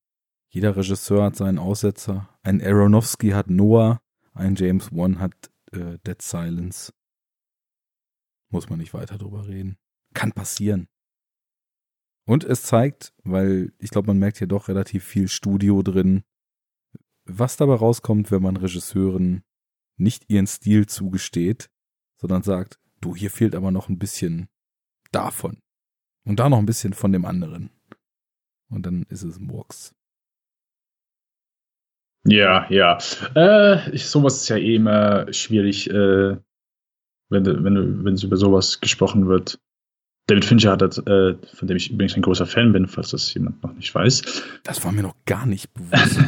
jeder 0.51 0.75
Regisseur 0.75 1.23
hat 1.23 1.37
seinen 1.37 1.57
Aussetzer. 1.57 2.29
Ein 2.43 2.61
Aronofsky 2.61 3.29
hat 3.29 3.49
Noah, 3.49 4.01
ein 4.33 4.55
James 4.55 4.91
Wan 4.91 5.19
hat 5.19 5.49
äh, 5.71 5.97
Dead 6.05 6.21
Silence. 6.21 6.93
Muss 8.49 8.69
man 8.69 8.79
nicht 8.79 8.93
weiter 8.93 9.17
drüber 9.17 9.47
reden. 9.47 9.77
Kann 10.13 10.33
passieren. 10.33 10.89
Und 12.25 12.43
es 12.43 12.63
zeigt, 12.63 13.13
weil 13.23 13.73
ich 13.79 13.91
glaube, 13.91 14.07
man 14.07 14.19
merkt 14.19 14.39
hier 14.39 14.47
doch 14.47 14.67
relativ 14.67 15.05
viel 15.05 15.29
Studio 15.29 15.81
drin, 15.83 16.23
was 17.23 17.55
dabei 17.55 17.75
rauskommt, 17.75 18.29
wenn 18.29 18.41
man 18.41 18.57
Regisseuren 18.57 19.43
nicht 19.95 20.29
ihren 20.29 20.47
Stil 20.47 20.85
zugesteht, 20.85 21.69
sondern 22.17 22.43
sagt, 22.43 22.77
du, 22.99 23.15
hier 23.15 23.31
fehlt 23.31 23.55
aber 23.55 23.71
noch 23.71 23.87
ein 23.87 23.99
bisschen 23.99 24.49
davon. 25.11 25.61
Und 26.25 26.39
da 26.39 26.49
noch 26.49 26.59
ein 26.59 26.65
bisschen 26.65 26.93
von 26.93 27.13
dem 27.13 27.23
anderen. 27.23 27.71
Und 28.69 28.85
dann 28.85 29.03
ist 29.03 29.23
es 29.23 29.39
Murks. 29.39 29.95
Ja, 32.23 32.67
ja. 32.69 32.99
Äh, 33.35 33.89
ich, 33.91 34.05
sowas 34.05 34.41
ist 34.41 34.49
ja 34.49 34.57
eh 34.57 34.75
immer 34.75 35.31
schwierig, 35.33 35.89
äh, 35.89 36.37
wenn, 37.29 37.45
wenn, 37.45 38.05
wenn 38.05 38.13
es 38.13 38.23
über 38.23 38.37
sowas 38.37 38.79
gesprochen 38.79 39.27
wird. 39.27 39.59
David 40.27 40.45
Fincher 40.45 40.71
hat, 40.71 40.81
äh, 40.81 41.35
von 41.53 41.67
dem 41.67 41.77
ich 41.77 41.91
übrigens 41.91 42.15
ein 42.15 42.21
großer 42.21 42.45
Fan 42.45 42.71
bin, 42.71 42.87
falls 42.87 43.09
das 43.09 43.33
jemand 43.33 43.61
noch 43.63 43.73
nicht 43.73 43.93
weiß. 43.93 44.43
Das 44.63 44.85
war 44.85 44.91
mir 44.91 45.01
noch 45.01 45.15
gar 45.25 45.45
nicht 45.45 45.73
bewusst. 45.73 46.19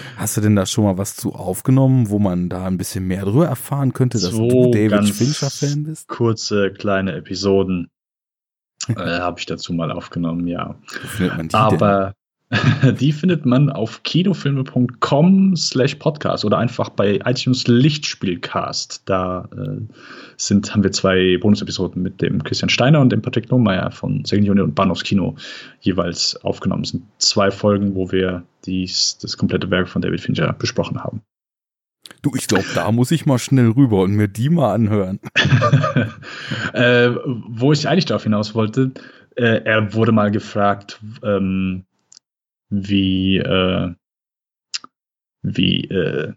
Hast 0.16 0.36
du 0.36 0.40
denn 0.40 0.56
da 0.56 0.64
schon 0.64 0.84
mal 0.84 0.98
was 0.98 1.14
zu 1.14 1.34
aufgenommen, 1.34 2.08
wo 2.08 2.18
man 2.18 2.48
da 2.48 2.66
ein 2.66 2.78
bisschen 2.78 3.06
mehr 3.06 3.24
drüber 3.24 3.46
erfahren 3.46 3.92
könnte, 3.92 4.18
dass 4.18 4.32
so 4.32 4.48
du 4.48 4.70
David 4.70 5.10
Fincher 5.10 5.50
Fan 5.50 5.84
bist? 5.84 6.08
Kurze 6.08 6.72
kleine 6.72 7.12
Episoden 7.12 7.90
äh, 8.88 8.94
habe 8.94 9.38
ich 9.38 9.46
dazu 9.46 9.72
mal 9.72 9.92
aufgenommen, 9.92 10.46
ja. 10.46 10.74
Aber 11.52 12.14
Die 13.00 13.12
findet 13.12 13.46
man 13.46 13.70
auf 13.70 14.02
kinofilme.com 14.02 15.56
slash 15.56 15.94
podcast 15.96 16.44
oder 16.44 16.58
einfach 16.58 16.90
bei 16.90 17.20
iTunes 17.24 17.66
Lichtspielcast. 17.66 19.02
Da 19.06 19.48
äh, 19.56 19.80
sind, 20.36 20.72
haben 20.72 20.82
wir 20.82 20.92
zwei 20.92 21.38
Bonus-Episoden 21.40 22.02
mit 22.02 22.20
dem 22.20 22.42
Christian 22.44 22.68
Steiner 22.68 23.00
und 23.00 23.10
dem 23.10 23.22
Patrick 23.22 23.48
Lohmeier 23.48 23.90
von 23.90 24.24
Second 24.24 24.48
Unit 24.48 24.64
und 24.64 24.74
Bahnhofskino 24.74 25.36
jeweils 25.80 26.36
aufgenommen. 26.44 26.82
Es 26.82 26.90
sind 26.90 27.04
zwei 27.18 27.50
Folgen, 27.50 27.94
wo 27.94 28.12
wir 28.12 28.42
dies, 28.66 29.18
das 29.20 29.36
komplette 29.36 29.70
Werk 29.70 29.88
von 29.88 30.02
David 30.02 30.20
Fincher 30.20 30.52
besprochen 30.52 31.02
haben. 31.02 31.22
Du, 32.20 32.32
ich 32.36 32.48
glaube, 32.48 32.66
da 32.74 32.90
muss 32.92 33.10
ich 33.10 33.26
mal 33.26 33.38
schnell 33.38 33.70
rüber 33.70 34.02
und 34.02 34.12
mir 34.12 34.28
die 34.28 34.50
mal 34.50 34.74
anhören. 34.74 35.20
äh, 36.72 37.10
wo 37.48 37.72
ich 37.72 37.88
eigentlich 37.88 38.04
darauf 38.04 38.24
hinaus 38.24 38.54
wollte, 38.54 38.92
äh, 39.36 39.62
er 39.64 39.94
wurde 39.94 40.12
mal 40.12 40.30
gefragt, 40.30 41.00
ähm, 41.24 41.84
wie, 42.72 43.36
äh, 43.36 43.94
wie 45.42 45.84
äh, 45.84 46.32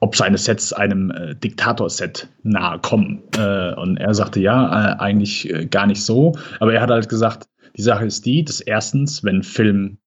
ob 0.00 0.14
seine 0.14 0.38
Sets 0.38 0.72
einem 0.72 1.10
äh, 1.10 1.34
Diktator-Set 1.34 2.28
nahe 2.42 2.78
kommen. 2.78 3.22
Äh, 3.36 3.74
und 3.74 3.96
er 3.96 4.14
sagte, 4.14 4.40
ja, 4.40 4.92
äh, 4.92 4.98
eigentlich 4.98 5.50
äh, 5.52 5.66
gar 5.66 5.86
nicht 5.86 6.02
so. 6.02 6.36
Aber 6.60 6.72
er 6.72 6.80
hat 6.80 6.90
halt 6.90 7.08
gesagt, 7.08 7.48
die 7.76 7.82
Sache 7.82 8.06
ist 8.06 8.24
die, 8.24 8.44
dass 8.44 8.60
erstens, 8.60 9.24
wenn 9.24 9.42
Film 9.42 9.98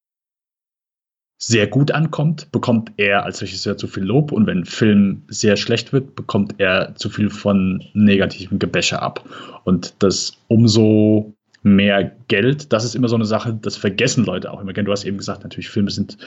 sehr 1.42 1.68
gut 1.68 1.92
ankommt, 1.92 2.52
bekommt 2.52 2.92
er 2.98 3.24
als 3.24 3.42
Regisseur 3.42 3.78
zu 3.78 3.88
viel 3.88 4.04
Lob 4.04 4.32
und 4.34 4.46
wenn 4.46 4.66
Film 4.66 5.24
sehr 5.30 5.56
schlecht 5.56 5.94
wird, 5.94 6.16
bekommt 6.16 6.56
er 6.58 6.96
zu 6.96 7.10
viel 7.10 7.30
von 7.30 7.86
negativem 7.94 8.60
Gebäsche 8.60 9.02
ab. 9.02 9.24
Und 9.64 9.96
das 10.00 10.38
umso 10.48 11.34
mehr 11.62 12.16
Geld. 12.28 12.72
Das 12.74 12.86
ist 12.86 12.96
immer 12.96 13.10
so 13.10 13.16
eine 13.16 13.26
Sache, 13.26 13.58
das 13.62 13.76
vergessen 13.76 14.26
Leute 14.26 14.52
auch 14.52 14.62
immer 14.62 14.74
gerne. 14.74 14.86
Du 14.86 14.92
hast 14.92 15.06
eben 15.06 15.18
gesagt, 15.18 15.44
natürlich 15.44 15.70
Filme 15.70 15.92
sind 15.92 16.18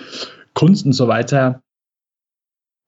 Kunst 0.54 0.86
und 0.86 0.92
so 0.92 1.08
weiter. 1.08 1.62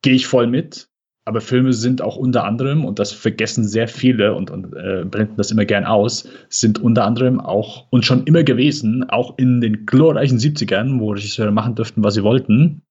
Gehe 0.02 0.14
ich 0.14 0.26
voll 0.26 0.46
mit. 0.46 0.88
Aber 1.26 1.40
Filme 1.40 1.72
sind 1.72 2.02
auch 2.02 2.16
unter 2.16 2.44
anderem, 2.44 2.84
und 2.84 2.98
das 2.98 3.12
vergessen 3.12 3.64
sehr 3.64 3.88
viele 3.88 4.34
und, 4.34 4.50
und 4.50 4.74
äh, 4.74 5.04
blenden 5.06 5.36
das 5.38 5.50
immer 5.50 5.64
gern 5.64 5.84
aus, 5.84 6.28
sind 6.50 6.78
unter 6.78 7.04
anderem 7.06 7.40
auch 7.40 7.86
und 7.90 8.04
schon 8.04 8.24
immer 8.24 8.42
gewesen, 8.42 9.08
auch 9.08 9.38
in 9.38 9.62
den 9.62 9.86
glorreichen 9.86 10.38
70ern, 10.38 11.00
wo 11.00 11.12
Regisseure 11.12 11.50
machen 11.50 11.76
dürften, 11.76 12.04
was 12.04 12.14
sie 12.14 12.22
wollten, 12.22 12.82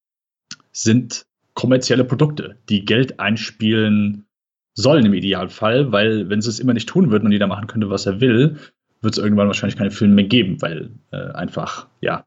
sind 0.72 1.28
kommerzielle 1.54 2.04
Produkte, 2.04 2.58
die 2.70 2.86
Geld 2.86 3.20
einspielen 3.20 4.26
sollen 4.74 5.06
im 5.06 5.14
Idealfall, 5.14 5.92
weil 5.92 6.30
wenn 6.30 6.42
sie 6.42 6.50
es 6.50 6.60
immer 6.60 6.74
nicht 6.74 6.90
tun 6.90 7.12
würden 7.12 7.28
und 7.28 7.32
jeder 7.32 7.46
machen 7.46 7.68
könnte, 7.68 7.92
was 7.92 8.08
er 8.08 8.20
will, 8.20 8.58
wird 9.04 9.18
es 9.18 9.24
irgendwann 9.24 9.48
wahrscheinlich 9.48 9.78
keine 9.78 9.92
Filme 9.92 10.16
mehr 10.16 10.26
geben, 10.26 10.62
weil 10.62 10.92
äh, 11.12 11.32
einfach, 11.34 11.88
ja, 12.02 12.26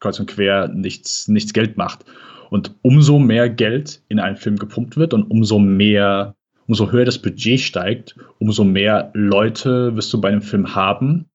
kreuz 0.00 0.18
und 0.20 0.26
quer 0.30 0.68
nichts, 0.68 1.28
nichts 1.28 1.52
Geld 1.52 1.76
macht. 1.76 2.04
Und 2.50 2.74
umso 2.82 3.18
mehr 3.18 3.48
Geld 3.48 4.02
in 4.08 4.20
einen 4.20 4.36
Film 4.36 4.56
gepumpt 4.56 4.96
wird 4.96 5.14
und 5.14 5.24
umso 5.24 5.58
mehr, 5.58 6.34
umso 6.66 6.90
höher 6.90 7.04
das 7.04 7.20
Budget 7.20 7.60
steigt, 7.60 8.16
umso 8.38 8.64
mehr 8.64 9.10
Leute 9.14 9.94
wirst 9.94 10.12
du 10.12 10.20
bei 10.20 10.28
einem 10.28 10.42
Film 10.42 10.74
haben, 10.74 11.26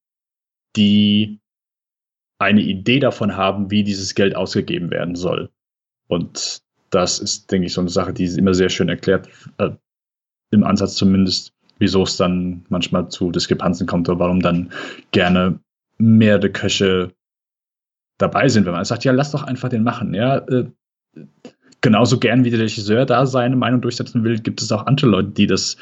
die 0.76 1.38
eine 2.38 2.62
Idee 2.62 2.98
davon 2.98 3.36
haben, 3.36 3.70
wie 3.70 3.84
dieses 3.84 4.14
Geld 4.14 4.34
ausgegeben 4.34 4.90
werden 4.90 5.14
soll. 5.14 5.50
Und 6.08 6.62
das 6.90 7.18
ist, 7.18 7.50
denke 7.50 7.66
ich, 7.66 7.72
so 7.72 7.80
eine 7.80 7.90
Sache, 7.90 8.12
die 8.12 8.26
immer 8.26 8.54
sehr 8.54 8.68
schön 8.68 8.88
erklärt, 8.88 9.28
äh, 9.58 9.70
im 10.50 10.64
Ansatz 10.64 10.96
zumindest, 10.96 11.53
wieso 11.78 12.02
es 12.02 12.16
dann 12.16 12.64
manchmal 12.68 13.08
zu 13.08 13.30
Diskrepanzen 13.30 13.86
kommt 13.86 14.08
oder 14.08 14.18
warum 14.18 14.40
dann 14.40 14.70
gerne 15.10 15.60
mehrere 15.98 16.50
Köche 16.50 17.12
dabei 18.18 18.48
sind, 18.48 18.66
wenn 18.66 18.72
man 18.72 18.84
sagt, 18.84 19.04
ja, 19.04 19.12
lass 19.12 19.32
doch 19.32 19.42
einfach 19.42 19.68
den 19.68 19.82
machen. 19.82 20.14
Ja, 20.14 20.38
äh, 20.38 20.66
genauso 21.80 22.18
gern 22.18 22.44
wie 22.44 22.50
der 22.50 22.60
Regisseur 22.60 23.06
da 23.06 23.26
seine 23.26 23.56
Meinung 23.56 23.80
durchsetzen 23.80 24.24
will, 24.24 24.38
gibt 24.40 24.62
es 24.62 24.72
auch 24.72 24.86
andere 24.86 25.08
Leute, 25.08 25.30
die 25.30 25.46
das 25.46 25.76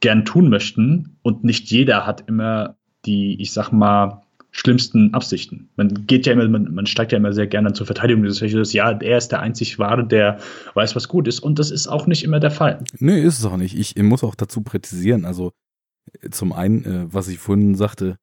gern 0.00 0.24
tun 0.24 0.48
möchten 0.48 1.16
und 1.22 1.44
nicht 1.44 1.70
jeder 1.70 2.06
hat 2.06 2.24
immer 2.28 2.76
die, 3.06 3.40
ich 3.40 3.52
sag 3.52 3.70
mal, 3.70 4.23
schlimmsten 4.56 5.12
Absichten. 5.14 5.68
Man 5.74 6.06
geht 6.06 6.26
ja 6.26 6.32
immer, 6.32 6.48
man, 6.48 6.72
man 6.72 6.86
steigt 6.86 7.10
ja 7.10 7.18
immer 7.18 7.32
sehr 7.32 7.48
gerne 7.48 7.72
zur 7.72 7.86
Verteidigung 7.86 8.22
des 8.22 8.40
Regisseurs. 8.40 8.72
Ja, 8.72 8.92
er 8.92 9.18
ist 9.18 9.28
der 9.28 9.40
einzig 9.40 9.80
Wahre, 9.80 10.06
der 10.06 10.38
weiß, 10.74 10.94
was 10.94 11.08
gut 11.08 11.26
ist. 11.26 11.40
Und 11.40 11.58
das 11.58 11.72
ist 11.72 11.88
auch 11.88 12.06
nicht 12.06 12.22
immer 12.22 12.38
der 12.38 12.52
Fall. 12.52 12.84
Nee, 13.00 13.20
ist 13.20 13.40
es 13.40 13.44
auch 13.44 13.56
nicht. 13.56 13.76
Ich, 13.76 13.96
ich 13.96 14.02
muss 14.04 14.22
auch 14.22 14.36
dazu 14.36 14.62
präzisieren. 14.62 15.24
Also 15.24 15.52
zum 16.30 16.52
einen, 16.52 16.84
äh, 16.84 17.12
was 17.12 17.26
ich 17.26 17.40
vorhin 17.40 17.74
sagte, 17.74 18.16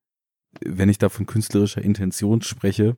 wenn 0.64 0.88
ich 0.88 0.96
da 0.96 1.10
von 1.10 1.26
künstlerischer 1.26 1.82
Intention 1.82 2.40
spreche 2.40 2.96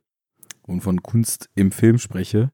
und 0.61 0.79
von 0.79 1.03
Kunst 1.03 1.49
im 1.55 1.73
Film 1.73 1.99
spreche, 1.99 2.51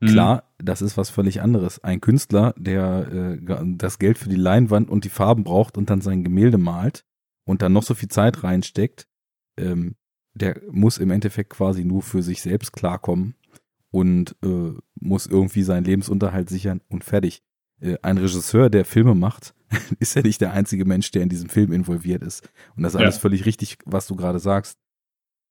mhm. 0.00 0.06
klar, 0.06 0.54
das 0.56 0.80
ist 0.80 0.96
was 0.96 1.10
völlig 1.10 1.42
anderes. 1.42 1.84
Ein 1.84 2.00
Künstler, 2.00 2.54
der 2.56 3.38
äh, 3.38 3.66
das 3.76 3.98
Geld 3.98 4.16
für 4.16 4.30
die 4.30 4.36
Leinwand 4.36 4.88
und 4.88 5.04
die 5.04 5.10
Farben 5.10 5.44
braucht 5.44 5.76
und 5.76 5.90
dann 5.90 6.00
sein 6.00 6.24
Gemälde 6.24 6.56
malt 6.56 7.04
und 7.44 7.60
dann 7.60 7.74
noch 7.74 7.82
so 7.82 7.92
viel 7.92 8.08
Zeit 8.08 8.42
reinsteckt, 8.42 9.06
ähm, 9.58 9.96
der 10.34 10.60
muss 10.70 10.98
im 10.98 11.10
Endeffekt 11.10 11.50
quasi 11.50 11.84
nur 11.84 12.02
für 12.02 12.22
sich 12.22 12.42
selbst 12.42 12.72
klarkommen 12.72 13.34
und 13.90 14.36
äh, 14.42 14.72
muss 14.94 15.26
irgendwie 15.26 15.62
seinen 15.62 15.84
Lebensunterhalt 15.84 16.48
sichern 16.48 16.80
und 16.88 17.04
fertig. 17.04 17.42
Äh, 17.80 17.98
ein 18.02 18.18
Regisseur, 18.18 18.70
der 18.70 18.84
Filme 18.84 19.14
macht, 19.14 19.54
ist 19.98 20.14
ja 20.14 20.22
nicht 20.22 20.40
der 20.40 20.52
einzige 20.52 20.84
Mensch, 20.84 21.10
der 21.10 21.22
in 21.22 21.28
diesem 21.28 21.48
Film 21.48 21.72
involviert 21.72 22.22
ist. 22.22 22.48
Und 22.76 22.82
das 22.82 22.94
ist 22.94 23.00
alles 23.00 23.16
ja. 23.16 23.20
völlig 23.20 23.44
richtig, 23.46 23.78
was 23.84 24.06
du 24.06 24.16
gerade 24.16 24.38
sagst. 24.38 24.78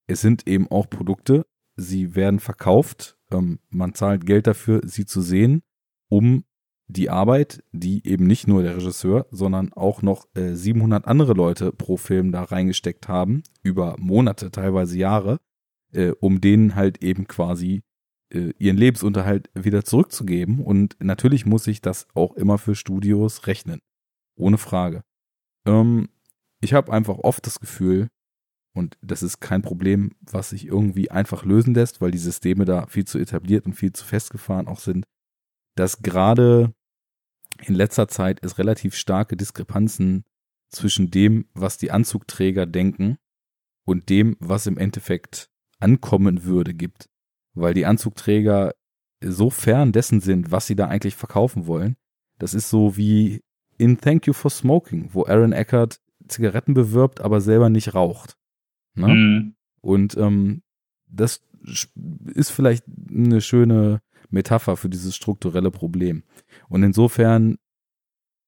Es 0.07 0.21
sind 0.21 0.47
eben 0.47 0.69
auch 0.69 0.89
Produkte, 0.89 1.45
sie 1.75 2.15
werden 2.15 2.39
verkauft, 2.39 3.17
ähm, 3.31 3.59
man 3.69 3.93
zahlt 3.93 4.25
Geld 4.25 4.47
dafür, 4.47 4.81
sie 4.83 5.05
zu 5.05 5.21
sehen, 5.21 5.61
um 6.09 6.43
die 6.91 7.09
Arbeit, 7.09 7.63
die 7.71 8.05
eben 8.07 8.27
nicht 8.27 8.47
nur 8.47 8.63
der 8.63 8.75
Regisseur, 8.75 9.25
sondern 9.31 9.73
auch 9.73 10.01
noch 10.01 10.25
äh, 10.35 10.53
700 10.53 11.07
andere 11.07 11.33
Leute 11.33 11.71
pro 11.71 11.97
Film 11.97 12.31
da 12.31 12.43
reingesteckt 12.43 13.07
haben, 13.07 13.43
über 13.63 13.95
Monate, 13.97 14.51
teilweise 14.51 14.97
Jahre, 14.97 15.39
äh, 15.93 16.11
um 16.19 16.41
denen 16.41 16.75
halt 16.75 17.03
eben 17.03 17.27
quasi 17.27 17.81
äh, 18.33 18.53
ihren 18.57 18.77
Lebensunterhalt 18.77 19.49
wieder 19.53 19.83
zurückzugeben. 19.83 20.59
Und 20.59 20.97
natürlich 20.99 21.45
muss 21.45 21.67
ich 21.67 21.81
das 21.81 22.07
auch 22.13 22.33
immer 22.35 22.57
für 22.57 22.75
Studios 22.75 23.47
rechnen. 23.47 23.79
Ohne 24.37 24.57
Frage. 24.57 25.03
Ähm, 25.65 26.09
ich 26.61 26.73
habe 26.73 26.91
einfach 26.91 27.17
oft 27.17 27.45
das 27.45 27.59
Gefühl, 27.59 28.07
und 28.73 28.97
das 29.01 29.23
ist 29.23 29.41
kein 29.41 29.61
Problem, 29.61 30.11
was 30.21 30.51
sich 30.51 30.67
irgendwie 30.67 31.11
einfach 31.11 31.43
lösen 31.43 31.73
lässt, 31.73 31.99
weil 31.99 32.11
die 32.11 32.17
Systeme 32.17 32.65
da 32.65 32.85
viel 32.87 33.05
zu 33.05 33.19
etabliert 33.19 33.65
und 33.65 33.73
viel 33.73 33.91
zu 33.91 34.05
festgefahren 34.05 34.67
auch 34.67 34.79
sind, 34.79 35.05
dass 35.75 36.01
gerade 36.01 36.73
in 37.65 37.75
letzter 37.75 38.07
Zeit 38.07 38.39
es 38.43 38.57
relativ 38.57 38.95
starke 38.95 39.37
Diskrepanzen 39.37 40.23
zwischen 40.69 41.11
dem, 41.11 41.45
was 41.53 41.77
die 41.77 41.91
Anzugträger 41.91 42.65
denken 42.65 43.17
und 43.85 44.09
dem, 44.09 44.37
was 44.39 44.67
im 44.67 44.77
Endeffekt 44.77 45.49
ankommen 45.79 46.43
würde, 46.43 46.73
gibt. 46.73 47.09
Weil 47.53 47.73
die 47.73 47.85
Anzugträger 47.85 48.73
so 49.23 49.49
fern 49.49 49.91
dessen 49.91 50.21
sind, 50.21 50.51
was 50.51 50.67
sie 50.67 50.75
da 50.75 50.87
eigentlich 50.87 51.15
verkaufen 51.15 51.67
wollen. 51.67 51.97
Das 52.39 52.53
ist 52.53 52.69
so 52.69 52.97
wie 52.97 53.43
in 53.77 53.99
Thank 53.99 54.27
You 54.27 54.33
for 54.33 54.49
Smoking, 54.49 55.09
wo 55.13 55.25
Aaron 55.25 55.51
Eckert 55.51 55.99
Zigaretten 56.27 56.73
bewirbt, 56.73 57.21
aber 57.21 57.41
selber 57.41 57.69
nicht 57.69 57.93
raucht. 57.93 58.37
Ne? 58.95 59.07
Mhm. 59.07 59.55
Und 59.81 60.17
ähm, 60.17 60.63
das 61.07 61.43
ist 62.33 62.51
vielleicht 62.51 62.85
eine 63.09 63.41
schöne 63.41 64.01
Metapher 64.31 64.77
für 64.77 64.89
dieses 64.89 65.15
strukturelle 65.15 65.71
Problem. 65.71 66.23
Und 66.69 66.83
insofern, 66.83 67.57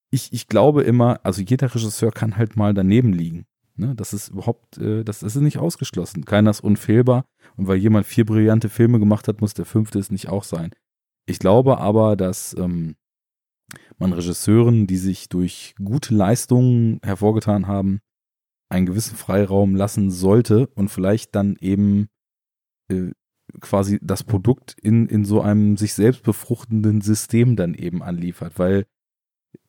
ich, 0.09 0.33
ich 0.33 0.47
glaube 0.47 0.83
immer, 0.83 1.19
also 1.23 1.41
jeder 1.41 1.73
Regisseur 1.73 2.11
kann 2.11 2.37
halt 2.37 2.55
mal 2.55 2.73
daneben 2.73 3.13
liegen. 3.13 3.45
Ne? 3.75 3.95
Das 3.95 4.13
ist 4.13 4.29
überhaupt, 4.29 4.77
äh, 4.77 5.03
das, 5.03 5.19
das 5.19 5.35
ist 5.35 5.41
nicht 5.41 5.57
ausgeschlossen. 5.57 6.25
Keiner 6.25 6.51
ist 6.51 6.61
unfehlbar. 6.61 7.25
Und 7.55 7.67
weil 7.67 7.77
jemand 7.77 8.05
vier 8.05 8.25
brillante 8.25 8.69
Filme 8.69 8.99
gemacht 8.99 9.27
hat, 9.27 9.41
muss 9.41 9.53
der 9.53 9.65
fünfte 9.65 9.99
es 9.99 10.11
nicht 10.11 10.29
auch 10.29 10.43
sein. 10.43 10.71
Ich 11.25 11.39
glaube 11.39 11.79
aber, 11.79 12.15
dass 12.15 12.55
ähm, 12.57 12.95
man 13.97 14.13
Regisseuren, 14.13 14.87
die 14.87 14.97
sich 14.97 15.29
durch 15.29 15.75
gute 15.83 16.13
Leistungen 16.13 16.99
hervorgetan 17.03 17.67
haben, 17.67 17.99
einen 18.69 18.85
gewissen 18.85 19.15
Freiraum 19.15 19.75
lassen 19.75 20.11
sollte 20.11 20.67
und 20.67 20.89
vielleicht 20.89 21.35
dann 21.35 21.55
eben 21.59 22.07
äh, 22.89 23.11
quasi 23.59 23.99
das 24.01 24.23
Produkt 24.23 24.75
in, 24.81 25.07
in 25.07 25.25
so 25.25 25.41
einem 25.41 25.77
sich 25.77 25.93
selbst 25.93 26.23
befruchtenden 26.23 27.01
System 27.01 27.55
dann 27.55 27.73
eben 27.73 28.01
anliefert, 28.01 28.57
weil 28.57 28.85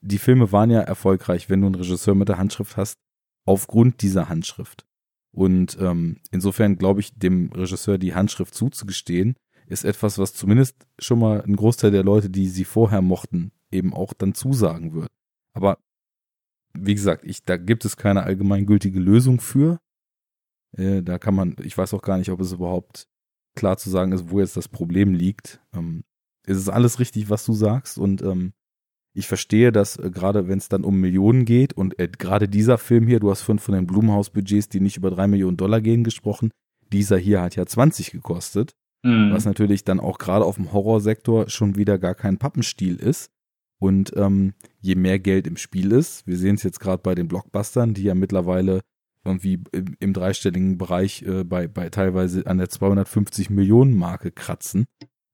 die 0.00 0.18
Filme 0.18 0.52
waren 0.52 0.70
ja 0.70 0.80
erfolgreich, 0.80 1.50
wenn 1.50 1.60
du 1.60 1.66
einen 1.66 1.74
Regisseur 1.74 2.14
mit 2.14 2.28
der 2.28 2.38
Handschrift 2.38 2.76
hast, 2.76 2.98
aufgrund 3.46 4.02
dieser 4.02 4.28
Handschrift. 4.28 4.86
Und 5.34 5.76
ähm, 5.80 6.20
insofern 6.30 6.76
glaube 6.76 7.00
ich, 7.00 7.18
dem 7.18 7.50
Regisseur 7.52 7.98
die 7.98 8.14
Handschrift 8.14 8.54
zuzugestehen, 8.54 9.34
ist 9.66 9.84
etwas, 9.84 10.18
was 10.18 10.34
zumindest 10.34 10.86
schon 10.98 11.18
mal 11.18 11.42
ein 11.42 11.56
Großteil 11.56 11.90
der 11.90 12.04
Leute, 12.04 12.30
die 12.30 12.48
sie 12.48 12.64
vorher 12.64 13.02
mochten, 13.02 13.52
eben 13.70 13.92
auch 13.92 14.12
dann 14.12 14.34
zusagen 14.34 14.92
wird. 14.92 15.10
Aber 15.54 15.78
wie 16.74 16.94
gesagt, 16.94 17.24
ich, 17.24 17.44
da 17.44 17.56
gibt 17.56 17.84
es 17.84 17.96
keine 17.96 18.24
allgemeingültige 18.24 19.00
Lösung 19.00 19.40
für. 19.40 19.80
Äh, 20.76 21.02
da 21.02 21.18
kann 21.18 21.34
man, 21.34 21.56
ich 21.62 21.76
weiß 21.76 21.94
auch 21.94 22.02
gar 22.02 22.18
nicht, 22.18 22.30
ob 22.30 22.40
es 22.40 22.52
überhaupt 22.52 23.08
klar 23.54 23.76
zu 23.76 23.90
sagen 23.90 24.12
ist, 24.12 24.30
wo 24.30 24.40
jetzt 24.40 24.56
das 24.56 24.68
Problem 24.68 25.14
liegt. 25.14 25.60
Ähm, 25.74 26.04
es 26.46 26.58
ist 26.58 26.68
alles 26.68 26.98
richtig, 26.98 27.30
was 27.30 27.44
du 27.44 27.52
sagst 27.52 27.98
und 27.98 28.22
ähm, 28.22 28.52
ich 29.14 29.28
verstehe, 29.28 29.72
dass 29.72 29.96
äh, 29.96 30.10
gerade 30.10 30.48
wenn 30.48 30.58
es 30.58 30.68
dann 30.68 30.84
um 30.84 31.00
Millionen 31.00 31.44
geht 31.44 31.72
und 31.72 31.98
äh, 31.98 32.08
gerade 32.08 32.48
dieser 32.48 32.78
Film 32.78 33.06
hier, 33.06 33.20
du 33.20 33.30
hast 33.30 33.42
von, 33.42 33.58
von 33.58 33.74
den 33.74 33.86
Blumhaus-Budgets, 33.86 34.68
die 34.68 34.80
nicht 34.80 34.96
über 34.96 35.10
drei 35.10 35.28
Millionen 35.28 35.56
Dollar 35.56 35.80
gehen, 35.80 36.04
gesprochen. 36.04 36.50
Dieser 36.92 37.16
hier 37.16 37.40
hat 37.40 37.56
ja 37.56 37.64
20 37.64 38.10
gekostet, 38.10 38.72
mhm. 39.02 39.32
was 39.32 39.46
natürlich 39.46 39.84
dann 39.84 40.00
auch 40.00 40.18
gerade 40.18 40.44
auf 40.44 40.56
dem 40.56 40.72
Horrorsektor 40.72 41.48
schon 41.48 41.76
wieder 41.76 41.98
gar 41.98 42.14
kein 42.14 42.38
Pappenstiel 42.38 42.96
ist. 42.96 43.30
Und 43.80 44.12
ähm, 44.16 44.54
je 44.80 44.94
mehr 44.94 45.18
Geld 45.18 45.46
im 45.46 45.56
Spiel 45.56 45.92
ist, 45.92 46.26
wir 46.26 46.36
sehen 46.36 46.56
es 46.56 46.62
jetzt 46.62 46.80
gerade 46.80 47.02
bei 47.02 47.14
den 47.14 47.28
Blockbustern, 47.28 47.94
die 47.94 48.04
ja 48.04 48.14
mittlerweile 48.14 48.80
irgendwie 49.24 49.60
im, 49.72 50.12
dreistelligen 50.12 50.78
Bereich 50.78 51.22
äh, 51.22 51.44
bei, 51.44 51.66
bei 51.66 51.88
teilweise 51.88 52.46
an 52.46 52.58
der 52.58 52.68
250 52.68 53.50
Millionen 53.50 53.96
Marke 53.96 54.30
kratzen, 54.30 54.86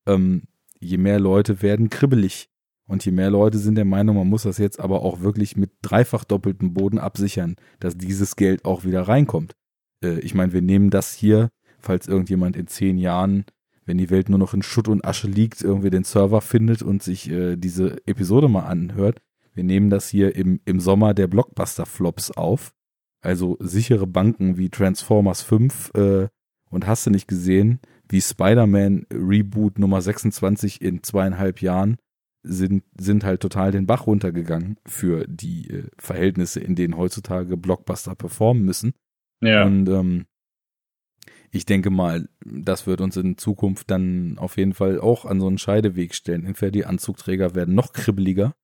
ähm, 0.07 0.45
je 0.79 0.99
mehr 0.99 1.21
Leute 1.21 1.63
werden 1.63 1.91
kribbelig. 1.91 2.49
Und 2.87 3.05
je 3.05 3.13
mehr 3.13 3.31
Leute 3.31 3.59
sind 3.59 3.77
der 3.77 3.85
Meinung, 3.85 4.17
man 4.17 4.29
muss 4.29 4.43
das 4.43 4.59
jetzt 4.59 4.81
aber 4.81 5.03
auch 5.03 5.21
wirklich 5.21 5.57
mit 5.57 5.71
dreifach 5.81 6.25
doppeltem 6.25 6.75
Boden 6.75 6.99
absichern, 6.99 7.55
dass 7.79 7.97
dieses 7.97 8.35
Geld 8.35 8.65
auch 8.65 8.85
wieder 8.85 9.03
reinkommt. 9.03 9.55
Äh, 10.03 10.19
ich 10.21 10.35
meine, 10.35 10.53
wir 10.53 10.63
nehmen 10.63 10.91
das 10.91 11.15
hier, 11.15 11.51
falls 11.79 12.09
irgendjemand 12.09 12.57
in 12.57 12.67
zehn 12.67 12.99
Jahren, 12.99 13.45
wenn 13.87 13.99
die 13.99 14.11
Welt 14.11 14.29
nur 14.29 14.39
noch 14.39 14.55
in 14.55 14.63
Schutt 14.63 14.89
und 14.89 15.05
Asche 15.05 15.29
liegt, 15.29 15.63
irgendwie 15.63 15.91
den 15.91 16.05
Server 16.05 16.41
findet 16.41 16.83
und 16.83 17.03
sich 17.03 17.31
äh, 17.31 17.57
diese 17.57 18.05
Episode 18.07 18.49
mal 18.49 18.65
anhört. 18.65 19.21
Wir 19.55 19.65
nehmen 19.65 19.91
das 19.91 20.09
hier 20.09 20.35
im, 20.35 20.61
im 20.65 20.81
Sommer 20.81 21.15
der 21.15 21.27
Blockbuster-Flops 21.27 22.33
auf 22.33 22.73
also 23.21 23.57
sichere 23.61 24.07
Banken 24.07 24.57
wie 24.57 24.71
Transformers 24.71 25.43
5 25.43 25.93
äh, 25.95 26.29
und 26.71 26.87
hast 26.87 27.07
du 27.07 27.11
nicht 27.11 27.29
gesehen, 27.29 27.81
wie 28.09 28.21
Spider-Man 28.21 29.07
Reboot 29.13 29.79
Nummer 29.79 30.01
26 30.01 30.81
in 30.81 31.03
zweieinhalb 31.03 31.63
Jahren 31.63 31.97
sind, 32.43 32.85
sind 32.99 33.25
halt 33.25 33.41
total 33.41 33.71
den 33.71 33.87
Bach 33.87 34.07
runtergegangen 34.07 34.79
für 34.87 35.27
die 35.29 35.69
äh, 35.71 35.85
Verhältnisse, 35.99 36.61
in 36.61 36.75
denen 36.75 36.97
heutzutage 36.97 37.57
Blockbuster 37.57 38.15
performen 38.15 38.65
müssen. 38.65 38.95
Ja. 39.43 39.65
Und 39.65 39.89
ähm, 39.89 40.27
ich 41.51 41.67
denke 41.67 41.91
mal, 41.91 42.29
das 42.45 42.87
wird 42.87 43.01
uns 43.01 43.17
in 43.17 43.37
Zukunft 43.37 43.91
dann 43.91 44.39
auf 44.39 44.57
jeden 44.57 44.73
Fall 44.73 45.01
auch 45.01 45.25
an 45.25 45.41
so 45.41 45.49
einen 45.49 45.59
Scheideweg 45.59 46.15
stellen. 46.15 46.47
Entweder 46.47 46.71
die 46.71 46.87
Anzugträger 46.87 47.55
werden 47.55 47.75
noch 47.75 47.93
kribbeliger 47.93 48.55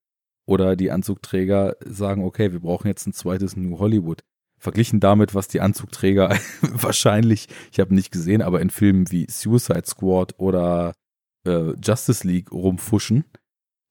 oder 0.47 0.77
die 0.77 0.91
Anzugträger 0.91 1.77
sagen, 1.85 2.25
okay, 2.25 2.53
wir 2.53 2.61
brauchen 2.61 2.87
jetzt 2.87 3.07
ein 3.07 3.13
zweites 3.13 3.57
New 3.57 3.79
Hollywood 3.79 4.23
verglichen 4.67 4.99
damit, 4.99 5.33
was 5.33 5.47
die 5.47 5.61
Anzugträger 5.61 6.37
wahrscheinlich, 6.61 7.47
ich 7.71 7.79
habe 7.79 7.95
nicht 7.95 8.11
gesehen, 8.11 8.43
aber 8.43 8.61
in 8.61 8.71
Filmen 8.71 9.13
wie 9.13 9.27
Suicide 9.31 9.87
Squad 9.87 10.35
oder 10.39 10.93
äh, 11.47 11.75
Justice 11.81 12.27
League 12.27 12.51
rumfuschen, 12.51 13.25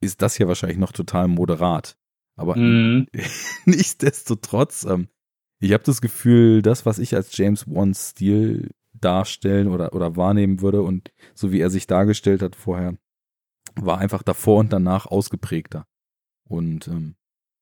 ist 0.02 0.22
das 0.22 0.36
hier 0.36 0.50
wahrscheinlich 0.50 0.78
noch 0.78 0.92
total 0.92 1.30
moderat. 1.30 1.96
Aber 2.36 2.58
mm. 2.58 3.08
nichtsdestotrotz, 3.66 4.84
ähm, 4.84 5.08
ich 5.62 5.72
habe 5.72 5.84
das 5.86 6.02
Gefühl, 6.02 6.62
das, 6.62 6.86
was 6.86 7.00
ich 7.00 7.16
als 7.16 7.38
James 7.38 7.66
Wan's 7.68 8.10
Stil 8.10 8.72
darstellen 8.92 9.70
oder, 9.70 9.94
oder 9.94 10.18
wahrnehmen 10.18 10.60
würde 10.60 10.82
und 10.82 11.14
so 11.36 11.54
wie 11.54 11.62
er 11.62 11.70
sich 11.70 11.88
dargestellt 11.88 12.42
hat 12.42 12.58
vorher, 12.58 12.98
war 13.76 14.00
einfach 14.00 14.24
davor 14.24 14.60
und 14.60 14.74
danach 14.74 15.06
ausgeprägter. 15.06 15.88
Und 16.44 16.90
ähm, 16.90 17.16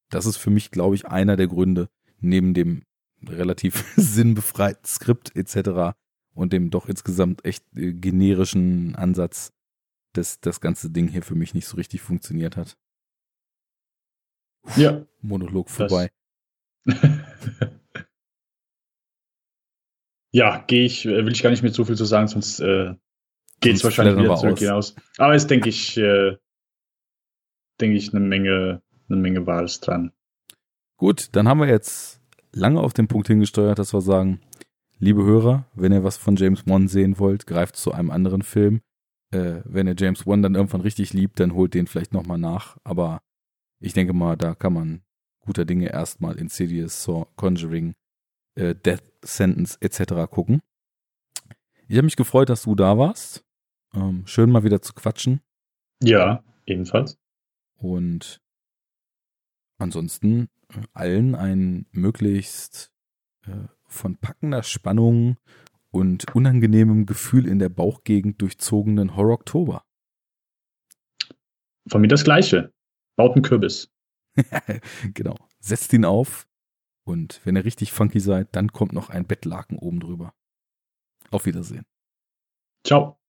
das 0.09 0.25
ist 0.25 0.37
für 0.37 0.49
mich, 0.49 0.71
glaube 0.71 0.95
ich, 0.95 1.05
einer 1.05 1.35
der 1.35 1.47
Gründe, 1.47 1.89
neben 2.19 2.55
dem 2.55 2.81
relativ 3.27 3.85
sinnbefreiten 3.95 4.85
Skript 4.85 5.35
etc. 5.35 5.95
und 6.33 6.53
dem 6.53 6.69
doch 6.69 6.87
insgesamt 6.87 7.45
echt 7.45 7.63
äh, 7.75 7.93
generischen 7.93 8.95
Ansatz, 8.95 9.53
dass 10.13 10.39
das 10.39 10.61
ganze 10.61 10.89
Ding 10.89 11.07
hier 11.07 11.23
für 11.23 11.35
mich 11.35 11.53
nicht 11.53 11.67
so 11.67 11.77
richtig 11.77 12.01
funktioniert 12.01 12.57
hat. 12.57 12.77
Ja. 14.75 15.05
Monolog 15.21 15.69
vorbei. 15.69 16.09
ja, 20.31 20.63
gehe 20.67 20.85
ich, 20.85 21.05
äh, 21.05 21.25
will 21.25 21.31
ich 21.33 21.43
gar 21.43 21.49
nicht 21.49 21.63
mehr 21.63 21.73
so 21.73 21.85
viel 21.85 21.97
zu 21.97 22.05
sagen, 22.05 22.27
sonst 22.27 22.59
äh, 22.59 22.95
geht 23.59 23.75
es 23.75 23.83
wahrscheinlich 23.83 24.17
wieder 24.17 24.35
zurück 24.35 24.53
aus. 24.53 24.59
hinaus. 24.59 24.95
Aber 25.17 25.33
es 25.35 25.47
denke 25.47 25.69
ich, 25.69 25.97
äh, 25.97 26.37
denke 27.81 27.97
ich, 27.97 28.13
eine 28.13 28.25
Menge, 28.25 28.81
eine 29.09 29.17
Menge 29.17 29.45
Wahres 29.45 29.79
dran. 29.79 30.11
Gut, 30.97 31.29
dann 31.33 31.47
haben 31.47 31.59
wir 31.59 31.67
jetzt 31.67 32.22
lange 32.53 32.79
auf 32.79 32.93
den 32.93 33.07
Punkt 33.07 33.27
hingesteuert, 33.27 33.79
dass 33.79 33.93
wir 33.93 34.01
sagen, 34.01 34.39
liebe 34.99 35.23
Hörer, 35.23 35.65
wenn 35.73 35.91
ihr 35.91 36.03
was 36.03 36.17
von 36.17 36.35
James 36.35 36.65
Wan 36.65 36.87
sehen 36.87 37.19
wollt, 37.19 37.45
greift 37.47 37.75
zu 37.75 37.91
einem 37.91 38.11
anderen 38.11 38.41
Film. 38.41 38.81
Äh, 39.31 39.61
wenn 39.65 39.87
ihr 39.87 39.95
James 39.97 40.25
Wan 40.25 40.41
dann 40.41 40.55
irgendwann 40.55 40.81
richtig 40.81 41.13
liebt, 41.13 41.39
dann 41.39 41.53
holt 41.53 41.73
den 41.73 41.87
vielleicht 41.87 42.13
nochmal 42.13 42.37
nach. 42.37 42.77
Aber 42.83 43.21
ich 43.79 43.93
denke 43.93 44.13
mal, 44.13 44.37
da 44.37 44.55
kann 44.55 44.73
man 44.73 45.01
guter 45.41 45.65
Dinge 45.65 45.91
erstmal 45.91 46.37
Insidious, 46.37 47.03
Saw, 47.03 47.25
Conjuring, 47.35 47.95
äh, 48.55 48.75
Death 48.75 49.03
Sentence 49.23 49.77
etc. 49.81 50.29
gucken. 50.29 50.61
Ich 51.87 51.97
habe 51.97 52.05
mich 52.05 52.15
gefreut, 52.15 52.49
dass 52.49 52.63
du 52.63 52.75
da 52.75 52.97
warst. 52.97 53.43
Ähm, 53.93 54.25
schön 54.25 54.49
mal 54.49 54.63
wieder 54.63 54.81
zu 54.81 54.93
quatschen. 54.93 55.41
Ja, 56.01 56.43
ebenfalls. 56.65 57.17
Und 57.77 58.41
ansonsten 59.77 60.49
allen 60.93 61.35
ein 61.35 61.85
möglichst 61.91 62.91
äh, 63.45 63.67
von 63.87 64.17
packender 64.17 64.63
Spannung 64.63 65.37
und 65.91 66.33
unangenehmem 66.35 67.05
Gefühl 67.05 67.47
in 67.47 67.59
der 67.59 67.69
Bauchgegend 67.69 68.41
durchzogenen 68.41 69.15
Horror-Oktober. 69.15 69.83
Von 71.87 72.01
mir 72.01 72.07
das 72.07 72.23
Gleiche. 72.23 72.73
Baut 73.15 73.35
einen 73.35 73.43
Kürbis. 73.43 73.91
genau. 75.13 75.35
Setzt 75.59 75.93
ihn 75.93 76.05
auf 76.05 76.47
und 77.05 77.41
wenn 77.43 77.55
ihr 77.55 77.65
richtig 77.65 77.91
funky 77.91 78.19
seid, 78.19 78.55
dann 78.55 78.71
kommt 78.71 78.93
noch 78.93 79.09
ein 79.09 79.27
Bettlaken 79.27 79.77
oben 79.77 79.99
drüber. 79.99 80.33
Auf 81.29 81.45
Wiedersehen. 81.45 81.85
Ciao. 82.85 83.19